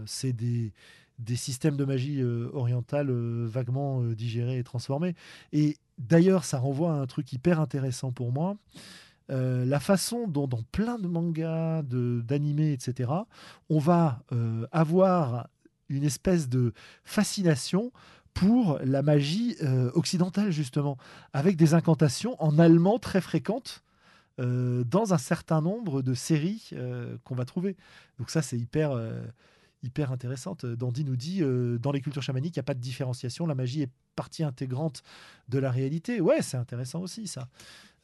c'est 0.06 0.32
des, 0.32 0.72
des 1.18 1.36
systèmes 1.36 1.76
de 1.76 1.84
magie 1.84 2.22
orientale 2.52 3.10
vaguement 3.46 4.02
digérés 4.02 4.58
et 4.58 4.64
transformés. 4.64 5.14
Et 5.52 5.76
D'ailleurs, 5.98 6.44
ça 6.44 6.58
renvoie 6.58 6.92
à 6.92 6.96
un 6.96 7.06
truc 7.06 7.32
hyper 7.32 7.60
intéressant 7.60 8.12
pour 8.12 8.32
moi. 8.32 8.56
Euh, 9.30 9.64
la 9.64 9.80
façon 9.80 10.26
dont 10.26 10.46
dans 10.46 10.62
plein 10.72 10.98
de 10.98 11.08
mangas, 11.08 11.82
d'animés, 11.82 12.72
etc., 12.72 13.10
on 13.68 13.78
va 13.78 14.22
euh, 14.32 14.66
avoir 14.70 15.48
une 15.88 16.04
espèce 16.04 16.48
de 16.48 16.72
fascination 17.04 17.92
pour 18.32 18.78
la 18.84 19.02
magie 19.02 19.56
euh, 19.62 19.90
occidentale, 19.94 20.52
justement, 20.52 20.96
avec 21.32 21.56
des 21.56 21.74
incantations 21.74 22.40
en 22.42 22.58
allemand 22.58 22.98
très 22.98 23.20
fréquentes 23.20 23.82
dans 24.40 25.14
un 25.14 25.18
certain 25.18 25.60
nombre 25.60 26.00
de 26.00 26.14
séries 26.14 26.70
qu'on 27.24 27.34
va 27.34 27.44
trouver. 27.44 27.76
Donc 28.20 28.30
ça, 28.30 28.40
c'est 28.40 28.56
hyper 28.56 28.92
hyper 29.82 30.12
intéressante. 30.12 30.66
Dandy 30.66 31.04
nous 31.04 31.16
dit 31.16 31.42
euh, 31.42 31.78
dans 31.78 31.92
les 31.92 32.00
cultures 32.00 32.22
chamaniques, 32.22 32.56
il 32.56 32.58
n'y 32.58 32.62
a 32.62 32.64
pas 32.64 32.74
de 32.74 32.80
différenciation, 32.80 33.46
la 33.46 33.54
magie 33.54 33.82
est 33.82 33.90
partie 34.16 34.42
intégrante 34.42 35.02
de 35.48 35.58
la 35.58 35.70
réalité. 35.70 36.20
Ouais, 36.20 36.42
c'est 36.42 36.56
intéressant 36.56 37.00
aussi 37.00 37.26
ça. 37.26 37.48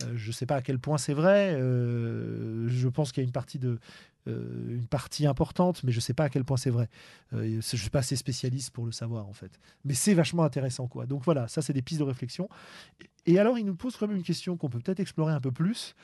Euh, 0.03 0.13
je 0.17 0.29
ne 0.29 0.33
sais 0.33 0.47
pas 0.47 0.57
à 0.57 0.63
quel 0.63 0.79
point 0.79 0.99
c'est 0.99 1.15
vrai. 1.15 1.55
euh, 1.55 2.69
je 2.69 2.89
pense 2.89 3.13
qu'il 3.13 3.23
y 3.23 3.25
a 3.25 3.27
une 3.27 3.33
partie 3.33 3.59
de 3.59 3.79
une 4.27 4.87
partie 4.87 5.27
importante, 5.27 5.85
mais 5.85 5.93
je 5.93 5.99
ne 5.99 6.01
sais 6.01 6.15
pas 6.15 6.25
à 6.25 6.29
quel 6.31 6.45
point 6.45 6.57
c'est 6.57 6.71
vrai. 6.71 6.89
Je 7.33 7.57
ne 7.57 7.61
suis 7.61 7.91
pas 7.91 7.99
assez 7.99 8.17
spécialiste 8.17 8.71
pour 8.71 8.87
le 8.87 8.91
savoir 8.91 9.29
en 9.29 9.35
fait. 9.35 9.61
Mais 9.85 9.93
c'est 9.93 10.15
vachement 10.15 10.45
intéressant 10.45 10.89
quoi. 10.89 11.05
Donc 11.05 11.27
voilà, 11.27 11.47
ça 11.47 11.61
c'est 11.61 11.75
des 11.75 11.83
pistes 11.83 12.01
de 12.01 12.07
réflexion. 12.07 12.49
Et 13.27 13.39
alors 13.39 13.59
il 13.59 13.67
nous 13.67 13.75
pose 13.75 13.99
quand 13.99 14.09
même 14.09 14.17
une 14.17 14.23
question 14.23 14.57
qu'on 14.57 14.71
peut 14.71 14.79
peut-être 14.79 15.01
explorer 15.01 15.35
un 15.35 15.43
peu 15.43 15.53
plus. 15.53 15.95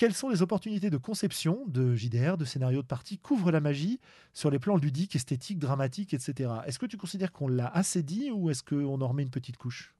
Quelles 0.00 0.14
sont 0.14 0.30
les 0.30 0.40
opportunités 0.40 0.88
de 0.88 0.96
conception 0.96 1.66
de 1.66 1.94
JDR, 1.94 2.38
de 2.38 2.46
scénario 2.46 2.80
de 2.80 2.86
partie, 2.86 3.18
couvrent 3.18 3.50
la 3.50 3.60
magie 3.60 4.00
sur 4.32 4.50
les 4.50 4.58
plans 4.58 4.78
ludiques, 4.78 5.14
esthétiques, 5.14 5.58
dramatiques, 5.58 6.14
etc. 6.14 6.50
Est-ce 6.64 6.78
que 6.78 6.86
tu 6.86 6.96
considères 6.96 7.32
qu'on 7.32 7.48
l'a 7.48 7.66
assez 7.66 8.02
dit 8.02 8.30
ou 8.30 8.48
est-ce 8.48 8.62
qu'on 8.62 8.98
en 9.02 9.08
remet 9.08 9.24
une 9.24 9.28
petite 9.30 9.58
couche? 9.58 9.94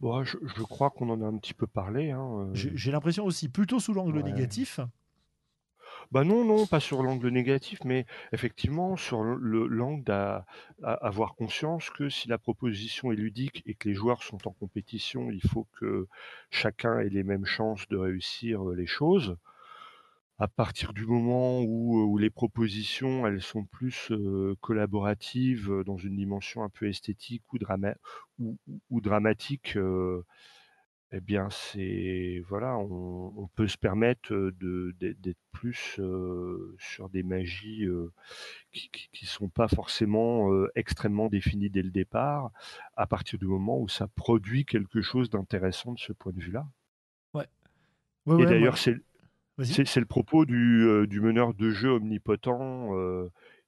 Bon, 0.00 0.24
je, 0.24 0.36
je 0.42 0.62
crois 0.64 0.90
qu'on 0.90 1.08
en 1.10 1.22
a 1.22 1.26
un 1.26 1.36
petit 1.38 1.54
peu 1.54 1.68
parlé. 1.68 2.10
hein, 2.10 2.28
euh. 2.40 2.50
J'ai 2.54 2.72
j'ai 2.76 2.90
l'impression 2.90 3.24
aussi 3.24 3.48
plutôt 3.48 3.78
sous 3.78 3.94
l'angle 3.94 4.16
Ouais. 4.16 4.24
négatif. 4.24 4.80
Bah 6.12 6.24
non, 6.24 6.44
non, 6.44 6.66
pas 6.66 6.80
sur 6.80 7.02
l'angle 7.02 7.28
négatif, 7.28 7.80
mais 7.84 8.06
effectivement 8.32 8.96
sur 8.96 9.22
le- 9.22 9.36
le- 9.36 9.66
l'angle 9.66 10.02
d'a- 10.04 10.46
à 10.82 10.92
avoir 10.94 11.34
conscience 11.34 11.90
que 11.90 12.08
si 12.08 12.28
la 12.28 12.38
proposition 12.38 13.12
est 13.12 13.16
ludique 13.16 13.62
et 13.66 13.74
que 13.74 13.88
les 13.88 13.94
joueurs 13.94 14.22
sont 14.22 14.46
en 14.48 14.52
compétition, 14.52 15.30
il 15.30 15.42
faut 15.42 15.66
que 15.78 16.06
chacun 16.50 16.98
ait 17.00 17.08
les 17.10 17.22
mêmes 17.24 17.44
chances 17.46 17.86
de 17.88 17.96
réussir 17.98 18.66
euh, 18.70 18.74
les 18.74 18.86
choses. 18.86 19.36
À 20.38 20.46
partir 20.48 20.92
du 20.92 21.06
moment 21.06 21.60
où, 21.62 22.16
euh, 22.16 22.20
les 22.20 22.30
propositions, 22.30 23.26
elles 23.26 23.40
sont 23.42 23.64
plus 23.64 24.08
euh, 24.12 24.54
collaboratives 24.60 25.82
dans 25.86 25.96
une 25.96 26.16
dimension 26.16 26.62
un 26.64 26.68
peu 26.68 26.88
esthétique 26.88 27.42
ou, 27.52 27.58
drama 27.58 27.94
ou, 28.38 28.56
ou- 28.68 28.80
ou 28.90 29.00
dramatique, 29.00 29.76
eh 31.16 31.20
bien, 31.20 31.48
c'est 31.50 32.42
voilà, 32.48 32.76
on, 32.76 33.32
on 33.36 33.46
peut 33.46 33.68
se 33.68 33.78
permettre 33.78 34.32
de 34.32 34.92
d'être 34.98 35.38
plus 35.52 35.96
euh, 36.00 36.74
sur 36.80 37.08
des 37.08 37.22
magies 37.22 37.84
euh, 37.84 38.12
qui, 38.72 38.90
qui 39.12 39.24
sont 39.24 39.48
pas 39.48 39.68
forcément 39.68 40.52
euh, 40.52 40.68
extrêmement 40.74 41.28
définies 41.28 41.70
dès 41.70 41.82
le 41.82 41.92
départ, 41.92 42.50
à 42.96 43.06
partir 43.06 43.38
du 43.38 43.46
moment 43.46 43.80
où 43.80 43.88
ça 43.88 44.08
produit 44.08 44.64
quelque 44.64 45.02
chose 45.02 45.30
d'intéressant 45.30 45.92
de 45.92 46.00
ce 46.00 46.12
point 46.12 46.32
de 46.32 46.40
vue-là. 46.40 46.66
Ouais, 47.34 47.46
Et 48.38 48.44
ouais, 48.44 48.46
d'ailleurs, 48.46 48.76
c'est 48.78 48.96
Vas-y. 49.58 49.74
c'est 49.74 49.84
c'est 49.86 50.00
le 50.00 50.06
propos 50.06 50.44
du, 50.46 51.06
du 51.06 51.20
meneur 51.20 51.54
de 51.54 51.70
jeu 51.70 51.90
omnipotent 51.90 52.90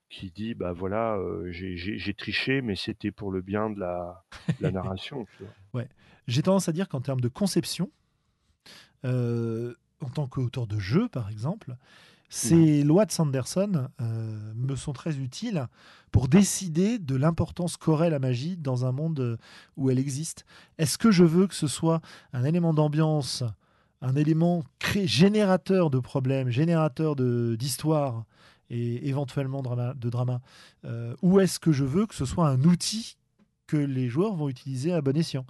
qui 0.09 0.31
dit 0.31 0.53
bah 0.53 0.71
voilà, 0.73 1.15
euh, 1.17 1.49
j'ai 1.51 2.13
triché, 2.13 2.61
mais 2.61 2.75
c'était 2.75 3.11
pour 3.11 3.31
le 3.31 3.41
bien 3.41 3.69
de 3.69 3.79
la, 3.79 4.23
de 4.59 4.63
la 4.63 4.71
narration. 4.71 5.25
tu 5.37 5.43
vois. 5.43 5.83
J'ai 6.27 6.41
tendance 6.43 6.67
à 6.67 6.73
dire 6.73 6.89
qu'en 6.89 6.99
termes 7.01 7.21
de 7.21 7.29
conception, 7.29 7.89
euh, 9.05 9.73
en 10.01 10.09
tant 10.09 10.27
qu'auteur 10.27 10.67
de 10.67 10.77
jeu, 10.79 11.07
par 11.07 11.29
exemple, 11.29 11.75
ces 12.29 12.83
lois 12.83 13.05
de 13.05 13.11
Sanderson 13.11 13.87
euh, 14.01 14.53
me 14.55 14.75
sont 14.75 14.91
très 14.91 15.15
utiles 15.17 15.65
pour 16.11 16.27
décider 16.27 16.99
de 16.99 17.15
l'importance 17.15 17.77
qu'aurait 17.77 18.09
la 18.09 18.19
magie 18.19 18.57
dans 18.57 18.85
un 18.85 18.91
monde 18.91 19.37
où 19.77 19.89
elle 19.89 19.99
existe. 19.99 20.45
Est-ce 20.77 20.97
que 20.97 21.09
je 21.11 21.23
veux 21.23 21.47
que 21.47 21.55
ce 21.55 21.67
soit 21.67 22.01
un 22.33 22.43
élément 22.43 22.73
d'ambiance, 22.73 23.43
un 24.01 24.15
élément 24.17 24.63
cré- 24.79 25.07
générateur 25.07 25.89
de 25.89 25.99
problèmes, 25.99 26.49
générateur 26.49 27.15
de- 27.15 27.55
d'histoires 27.57 28.25
et 28.69 29.07
éventuellement 29.07 29.61
drama- 29.61 29.93
de 29.93 30.09
drama, 30.09 30.41
euh, 30.85 31.15
ou 31.21 31.39
est-ce 31.39 31.59
que 31.59 31.71
je 31.71 31.83
veux 31.83 32.05
que 32.05 32.15
ce 32.15 32.25
soit 32.25 32.47
un 32.49 32.63
outil 32.63 33.17
que 33.67 33.77
les 33.77 34.07
joueurs 34.09 34.33
vont 34.35 34.49
utiliser 34.49 34.93
à 34.93 35.01
bon 35.01 35.15
escient? 35.17 35.45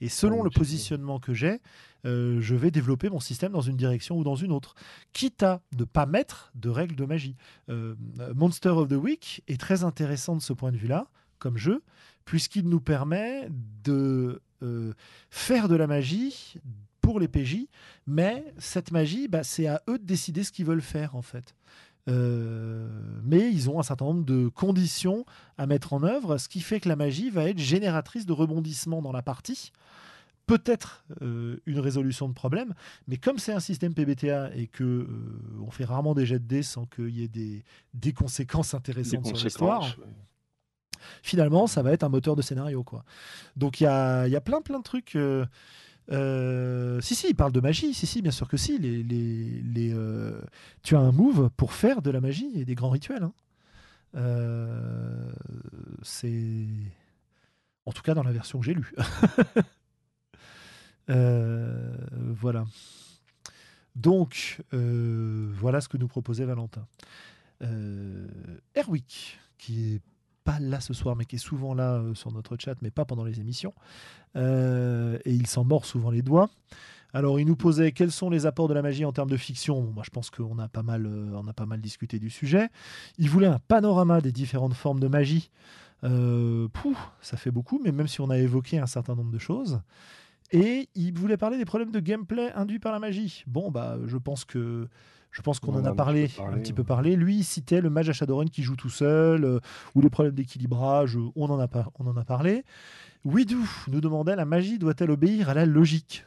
Et 0.00 0.08
selon 0.08 0.38
oui, 0.38 0.44
le 0.44 0.50
positionnement 0.50 1.18
que 1.20 1.34
j'ai, 1.34 1.60
euh, 2.06 2.40
je 2.40 2.54
vais 2.54 2.70
développer 2.70 3.08
mon 3.10 3.20
système 3.20 3.52
dans 3.52 3.60
une 3.60 3.76
direction 3.76 4.16
ou 4.18 4.24
dans 4.24 4.34
une 4.34 4.52
autre, 4.52 4.74
quitte 5.12 5.42
à 5.42 5.60
ne 5.78 5.84
pas 5.84 6.06
mettre 6.06 6.50
de 6.54 6.68
règles 6.68 6.96
de 6.96 7.04
magie. 7.04 7.36
Euh, 7.68 7.94
Monster 8.34 8.70
of 8.70 8.88
the 8.88 8.92
Week 8.94 9.42
est 9.48 9.60
très 9.60 9.84
intéressant 9.84 10.34
de 10.36 10.40
ce 10.42 10.52
point 10.52 10.72
de 10.72 10.76
vue-là, 10.78 11.06
comme 11.38 11.56
jeu, 11.58 11.82
puisqu'il 12.24 12.68
nous 12.68 12.80
permet 12.80 13.48
de 13.84 14.40
euh, 14.62 14.92
faire 15.30 15.68
de 15.68 15.74
la 15.74 15.86
magie 15.86 16.54
pour 17.00 17.18
les 17.18 17.28
PJ, 17.28 17.66
mais 18.06 18.44
cette 18.58 18.92
magie, 18.92 19.26
bah, 19.26 19.42
c'est 19.42 19.66
à 19.66 19.82
eux 19.88 19.98
de 19.98 20.04
décider 20.04 20.44
ce 20.44 20.52
qu'ils 20.52 20.66
veulent 20.66 20.82
faire 20.82 21.16
en 21.16 21.22
fait. 21.22 21.54
Euh, 22.10 22.88
mais 23.22 23.50
ils 23.52 23.70
ont 23.70 23.78
un 23.78 23.82
certain 23.82 24.06
nombre 24.06 24.24
de 24.24 24.48
conditions 24.48 25.24
à 25.58 25.66
mettre 25.66 25.92
en 25.92 26.02
œuvre, 26.02 26.38
ce 26.38 26.48
qui 26.48 26.60
fait 26.60 26.80
que 26.80 26.88
la 26.88 26.96
magie 26.96 27.30
va 27.30 27.48
être 27.48 27.58
génératrice 27.58 28.26
de 28.26 28.32
rebondissements 28.32 29.02
dans 29.02 29.12
la 29.12 29.22
partie, 29.22 29.72
peut-être 30.46 31.04
euh, 31.22 31.58
une 31.66 31.78
résolution 31.78 32.28
de 32.28 32.34
problème, 32.34 32.74
mais 33.06 33.16
comme 33.16 33.38
c'est 33.38 33.52
un 33.52 33.60
système 33.60 33.94
PBTA 33.94 34.54
et 34.56 34.66
que 34.66 34.82
euh, 34.82 35.06
on 35.64 35.70
fait 35.70 35.84
rarement 35.84 36.14
des 36.14 36.26
jets 36.26 36.40
de 36.40 36.46
dés 36.46 36.62
sans 36.62 36.86
qu'il 36.86 37.10
y 37.10 37.22
ait 37.22 37.28
des, 37.28 37.64
des 37.94 38.12
conséquences 38.12 38.70
Des 38.70 38.76
intéressantes 38.76 39.26
sur 39.26 39.44
l'histoire, 39.44 39.96
finalement, 41.22 41.66
ça 41.66 41.82
va 41.82 41.92
être 41.92 42.02
un 42.02 42.08
moteur 42.08 42.34
de 42.34 42.42
scénario. 42.42 42.82
Quoi. 42.82 43.04
Donc 43.56 43.80
il 43.80 43.84
y 43.84 43.86
a, 43.86 44.26
y 44.26 44.36
a 44.36 44.40
plein 44.40 44.60
plein 44.60 44.78
de 44.78 44.84
trucs. 44.84 45.16
Euh, 46.10 47.00
si, 47.00 47.14
si, 47.14 47.28
il 47.28 47.34
parle 47.34 47.52
de 47.52 47.60
magie. 47.60 47.94
Si, 47.94 48.06
si, 48.06 48.22
bien 48.22 48.32
sûr 48.32 48.48
que 48.48 48.56
si. 48.56 48.78
Euh, 48.82 50.40
tu 50.82 50.96
as 50.96 51.00
un 51.00 51.12
move 51.12 51.50
pour 51.56 51.72
faire 51.72 52.02
de 52.02 52.10
la 52.10 52.20
magie 52.20 52.50
et 52.54 52.64
des 52.64 52.74
grands 52.74 52.90
rituels. 52.90 53.22
hein. 53.22 53.32
Euh, 54.16 55.32
c'est. 56.02 56.66
En 57.86 57.92
tout 57.92 58.02
cas, 58.02 58.14
dans 58.14 58.22
la 58.22 58.32
version 58.32 58.60
que 58.60 58.66
j'ai 58.66 58.74
lue. 58.74 58.94
Voilà. 61.08 62.64
Donc, 63.96 64.62
voilà 64.70 65.80
ce 65.80 65.88
que 65.88 65.96
nous 65.96 66.06
proposait 66.06 66.44
Valentin. 66.44 66.86
Erwick, 68.76 69.40
qui 69.58 69.94
est 69.94 70.00
pas 70.44 70.58
là 70.58 70.80
ce 70.80 70.94
soir, 70.94 71.16
mais 71.16 71.24
qui 71.24 71.36
est 71.36 71.40
souvent 71.40 71.74
là 71.74 71.94
euh, 71.94 72.14
sur 72.14 72.32
notre 72.32 72.56
chat, 72.58 72.74
mais 72.82 72.90
pas 72.90 73.04
pendant 73.04 73.24
les 73.24 73.40
émissions. 73.40 73.74
Euh, 74.36 75.18
et 75.24 75.32
il 75.32 75.46
s'en 75.46 75.64
mord 75.64 75.84
souvent 75.84 76.10
les 76.10 76.22
doigts. 76.22 76.50
Alors, 77.12 77.40
il 77.40 77.46
nous 77.46 77.56
posait 77.56 77.90
quels 77.90 78.12
sont 78.12 78.30
les 78.30 78.46
apports 78.46 78.68
de 78.68 78.74
la 78.74 78.82
magie 78.82 79.04
en 79.04 79.12
termes 79.12 79.30
de 79.30 79.36
fiction. 79.36 79.82
Bon, 79.82 79.92
moi, 79.92 80.04
je 80.04 80.10
pense 80.10 80.30
qu'on 80.30 80.58
a 80.58 80.68
pas 80.68 80.82
mal, 80.82 81.06
euh, 81.06 81.48
a 81.48 81.52
pas 81.52 81.66
mal 81.66 81.80
discuté 81.80 82.18
du 82.18 82.30
sujet. 82.30 82.68
Il 83.18 83.28
voulait 83.28 83.48
un 83.48 83.58
panorama 83.58 84.20
des 84.20 84.32
différentes 84.32 84.74
formes 84.74 85.00
de 85.00 85.08
magie. 85.08 85.50
Pouf, 86.02 87.10
ça 87.20 87.36
fait 87.36 87.50
beaucoup, 87.50 87.78
mais 87.84 87.92
même 87.92 88.08
si 88.08 88.20
on 88.20 88.30
a 88.30 88.38
évoqué 88.38 88.78
un 88.78 88.86
certain 88.86 89.14
nombre 89.14 89.32
de 89.32 89.38
choses. 89.38 89.82
Et 90.52 90.88
il 90.94 91.12
voulait 91.12 91.36
parler 91.36 91.58
des 91.58 91.64
problèmes 91.64 91.90
de 91.90 92.00
gameplay 92.00 92.50
induits 92.54 92.78
par 92.78 92.92
la 92.92 92.98
magie. 92.98 93.44
Bon, 93.46 93.70
bah, 93.70 93.98
je 94.06 94.16
pense 94.16 94.44
que 94.44 94.88
je 95.32 95.42
pense 95.42 95.60
qu'on 95.60 95.74
On 95.74 95.80
en 95.80 95.84
a 95.84 95.94
parlé, 95.94 96.30
un 96.40 96.58
petit 96.58 96.72
peu 96.72 96.82
parlé. 96.84 97.14
Lui, 97.16 97.36
il 97.38 97.44
citait 97.44 97.80
le 97.80 97.88
mage 97.90 98.08
à 98.08 98.12
Shadowrun 98.12 98.46
qui 98.46 98.62
joue 98.62 98.76
tout 98.76 98.90
seul, 98.90 99.44
euh, 99.44 99.60
ou 99.94 100.00
les 100.00 100.10
problèmes 100.10 100.34
d'équilibrage, 100.34 101.16
euh, 101.16 101.30
on, 101.36 101.48
en 101.50 101.58
a 101.60 101.68
par- 101.68 101.90
on 101.98 102.06
en 102.06 102.16
a 102.16 102.24
parlé. 102.24 102.64
Widou 103.24 103.68
nous 103.88 104.00
demandait 104.00 104.34
la 104.36 104.44
magie 104.44 104.78
doit-elle 104.78 105.10
obéir 105.10 105.48
à 105.48 105.54
la 105.54 105.66
logique? 105.66 106.24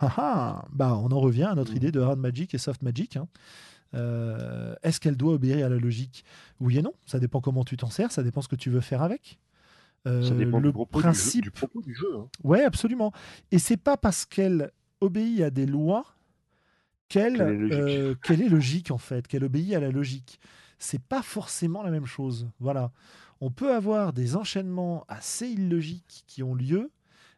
Ah 0.00 0.12
ah 0.16 0.64
Bah, 0.72 0.96
on 0.96 1.10
en 1.12 1.20
revient 1.20 1.44
à 1.44 1.54
notre 1.54 1.70
Mhm. 1.72 1.76
idée 1.76 1.92
de 1.92 2.00
hard 2.00 2.18
magic 2.18 2.54
et 2.54 2.58
soft 2.58 2.82
magic. 2.82 3.16
hein. 3.16 3.28
Euh, 3.94 4.74
Est-ce 4.82 4.98
qu'elle 5.00 5.16
doit 5.16 5.34
obéir 5.34 5.64
à 5.66 5.68
la 5.68 5.76
logique? 5.76 6.24
Oui 6.60 6.78
et 6.78 6.82
non. 6.82 6.92
Ça 7.06 7.18
dépend 7.20 7.40
comment 7.40 7.64
tu 7.64 7.76
t'en 7.76 7.90
sers, 7.90 8.10
ça 8.10 8.22
dépend 8.22 8.42
ce 8.42 8.48
que 8.48 8.56
tu 8.56 8.70
veux 8.70 8.80
faire 8.80 9.02
avec. 9.02 9.38
Euh, 10.06 10.22
Ça 10.22 10.34
dépend 10.34 10.58
le 10.58 10.72
du, 10.72 10.78
principe 10.90 11.42
du, 11.42 11.46
jeu, 11.46 11.50
du 11.50 11.50
propos 11.50 11.80
du 11.80 11.94
jeu. 11.94 12.08
hein. 12.18 12.26
Ouais, 12.42 12.64
absolument. 12.64 13.12
Et 13.52 13.58
c'est 13.58 13.76
pas 13.76 13.96
parce 13.96 14.24
qu'elle 14.26 14.70
obéit 15.00 15.42
à 15.42 15.50
des 15.50 15.64
lois 15.66 16.04
qu'elle 17.14 17.36
Qu'elle 17.36 17.50
est 17.50 17.56
logique? 17.58 17.78
euh, 17.78 18.14
qu'elle 18.22 18.42
est 18.42 18.48
logique 18.48 18.90
en 18.90 18.98
fait, 18.98 19.26
qu'elle 19.28 19.44
obéit 19.44 19.74
à 19.74 19.80
la 19.80 19.90
logique. 19.90 20.40
C'est 20.78 21.02
pas 21.02 21.22
forcément 21.22 21.82
la 21.82 21.90
même 21.90 22.06
chose. 22.06 22.48
Voilà. 22.60 22.90
On 23.40 23.50
peut 23.50 23.72
avoir 23.74 24.12
des 24.12 24.36
enchaînements 24.36 25.04
assez 25.08 25.46
illogiques 25.48 26.24
qui 26.26 26.42
ont 26.42 26.54
lieu, 26.54 26.90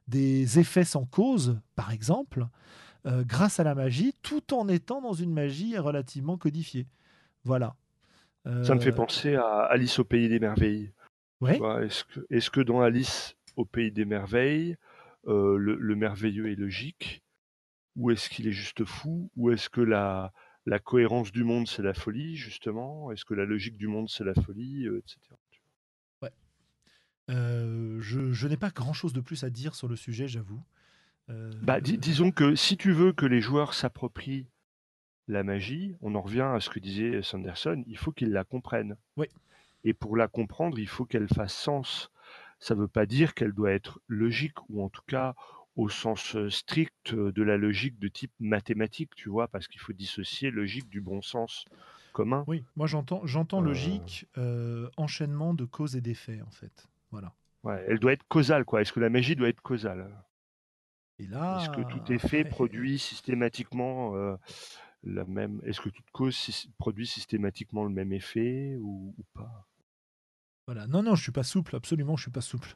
des 0.09 0.59
effets 0.59 0.85
sans 0.85 1.05
cause, 1.05 1.59
par 1.75 1.91
exemple, 1.93 2.47
euh, 3.07 3.25
grâce 3.25 3.61
à 3.61 3.65
la 3.65 3.75
magie, 3.75 4.15
tout 4.23 4.55
en 4.55 4.69
étant 4.69 5.01
dans 5.01 5.13
une 5.13 5.33
magie 5.33 5.77
relativement 5.79 6.37
codifiée. 6.39 6.87
Voilà. 7.45 7.77
Ça 8.63 8.75
me 8.75 8.81
fait 8.81 8.91
Euh, 8.91 8.93
penser 8.93 9.35
à 9.35 9.65
Alice 9.65 9.99
au 9.99 10.05
pays 10.05 10.29
des 10.29 10.39
merveilles. 10.39 10.93
ouais. 11.41 11.61
Est-ce 12.31 12.51
que, 12.51 12.61
dans 12.61 12.81
Alice 12.81 13.37
au 13.57 13.65
pays 13.65 13.91
des 13.93 14.05
merveilles, 14.05 14.77
le, 15.27 15.57
le 15.57 15.97
merveilleux 15.97 16.51
est 16.51 16.55
logique? 16.57 17.23
Ou 17.97 18.11
est-ce 18.11 18.29
qu'il 18.29 18.47
est 18.47 18.53
juste 18.53 18.85
fou? 18.85 19.31
Ou 19.37 19.51
est-ce 19.51 19.69
que 19.69 19.81
la, 19.81 20.33
la 20.67 20.79
cohérence 20.79 21.33
du 21.33 21.45
monde, 21.45 21.67
c'est 21.67 21.83
la 21.83 21.95
folie, 21.95 22.37
justement? 22.37 23.11
Est-ce 23.11 23.25
que 23.25 23.35
la 23.35 23.45
logique 23.45 23.77
du 23.77 23.89
monde, 23.89 24.09
c'est 24.09 24.25
la 24.25 24.35
folie 24.35 24.87
euh, 24.87 24.99
etc. 24.99 25.19
Euh, 27.29 28.01
je 28.01 28.33
je 28.33 28.47
n'ai 28.47 28.57
pas 28.57 28.71
grand-chose 28.71 29.13
de 29.13 29.21
plus 29.21 29.43
à 29.43 29.51
dire 29.51 29.75
sur 29.75 29.89
le 29.89 29.97
sujet, 29.97 30.29
j'avoue. 30.29 30.63
Euh, 31.29 31.51
Bah, 31.63 31.81
dis- 31.81 31.99
disons 31.99 32.31
que 32.31 32.55
si 32.55 32.77
tu 32.77 32.93
veux 32.93 33.13
que 33.13 33.27
les 33.27 33.41
joueurs 33.41 33.75
s'approprient 33.75 34.47
la 35.27 35.43
magie, 35.43 35.97
on 36.03 36.15
en 36.15 36.21
revient 36.21 36.49
à 36.55 36.61
ce 36.61 36.71
que 36.71 36.79
disait 36.79 37.23
Sanderson, 37.23 37.83
il 37.89 37.99
faut 37.99 38.13
qu'ils 38.13 38.31
la 38.31 38.45
comprennent. 38.45 38.97
Oui. 39.17 39.27
Et 39.83 39.93
pour 39.93 40.17
la 40.17 40.29
comprendre, 40.29 40.79
il 40.79 40.87
faut 40.87 41.05
qu'elle 41.05 41.27
fasse 41.29 41.55
sens. 41.55 42.13
Ça 42.61 42.75
ne 42.75 42.81
veut 42.81 42.89
pas 42.89 43.07
dire 43.07 43.35
qu'elle 43.35 43.53
doit 43.53 43.73
être 43.73 44.01
logique, 44.07 44.59
ou 44.69 44.85
en 44.85 44.89
tout 44.89 45.03
cas 45.09 45.35
au 45.77 45.89
sens 45.89 46.37
strict 46.49 47.15
de 47.15 47.43
la 47.43 47.57
logique 47.57 47.99
de 47.99 48.09
type 48.09 48.33
mathématique, 48.41 49.15
tu 49.15 49.29
vois, 49.29 49.47
parce 49.49 49.69
qu'il 49.69 49.81
faut 49.81 49.93
dissocier 49.93 50.51
logique 50.51 50.89
du 50.89 51.01
bon 51.01 51.23
sens 51.23 51.65
commun. 52.13 52.45
Oui, 52.47 52.65
moi 52.77 52.87
j'entends, 52.87 53.25
j'entends 53.27 53.61
logique, 53.61 54.27
enchaînement 54.97 55.55
de 55.55 55.65
causes 55.65 55.97
et 55.97 56.01
d'effets, 56.01 56.43
en 56.43 56.51
fait. 56.51 56.89
Voilà. 57.11 57.33
Ouais, 57.63 57.85
elle 57.89 57.99
doit 57.99 58.13
être 58.13 58.27
causale, 58.29 58.65
quoi. 58.65 58.81
Est-ce 58.81 58.93
que 58.93 59.01
la 59.01 59.11
magie 59.11 59.37
doit 59.37 59.49
être 59.49 59.61
causale 59.61 60.11
Et 61.19 61.27
là. 61.27 61.61
Est-ce 61.61 61.71
que 61.71 61.83
tout 61.83 62.13
effet 62.13 62.45
produit 62.45 62.99
systématiquement 62.99 64.15
la 65.07 65.25
même. 65.25 65.61
Est-ce 65.65 65.81
que 65.81 65.89
toute 65.89 66.11
cause 66.11 66.69
produit 66.79 67.07
systématiquement 67.07 67.85
le 67.85 67.91
même 67.91 68.13
effet 68.13 68.77
ou, 68.81 69.15
pas? 69.35 69.67
Voilà. 70.67 70.89
Non, 70.89 71.05
non, 71.05 71.15
je 71.15 71.23
suis 71.23 71.31
pas 71.31 71.45
souple, 71.45 71.77
absolument, 71.77 72.17
je 72.17 72.23
suis 72.23 72.31
pas 72.33 72.41
souple. 72.41 72.75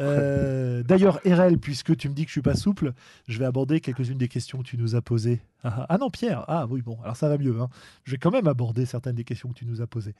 Euh, 0.00 0.82
d'ailleurs, 0.82 1.20
RL, 1.24 1.58
puisque 1.58 1.96
tu 1.96 2.08
me 2.08 2.14
dis 2.14 2.24
que 2.24 2.28
je 2.28 2.32
suis 2.32 2.42
pas 2.42 2.56
souple, 2.56 2.92
je 3.28 3.38
vais 3.38 3.44
aborder 3.44 3.80
quelques-unes 3.80 4.18
des 4.18 4.26
questions 4.26 4.58
que 4.58 4.64
tu 4.64 4.76
nous 4.76 4.96
as 4.96 5.00
posées. 5.00 5.40
Ah, 5.62 5.76
ah, 5.78 5.86
ah 5.90 5.98
non, 5.98 6.10
Pierre, 6.10 6.44
ah 6.48 6.66
oui, 6.68 6.82
bon, 6.82 6.98
alors 7.04 7.16
ça 7.16 7.28
va 7.28 7.38
mieux. 7.38 7.60
Hein. 7.60 7.68
Je 8.02 8.10
vais 8.10 8.18
quand 8.18 8.32
même 8.32 8.48
aborder 8.48 8.84
certaines 8.84 9.14
des 9.14 9.22
questions 9.22 9.48
que 9.50 9.54
tu 9.54 9.64
nous 9.64 9.80
as 9.80 9.86
posées. 9.86 10.16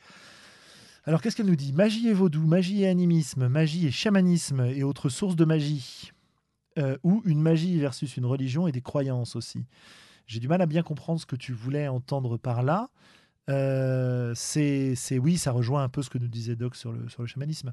Alors, 1.04 1.20
qu'est-ce 1.20 1.34
qu'elle 1.34 1.46
nous 1.46 1.56
dit? 1.56 1.72
Magie 1.72 2.06
et 2.06 2.12
vaudou, 2.12 2.46
magie 2.46 2.82
et 2.82 2.88
animisme, 2.88 3.48
magie 3.48 3.88
et 3.88 3.90
chamanisme 3.90 4.60
et 4.60 4.84
autres 4.84 5.08
sources 5.08 5.34
de 5.34 5.44
magie. 5.44 6.12
Euh, 6.78 6.96
ou 7.02 7.22
une 7.24 7.42
magie 7.42 7.76
versus 7.80 8.16
une 8.16 8.26
religion 8.26 8.68
et 8.68 8.72
des 8.72 8.82
croyances 8.82 9.34
aussi. 9.34 9.64
J'ai 10.26 10.38
du 10.38 10.46
mal 10.46 10.62
à 10.62 10.66
bien 10.66 10.84
comprendre 10.84 11.20
ce 11.20 11.26
que 11.26 11.34
tu 11.34 11.52
voulais 11.52 11.88
entendre 11.88 12.36
par 12.36 12.62
là. 12.62 12.88
Euh, 13.48 14.32
c'est 14.34 15.18
oui, 15.18 15.38
ça 15.38 15.50
rejoint 15.50 15.82
un 15.82 15.88
peu 15.88 16.02
ce 16.02 16.10
que 16.10 16.18
nous 16.18 16.28
disait 16.28 16.56
Doc 16.56 16.76
sur 16.76 16.92
le, 16.92 17.08
sur 17.08 17.22
le 17.22 17.26
chamanisme. 17.26 17.72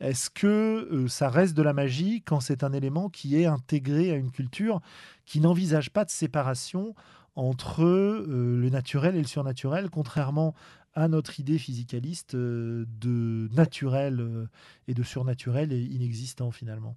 Est-ce 0.00 0.30
que 0.30 0.46
euh, 0.46 1.08
ça 1.08 1.28
reste 1.28 1.54
de 1.54 1.62
la 1.62 1.72
magie 1.72 2.22
quand 2.22 2.40
c'est 2.40 2.64
un 2.64 2.72
élément 2.72 3.08
qui 3.10 3.36
est 3.36 3.46
intégré 3.46 4.10
à 4.10 4.16
une 4.16 4.30
culture 4.30 4.80
qui 5.26 5.40
n'envisage 5.40 5.90
pas 5.90 6.04
de 6.04 6.10
séparation 6.10 6.94
entre 7.36 7.84
euh, 7.84 8.56
le 8.58 8.70
naturel 8.70 9.16
et 9.16 9.20
le 9.20 9.26
surnaturel, 9.26 9.90
contrairement 9.90 10.54
à 10.94 11.08
notre 11.08 11.38
idée 11.38 11.58
physicaliste 11.58 12.34
de 12.34 13.48
naturel 13.54 14.48
et 14.88 14.94
de 14.94 15.02
surnaturel 15.02 15.72
et 15.72 15.80
inexistant 15.80 16.50
finalement? 16.50 16.96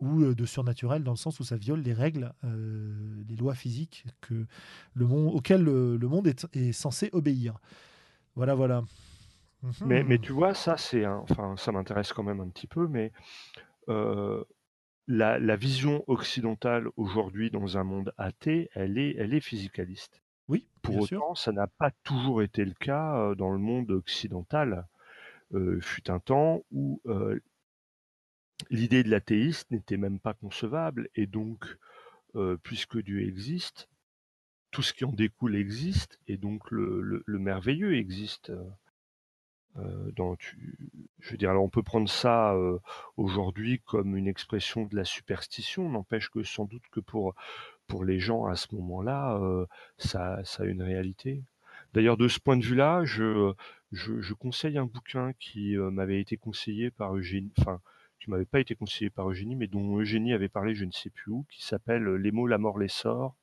Ou 0.00 0.22
euh, 0.22 0.34
de 0.34 0.44
surnaturel 0.44 1.02
dans 1.02 1.12
le 1.12 1.16
sens 1.16 1.40
où 1.40 1.44
ça 1.44 1.56
viole 1.56 1.80
les 1.80 1.92
règles, 1.92 2.32
euh, 2.44 3.22
les 3.28 3.36
lois 3.36 3.54
physiques 3.54 4.04
que 4.20 4.46
le 4.94 5.06
monde, 5.06 5.34
auxquelles 5.34 5.62
le, 5.62 5.98
monde 5.98 6.26
est, 6.26 6.72
censé 6.72 7.10
obéir. 7.12 7.58
Voilà, 8.34 8.54
voilà. 8.54 8.82
Mais, 9.84 10.02
mais, 10.02 10.18
tu 10.18 10.32
vois, 10.32 10.54
ça, 10.54 10.78
c'est 10.78 11.06
enfin, 11.06 11.54
ça 11.58 11.70
m'intéresse 11.70 12.14
quand 12.14 12.22
même 12.22 12.40
un 12.40 12.48
petit 12.48 12.66
peu, 12.66 12.88
mais 12.88 13.12
euh, 13.88 14.42
la, 15.06 15.38
la, 15.38 15.56
vision 15.56 16.02
occidentale 16.06 16.88
aujourd'hui 16.96 17.50
dans 17.50 17.76
un 17.76 17.84
monde 17.84 18.14
athée, 18.16 18.70
elle 18.72 18.96
est, 18.96 19.16
elle 19.18 19.34
est 19.34 19.40
physicaliste. 19.40 20.22
Oui, 20.48 20.66
pour 20.80 20.98
autant, 21.00 21.34
ça 21.34 21.52
n'a 21.52 21.66
pas 21.66 21.90
toujours 22.04 22.42
été 22.42 22.64
le 22.64 22.72
cas 22.72 23.34
dans 23.34 23.50
le 23.50 23.58
monde 23.58 23.90
occidental. 23.90 24.86
Euh, 25.52 25.80
fut 25.80 26.10
un 26.10 26.20
temps 26.20 26.62
où 26.70 27.02
l'idée 28.70 29.02
de 29.02 29.10
l'athéiste 29.10 29.70
n'était 29.70 29.96
même 29.96 30.18
pas 30.18 30.34
concevable, 30.34 31.08
et 31.14 31.26
donc, 31.26 31.76
puisque 32.62 32.98
Dieu 33.02 33.26
existe, 33.26 33.88
tout 34.70 34.82
ce 34.82 34.92
qui 34.92 35.04
en 35.04 35.12
découle 35.12 35.56
existe, 35.56 36.18
et 36.28 36.36
donc 36.36 36.70
le, 36.70 37.24
merveilleux 37.26 37.94
existe. 37.96 38.52
dans, 39.74 40.36
je 41.18 41.30
veux 41.30 41.36
dire, 41.36 41.50
alors 41.50 41.64
on 41.64 41.68
peut 41.68 41.82
prendre 41.82 42.08
ça 42.08 42.54
aujourd'hui 43.16 43.80
comme 43.80 44.16
une 44.16 44.28
expression 44.28 44.86
de 44.86 44.96
la 44.96 45.04
superstition, 45.04 45.88
n'empêche 45.88 46.30
que 46.30 46.42
sans 46.42 46.64
doute 46.64 46.84
que 46.90 47.00
pour, 47.00 47.34
les 48.04 48.20
gens 48.20 48.46
à 48.46 48.54
ce 48.54 48.72
moment-là, 48.76 49.40
ça, 49.98 50.42
a 50.58 50.64
une 50.64 50.82
réalité. 50.82 51.42
D'ailleurs, 51.92 52.16
de 52.16 52.28
ce 52.28 52.38
point 52.38 52.56
de 52.56 52.64
vue-là, 52.64 53.04
je, 53.04 54.32
conseille 54.34 54.78
un 54.78 54.86
bouquin 54.86 55.32
qui 55.40 55.76
m'avait 55.76 56.20
été 56.20 56.36
conseillé 56.36 56.90
par 56.92 57.16
Eugénie, 57.16 57.52
enfin, 57.58 57.80
qui 58.20 58.30
m'avait 58.30 58.44
pas 58.44 58.60
été 58.60 58.74
conseillé 58.74 59.10
par 59.10 59.28
Eugénie, 59.30 59.56
mais 59.56 59.66
dont 59.66 59.98
Eugénie 59.98 60.32
avait 60.32 60.48
parlé 60.48 60.74
je 60.74 60.84
ne 60.84 60.92
sais 60.92 61.10
plus 61.10 61.32
où, 61.32 61.46
qui 61.50 61.64
s'appelle 61.64 62.04
Les 62.16 62.30
mots, 62.30 62.46
la 62.46 62.58
mort, 62.58 62.78
les 62.78 62.88
sorts, 62.88 63.34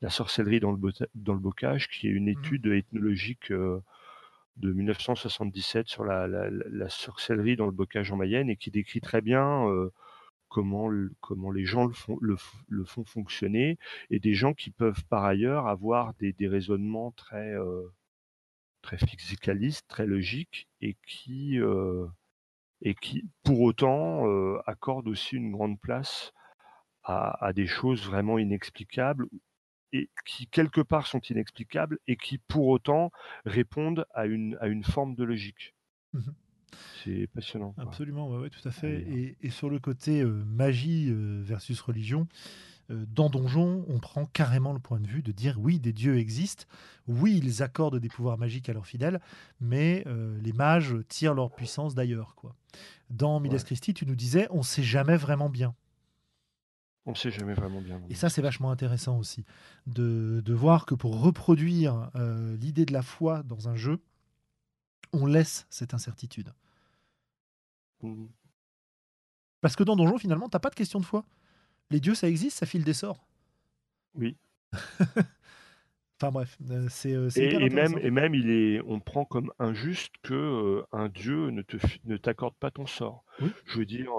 la 0.00 0.08
sorcellerie 0.08 0.60
dans 0.60 0.72
le, 0.72 0.78
dans 1.14 1.34
le 1.34 1.40
bocage, 1.40 1.88
qui 1.88 2.06
est 2.06 2.10
une 2.10 2.26
mmh 2.26 2.38
étude 2.38 2.66
ethnologique 2.66 3.52
de 3.52 4.72
1977 4.72 5.88
sur 5.88 6.04
la, 6.04 6.26
la, 6.28 6.88
sorcellerie 6.88 7.56
dans 7.56 7.66
le 7.66 7.72
bocage 7.72 8.12
en 8.12 8.16
Mayenne 8.16 8.50
et 8.50 8.56
qui 8.56 8.70
décrit 8.70 9.00
très 9.00 9.20
bien 9.20 9.66
comment, 10.48 10.90
comment 11.20 11.50
les 11.50 11.64
gens 11.64 11.86
le 11.86 11.92
font, 11.92 12.18
le, 12.20 12.36
font 12.84 13.04
fonctionner 13.04 13.78
et 14.10 14.20
des 14.20 14.34
gens 14.34 14.54
qui 14.54 14.70
peuvent 14.70 15.04
par 15.06 15.24
ailleurs 15.24 15.66
avoir 15.66 16.14
des, 16.14 16.32
des 16.32 16.48
raisonnements 16.48 17.12
très, 17.12 17.54
très 18.82 18.98
physicalistes, 18.98 19.86
très 19.88 20.06
logiques 20.06 20.68
et 20.80 20.96
qui 21.06 21.58
et 22.82 22.94
qui, 22.94 23.28
pour 23.42 23.60
autant, 23.60 24.26
euh, 24.26 24.58
accorde 24.66 25.08
aussi 25.08 25.36
une 25.36 25.52
grande 25.52 25.80
place 25.80 26.32
à, 27.02 27.52
des 27.54 27.66
choses 27.66 28.04
vraiment 28.06 28.38
inexplicables 28.38 29.26
et 29.92 30.10
qui, 30.24 30.46
quelque 30.46 30.80
part, 30.80 31.06
sont 31.06 31.20
inexplicables 31.20 31.98
et 32.06 32.16
qui, 32.16 32.38
pour 32.38 32.68
autant, 32.68 33.10
répondent 33.44 34.06
à 34.14 34.26
une, 34.26 34.56
à 34.60 34.68
une 34.68 34.84
forme 34.84 35.14
de 35.16 35.24
logique. 35.24 35.74
Mmh 36.12 36.20
C'est 37.02 37.26
passionnant. 37.34 37.74
Absolument, 37.78 38.28
ouais, 38.30 38.50
tout 38.50 38.66
à 38.68 38.70
fait. 38.70 39.00
Et, 39.00 39.36
et, 39.40 39.50
sur 39.50 39.68
le 39.70 39.80
côté 39.80 40.20
euh, 40.20 40.44
magie 40.44 41.10
euh, 41.10 41.42
versus 41.42 41.80
religion, 41.80 42.28
dans 42.90 43.30
Donjon, 43.30 43.84
on 43.88 43.98
prend 43.98 44.26
carrément 44.26 44.72
le 44.72 44.80
point 44.80 45.00
de 45.00 45.06
vue 45.06 45.22
de 45.22 45.32
dire 45.32 45.56
oui, 45.60 45.78
des 45.78 45.92
dieux 45.92 46.18
existent, 46.18 46.64
oui, 47.06 47.40
ils 47.42 47.62
accordent 47.62 47.98
des 47.98 48.08
pouvoirs 48.08 48.38
magiques 48.38 48.68
à 48.68 48.72
leurs 48.72 48.86
fidèles, 48.86 49.20
mais 49.60 50.02
euh, 50.06 50.38
les 50.40 50.52
mages 50.52 50.96
tirent 51.08 51.34
leur 51.34 51.50
puissance 51.50 51.94
d'ailleurs. 51.94 52.34
quoi. 52.34 52.54
Dans 53.08 53.40
Miles 53.40 53.62
Christi, 53.62 53.94
tu 53.94 54.06
nous 54.06 54.16
disais, 54.16 54.46
on 54.50 54.62
sait 54.62 54.82
jamais 54.82 55.16
vraiment 55.16 55.48
bien. 55.48 55.74
On 57.06 57.14
sait 57.14 57.30
jamais 57.30 57.54
vraiment 57.54 57.80
bien. 57.80 58.00
Et 58.10 58.14
ça, 58.14 58.28
c'est 58.28 58.42
vachement 58.42 58.70
intéressant 58.70 59.18
aussi, 59.18 59.44
de, 59.86 60.42
voir 60.48 60.84
que 60.84 60.94
pour 60.94 61.20
reproduire 61.20 62.10
euh, 62.14 62.56
l'idée 62.56 62.84
de 62.84 62.92
la 62.92 63.02
foi 63.02 63.42
dans 63.42 63.68
un 63.68 63.76
jeu, 63.76 64.00
on 65.12 65.26
laisse 65.26 65.66
cette 65.70 65.94
incertitude. 65.94 66.52
Mmh. 68.02 68.26
Parce 69.60 69.76
que 69.76 69.82
dans 69.82 69.96
Donjon, 69.96 70.18
finalement, 70.18 70.48
t'as 70.48 70.58
pas 70.58 70.70
de 70.70 70.74
question 70.74 71.00
de 71.00 71.04
foi 71.04 71.24
les 71.90 72.00
dieux, 72.00 72.14
ça 72.14 72.28
existe, 72.28 72.58
ça 72.58 72.66
file 72.66 72.84
des 72.84 72.92
sorts. 72.92 73.26
Oui. 74.14 74.36
enfin 74.72 76.30
bref, 76.32 76.56
euh, 76.70 76.86
c'est. 76.88 77.14
Euh, 77.14 77.28
et, 77.36 77.68
même, 77.70 77.98
et 78.00 78.10
même, 78.10 78.34
il 78.34 78.50
est, 78.50 78.80
on 78.86 79.00
prend 79.00 79.24
comme 79.24 79.52
injuste 79.58 80.12
que 80.22 80.34
euh, 80.34 80.82
un 80.92 81.08
dieu 81.08 81.50
ne 81.50 81.62
te, 81.62 81.76
ne 82.04 82.16
t'accorde 82.16 82.54
pas 82.56 82.70
ton 82.70 82.86
sort. 82.86 83.24
Je 83.66 83.78
veux 83.78 83.86
dire, 83.86 84.10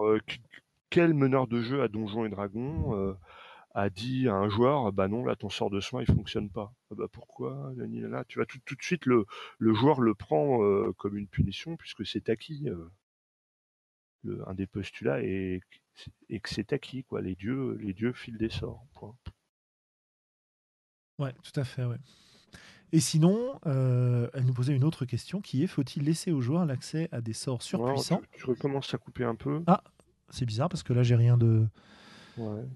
quel 0.90 1.14
meneur 1.14 1.48
de 1.48 1.62
jeu 1.62 1.82
à 1.82 1.88
Donjons 1.88 2.26
et 2.26 2.30
Dragons 2.30 3.16
a 3.74 3.90
dit 3.90 4.28
à 4.28 4.34
un 4.34 4.50
joueur, 4.50 4.92
bah 4.92 5.08
non, 5.08 5.24
là 5.24 5.38
ton 5.38 5.50
sort 5.50 5.70
de 5.70 5.80
soin 5.80 6.02
il 6.02 6.14
fonctionne 6.14 6.50
pas. 6.50 6.74
Ah 6.92 6.96
bah 6.98 7.08
pourquoi 7.10 7.72
là, 7.78 8.26
Tu 8.28 8.40
vas 8.40 8.46
tout, 8.46 8.60
tout, 8.66 8.76
de 8.76 8.82
suite 8.82 9.06
le, 9.06 9.26
le 9.60 9.74
joueur 9.74 10.02
le 10.02 10.14
prend 10.14 10.60
comme 10.98 11.18
une 11.18 11.28
punition 11.28 11.78
puisque 11.78 12.06
c'est 12.06 12.28
acquis. 12.30 12.68
Le, 14.24 14.44
un 14.48 14.54
des 14.54 14.68
postulats 14.68 15.24
est 15.24 15.62
et 16.30 16.40
que 16.40 16.50
c'est 16.50 16.74
acquis, 16.74 17.04
quoi. 17.04 17.22
Les 17.22 17.36
dieux, 17.36 17.78
les 17.82 17.94
dieux 17.94 18.14
filent 18.14 18.38
des 18.38 18.50
sorts. 18.50 18.86
Point. 18.94 19.16
Ouais, 21.20 21.34
tout 21.44 21.60
à 21.60 21.64
fait, 21.64 21.86
ouais. 21.86 22.00
Et 22.94 23.00
sinon, 23.00 23.60
euh, 23.68 24.30
elle 24.34 24.46
nous 24.46 24.54
posait 24.54 24.76
une 24.76 24.84
autre 24.84 25.06
question 25.06 25.40
qui 25.40 25.64
est 25.64 25.68
faut-il 25.68 26.04
laisser 26.04 26.32
aux 26.32 26.42
joueurs 26.42 26.66
l'accès 26.66 27.08
à 27.12 27.22
des 27.22 27.34
sorts 27.34 27.62
surpuissants? 27.62 28.22
Je 28.36 28.46
recommence 28.46 28.94
à 28.94 28.98
couper 28.98 29.24
un 29.24 29.36
peu. 29.36 29.64
Ah, 29.68 29.84
c'est 30.30 30.46
bizarre 30.46 30.68
parce 30.68 30.84
que 30.84 30.92
là 30.92 31.04
j'ai 31.04 31.16
rien 31.16 31.38
de. 31.38 31.68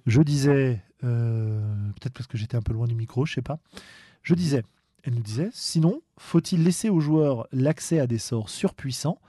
Je 0.05 0.21
disais, 0.21 0.81
euh, 1.03 1.89
peut-être 1.99 2.13
parce 2.13 2.27
que 2.27 2.37
j'étais 2.37 2.55
un 2.55 2.61
peu 2.61 2.71
loin 2.71 2.87
du 2.87 2.95
micro, 2.95 3.25
je 3.25 3.33
sais 3.33 3.41
pas. 3.41 3.59
Je 4.21 4.35
disais, 4.35 4.63
elle 5.03 5.15
nous 5.15 5.21
disait, 5.21 5.49
sinon, 5.51 6.01
faut-il 6.17 6.63
laisser 6.63 6.89
aux 6.89 6.99
joueurs 6.99 7.47
l'accès 7.51 7.99
à 7.99 8.07
des 8.07 8.19
sorts 8.19 8.49
surpuissants? 8.49 9.19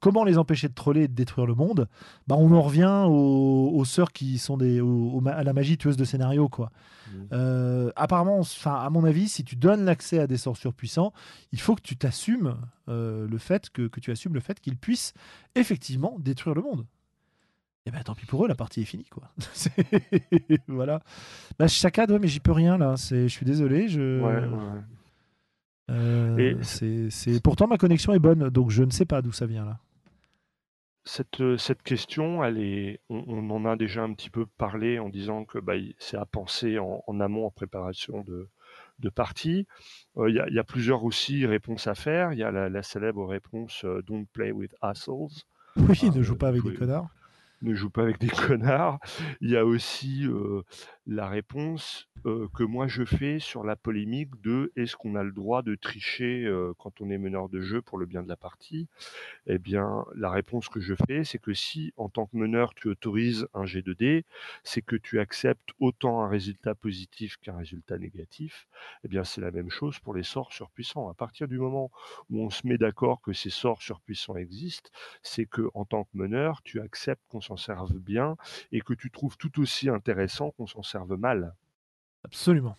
Comment 0.00 0.22
les 0.22 0.38
empêcher 0.38 0.68
de 0.68 0.74
troller 0.74 1.02
et 1.02 1.08
de 1.08 1.14
détruire 1.14 1.46
le 1.46 1.54
monde 1.54 1.88
bah, 2.26 2.36
On 2.38 2.52
en 2.52 2.62
revient 2.62 3.04
aux, 3.08 3.84
sœurs 3.84 4.12
qui 4.12 4.38
sont 4.38 4.56
des, 4.56 4.80
à 5.26 5.42
la 5.42 5.52
magie 5.52 5.76
tueuse 5.76 5.96
de 5.96 6.04
scénario. 6.04 6.48
Quoi. 6.48 6.70
Mmh. 7.08 7.16
Euh, 7.32 7.90
apparemment, 7.96 8.42
à 8.64 8.90
mon 8.90 9.04
avis, 9.04 9.28
si 9.28 9.44
tu 9.44 9.56
donnes 9.56 9.84
l'accès 9.84 10.20
à 10.20 10.26
des 10.26 10.36
sorts 10.36 10.56
surpuissants, 10.56 11.12
il 11.52 11.60
faut 11.60 11.74
que 11.74 11.82
tu 11.82 11.96
t'assumes 11.96 12.56
euh, 12.88 13.26
le 13.28 13.38
fait 13.38 13.70
que, 13.70 13.88
tu 14.00 14.10
assumes 14.10 14.34
le 14.34 14.40
fait 14.40 14.60
qu'ils 14.60 14.76
puissent 14.76 15.14
effectivement 15.54 16.16
détruire 16.20 16.54
le 16.54 16.62
monde. 16.62 16.86
Et 17.86 17.90
eh 17.90 17.90
ben 17.90 18.02
tant 18.02 18.14
pis 18.14 18.26
pour 18.26 18.44
eux, 18.44 18.48
la 18.48 18.54
partie 18.54 18.82
est 18.82 18.84
finie 18.84 19.06
quoi. 19.06 19.32
voilà. 20.68 21.00
Bah, 21.58 21.68
chacun, 21.68 22.06
mais 22.18 22.28
j'y 22.28 22.40
peux 22.40 22.52
rien 22.52 22.76
là. 22.76 22.96
je 22.96 23.28
suis 23.28 23.46
désolé. 23.46 23.88
Je... 23.88 24.20
Euh, 25.90 26.54
c'est 26.60 27.42
pourtant 27.42 27.66
ma 27.66 27.78
connexion 27.78 28.12
est 28.12 28.18
bonne, 28.18 28.50
donc 28.50 28.70
je 28.70 28.82
ne 28.82 28.90
sais 28.90 29.06
pas 29.06 29.22
d'où 29.22 29.32
ça 29.32 29.46
vient 29.46 29.64
là. 29.64 29.78
Cette, 31.08 31.56
cette 31.56 31.82
question, 31.82 32.44
elle 32.44 32.58
est, 32.58 33.00
on, 33.08 33.48
en 33.48 33.64
a 33.64 33.76
déjà 33.76 34.02
un 34.02 34.12
petit 34.12 34.28
peu 34.28 34.44
parlé 34.44 34.98
en 34.98 35.08
disant 35.08 35.46
que 35.46 35.58
bah, 35.58 35.72
c'est 35.98 36.18
à 36.18 36.26
penser 36.26 36.78
en, 36.78 37.20
amont, 37.20 37.46
en 37.46 37.50
préparation 37.50 38.22
de, 38.24 38.50
de 38.98 39.08
partie. 39.08 39.66
Il 40.18 40.34
y, 40.50 40.54
y, 40.54 40.58
a 40.58 40.64
plusieurs 40.64 41.04
aussi 41.04 41.46
réponses 41.46 41.86
à 41.86 41.94
faire. 41.94 42.34
Il 42.34 42.38
y 42.38 42.42
a 42.42 42.50
la, 42.50 42.82
célèbre 42.82 43.24
réponse 43.24 43.86
Don't 44.06 44.26
play 44.34 44.52
with 44.52 44.74
assholes. 44.82 45.30
Oui, 45.76 46.10
ne 46.14 46.22
joue 46.22 46.36
pas 46.36 46.48
avec 46.48 46.62
des 46.62 46.74
connards 46.74 47.08
ne 47.62 47.74
joue 47.74 47.90
pas 47.90 48.02
avec 48.02 48.18
des 48.18 48.28
connards. 48.46 48.98
Il 49.40 49.50
y 49.50 49.56
a 49.56 49.64
aussi 49.64 50.26
la 51.08 51.26
réponse 51.26 52.08
que 52.24 52.64
moi 52.64 52.88
je 52.88 53.04
fais 53.04 53.38
sur 53.38 53.64
la 53.64 53.76
polémique 53.76 54.40
de 54.42 54.72
est-ce 54.76 54.96
qu'on 54.96 55.14
a 55.14 55.22
le 55.22 55.32
droit 55.32 55.62
de 55.62 55.74
tricher 55.74 56.46
quand 56.76 57.00
on 57.00 57.08
est 57.08 57.16
meneur 57.16 57.48
de 57.48 57.60
jeu 57.60 57.80
pour 57.80 57.96
le 57.96 58.04
bien 58.04 58.22
de 58.22 58.28
la 58.28 58.36
partie? 58.36 58.88
Eh 59.46 59.58
bien, 59.58 60.04
la 60.14 60.30
réponse 60.30 60.68
que 60.68 60.80
je 60.80 60.94
fais, 61.06 61.24
c'est 61.24 61.38
que 61.38 61.54
si 61.54 61.94
en 61.96 62.10
tant 62.10 62.26
que 62.26 62.36
meneur 62.36 62.74
tu 62.74 62.88
autorises 62.88 63.46
un 63.54 63.64
G2D, 63.64 64.24
c'est 64.64 64.82
que 64.82 64.96
tu 64.96 65.18
acceptes 65.18 65.70
autant 65.80 66.20
un 66.22 66.28
résultat 66.28 66.74
positif 66.74 67.38
qu'un 67.38 67.56
résultat 67.56 67.96
négatif. 67.98 68.68
Eh 69.04 69.08
bien, 69.08 69.24
c'est 69.24 69.40
la 69.40 69.50
même 69.50 69.70
chose 69.70 69.98
pour 70.00 70.14
les 70.14 70.24
sorts 70.24 70.52
surpuissants. 70.52 71.08
À 71.08 71.14
partir 71.14 71.48
du 71.48 71.58
moment 71.58 71.90
où 72.28 72.42
on 72.42 72.50
se 72.50 72.66
met 72.66 72.76
d'accord 72.76 73.22
que 73.22 73.32
ces 73.32 73.50
sorts 73.50 73.80
surpuissants 73.80 74.36
existent, 74.36 74.90
c'est 75.22 75.46
que 75.46 75.70
en 75.72 75.86
tant 75.86 76.04
que 76.04 76.10
meneur, 76.12 76.60
tu 76.62 76.80
acceptes 76.80 77.22
qu'on 77.28 77.40
s'en 77.40 77.56
serve 77.56 77.94
bien 77.94 78.36
et 78.72 78.82
que 78.82 78.92
tu 78.92 79.10
trouves 79.10 79.38
tout 79.38 79.60
aussi 79.60 79.88
intéressant 79.88 80.50
qu'on 80.50 80.66
s'en 80.66 80.82
serve 80.82 80.97
mal. 81.06 81.54
Absolument. 82.24 82.76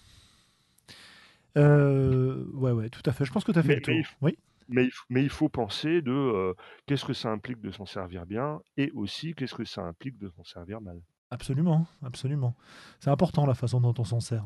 Euh, 1.58 2.46
ouais, 2.54 2.72
ouais, 2.72 2.90
tout 2.90 3.02
à 3.06 3.12
fait. 3.12 3.26
Je 3.26 3.32
pense 3.32 3.44
que 3.44 3.52
tu 3.52 3.60
as 3.60 3.64
fait 3.64 3.76
le 3.76 3.82
tour. 3.82 3.94
Mais, 3.94 4.04
oui. 4.22 4.38
Mais 4.68 4.86
il, 4.86 4.92
mais 5.10 5.24
il, 5.24 5.30
faut 5.30 5.50
penser 5.50 6.02
de 6.02 6.12
euh, 6.12 6.54
qu'est-ce 6.86 7.06
que 7.06 7.14
ça 7.14 7.30
implique 7.30 7.60
de 7.60 7.72
s'en 7.72 7.88
servir 7.88 8.28
bien 8.28 8.62
et 8.78 8.92
aussi 8.92 9.34
qu'est-ce 9.34 9.56
que 9.56 9.66
ça 9.66 9.82
implique 9.82 10.18
de 10.20 10.30
s'en 10.30 10.44
servir 10.44 10.80
mal. 10.80 11.02
Absolument, 11.32 11.88
absolument. 12.04 12.56
C'est 13.00 13.10
important 13.10 13.46
la 13.46 13.56
façon 13.56 13.82
dont 13.82 13.96
on 13.98 14.04
s'en 14.04 14.20
sert. 14.20 14.46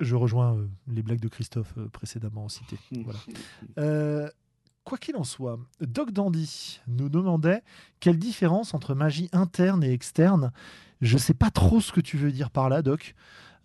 Je 0.00 0.16
rejoins 0.16 0.56
euh, 0.56 0.68
les 0.88 1.02
blagues 1.02 1.20
de 1.20 1.28
Christophe 1.28 1.78
précédemment 1.92 2.48
citées. 2.48 2.78
Voilà. 3.76 4.30
Quoi 4.86 4.98
qu'il 4.98 5.16
en 5.16 5.24
soit, 5.24 5.58
Doc 5.80 6.12
Dandy 6.12 6.80
nous 6.86 7.08
demandait 7.08 7.64
quelle 7.98 8.20
différence 8.20 8.72
entre 8.72 8.94
magie 8.94 9.28
interne 9.32 9.82
et 9.82 9.92
externe. 9.92 10.52
Je 11.00 11.14
ne 11.14 11.18
sais 11.18 11.34
pas 11.34 11.50
trop 11.50 11.80
ce 11.80 11.90
que 11.90 12.00
tu 12.00 12.16
veux 12.16 12.30
dire 12.30 12.52
par 12.52 12.68
là, 12.68 12.82
Doc. 12.82 13.16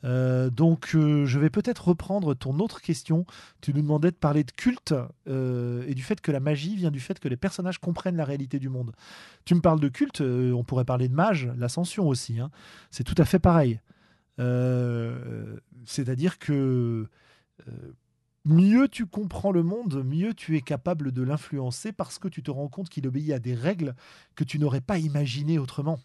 Euh, 0.04 0.50
donc, 0.50 0.96
euh, 0.96 1.28
je 1.28 1.38
vais 1.38 1.52
peut-être 1.52 1.90
reprendre 1.90 2.34
ton 2.34 2.58
autre 2.58 2.82
question. 2.82 3.28
Tu 3.62 3.72
nous 3.72 3.84
demandais 3.84 4.10
de 4.10 4.16
parler 4.16 4.44
de 4.44 4.50
culte 4.50 4.96
euh, 5.28 5.86
et 5.88 5.94
du 5.94 6.02
fait 6.02 6.22
que 6.22 6.32
la 6.32 6.40
magie 6.40 6.76
vient 6.76 6.90
du 6.90 7.00
fait 7.00 7.20
que 7.20 7.28
les 7.28 7.38
personnages 7.38 7.78
comprennent 7.78 8.18
la 8.18 8.26
réalité 8.26 8.58
du 8.58 8.70
monde. 8.70 8.92
Tu 9.46 9.54
me 9.54 9.62
parles 9.62 9.80
de 9.80 9.90
culte, 9.90 10.22
on 10.22 10.64
pourrait 10.64 10.86
parler 10.86 11.08
de 11.08 11.14
mage, 11.14 11.52
l'ascension 11.56 12.08
aussi. 12.08 12.40
Hein. 12.40 12.50
C'est 12.90 13.04
tout 13.04 13.14
à 13.20 13.26
fait 13.26 13.38
pareil. 13.38 13.80
C'est-à-dire 15.86 16.40
que 16.40 17.08
mieux 18.46 18.88
tu 18.88 19.06
comprends 19.06 19.52
le 19.52 19.64
monde, 19.64 20.04
mieux 20.04 20.34
tu 20.34 20.58
es 20.58 20.62
capable 20.62 21.12
de 21.12 21.22
l'influencer 21.22 21.92
parce 21.92 22.20
que 22.20 22.28
tu 22.28 22.44
te 22.44 22.52
rends 22.52 22.68
compte 22.68 22.90
qu'il 22.90 23.08
obéit 23.08 23.32
à 23.32 23.40
des 23.40 23.56
règles 23.56 23.96
que 24.36 24.44
tu 24.44 24.60
n'aurais 24.60 24.82
pas 24.82 24.98
imaginées 24.98 25.60
autrement. 25.60 26.00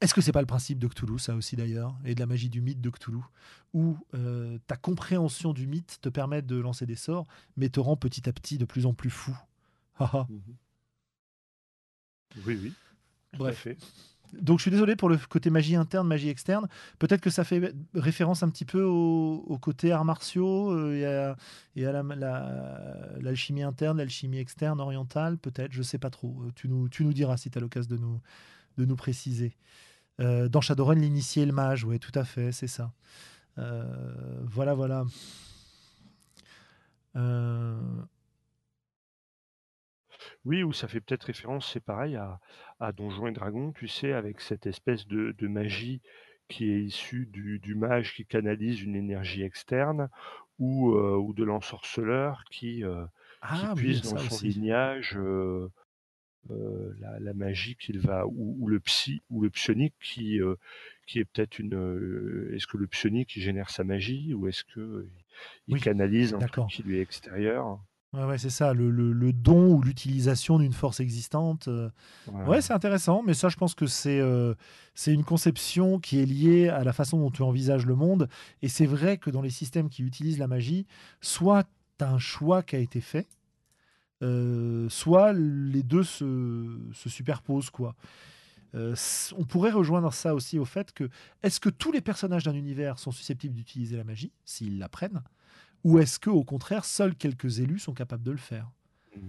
Est-ce 0.00 0.14
que 0.14 0.20
c'est 0.20 0.32
pas 0.32 0.40
le 0.40 0.46
principe 0.46 0.78
de 0.78 0.86
Cthulhu, 0.86 1.18
ça 1.18 1.34
aussi 1.34 1.56
d'ailleurs, 1.56 1.96
et 2.04 2.14
de 2.14 2.20
la 2.20 2.26
magie 2.26 2.50
du 2.50 2.60
mythe 2.60 2.80
de 2.80 2.90
Cthulhu, 2.90 3.18
où 3.74 3.96
euh, 4.14 4.58
ta 4.68 4.76
compréhension 4.76 5.52
du 5.52 5.66
mythe 5.66 5.98
te 6.00 6.08
permet 6.08 6.40
de 6.40 6.56
lancer 6.56 6.86
des 6.86 6.94
sorts, 6.94 7.26
mais 7.56 7.68
te 7.68 7.80
rend 7.80 7.96
petit 7.96 8.28
à 8.28 8.32
petit 8.32 8.58
de 8.58 8.64
plus 8.64 8.86
en 8.86 8.94
plus 8.94 9.10
fou? 9.10 9.36
Mhm. 10.00 10.40
oui, 12.46 12.58
oui. 12.62 12.72
Bref. 13.36 13.66
Donc 14.32 14.58
je 14.58 14.62
suis 14.62 14.70
désolé 14.70 14.96
pour 14.96 15.08
le 15.08 15.16
côté 15.16 15.50
magie 15.50 15.76
interne, 15.76 16.06
magie 16.06 16.28
externe. 16.28 16.68
Peut-être 16.98 17.20
que 17.20 17.30
ça 17.30 17.44
fait 17.44 17.74
référence 17.94 18.42
un 18.42 18.50
petit 18.50 18.64
peu 18.64 18.82
au, 18.82 19.58
côté 19.60 19.92
arts 19.92 20.04
martiaux 20.04 20.70
euh, 20.72 21.34
et 21.76 21.86
à, 21.86 22.02
l'alchimie 23.20 23.62
interne, 23.62 23.98
l'alchimie 23.98 24.38
externe, 24.38 24.80
orientale, 24.80 25.38
peut-être, 25.38 25.72
je 25.72 25.82
sais 25.82 25.98
pas 25.98 26.10
trop. 26.10 26.42
Euh, 26.42 26.50
tu 26.54 26.68
nous, 26.68 26.88
tu 26.88 27.04
nous 27.04 27.12
diras 27.12 27.36
si 27.36 27.50
tu 27.50 27.58
as 27.58 27.60
l'occasion 27.60 27.90
de 27.90 28.00
nous, 28.00 28.20
de 28.76 28.84
nous 28.84 28.96
préciser. 28.96 29.56
Euh, 30.20 30.48
dans 30.48 30.60
Shadowrun, 30.60 30.96
l'initié 30.96 31.44
et 31.44 31.46
le 31.46 31.52
mage, 31.52 31.84
oui, 31.84 31.98
tout 31.98 32.12
à 32.14 32.24
fait, 32.24 32.52
c'est 32.52 32.66
ça. 32.66 32.92
voilà, 33.56 34.74
voilà. 34.74 35.04
Oui, 40.44 40.62
ou 40.62 40.72
ça 40.72 40.88
fait 40.88 41.00
peut-être 41.00 41.24
référence, 41.24 41.70
c'est 41.72 41.84
pareil, 41.84 42.16
à, 42.16 42.40
à 42.80 42.92
Donjons 42.92 43.26
et 43.26 43.32
Dragons, 43.32 43.72
tu 43.72 43.88
sais, 43.88 44.12
avec 44.12 44.40
cette 44.40 44.66
espèce 44.66 45.06
de, 45.06 45.34
magie 45.48 46.00
qui 46.48 46.70
est 46.70 46.82
issue 46.82 47.26
du, 47.26 47.74
mage 47.74 48.14
qui 48.14 48.24
canalise 48.24 48.82
une 48.82 48.96
énergie 48.96 49.42
externe, 49.42 50.08
ou, 50.58 50.94
euh, 50.94 51.16
ou 51.16 51.34
de 51.34 51.44
l'ensorceleur 51.44 52.44
qui, 52.50 52.84
euh, 52.84 53.04
ah 53.42 53.74
puise 53.76 54.02
dans 54.02 54.18
son 54.18 54.44
lignage 54.44 55.16
euh, 55.16 55.68
la, 57.20 57.34
magie 57.34 57.76
qu'il 57.76 57.98
va, 57.98 58.26
ou, 58.26 58.66
le 58.68 58.80
psy, 58.80 59.22
ou 59.30 59.42
le 59.42 59.50
psionique 59.50 59.94
qui, 60.00 60.40
qui 61.06 61.18
est 61.18 61.24
peut-être 61.24 61.58
une. 61.58 62.50
est-ce 62.54 62.66
que 62.66 62.78
le 62.78 62.86
psionique 62.86 63.28
qui 63.28 63.40
génère 63.40 63.70
sa 63.70 63.84
magie, 63.84 64.34
ou 64.34 64.48
est-ce 64.48 64.64
que 64.64 65.06
il 65.66 65.80
canalise 65.80 66.34
un 66.34 66.38
truc 66.38 66.68
qui 66.68 66.82
lui 66.82 66.98
est 66.98 67.02
extérieur? 67.02 67.78
Ouais, 68.14 68.38
c'est 68.38 68.48
ça, 68.48 68.72
le, 68.72 68.90
le, 68.90 69.32
don 69.34 69.74
ou 69.74 69.82
l'utilisation 69.82 70.58
d'une 70.58 70.72
force 70.72 70.98
existante. 71.00 71.68
Euh. 71.68 71.90
Ouais, 72.46 72.62
c'est 72.62 72.72
intéressant, 72.72 73.22
mais 73.22 73.34
ça, 73.34 73.50
je 73.50 73.56
pense 73.56 73.74
que 73.74 73.86
c'est 73.86 74.18
euh, 74.18 74.54
c'est 74.94 75.12
une 75.12 75.24
conception 75.24 75.98
qui 75.98 76.18
est 76.18 76.24
liée 76.24 76.68
à 76.68 76.84
la 76.84 76.94
façon 76.94 77.18
dont 77.18 77.30
tu 77.30 77.42
envisages 77.42 77.84
le 77.84 77.94
monde. 77.94 78.28
Et 78.62 78.68
c'est 78.68 78.86
vrai 78.86 79.18
que 79.18 79.28
dans 79.28 79.42
les 79.42 79.50
systèmes 79.50 79.90
qui 79.90 80.02
utilisent 80.02 80.38
la 80.38 80.46
magie, 80.46 80.86
soit 81.20 81.64
tu 81.98 82.04
as 82.04 82.10
un 82.10 82.18
choix 82.18 82.62
qui 82.62 82.76
a 82.76 82.78
été 82.78 83.02
fait, 83.02 83.28
euh, 84.22 84.88
soit 84.88 85.34
les 85.34 85.82
deux 85.82 86.02
se, 86.02 86.78
se 86.94 87.10
superposent. 87.10 87.68
quoi. 87.68 87.94
on 88.72 89.44
pourrait 89.44 89.70
rejoindre 89.70 90.14
ça 90.14 90.34
aussi 90.34 90.58
au 90.58 90.64
fait 90.64 90.92
que 90.92 91.10
est-ce 91.42 91.60
que 91.60 91.68
tous 91.68 91.92
les 91.92 92.00
personnages 92.00 92.44
d'un 92.44 92.54
univers 92.54 92.98
sont 92.98 93.10
susceptibles 93.10 93.54
d'utiliser 93.54 93.98
la 93.98 94.04
magie, 94.04 94.32
s'ils 94.46 94.78
l'apprennent? 94.78 95.22
Ou 95.84 95.98
est-ce 95.98 96.18
que, 96.18 96.30
au 96.30 96.44
contraire, 96.44 96.84
seuls 96.84 97.14
quelques 97.14 97.60
élus 97.60 97.78
sont 97.78 97.94
capables 97.94 98.22
de 98.22 98.30
le 98.30 98.38
faire? 98.38 98.70
Mmh. 99.16 99.20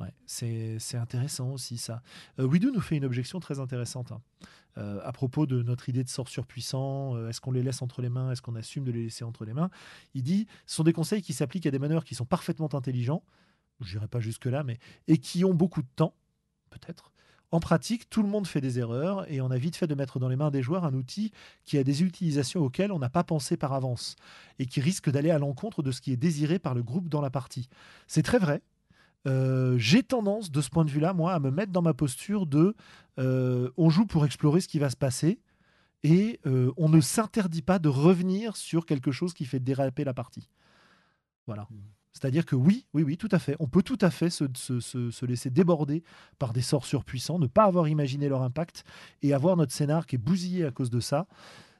ouais, 0.00 0.14
c'est, 0.26 0.78
intéressant 0.96 1.50
aussi 1.50 1.78
ça. 1.78 2.02
Euh, 2.38 2.44
Widou 2.44 2.70
nous 2.70 2.80
fait 2.80 2.96
une 2.96 3.04
objection 3.04 3.40
très 3.40 3.58
intéressante 3.58 4.12
hein. 4.12 4.22
euh, 4.78 5.00
à 5.04 5.12
propos 5.12 5.46
de 5.46 5.62
notre 5.62 5.88
idée 5.88 6.04
de 6.04 6.08
sort 6.08 6.28
surpuissant. 6.28 7.16
Euh, 7.16 7.28
est-ce 7.28 7.40
qu'on 7.40 7.52
les 7.52 7.62
laisse 7.62 7.82
entre 7.82 8.02
les 8.02 8.08
mains? 8.08 8.32
Est-ce 8.32 8.42
qu'on 8.42 8.56
assume 8.56 8.84
de 8.84 8.92
les 8.92 9.04
laisser 9.04 9.24
entre 9.24 9.44
les 9.44 9.54
mains? 9.54 9.70
Il 10.14 10.22
dit 10.22 10.46
ce 10.66 10.76
sont 10.76 10.84
des 10.84 10.92
conseils 10.92 11.22
qui 11.22 11.32
s'appliquent 11.32 11.66
à 11.66 11.70
des 11.70 11.78
meneurs 11.78 12.04
qui 12.04 12.14
sont 12.14 12.26
parfaitement 12.26 12.72
intelligents, 12.74 13.22
je 13.80 13.96
n'irai 13.96 14.08
pas 14.08 14.20
jusque-là, 14.20 14.64
mais 14.64 14.78
et 15.06 15.18
qui 15.18 15.44
ont 15.44 15.54
beaucoup 15.54 15.82
de 15.82 15.88
temps, 15.94 16.14
peut-être, 16.70 17.12
en 17.50 17.60
pratique, 17.60 18.10
tout 18.10 18.22
le 18.22 18.28
monde 18.28 18.46
fait 18.46 18.60
des 18.60 18.78
erreurs 18.78 19.30
et 19.30 19.40
on 19.40 19.50
a 19.50 19.56
vite 19.56 19.76
fait 19.76 19.86
de 19.86 19.94
mettre 19.94 20.18
dans 20.18 20.28
les 20.28 20.36
mains 20.36 20.50
des 20.50 20.62
joueurs 20.62 20.84
un 20.84 20.92
outil 20.92 21.32
qui 21.64 21.78
a 21.78 21.84
des 21.84 22.02
utilisations 22.02 22.60
auxquelles 22.60 22.92
on 22.92 22.98
n'a 22.98 23.08
pas 23.08 23.24
pensé 23.24 23.56
par 23.56 23.72
avance 23.72 24.16
et 24.58 24.66
qui 24.66 24.80
risque 24.80 25.10
d'aller 25.10 25.30
à 25.30 25.38
l'encontre 25.38 25.82
de 25.82 25.90
ce 25.90 26.02
qui 26.02 26.12
est 26.12 26.16
désiré 26.16 26.58
par 26.58 26.74
le 26.74 26.82
groupe 26.82 27.08
dans 27.08 27.22
la 27.22 27.30
partie. 27.30 27.68
C'est 28.06 28.22
très 28.22 28.38
vrai. 28.38 28.60
Euh, 29.26 29.76
j'ai 29.78 30.02
tendance, 30.02 30.50
de 30.50 30.60
ce 30.60 30.68
point 30.68 30.84
de 30.84 30.90
vue-là, 30.90 31.14
moi, 31.14 31.32
à 31.32 31.40
me 31.40 31.50
mettre 31.50 31.72
dans 31.72 31.82
ma 31.82 31.94
posture 31.94 32.46
de 32.46 32.74
euh, 33.18 33.70
on 33.76 33.88
joue 33.90 34.06
pour 34.06 34.24
explorer 34.26 34.60
ce 34.60 34.68
qui 34.68 34.78
va 34.78 34.90
se 34.90 34.96
passer 34.96 35.40
et 36.02 36.40
euh, 36.46 36.70
on 36.76 36.88
ne 36.88 37.00
s'interdit 37.00 37.62
pas 37.62 37.78
de 37.78 37.88
revenir 37.88 38.56
sur 38.56 38.86
quelque 38.86 39.10
chose 39.10 39.34
qui 39.34 39.44
fait 39.44 39.58
déraper 39.58 40.04
la 40.04 40.14
partie. 40.14 40.48
Voilà. 41.46 41.66
C'est-à-dire 42.12 42.46
que 42.46 42.56
oui, 42.56 42.86
oui, 42.94 43.02
oui, 43.02 43.16
tout 43.16 43.28
à 43.30 43.38
fait. 43.38 43.56
On 43.60 43.68
peut 43.68 43.82
tout 43.82 43.98
à 44.00 44.10
fait 44.10 44.30
se, 44.30 45.24
laisser 45.24 45.50
déborder 45.50 46.02
par 46.38 46.52
des 46.52 46.62
sorts 46.62 46.84
surpuissants, 46.84 47.38
ne 47.38 47.46
pas 47.46 47.64
avoir 47.64 47.88
imaginé 47.88 48.28
leur 48.28 48.42
impact 48.42 48.84
et 49.22 49.34
avoir 49.34 49.56
notre 49.56 49.72
scénar 49.72 50.06
qui 50.06 50.16
est 50.16 50.18
bousillé 50.18 50.64
à 50.64 50.70
cause 50.70 50.90
de 50.90 51.00
ça. 51.00 51.26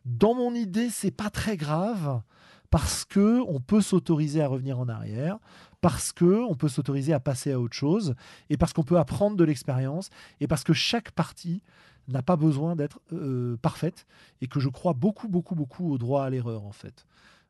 Dans 0.04 0.34
mon 0.34 0.54
idée, 0.54 0.90
c'est 0.90 1.10
pas 1.10 1.30
très 1.30 1.56
grave 1.56 2.22
parce 2.70 3.04
que 3.04 3.40
on 3.48 3.60
peut 3.60 3.80
s'autoriser 3.80 4.42
à 4.42 4.48
revenir 4.48 4.78
en 4.78 4.88
arrière, 4.88 5.38
parce 5.80 6.12
que 6.12 6.44
on 6.48 6.54
peut 6.54 6.68
s'autoriser 6.68 7.12
à 7.12 7.20
passer 7.20 7.52
à 7.52 7.60
autre 7.60 7.74
chose 7.74 8.14
et 8.50 8.56
parce 8.56 8.72
qu'on 8.72 8.82
peut 8.82 8.98
apprendre 8.98 9.36
de 9.36 9.44
l'expérience 9.44 10.10
et 10.40 10.46
parce 10.46 10.64
que 10.64 10.72
chaque 10.72 11.12
partie 11.12 11.62
n'a 12.08 12.22
pas 12.22 12.36
besoin 12.36 12.74
d'être 12.76 13.00
euh, 13.12 13.56
parfaite 13.58 14.06
et 14.40 14.46
que 14.46 14.60
je 14.60 14.68
crois 14.68 14.92
beaucoup, 14.92 15.28
beaucoup, 15.28 15.54
beaucoup 15.54 15.92
au 15.92 15.98
droit 15.98 16.24
à 16.24 16.30
l'erreur 16.30 16.64
en 16.64 16.72
fait. 16.72 17.06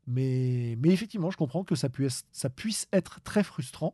Mais, 0.09 0.79
effectivement, 0.85 1.31
je 1.31 1.37
comprends 1.37 1.65
que 1.65 1.75
ça 1.75 1.89
puisse, 1.91 2.89
être 2.93 3.21
très 3.21 3.43
frustrant 3.43 3.93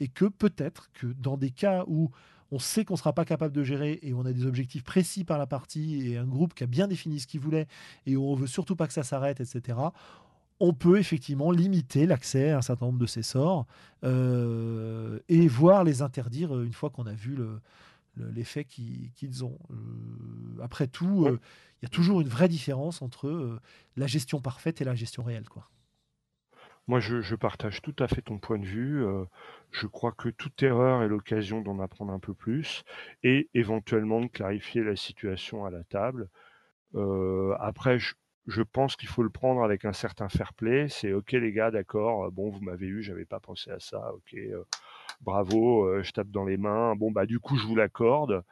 et 0.00 0.06
que 0.06 0.26
peut-être 0.26 0.90
que 0.92 1.06
dans 1.06 1.36
des 1.36 1.50
cas 1.50 1.84
où 1.88 2.10
on 2.52 2.58
sait 2.58 2.84
qu'on 2.84 2.94
ne 2.94 2.98
sera 2.98 3.12
pas 3.12 3.24
capable 3.24 3.52
de 3.52 3.62
gérer 3.64 3.98
et 4.02 4.14
on 4.14 4.24
a 4.24 4.32
des 4.32 4.46
objectifs 4.46 4.84
précis 4.84 5.24
par 5.24 5.36
la 5.36 5.46
partie 5.46 6.08
et 6.08 6.16
un 6.16 6.24
groupe 6.24 6.54
qui 6.54 6.64
a 6.64 6.66
bien 6.66 6.86
défini 6.86 7.20
ce 7.20 7.26
qu'il 7.26 7.40
voulait 7.40 7.66
et 8.06 8.16
où 8.16 8.24
on 8.24 8.34
veut 8.34 8.46
surtout 8.46 8.76
pas 8.76 8.86
que 8.86 8.92
ça 8.92 9.02
s'arrête, 9.02 9.40
etc., 9.40 9.78
on 10.60 10.72
peut 10.72 10.98
effectivement 10.98 11.50
limiter 11.50 12.06
l'accès 12.06 12.50
à 12.50 12.58
un 12.58 12.62
certain 12.62 12.86
nombre 12.86 12.98
de 12.98 13.06
ces 13.06 13.22
sorts 13.22 13.66
euh, 14.04 15.20
et 15.28 15.46
voir 15.46 15.84
les 15.84 16.02
interdire 16.02 16.60
une 16.60 16.72
fois 16.72 16.90
qu'on 16.90 17.06
a 17.06 17.12
vu 17.12 17.36
l'effet 18.34 18.64
qu'ils 18.64 19.44
ont. 19.44 19.58
Euh, 19.70 20.62
après 20.62 20.86
tout, 20.86 21.26
euh, 21.26 21.38
il 21.80 21.84
y 21.84 21.86
a 21.86 21.88
toujours 21.88 22.20
une 22.20 22.28
vraie 22.28 22.48
différence 22.48 23.02
entre 23.02 23.60
la 23.96 24.06
gestion 24.06 24.40
parfaite 24.40 24.80
et 24.80 24.84
la 24.84 24.94
gestion 24.94 25.22
réelle. 25.22 25.48
Quoi. 25.48 25.68
Moi, 26.86 27.00
je, 27.00 27.34
partage 27.34 27.82
tout 27.82 27.94
à 27.98 28.08
fait 28.08 28.22
ton 28.22 28.38
point 28.38 28.58
de 28.58 28.64
vue. 28.64 29.04
je 29.70 29.86
crois 29.86 30.12
que 30.12 30.30
toute 30.30 30.62
erreur 30.62 31.02
est 31.02 31.08
l'occasion 31.08 31.60
d'en 31.60 31.80
apprendre 31.80 32.12
un 32.12 32.18
peu 32.18 32.32
plus 32.32 32.82
et 33.22 33.50
éventuellement 33.52 34.22
de 34.22 34.26
clarifier 34.26 34.82
la 34.82 34.96
situation 34.96 35.66
à 35.66 35.70
la 35.70 35.84
table. 35.84 36.30
après, 37.60 37.98
je, 37.98 38.14
je 38.48 38.62
pense 38.62 38.96
qu'il 38.96 39.08
faut 39.08 39.22
le 39.22 39.30
prendre 39.30 39.62
avec 39.62 39.84
un 39.84 39.92
certain 39.92 40.28
fair 40.28 40.54
play. 40.54 40.88
C'est 40.88 41.12
ok 41.12 41.32
les 41.32 41.52
gars, 41.52 41.70
d'accord. 41.70 42.24
Euh, 42.24 42.30
bon, 42.30 42.50
vous 42.50 42.60
m'avez 42.60 42.86
eu, 42.86 43.02
j'avais 43.02 43.26
pas 43.26 43.40
pensé 43.40 43.70
à 43.70 43.78
ça. 43.78 44.12
Ok, 44.14 44.34
euh, 44.34 44.64
bravo, 45.20 46.02
je 46.02 46.10
tape 46.12 46.30
dans 46.30 46.44
les 46.44 46.56
mains. 46.56 46.94
Bon 46.96 47.10
bah 47.10 47.26
du 47.26 47.38
coup 47.40 47.56
je 47.56 47.66
vous 47.66 47.76
l'accorde. 47.76 48.44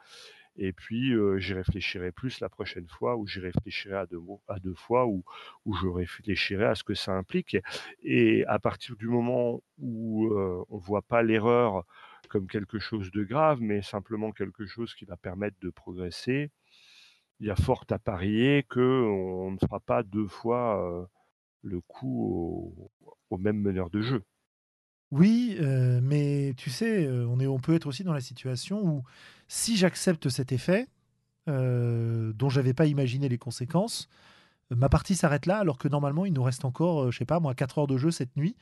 Et 0.59 0.73
puis 0.73 1.13
j'y 1.37 1.53
réfléchirai 1.53 2.11
plus 2.11 2.39
la 2.39 2.49
prochaine 2.49 2.87
fois, 2.87 3.15
ou 3.15 3.27
j'y 3.27 3.39
réfléchirai 3.39 3.95
à 3.95 4.05
deux, 4.07 4.73
fois, 4.73 5.05
ou, 5.05 5.23
je 5.67 5.87
réfléchirai 5.87 6.65
à 6.65 6.75
ce 6.75 6.83
que 6.83 6.95
ça 6.95 7.13
implique. 7.13 7.57
Et 8.01 8.43
à 8.47 8.57
partir 8.57 8.95
du 8.95 9.07
moment 9.07 9.61
où 9.77 10.33
on 10.69 10.77
voit 10.77 11.03
pas 11.03 11.21
l'erreur 11.21 11.83
comme 12.29 12.47
quelque 12.47 12.79
chose 12.79 13.11
de 13.11 13.23
grave, 13.23 13.59
mais 13.61 13.81
simplement 13.83 14.31
quelque 14.31 14.65
chose 14.65 14.95
qui 14.95 15.05
va 15.05 15.15
permettre 15.15 15.57
de 15.61 15.69
progresser, 15.69 16.49
il 17.39 17.47
y 17.47 17.51
a 17.51 17.55
fort 17.55 17.85
à 17.91 17.99
parier 17.99 18.65
qu'on 18.69 19.51
ne 19.51 19.57
fera 19.59 19.79
pas 19.79 20.01
deux 20.03 20.27
fois 20.27 21.07
le 21.61 21.81
coup 21.81 22.91
au, 23.29 23.37
même 23.37 23.59
meneur 23.59 23.89
de 23.89 24.01
jeu. 24.01 24.23
Oui, 25.11 25.57
mais 26.01 26.53
tu 26.57 26.69
sais, 26.69 27.07
on, 27.09 27.39
est, 27.39 27.47
on 27.47 27.59
peut 27.59 27.75
être 27.75 27.87
aussi 27.87 28.03
dans 28.03 28.13
la 28.13 28.21
situation 28.21 28.83
où 28.83 29.03
si 29.47 29.77
j'accepte 29.77 30.29
cet 30.29 30.51
effet, 30.51 30.87
dont 31.47 32.49
j'avais 32.49 32.73
pas 32.73 32.85
imaginé 32.85 33.29
les 33.29 33.37
conséquences, 33.37 34.09
ma 34.69 34.89
partie 34.89 35.15
s'arrête 35.15 35.45
là, 35.45 35.59
alors 35.59 35.77
que 35.77 35.87
normalement, 35.87 36.25
il 36.25 36.33
nous 36.33 36.43
reste 36.43 36.65
encore, 36.65 37.11
je 37.11 37.17
sais 37.17 37.25
pas, 37.25 37.39
moi, 37.39 37.55
4 37.55 37.79
heures 37.79 37.87
de 37.87 37.97
jeu 37.97 38.11
cette 38.11 38.35
nuit, 38.35 38.55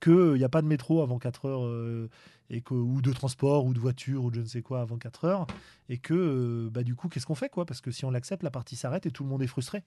qu'il 0.00 0.34
n'y 0.34 0.44
a 0.44 0.48
pas 0.48 0.62
de 0.62 0.66
métro 0.66 1.02
avant 1.02 1.18
4 1.20 1.46
heures, 1.46 2.08
et 2.50 2.60
que, 2.62 2.74
ou 2.74 3.00
de 3.00 3.12
transport, 3.12 3.64
ou 3.64 3.72
de 3.72 3.78
voiture, 3.78 4.24
ou 4.24 4.30
de 4.30 4.36
je 4.36 4.40
ne 4.40 4.46
sais 4.46 4.62
quoi 4.62 4.80
avant 4.80 4.98
4 4.98 5.24
heures, 5.24 5.46
et 5.88 5.98
que, 5.98 6.68
bah, 6.72 6.82
du 6.82 6.96
coup, 6.96 7.08
qu'est-ce 7.08 7.26
qu'on 7.26 7.36
fait, 7.36 7.48
quoi? 7.48 7.64
Parce 7.64 7.80
que 7.80 7.92
si 7.92 8.04
on 8.04 8.10
l'accepte, 8.10 8.42
la 8.42 8.50
partie 8.50 8.74
s'arrête 8.76 9.06
et 9.06 9.12
tout 9.12 9.22
le 9.22 9.30
monde 9.30 9.42
est 9.42 9.46
frustré. 9.46 9.84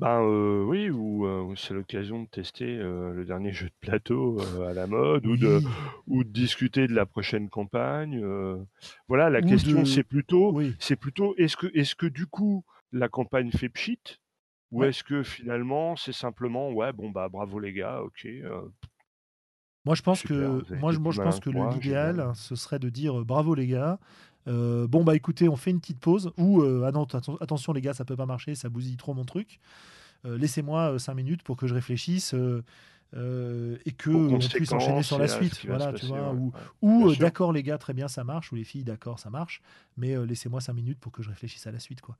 Ben 0.00 0.22
oui, 0.22 0.90
ou 0.90 1.54
c'est 1.56 1.74
l'occasion 1.74 2.22
de 2.22 2.28
tester 2.28 2.76
le 2.76 3.24
dernier 3.24 3.52
jeu 3.52 3.66
de 3.66 3.74
plateau 3.80 4.40
à 4.66 4.72
la 4.72 4.86
mode, 4.86 5.26
ou, 5.26 5.36
de, 5.36 5.60
ou 6.06 6.24
de 6.24 6.28
discuter 6.28 6.86
de 6.86 6.94
la 6.94 7.06
prochaine 7.06 7.48
campagne. 7.48 8.24
voilà, 9.08 9.30
la 9.30 9.42
question 9.42 9.84
c'est 9.84 10.04
plutôt, 10.04 10.58
c'est 10.78 10.96
plutôt, 10.96 11.34
est-ce 11.36 11.56
que, 11.56 11.66
est-ce 11.74 11.94
que 11.94 12.06
du 12.06 12.26
coup 12.26 12.64
la 12.92 13.08
campagne 13.08 13.50
fait 13.50 13.68
pchit 13.68 14.20
ou 14.70 14.84
est-ce 14.84 15.02
que 15.02 15.22
finalement 15.22 15.96
c'est 15.96 16.12
simplement 16.12 16.70
ouais 16.70 16.92
bon 16.92 17.10
bah 17.10 17.28
bravo 17.28 17.58
les 17.58 17.72
gars 17.72 18.02
ok 18.02 18.28
moi 19.84 19.94
je 19.94 20.02
pense 20.02 20.22
que 20.22 20.74
moi, 20.76 20.92
je 20.92 21.22
pense 21.22 21.40
que 21.40 21.50
l'idéal 21.50 22.32
ce 22.34 22.54
serait 22.54 22.78
de 22.78 22.88
dire 22.88 23.24
bravo 23.24 23.54
les 23.54 23.66
gars 23.66 23.98
bon 24.46 25.04
bah 25.04 25.14
écoutez 25.14 25.48
on 25.48 25.56
fait 25.56 25.70
une 25.70 25.80
petite 25.80 26.00
pause 26.00 26.32
ou 26.36 26.62
ah 26.62 26.90
non 26.92 27.06
attention 27.40 27.72
les 27.72 27.80
gars 27.80 27.94
ça 27.94 28.04
peut 28.04 28.16
pas 28.16 28.26
marcher 28.26 28.54
ça 28.54 28.68
bousille 28.68 28.96
trop 28.96 29.14
mon 29.14 29.24
truc 29.24 29.60
laissez-moi 30.24 30.98
cinq 30.98 31.14
minutes 31.14 31.42
pour 31.42 31.56
que 31.56 31.66
je 31.66 31.74
réfléchisse 31.74 32.34
euh, 33.16 33.76
et 33.86 33.90
que 33.90 34.10
on 34.10 34.38
puisse 34.38 34.72
enchaîner 34.72 35.02
sur 35.02 35.18
la 35.18 35.26
suite. 35.26 35.66
Voilà, 35.66 35.92
tu 35.92 36.06
vois, 36.06 36.32
ou, 36.80 37.08
euh, 37.08 37.16
d'accord 37.16 37.52
les 37.52 37.62
gars, 37.62 37.78
très 37.78 37.92
bien, 37.92 38.06
ça 38.06 38.22
marche, 38.22 38.52
ou 38.52 38.54
les 38.54 38.64
filles, 38.64 38.84
d'accord, 38.84 39.18
ça 39.18 39.30
marche, 39.30 39.60
mais 39.96 40.16
euh, 40.16 40.24
laissez-moi 40.24 40.60
5 40.60 40.72
minutes 40.72 41.00
pour 41.00 41.10
que 41.10 41.22
je 41.22 41.28
réfléchisse 41.28 41.66
à 41.66 41.72
la 41.72 41.80
suite, 41.80 42.00
quoi. 42.00 42.16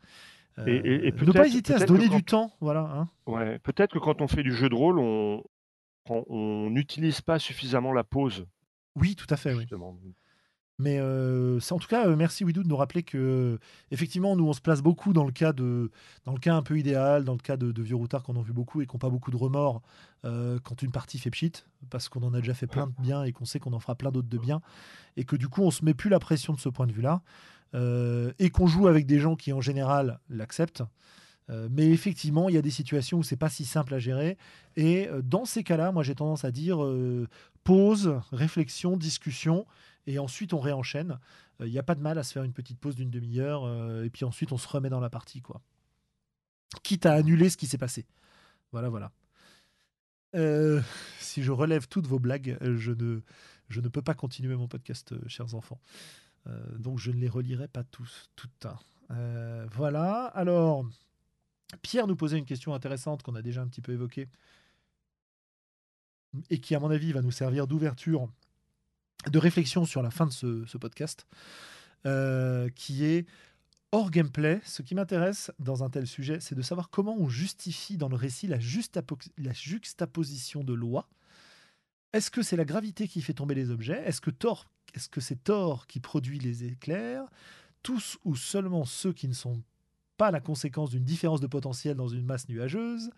et, 0.66 1.12
ne 1.12 1.32
pas 1.32 1.47
hésiter 1.47 1.74
à 1.74 1.78
se 1.78 1.84
donner 1.84 2.09
du 2.09 2.24
temps, 2.24 2.52
voilà. 2.60 2.80
Hein. 2.80 3.09
Ouais, 3.26 3.60
peut-être 3.60 3.92
que 3.92 3.98
quand 3.98 4.20
on 4.20 4.26
fait 4.26 4.42
du 4.42 4.52
jeu 4.52 4.68
de 4.68 4.74
rôle, 4.74 4.98
on 4.98 6.70
n'utilise 6.70 7.20
pas 7.20 7.38
suffisamment 7.38 7.92
la 7.92 8.05
pause. 8.05 8.47
Oui, 8.97 9.14
tout 9.14 9.28
à 9.30 9.36
fait. 9.36 9.55
Oui. 9.55 9.68
Mais 10.81 10.97
euh, 10.98 11.61
en 11.70 11.78
tout 11.78 11.89
cas, 11.89 12.07
euh, 12.07 12.16
merci 12.16 12.43
Widou 12.43 12.62
de 12.62 12.69
nous 12.69 12.77
rappeler 12.77 13.02
que 13.02 13.59
effectivement, 13.90 14.35
nous 14.35 14.48
on 14.48 14.55
se 14.55 14.62
place 14.62 14.81
beaucoup 14.81 15.12
dans 15.12 15.27
le 15.27 15.31
cas 15.31 15.52
de, 15.52 15.90
dans 16.24 16.32
le 16.32 16.39
cas 16.39 16.55
un 16.55 16.62
peu 16.62 16.78
idéal, 16.78 17.24
dans 17.24 17.35
le 17.35 17.39
cas 17.39 17.59
de, 17.59 17.82
vieux 17.82 17.97
routards 17.97 18.23
qu'on 18.23 18.39
a 18.40 18.43
vu 18.43 18.55
beaucoup 18.55 18.81
et 18.81 18.86
qui 18.86 18.94
n'ont 18.94 18.98
pas 18.98 19.11
beaucoup 19.11 19.31
de 19.31 19.36
remords 19.36 19.82
euh, 20.24 20.59
quand 20.65 20.81
une 20.81 20.90
partie 20.90 21.19
fait 21.19 21.31
pchit, 21.31 21.52
parce 21.90 22.09
qu'on 22.09 22.23
en 22.23 22.32
a 22.32 22.40
déjà 22.40 22.55
fait 22.55 22.66
plein 22.66 22.86
de 22.86 22.94
bien 22.98 23.24
et 23.24 23.32
qu'on 23.32 23.44
sait 23.44 23.59
qu'on 23.59 23.74
en 23.74 23.78
fera 23.78 23.94
plein 23.94 24.11
d'autres 24.11 24.31
de 24.31 24.39
bien, 24.39 24.62
et 25.19 25.24
que 25.24 25.36
du 25.36 25.48
coup 25.48 25.62
on 25.62 25.70
se 25.70 25.85
met 25.85 25.93
plus 25.93 26.09
la 26.09 26.19
pression 26.19 26.55
de 26.55 26.61
ce 26.61 26.70
point 26.70 26.86
de 26.86 26.93
vue-là, 26.93 27.20
et 27.74 28.51
qu'on 28.51 28.66
joue 28.66 28.89
avec 28.89 29.05
des 29.05 29.19
gens 29.19 29.36
qui 29.36 29.52
en 29.52 29.61
général 29.61 30.19
l'acceptent. 30.31 30.82
mais 31.70 31.90
effectivement, 31.90 32.48
il 32.48 32.55
y 32.55 32.59
a 32.59 32.62
des 32.62 32.70
situations 32.70 33.19
où 33.19 33.23
c'est 33.23 33.36
pas 33.36 33.51
si 33.51 33.66
simple 33.66 33.93
à 33.94 33.98
gérer. 33.98 34.39
Et 34.77 35.09
dans 35.23 35.44
ces 35.44 35.62
cas-là, 35.62 35.93
moi 35.93 36.02
j'ai 36.02 36.15
tendance 36.15 36.44
à 36.44 36.51
dire 36.51 36.78
pause, 37.65 38.15
réflexion, 38.32 38.97
discussion 38.97 39.66
et 40.06 40.18
ensuite 40.18 40.52
on 40.52 40.60
réenchaîne. 40.60 41.18
Il 41.59 41.66
euh, 41.66 41.68
n'y 41.68 41.78
a 41.78 41.82
pas 41.82 41.94
de 41.94 42.01
mal 42.01 42.18
à 42.18 42.22
se 42.22 42.32
faire 42.32 42.43
une 42.43 42.52
petite 42.52 42.78
pause 42.78 42.97
d'une 42.97 43.10
demi-heure, 43.10 43.64
euh, 43.64 44.05
et 44.05 44.10
puis 44.10 44.24
ensuite 44.24 44.52
on 44.52 44.59
se 44.59 44.68
remet 44.68 44.90
dans 44.90 45.01
la 45.01 45.10
partie, 45.10 45.40
quoi. 45.40 45.60
Quitte 46.82 47.06
à 47.06 47.14
annuler 47.14 47.51
ce 47.51 47.56
qui 47.56 47.66
s'est 47.66 47.78
passé. 47.78 48.06
Voilà, 48.72 48.89
voilà. 48.89 49.12
Euh, 50.36 50.81
si 51.18 51.43
je 51.43 51.51
relève 51.51 51.89
toutes 51.89 52.06
vos 52.06 52.20
blagues, 52.20 52.56
je 52.60 52.93
ne, 52.93 53.20
je 53.68 53.81
ne 53.81 53.89
peux 53.89 54.02
pas 54.02 54.14
continuer 54.14 54.55
mon 54.55 54.68
podcast, 54.68 55.14
chers 55.28 55.55
enfants. 55.55 55.81
donc 56.78 56.98
je 56.98 57.10
ne 57.10 57.16
les 57.16 57.28
relirai 57.28 57.66
pas 57.66 57.82
tous, 57.82 58.31
toutes. 58.36 58.66
voilà. 59.09 60.27
Alors, 60.27 60.86
Pierre 61.82 62.06
nous 62.06 62.14
posait 62.14 62.39
une 62.39 62.44
question 62.44 62.72
intéressante 62.72 63.24
qu'on 63.24 63.35
a 63.35 63.43
déjà 63.43 63.62
un 63.62 63.66
petit 63.66 63.81
peu 63.81 63.93
évoquée 63.93 64.28
et 66.48 66.60
qui, 66.60 66.74
à 66.74 66.81
mon 66.81 66.90
avis, 66.90 67.12
va 67.12 67.22
nous 67.22 67.32
servir 67.32 67.66
d'ouverture 67.66 68.28
de 69.28 69.38
réflexion 69.38 69.84
sur 69.84 70.02
la 70.02 70.10
fin 70.10 70.26
de 70.26 70.32
ce, 70.32 70.78
podcast, 70.78 71.26
euh, 72.06 72.68
qui 72.74 73.05
est 73.05 73.26
hors 73.92 74.10
gameplay. 74.10 74.60
Ce 74.64 74.82
qui 74.82 74.94
m'intéresse 74.94 75.51
dans 75.59 75.82
un 75.82 75.90
tel 75.90 76.06
sujet, 76.06 76.40
c'est 76.40 76.55
de 76.55 76.62
savoir 76.62 76.90
comment 76.90 77.16
on 77.18 77.28
justifie 77.28 77.97
dans 77.97 78.09
le 78.09 78.16
récit 78.16 78.47
la, 78.47 78.59
la 79.38 79.52
juxtaposition 79.52 80.64
de 80.64 80.72
lois. 80.72 81.09
Est-ce 82.12 82.30
que 82.30 82.42
c'est 82.42 82.56
la 82.56 82.64
gravité 82.64 83.06
qui 83.06 83.22
fait 83.22 83.34
tomber 83.34 83.55
les 83.55 83.70
objets? 83.70 84.02
Est-ce 84.05 84.20
que 84.20 84.30
Thor, 84.30 84.70
est-ce 84.94 85.09
que 85.09 85.20
c'est 85.20 85.44
Thor 85.44 85.86
qui 85.86 86.01
produit 86.01 86.38
les 86.38 86.64
éclairs? 86.64 87.24
Tous 87.82 88.18
ou 88.24 88.36
seulement 88.36 88.84
ceux 88.84 89.12
qui 89.12 89.28
ne 89.28 89.32
sont 89.32 89.62
pas 90.16 90.30
la 90.30 90.40
conséquence 90.40 90.90
d'une 90.90 91.05
différence 91.05 91.40
de 91.40 91.47
potentiel 91.47 91.97
dans 91.97 92.09
une 92.09 92.26
masse 92.26 92.48
nuageuse? 92.48 93.10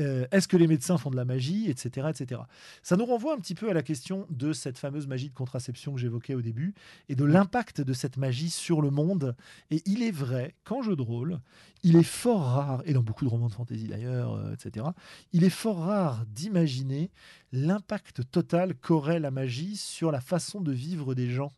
Euh, 0.00 0.26
est-ce 0.30 0.48
que 0.48 0.56
les 0.56 0.66
médecins 0.66 0.98
font 0.98 1.10
de 1.10 1.16
la 1.16 1.24
magie, 1.24 1.68
etc., 1.70 2.08
etc. 2.10 2.40
Ça 2.82 2.96
nous 2.96 3.04
renvoie 3.04 3.34
un 3.34 3.38
petit 3.38 3.54
peu 3.54 3.70
à 3.70 3.74
la 3.74 3.82
question 3.82 4.26
de 4.30 4.52
cette 4.52 4.78
fameuse 4.78 5.06
magie 5.06 5.28
de 5.28 5.34
contraception 5.34 5.94
que 5.94 6.00
j'évoquais 6.00 6.34
au 6.34 6.42
début 6.42 6.74
et 7.08 7.14
de 7.14 7.24
l'impact 7.24 7.80
de 7.80 7.92
cette 7.92 8.16
magie 8.16 8.50
sur 8.50 8.80
le 8.80 8.90
monde. 8.90 9.36
Et 9.70 9.82
il 9.86 10.02
est 10.02 10.10
vrai 10.10 10.54
qu'en 10.64 10.82
jeu 10.82 10.96
de 10.96 11.02
rôle, 11.02 11.40
il 11.82 11.96
est 11.96 12.02
fort 12.02 12.42
rare, 12.42 12.82
et 12.84 12.92
dans 12.92 13.02
beaucoup 13.02 13.24
de 13.24 13.30
romans 13.30 13.48
de 13.48 13.54
fantasy 13.54 13.84
d'ailleurs, 13.84 14.34
euh, 14.34 14.54
etc., 14.54 14.86
il 15.32 15.44
est 15.44 15.50
fort 15.50 15.78
rare 15.78 16.24
d'imaginer 16.26 17.10
l'impact 17.52 18.30
total 18.30 18.74
qu'aurait 18.74 19.20
la 19.20 19.30
magie 19.30 19.76
sur 19.76 20.10
la 20.10 20.20
façon 20.20 20.60
de 20.60 20.72
vivre 20.72 21.14
des 21.14 21.30
gens. 21.30 21.52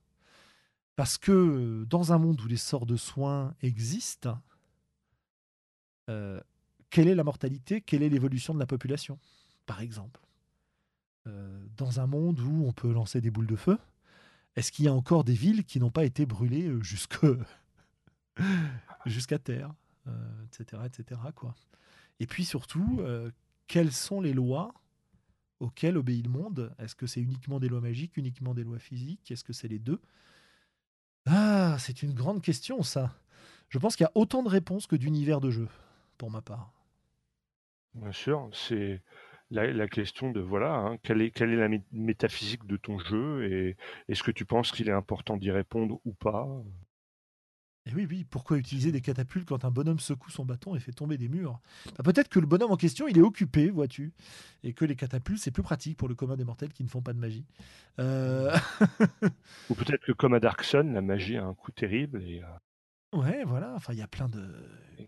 Parce 0.97 1.17
que 1.17 1.85
dans 1.89 2.13
un 2.13 2.19
monde 2.19 2.41
où 2.41 2.47
les 2.47 2.57
sorts 2.57 2.87
de 2.87 2.97
soins 2.97 3.55
existent, 3.63 4.39
euh, 6.11 6.41
quelle 6.93 7.09
est 7.09 7.15
la 7.15 7.25
mortalité, 7.25 7.81
quelle 7.81 8.03
est 8.03 8.11
l'évolution 8.11 8.55
de 8.55 8.61
la 8.61 8.67
population, 8.67 9.19
par 9.67 9.81
exemple. 9.81 10.21
Euh, 11.27 11.65
dans 11.77 12.01
un 12.01 12.07
monde 12.07 12.39
où 12.39 12.67
on 12.67 12.73
peut 12.73 12.93
lancer 12.93 13.23
des 13.23 13.31
boules 13.31 13.47
de 13.47 13.57
feu, 13.57 13.79
est-ce 14.57 14.71
qu'il 14.71 14.85
y 14.85 14.89
a 14.89 14.93
encore 14.93 15.25
des 15.25 15.33
villes 15.33 15.65
qui 15.65 15.81
n'ont 15.81 15.91
pas 15.91 16.05
été 16.05 16.27
brûlées 16.27 16.69
euh, 16.69 16.83
jusqu'à 19.07 19.39
terre, 19.39 19.75
etc., 20.47 20.83
euh, 20.83 20.87
etc. 20.87 21.21
Et 22.21 22.27
puis 22.27 22.45
surtout, 22.45 23.01
quelles 23.67 23.91
sont 23.91 24.21
les 24.21 24.35
lois 24.35 24.75
auxquelles 25.61 25.97
obéit 25.97 26.27
le 26.27 26.31
monde? 26.31 26.75
Est-ce 26.79 26.95
que 26.95 27.07
c'est 27.07 27.23
uniquement 27.23 27.59
des 27.59 27.69
lois 27.69 27.81
magiques, 27.81 28.19
uniquement 28.19 28.53
des 28.53 28.65
lois 28.65 28.79
physiques? 28.79 29.31
Est-ce 29.31 29.45
que 29.45 29.55
c'est 29.55 29.67
les 29.67 29.79
deux? 29.79 30.01
Ah, 31.25 31.77
c'est 31.81 32.03
une 32.03 32.13
grande 32.13 32.43
question, 32.43 32.83
ça. 32.83 33.19
Je 33.71 33.79
pense 33.79 33.97
qu'il 33.97 34.05
y 34.05 34.07
a 34.07 34.13
autant 34.15 34.43
de 34.43 34.51
réponses 34.51 34.87
que 34.87 34.95
d'univers 34.95 35.41
de 35.41 35.51
jeu, 35.51 35.69
pour 36.19 36.31
ma 36.31 36.43
part. 36.43 36.71
Bien 37.95 38.13
sûr, 38.13 38.49
c'est 38.53 39.03
la, 39.51 39.87
question 39.87 40.31
de 40.31 40.41
voilà, 40.41 40.75
hein, 40.75 40.99
quelle 41.03 41.21
est, 41.21 41.31
quelle 41.31 41.51
est 41.51 41.57
la 41.57 41.69
métaphysique 41.93 42.67
de 42.67 42.77
ton 42.77 42.99
jeu 42.99 43.45
et 43.51 43.77
est-ce 44.09 44.23
que 44.23 44.31
tu 44.31 44.47
penses 44.47 44.73
qu'il 44.73 44.89
est 44.89 44.93
important 44.93 45.37
d'y 45.37 45.51
répondre 45.51 46.01
ou 46.05 46.15
pas? 46.15 46.49
Et 47.85 47.93
oui, 47.95 48.07
oui, 48.09 48.25
pourquoi 48.25 48.59
utiliser 48.59 48.93
des 48.93 49.01
catapultes 49.01 49.49
quand 49.49 49.65
un 49.65 49.71
bonhomme 49.71 49.99
secoue 49.99 50.31
son 50.31 50.45
bâton 50.45 50.77
et 50.77 50.79
fait 50.79 50.93
tomber 50.93 51.19
des 51.19 51.29
murs? 51.29 51.61
Bah, 51.99 52.05
Peut-être 52.05 52.29
que 52.29 52.39
le 52.39 52.47
bonhomme 52.47 52.71
en 52.71 52.77
question, 52.77 53.09
il 53.09 53.19
est 53.19 53.23
occupé, 53.23 53.71
vois-tu, 53.71 54.13
et 54.63 54.73
que 54.73 54.85
les 54.85 54.95
catapultes, 54.95 55.41
c'est 55.41 55.51
plus 55.51 55.65
pratique 55.65 55.97
pour 55.97 56.09
le 56.09 56.15
commun 56.15 56.37
des 56.37 56.45
mortels 56.45 56.73
qui 56.73 56.85
ne 56.85 56.89
font 56.89 57.03
pas 57.03 57.13
de 57.13 57.19
magie. 57.19 57.45
Euh, 57.99 58.57
Ou 59.69 59.75
peut-être 59.75 60.05
que 60.05 60.13
comme 60.13 60.35
à 60.35 60.41
Dark 60.41 60.63
Sun, 60.63 60.95
la 60.95 61.03
magie 61.03 61.37
a 61.37 61.45
un 61.45 61.55
coup 61.55 61.73
terrible 61.73 62.23
et, 62.23 62.41
euh, 62.43 62.47
ouais, 63.13 63.45
voilà, 63.45 63.73
enfin, 63.75 63.93
il 63.93 63.99
y 63.99 64.03
a 64.03 64.07
plein 64.09 64.29
de, 64.29 64.43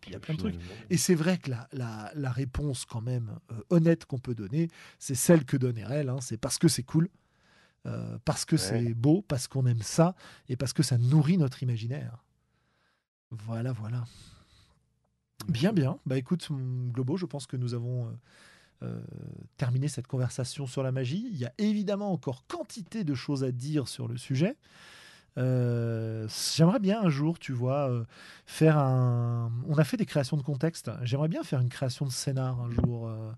il 0.07 0.13
y 0.13 0.15
a 0.15 0.19
que 0.19 0.25
plein 0.25 0.35
de 0.35 0.39
trucs. 0.39 0.61
Et 0.91 0.97
c'est 0.97 1.15
vrai 1.15 1.39
que 1.39 1.51
la, 1.51 1.69
la, 1.73 2.11
la 2.15 2.31
réponse, 2.31 2.85
quand 2.85 3.01
même, 3.01 3.39
euh, 3.53 3.61
honnête 3.71 4.05
qu'on 4.07 4.19
peut 4.19 4.35
donner, 4.35 4.69
c'est 4.99 5.15
celle 5.15 5.45
que 5.45 5.57
donne 5.57 5.79
RL, 5.83 6.09
hein, 6.09 6.19
c'est 6.21 6.37
parce 6.37 6.59
que 6.59 6.69
c'est 6.69 6.83
cool, 6.83 7.09
euh, 7.87 8.19
parce 8.25 8.45
que 8.45 8.57
Ouais. 8.57 8.61
c'est 8.61 8.95
beau, 8.95 9.23
parce 9.23 9.49
qu'on 9.49 9.67
aime 9.67 9.83
ça, 9.83 10.15
et 10.49 10.57
parce 10.57 10.73
que 10.73 10.83
ça 10.83 10.99
nourrit 10.99 11.39
notre 11.39 11.63
imaginaire. 11.63 12.25
Voilà, 13.31 13.73
voilà. 13.73 14.05
Bien, 15.49 15.73
bien. 15.73 15.99
Bah 16.07 16.17
écoute, 16.17 16.49
Globo, 16.93 17.17
je 17.17 17.27
pense 17.27 17.47
que 17.47 17.57
nous 17.57 17.75
avons 17.75 18.07
euh, 18.07 18.11
euh, 18.85 19.03
terminé 19.57 19.89
cette 19.89 20.07
conversation 20.07 20.67
sur 20.67 20.83
la 20.83 20.93
magie. 20.93 21.29
Il 21.33 21.37
y 21.37 21.45
a 21.45 21.53
évidemment 21.59 22.13
encore 22.13 22.47
quantité 22.47 23.05
de 23.05 23.15
choses 23.15 23.45
à 23.45 23.51
dire 23.53 23.89
sur 23.89 24.09
le 24.09 24.17
sujet. 24.17 24.57
Euh, 25.37 26.29
J'aimerais 26.55 26.79
bien 26.79 27.03
un 27.03 27.09
jour, 27.11 27.39
tu 27.39 27.53
vois, 27.53 27.91
euh, 27.91 28.05
faire 28.47 28.79
un. 28.79 29.51
On 29.67 29.77
a 29.77 29.85
fait 29.85 29.97
des 29.97 30.07
créations 30.07 30.37
de 30.37 30.43
contexte. 30.43 30.91
J'aimerais 31.03 31.29
bien 31.29 31.43
faire 31.43 31.61
une 31.61 31.69
création 31.69 32.07
de 32.07 32.11
scénar 32.13 32.61
un 32.61 32.71
jour. 32.71 33.09
euh, 33.09 33.33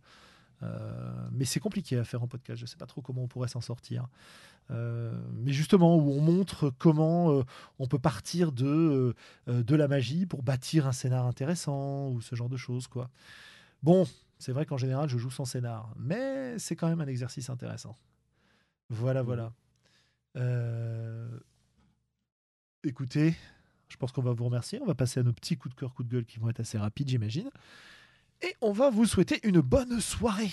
mais 1.32 1.44
c'est 1.44 1.60
compliqué 1.60 1.98
à 1.98 2.04
faire 2.04 2.22
en 2.22 2.26
podcast. 2.28 2.58
Je 2.58 2.64
ne 2.64 2.68
sais 2.68 2.76
pas 2.76 2.86
trop 2.86 3.02
comment 3.02 3.22
on 3.22 3.28
pourrait 3.28 3.48
s'en 3.48 3.60
sortir. 3.60 4.06
Mais 4.70 5.52
justement, 5.52 5.96
où 5.96 6.10
on 6.12 6.20
montre 6.20 6.70
comment 6.78 7.42
on 7.78 7.86
peut 7.86 7.98
partir 8.00 8.50
de, 8.52 9.14
de 9.46 9.76
la 9.76 9.86
magie 9.86 10.26
pour 10.26 10.42
bâtir 10.42 10.86
un 10.88 10.92
scénar 10.92 11.24
intéressant 11.26 12.08
ou 12.08 12.20
ce 12.20 12.34
genre 12.34 12.48
de 12.48 12.56
choses. 12.56 12.88
quoi. 12.88 13.08
Bon, 13.84 14.06
c'est 14.38 14.50
vrai 14.52 14.66
qu'en 14.66 14.76
général, 14.78 15.08
je 15.08 15.18
joue 15.18 15.30
sans 15.30 15.44
scénar, 15.44 15.92
mais 15.96 16.58
c'est 16.58 16.74
quand 16.74 16.88
même 16.88 17.00
un 17.00 17.06
exercice 17.06 17.48
intéressant. 17.48 17.96
Voilà, 18.90 19.20
Mhm. 19.20 19.26
voilà. 19.26 19.52
Euh, 20.36 21.28
Écoutez, 22.86 23.34
je 23.88 23.96
pense 23.96 24.12
qu'on 24.12 24.22
va 24.22 24.32
vous 24.32 24.44
remercier. 24.44 24.80
On 24.80 24.86
va 24.86 24.94
passer 24.94 25.20
à 25.20 25.22
nos 25.24 25.32
petits 25.32 25.56
coups 25.56 25.74
de 25.74 25.80
cœur, 25.80 25.92
coups 25.92 26.08
de 26.08 26.14
gueule 26.14 26.24
qui 26.24 26.38
vont 26.38 26.48
être 26.48 26.60
assez 26.60 26.78
rapides, 26.78 27.08
j'imagine. 27.08 27.50
Et 28.42 28.54
on 28.60 28.72
va 28.72 28.90
vous 28.90 29.06
souhaiter 29.06 29.40
une 29.42 29.60
bonne 29.60 30.00
soirée, 30.00 30.50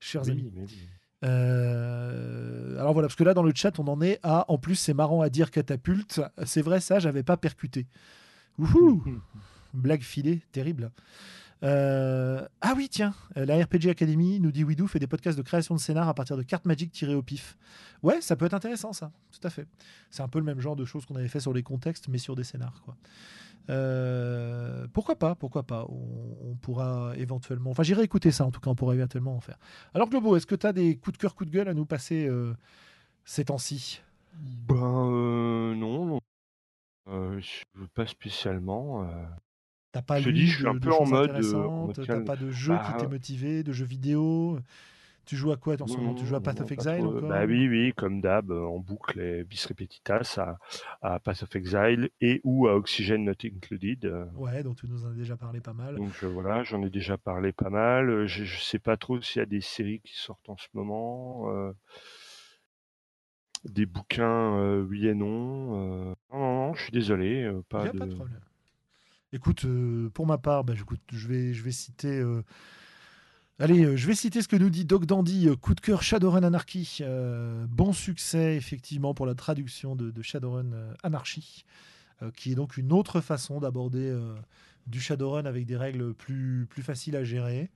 chers 0.00 0.22
Oui, 0.24 0.30
amis. 0.32 0.52
oui. 0.54 0.78
Euh, 1.22 2.78
alors 2.78 2.92
voilà, 2.92 3.08
parce 3.08 3.16
que 3.16 3.24
là 3.24 3.34
dans 3.34 3.42
le 3.42 3.52
chat, 3.54 3.78
on 3.78 3.86
en 3.88 4.00
est 4.00 4.18
à. 4.22 4.44
En 4.50 4.58
plus, 4.58 4.74
c'est 4.74 4.94
marrant 4.94 5.20
à 5.22 5.28
dire 5.30 5.50
catapulte. 5.50 6.20
C'est 6.44 6.62
vrai, 6.62 6.80
ça, 6.80 6.98
j'avais 6.98 7.22
pas 7.22 7.36
percuté. 7.36 7.86
Wouhou 8.58 9.02
Blague 9.74 10.02
filée, 10.02 10.40
terrible. 10.52 10.90
Euh, 11.62 12.46
ah 12.62 12.72
oui, 12.76 12.88
tiens, 12.88 13.14
euh, 13.36 13.44
la 13.44 13.62
RPG 13.62 13.90
Academy 13.90 14.40
nous 14.40 14.50
dit 14.50 14.64
Widou 14.64 14.86
fait 14.86 14.98
des 14.98 15.06
podcasts 15.06 15.36
de 15.36 15.42
création 15.42 15.74
de 15.74 15.80
scénar 15.80 16.08
à 16.08 16.14
partir 16.14 16.36
de 16.36 16.42
cartes 16.42 16.64
magiques 16.64 16.92
tirées 16.92 17.14
au 17.14 17.22
pif. 17.22 17.58
Ouais, 18.02 18.20
ça 18.20 18.36
peut 18.36 18.46
être 18.46 18.54
intéressant, 18.54 18.92
ça, 18.92 19.12
tout 19.30 19.46
à 19.46 19.50
fait. 19.50 19.66
C'est 20.10 20.22
un 20.22 20.28
peu 20.28 20.38
le 20.38 20.44
même 20.44 20.60
genre 20.60 20.76
de 20.76 20.84
choses 20.84 21.04
qu'on 21.04 21.16
avait 21.16 21.28
fait 21.28 21.40
sur 21.40 21.52
les 21.52 21.62
contextes, 21.62 22.08
mais 22.08 22.18
sur 22.18 22.34
des 22.34 22.44
scénars, 22.44 22.82
quoi. 22.84 22.96
Euh, 23.68 24.86
pourquoi 24.94 25.16
pas, 25.16 25.34
pourquoi 25.34 25.62
pas 25.62 25.86
on, 25.88 26.56
pourra 26.56 27.12
éventuellement. 27.16 27.70
Enfin, 27.70 27.82
j'irai 27.82 28.02
écouter 28.02 28.32
ça, 28.32 28.44
en 28.44 28.50
tout 28.50 28.58
cas, 28.58 28.70
on 28.70 28.74
pourra 28.74 28.94
éventuellement 28.94 29.36
en 29.36 29.40
faire. 29.40 29.58
Alors, 29.94 30.08
Globo, 30.08 30.36
est-ce 30.36 30.46
que 30.46 30.54
tu 30.54 30.66
as 30.66 30.72
des 30.72 30.96
coups 30.96 31.18
de 31.18 31.20
cœur, 31.20 31.34
coups 31.34 31.50
de 31.50 31.54
gueule 31.54 31.68
à 31.68 31.74
nous 31.74 31.84
passer 31.84 32.28
ces 33.24 33.44
temps-ci? 33.44 34.00
Ben 34.34 35.74
non, 35.76 36.06
non. 36.06 36.20
Pas 37.94 38.06
spécialement. 38.06 39.08
Euh. 39.90 40.00
T'as 40.00 40.02
pas 40.02 40.20
Je 40.20 40.28
lu 40.28 40.34
dis, 40.34 40.46
je 40.46 40.54
suis 40.56 40.64
de, 40.64 40.68
un 40.68 40.78
peu 40.78 40.92
en 40.92 41.06
mode, 41.06 41.30
euh, 41.30 41.92
T'as 41.94 42.20
pas 42.20 42.36
de 42.36 42.50
jeu 42.50 42.74
qui 42.74 42.78
Bah, 42.92 42.96
t'est 43.00 43.06
motivé, 43.08 43.62
de 43.62 43.72
jeux 43.72 43.84
vidéo 43.86 44.58
Tu 45.26 45.36
joues 45.36 45.52
à 45.52 45.56
quoi 45.56 45.74
en 45.80 45.86
ce 45.86 45.96
moment? 45.96 46.14
Tu 46.14 46.26
joues 46.26 46.36
à 46.36 46.40
Path 46.40 46.60
of 46.60 46.70
Exile 46.72 47.06
encore 47.06 47.28
Bah 47.28 47.44
oui, 47.44 47.68
oui, 47.68 47.92
comme 47.96 48.20
d'hab, 48.20 48.50
euh, 48.50 48.64
en 48.64 48.78
boucle 48.78 49.20
et 49.20 49.44
bis 49.44 49.64
repetitas 49.66 50.38
à, 50.38 50.58
à 51.02 51.18
Path 51.20 51.42
of 51.42 51.54
Exile 51.56 52.10
et 52.20 52.40
ou 52.44 52.68
à 52.68 52.74
Oxygen 52.76 53.24
Not 53.24 53.32
Included. 53.44 54.04
euh. 54.06 54.26
Ouais, 54.36 54.62
donc 54.62 54.76
tu 54.76 54.86
nous 54.88 55.04
en 55.04 55.10
as 55.10 55.14
déjà 55.14 55.36
parlé 55.36 55.60
pas 55.60 55.72
mal. 55.72 55.96
Donc 55.96 56.12
euh, 56.22 56.28
voilà, 56.28 56.62
j'en 56.62 56.82
ai 56.82 56.90
déjà 56.90 57.16
parlé 57.18 57.52
pas 57.52 57.70
mal. 57.70 58.10
Euh, 58.10 58.26
Je, 58.26 58.44
je 58.44 58.60
sais 58.60 58.78
pas 58.78 58.96
trop 58.96 59.20
s'il 59.20 59.40
y 59.40 59.42
a 59.42 59.46
des 59.46 59.60
séries 59.60 60.00
qui 60.04 60.14
sortent 60.16 60.48
en 60.48 60.56
ce 60.56 60.68
moment. 60.74 61.50
euh, 61.52 61.72
des 63.64 63.84
bouquins, 63.86 64.56
euh, 64.58 64.82
oui 64.82 65.06
et 65.06 65.14
non. 65.14 66.08
euh. 66.10 66.14
Non, 66.32 66.38
non, 66.38 66.66
non, 66.68 66.74
je 66.74 66.82
suis 66.84 66.92
désolé. 66.92 67.42
euh, 67.44 67.62
pas 67.68 67.86
a 67.86 67.92
de... 67.92 67.98
pas 67.98 68.06
de 68.06 68.14
problème. 68.14 68.40
Écoute, 69.32 69.64
euh, 69.64 70.10
pour 70.10 70.26
ma 70.26 70.38
part, 70.38 70.64
bah, 70.64 70.74
je, 70.74 71.28
vais, 71.28 71.70
citer. 71.70 72.18
euh, 72.18 72.42
Allez, 73.60 73.84
euh, 73.84 73.96
je 73.96 74.08
vais 74.08 74.16
citer 74.16 74.42
ce 74.42 74.48
que 74.48 74.56
nous 74.56 74.70
dit 74.70 74.84
Doc 74.84 75.06
Dandy, 75.06 75.48
coup 75.60 75.74
de 75.74 75.80
cœur 75.80 76.02
Shadowrun 76.02 76.42
Anarchy. 76.42 77.02
Bon 77.68 77.92
succès, 77.92 78.56
effectivement, 78.56 79.14
pour 79.14 79.26
la 79.26 79.36
traduction 79.36 79.94
de, 79.94 80.22
Shadowrun 80.22 80.72
Anarchy, 81.04 81.64
qui 82.34 82.52
est 82.52 82.54
donc 82.56 82.76
une 82.76 82.92
autre 82.92 83.20
façon 83.20 83.60
d'aborder 83.60 84.12
du 84.88 85.00
Shadowrun 85.00 85.46
avec 85.46 85.64
des 85.64 85.76
règles 85.76 86.12
plus, 86.12 86.66
plus 86.68 86.82
faciles 86.82 87.14
à 87.14 87.22
gérer. 87.22 87.70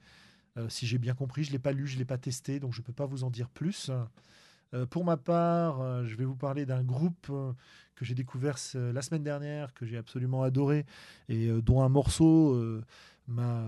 Si 0.68 0.86
j'ai 0.86 0.98
bien 0.98 1.14
compris, 1.14 1.44
je 1.44 1.50
ne 1.50 1.52
l'ai 1.52 1.58
pas 1.60 1.72
lu, 1.72 1.86
je 1.86 1.94
ne 1.94 1.98
l'ai 2.00 2.04
pas 2.04 2.18
testé, 2.18 2.58
donc 2.58 2.72
je 2.72 2.80
ne 2.80 2.84
peux 2.84 2.92
pas 2.92 3.06
vous 3.06 3.22
en 3.22 3.30
dire 3.30 3.48
plus. 3.48 3.92
Euh, 4.74 4.86
pour 4.86 5.04
ma 5.04 5.16
part, 5.16 5.80
euh, 5.80 6.04
je 6.04 6.16
vais 6.16 6.24
vous 6.24 6.36
parler 6.36 6.66
d'un 6.66 6.82
groupe 6.82 7.28
euh, 7.30 7.52
que 7.94 8.04
j'ai 8.04 8.14
découvert 8.14 8.56
la 8.74 9.02
semaine 9.02 9.22
dernière, 9.22 9.72
que 9.72 9.86
j'ai 9.86 9.96
absolument 9.96 10.42
adoré, 10.42 10.84
et 11.28 11.48
dont 11.62 11.80
un 11.82 11.88
morceau 11.88 12.60
m'a. 13.28 13.62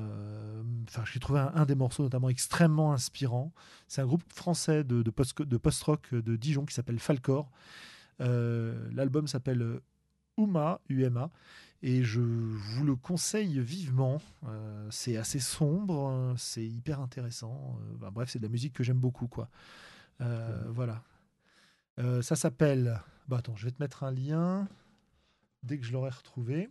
Enfin, 0.88 1.04
j'ai 1.04 1.20
trouvé 1.20 1.38
un, 1.38 1.64
des 1.64 1.76
morceaux 1.76 2.02
notamment 2.02 2.28
extrêmement 2.28 2.92
inspirant. 2.92 3.52
C'est 3.86 4.00
un 4.00 4.06
groupe 4.06 4.24
français 4.32 4.82
de, 4.82 5.02
de 5.02 5.10
post- 5.12 5.42
de 5.42 5.56
post-rock 5.56 6.12
de 6.12 6.34
Dijon 6.34 6.64
qui 6.64 6.74
s'appelle 6.74 6.98
Falcor. 6.98 7.52
L'album 8.18 9.28
s'appelle 9.28 9.78
Uma, 10.36 10.80
UMA, 10.88 11.30
et 11.84 12.02
je 12.02 12.20
vous 12.20 12.84
le 12.84 12.96
conseille 12.96 13.60
vivement. 13.60 14.20
C'est 14.90 15.16
assez 15.16 15.38
sombre, 15.38 16.08
euh, 16.10 16.34
c'est 16.36 16.66
hyper 16.66 17.00
intéressant. 17.00 17.78
Bref, 18.12 18.30
c'est 18.30 18.40
de 18.40 18.44
la 18.44 18.50
musique 18.50 18.72
que 18.72 18.82
j'aime 18.82 18.98
beaucoup, 18.98 19.28
quoi. 19.28 19.48
Euh, 20.20 20.62
Voilà. 20.68 21.02
Euh, 21.98 22.22
ça 22.22 22.36
s'appelle. 22.36 23.00
Bah 23.28 23.38
attends, 23.38 23.56
je 23.56 23.64
vais 23.64 23.70
te 23.72 23.82
mettre 23.82 24.04
un 24.04 24.10
lien 24.12 24.68
dès 25.62 25.78
que 25.78 25.84
je 25.84 25.92
l'aurai 25.92 26.10
retrouvé. 26.10 26.68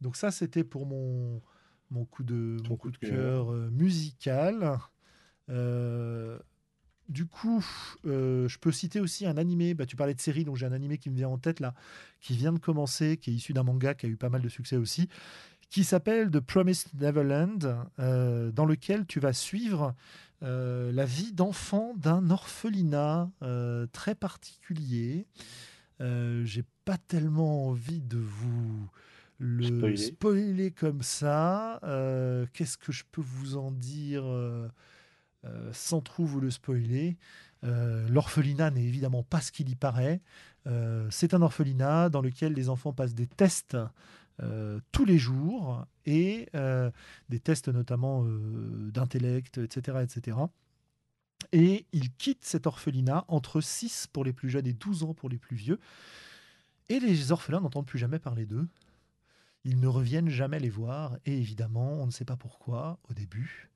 Donc 0.00 0.16
ça, 0.16 0.30
c'était 0.30 0.64
pour 0.64 0.86
mon 0.86 1.42
mon 1.90 2.04
coup 2.04 2.24
de 2.24 2.56
Ton 2.64 2.70
mon 2.70 2.76
coup 2.76 2.90
de 2.90 2.96
cœur. 2.98 3.10
cœur 3.10 3.52
euh, 3.52 3.70
musical. 3.70 4.78
Euh, 5.48 6.38
du 7.08 7.26
coup, 7.26 7.64
euh, 8.04 8.48
je 8.48 8.58
peux 8.58 8.72
citer 8.72 8.98
aussi 9.00 9.26
un 9.26 9.36
animé. 9.36 9.74
Bah, 9.74 9.86
tu 9.86 9.94
parlais 9.94 10.14
de 10.14 10.20
série, 10.20 10.44
donc 10.44 10.56
j'ai 10.56 10.66
un 10.66 10.72
animé 10.72 10.98
qui 10.98 11.08
me 11.10 11.14
vient 11.16 11.28
en 11.28 11.38
tête 11.38 11.60
là, 11.60 11.72
qui 12.20 12.36
vient 12.36 12.52
de 12.52 12.58
commencer, 12.58 13.16
qui 13.16 13.30
est 13.30 13.34
issu 13.34 13.52
d'un 13.52 13.62
manga 13.62 13.94
qui 13.94 14.06
a 14.06 14.08
eu 14.08 14.16
pas 14.16 14.28
mal 14.28 14.42
de 14.42 14.48
succès 14.48 14.76
aussi, 14.76 15.08
qui 15.70 15.84
s'appelle 15.84 16.30
The 16.30 16.40
Promised 16.40 16.88
Neverland, 17.00 17.76
euh, 18.00 18.50
dans 18.50 18.66
lequel 18.66 19.06
tu 19.06 19.20
vas 19.20 19.32
suivre 19.32 19.94
euh, 20.42 20.92
la 20.92 21.04
vie 21.04 21.32
d'enfant 21.32 21.94
d'un 21.96 22.30
orphelinat 22.30 23.30
euh, 23.42 23.86
très 23.92 24.14
particulier. 24.14 25.26
Euh, 26.00 26.44
j'ai 26.44 26.64
pas 26.84 26.98
tellement 26.98 27.68
envie 27.68 28.00
de 28.02 28.18
vous 28.18 28.88
le 29.38 29.64
Spoiler. 29.66 29.96
spoiler 29.96 30.70
comme 30.70 31.02
ça. 31.02 31.78
Qu'est-ce 32.52 32.78
que 32.78 32.92
je 32.92 33.04
peux 33.10 33.22
vous 33.22 33.56
en 33.56 33.70
dire 33.70 34.24
sans 35.72 36.00
trop 36.00 36.24
vous 36.24 36.40
le 36.40 36.50
spoiler? 36.50 37.16
Euh, 37.64 38.06
L'orphelinat 38.08 38.70
n'est 38.70 38.84
évidemment 38.84 39.22
pas 39.22 39.40
ce 39.40 39.52
qu'il 39.52 39.68
y 39.68 39.74
paraît. 39.74 40.20
Euh, 40.66 41.06
C'est 41.10 41.34
un 41.34 41.42
orphelinat 41.42 42.08
dans 42.10 42.20
lequel 42.20 42.52
les 42.52 42.68
enfants 42.68 42.92
passent 42.92 43.14
des 43.14 43.26
tests 43.26 43.76
euh, 44.42 44.80
tous 44.92 45.06
les 45.06 45.18
jours 45.18 45.86
et 46.04 46.48
euh, 46.54 46.90
des 47.30 47.40
tests 47.40 47.68
notamment 47.68 48.22
euh, 48.24 48.90
d'intellect, 48.90 49.58
etc., 49.58 49.98
etc. 50.02 50.36
Et 51.52 51.86
ils 51.92 52.12
quittent 52.12 52.44
cet 52.44 52.66
orphelinat 52.66 53.24
entre 53.28 53.62
6 53.62 54.08
pour 54.12 54.24
les 54.24 54.34
plus 54.34 54.50
jeunes 54.50 54.66
et 54.66 54.74
12 54.74 55.04
ans 55.04 55.14
pour 55.14 55.30
les 55.30 55.38
plus 55.38 55.56
vieux. 55.56 55.80
Et 56.88 57.00
les 57.00 57.32
orphelins 57.32 57.60
n'entendent 57.60 57.86
plus 57.86 57.98
jamais 57.98 58.18
parler 58.18 58.44
d'eux. 58.44 58.68
Ils 59.64 59.80
ne 59.80 59.86
reviennent 59.86 60.28
jamais 60.28 60.60
les 60.60 60.70
voir. 60.70 61.16
Et 61.24 61.38
évidemment, 61.38 61.94
on 62.02 62.06
ne 62.06 62.10
sait 62.10 62.24
pas 62.24 62.36
pourquoi 62.36 62.98
au 63.08 63.14
début. 63.14 63.70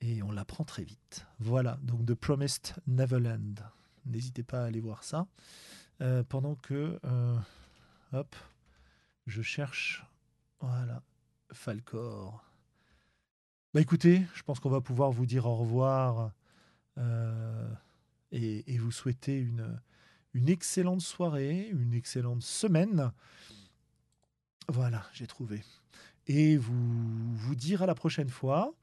Et 0.00 0.22
on 0.22 0.30
l'apprend 0.30 0.64
très 0.64 0.84
vite. 0.84 1.26
Voilà, 1.38 1.78
donc 1.82 2.04
The 2.04 2.14
Promised 2.14 2.74
Neverland. 2.86 3.60
N'hésitez 4.04 4.42
pas 4.42 4.62
à 4.62 4.66
aller 4.66 4.80
voir 4.80 5.02
ça. 5.02 5.26
Pendant 6.28 6.56
que, 6.56 6.98
hop, 8.12 8.36
je 9.26 9.42
cherche, 9.42 10.04
voilà, 10.60 11.02
Falcor. 11.52 12.44
Bah 13.72 13.80
écoutez, 13.80 14.22
je 14.34 14.42
pense 14.42 14.60
qu'on 14.60 14.70
va 14.70 14.80
pouvoir 14.80 15.10
vous 15.10 15.26
dire 15.26 15.46
au 15.46 15.56
revoir 15.56 16.32
euh, 16.98 17.68
et, 18.30 18.78
vous 18.78 18.92
souhaiter 18.92 19.36
une, 19.36 19.80
une 20.32 20.48
excellente 20.48 21.00
soirée, 21.00 21.68
une 21.72 21.94
excellente 21.94 22.42
semaine. 22.42 23.12
Voilà, 24.68 25.04
j'ai 25.12 25.26
trouvé. 25.26 25.62
Et 26.26 26.56
vous 26.56 27.34
vous 27.34 27.54
dire 27.54 27.82
à 27.82 27.86
la 27.86 27.94
prochaine 27.94 28.28
fois. 28.28 28.74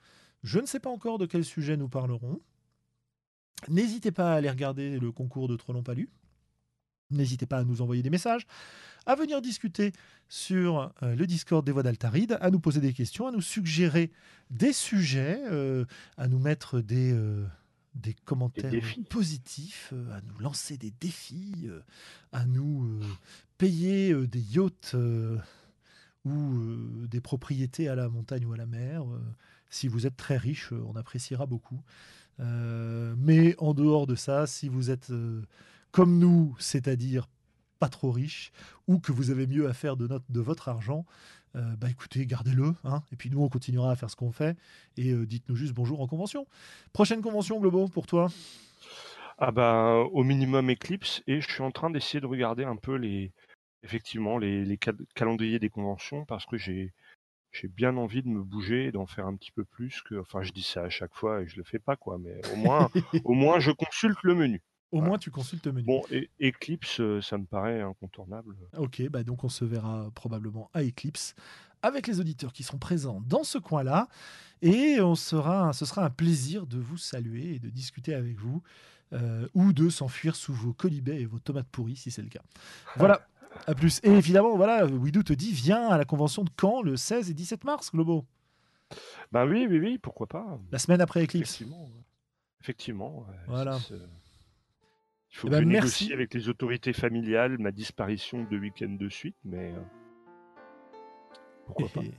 Je 0.43 0.59
ne 0.59 0.65
sais 0.65 0.79
pas 0.79 0.89
encore 0.89 1.19
de 1.19 1.25
quel 1.25 1.45
sujet 1.45 1.77
nous 1.77 1.87
parlerons. 1.89 2.41
N'hésitez 3.67 4.11
pas 4.11 4.33
à 4.33 4.35
aller 4.37 4.49
regarder 4.49 4.99
le 4.99 5.11
concours 5.11 5.47
de 5.47 5.55
Trollon 5.55 5.83
Palu. 5.83 6.09
N'hésitez 7.11 7.45
pas 7.45 7.57
à 7.57 7.63
nous 7.63 7.81
envoyer 7.81 8.03
des 8.03 8.09
messages, 8.09 8.47
à 9.05 9.15
venir 9.15 9.41
discuter 9.41 9.91
sur 10.29 10.93
euh, 11.03 11.15
le 11.15 11.27
Discord 11.27 11.65
des 11.65 11.71
Voix 11.71 11.83
d'Altaride, 11.83 12.37
à 12.39 12.51
nous 12.51 12.59
poser 12.59 12.79
des 12.79 12.93
questions, 12.93 13.27
à 13.27 13.31
nous 13.31 13.41
suggérer 13.41 14.11
des 14.51 14.73
sujets, 14.73 15.41
euh, 15.49 15.85
à 16.17 16.27
nous 16.27 16.39
mettre 16.39 16.81
des, 16.81 17.11
euh, 17.13 17.45
des 17.95 18.13
commentaires 18.13 18.71
positifs, 19.09 19.91
euh, 19.93 20.13
à 20.13 20.21
nous 20.21 20.37
lancer 20.39 20.77
des 20.77 20.91
défis, 20.99 21.67
à 22.31 22.45
nous 22.45 23.01
payer 23.57 24.13
des 24.27 24.41
yachts 24.41 24.95
ou 26.25 27.07
des 27.07 27.21
propriétés 27.21 27.87
à 27.87 27.95
la 27.95 28.09
montagne 28.09 28.45
ou 28.45 28.53
à 28.53 28.57
la 28.57 28.65
mer. 28.65 29.05
si 29.69 29.87
vous 29.87 30.05
êtes 30.05 30.17
très 30.17 30.37
riche, 30.37 30.71
on 30.71 30.95
appréciera 30.95 31.45
beaucoup. 31.45 31.81
Mais 32.39 33.55
en 33.57 33.73
dehors 33.73 34.07
de 34.07 34.15
ça, 34.15 34.47
si 34.47 34.67
vous 34.67 34.89
êtes 34.89 35.11
comme 35.91 36.19
nous, 36.19 36.55
c'est-à-dire 36.59 37.27
pas 37.79 37.89
trop 37.89 38.11
riche, 38.11 38.51
ou 38.87 38.99
que 38.99 39.11
vous 39.11 39.31
avez 39.31 39.47
mieux 39.47 39.67
à 39.67 39.73
faire 39.73 39.97
de, 39.97 40.07
notre, 40.07 40.25
de 40.29 40.39
votre 40.39 40.69
argent, 40.69 41.05
euh, 41.55 41.75
bah 41.77 41.89
écoutez, 41.89 42.25
gardez-le. 42.25 42.73
hein, 42.83 43.03
et 43.11 43.15
puis 43.15 43.29
nous, 43.29 43.41
on 43.41 43.49
continuera 43.49 43.91
à 43.91 43.95
faire 43.95 44.09
ce 44.09 44.15
qu'on 44.15 44.31
fait. 44.31 44.55
Et 44.97 45.11
euh, 45.11 45.25
dites-nous 45.25 45.55
juste 45.55 45.73
bonjour 45.73 45.99
en 46.01 46.07
convention. 46.07 46.45
Prochaine 46.93 47.21
convention, 47.21 47.59
Globo, 47.59 47.87
pour 47.87 48.05
toi? 48.07 48.29
Ah 49.37 49.51
bah, 49.51 49.95
au 50.11 50.23
minimum 50.23 50.69
Eclipse, 50.71 51.23
et 51.27 51.41
je 51.41 51.49
suis 51.51 51.63
en 51.63 51.71
train 51.71 51.89
d'essayer 51.89 52.21
de 52.21 52.25
regarder 52.27 52.63
un 52.63 52.75
peu 52.75 52.95
les, 52.95 53.31
effectivement, 53.83 54.37
les, 54.37 54.63
les 54.65 54.77
cal- 54.77 54.97
calendriers 55.15 55.59
des 55.59 55.69
conventions, 55.69 56.25
parce 56.25 56.45
que 56.45 56.57
j'ai, 56.57 56.93
j'ai 57.51 57.67
bien 57.69 57.97
envie 57.97 58.23
de 58.23 58.29
me 58.29 58.43
bouger 58.43 58.87
et 58.87 58.91
d'en 58.93 59.07
faire 59.07 59.27
un 59.27 59.35
petit 59.35 59.51
peu 59.51 59.65
plus 59.65 60.01
que, 60.03 60.15
enfin, 60.21 60.43
je 60.43 60.51
dis 60.53 60.63
ça 60.63 60.83
à 60.83 60.89
chaque 60.89 61.15
fois 61.15 61.41
et 61.41 61.47
je 61.47 61.57
le 61.57 61.63
fais 61.63 61.79
pas, 61.79 61.95
quoi, 61.97 62.17
mais 62.19 62.43
au 62.45 62.55
moins, 62.57 62.89
au 63.25 63.33
moins, 63.33 63.59
je 63.59 63.71
consulte 63.71 64.19
le 64.23 64.35
menu. 64.35 64.61
Au 64.91 64.97
Voilà. 64.97 65.09
moins, 65.09 65.17
tu 65.17 65.31
consultes 65.31 65.65
le 65.65 65.71
menu. 65.71 65.85
Bon, 65.87 66.01
et 66.11 66.29
Eclipse, 66.41 66.99
euh, 66.99 67.21
ça 67.21 67.37
me 67.37 67.45
paraît 67.45 67.81
incontournable. 67.81 68.55
Ok, 68.77 69.01
bah 69.09 69.23
donc 69.23 69.43
on 69.43 69.49
se 69.49 69.63
verra 69.65 70.09
probablement 70.15 70.69
à 70.73 70.83
Eclipse 70.83 71.33
avec 71.81 72.07
les 72.07 72.19
auditeurs 72.19 72.51
qui 72.53 72.63
seront 72.63 72.77
présents 72.77 73.21
dans 73.25 73.43
ce 73.43 73.57
coin-là. 73.57 74.07
Et 74.61 74.99
on 75.01 75.15
sera, 75.15 75.73
ce 75.73 75.85
sera 75.85 76.05
un 76.05 76.09
plaisir 76.09 76.67
de 76.67 76.77
vous 76.77 76.97
saluer 76.97 77.55
et 77.55 77.59
de 77.59 77.69
discuter 77.69 78.13
avec 78.13 78.37
vous. 78.37 78.61
euh, 79.13 79.45
ou 79.53 79.73
de 79.73 79.89
s'enfuir 79.89 80.37
sous 80.37 80.53
vos 80.53 80.71
colibets 80.71 81.19
et 81.21 81.25
vos 81.25 81.37
tomates 81.39 81.67
pourries 81.67 81.97
si 81.97 82.11
c'est 82.11 82.21
le 82.21 82.29
cas. 82.29 82.39
Voilà, 82.95 83.27
à 83.67 83.75
plus. 83.75 83.99
Et 84.03 84.09
évidemment, 84.09 84.55
voilà, 84.55 84.85
Widou 84.85 85.21
te 85.21 85.33
dit 85.33 85.51
viens 85.51 85.89
à 85.89 85.97
la 85.97 86.05
convention 86.05 86.45
de 86.45 86.49
Caen 86.57 86.81
le 86.81 86.95
16 86.95 87.29
et 87.29 87.33
17 87.33 87.65
mars, 87.65 87.91
Globo, 87.91 88.25
Ben 89.33 89.45
oui, 89.45 89.67
oui, 89.69 89.79
oui, 89.79 89.97
pourquoi 89.97 90.27
pas. 90.27 90.57
la 90.71 90.79
semaine 90.79 91.01
après 91.01 91.25
Eclipse. 91.25 91.55
Effectivement. 91.55 91.89
Effectivement. 92.61 93.25
Voilà. 93.47 93.79
se- 93.79 93.95
Il 95.33 95.37
faut 95.37 95.47
Eh 95.47 95.51
que 95.51 95.55
ben, 95.55 95.61
je 95.63 95.67
merci. 95.67 96.03
négocie 96.05 96.13
avec 96.13 96.33
les 96.33 96.49
autorités 96.49 96.93
familiales 96.93 97.57
ma 97.57 97.71
disparition 97.71 98.43
de 98.49 98.57
week-end 98.57 98.95
de 98.99 99.09
suite, 99.09 99.35
mais 99.45 99.71
euh, 99.73 99.81
pourquoi 101.65 101.87
pas. 101.89 102.01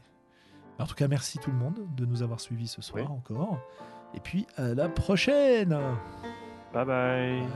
En 0.78 0.86
tout 0.86 0.94
cas, 0.94 1.06
merci 1.06 1.38
tout 1.38 1.50
le 1.50 1.56
monde 1.58 1.86
de 1.96 2.06
nous 2.06 2.22
avoir 2.22 2.40
suivis 2.40 2.66
ce 2.66 2.80
soir 2.82 3.04
Oui. 3.08 3.16
encore. 3.16 3.60
Et 4.14 4.20
puis 4.20 4.46
à 4.56 4.74
la 4.74 4.88
prochaine. 4.88 5.78
Bye 6.72 6.84
bye. 6.86 7.40
Bye. 7.40 7.46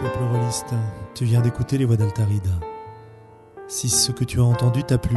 Peuple 0.00 0.22
rôliste, 0.30 0.74
tu 1.14 1.24
viens 1.24 1.40
d'écouter 1.40 1.78
les 1.78 1.84
voix 1.84 1.96
d'Altaride. 1.96 2.48
Si 3.68 3.88
ce 3.88 4.12
que 4.12 4.24
tu 4.24 4.38
as 4.40 4.44
entendu 4.44 4.84
t'a 4.84 4.98
plu, 4.98 5.16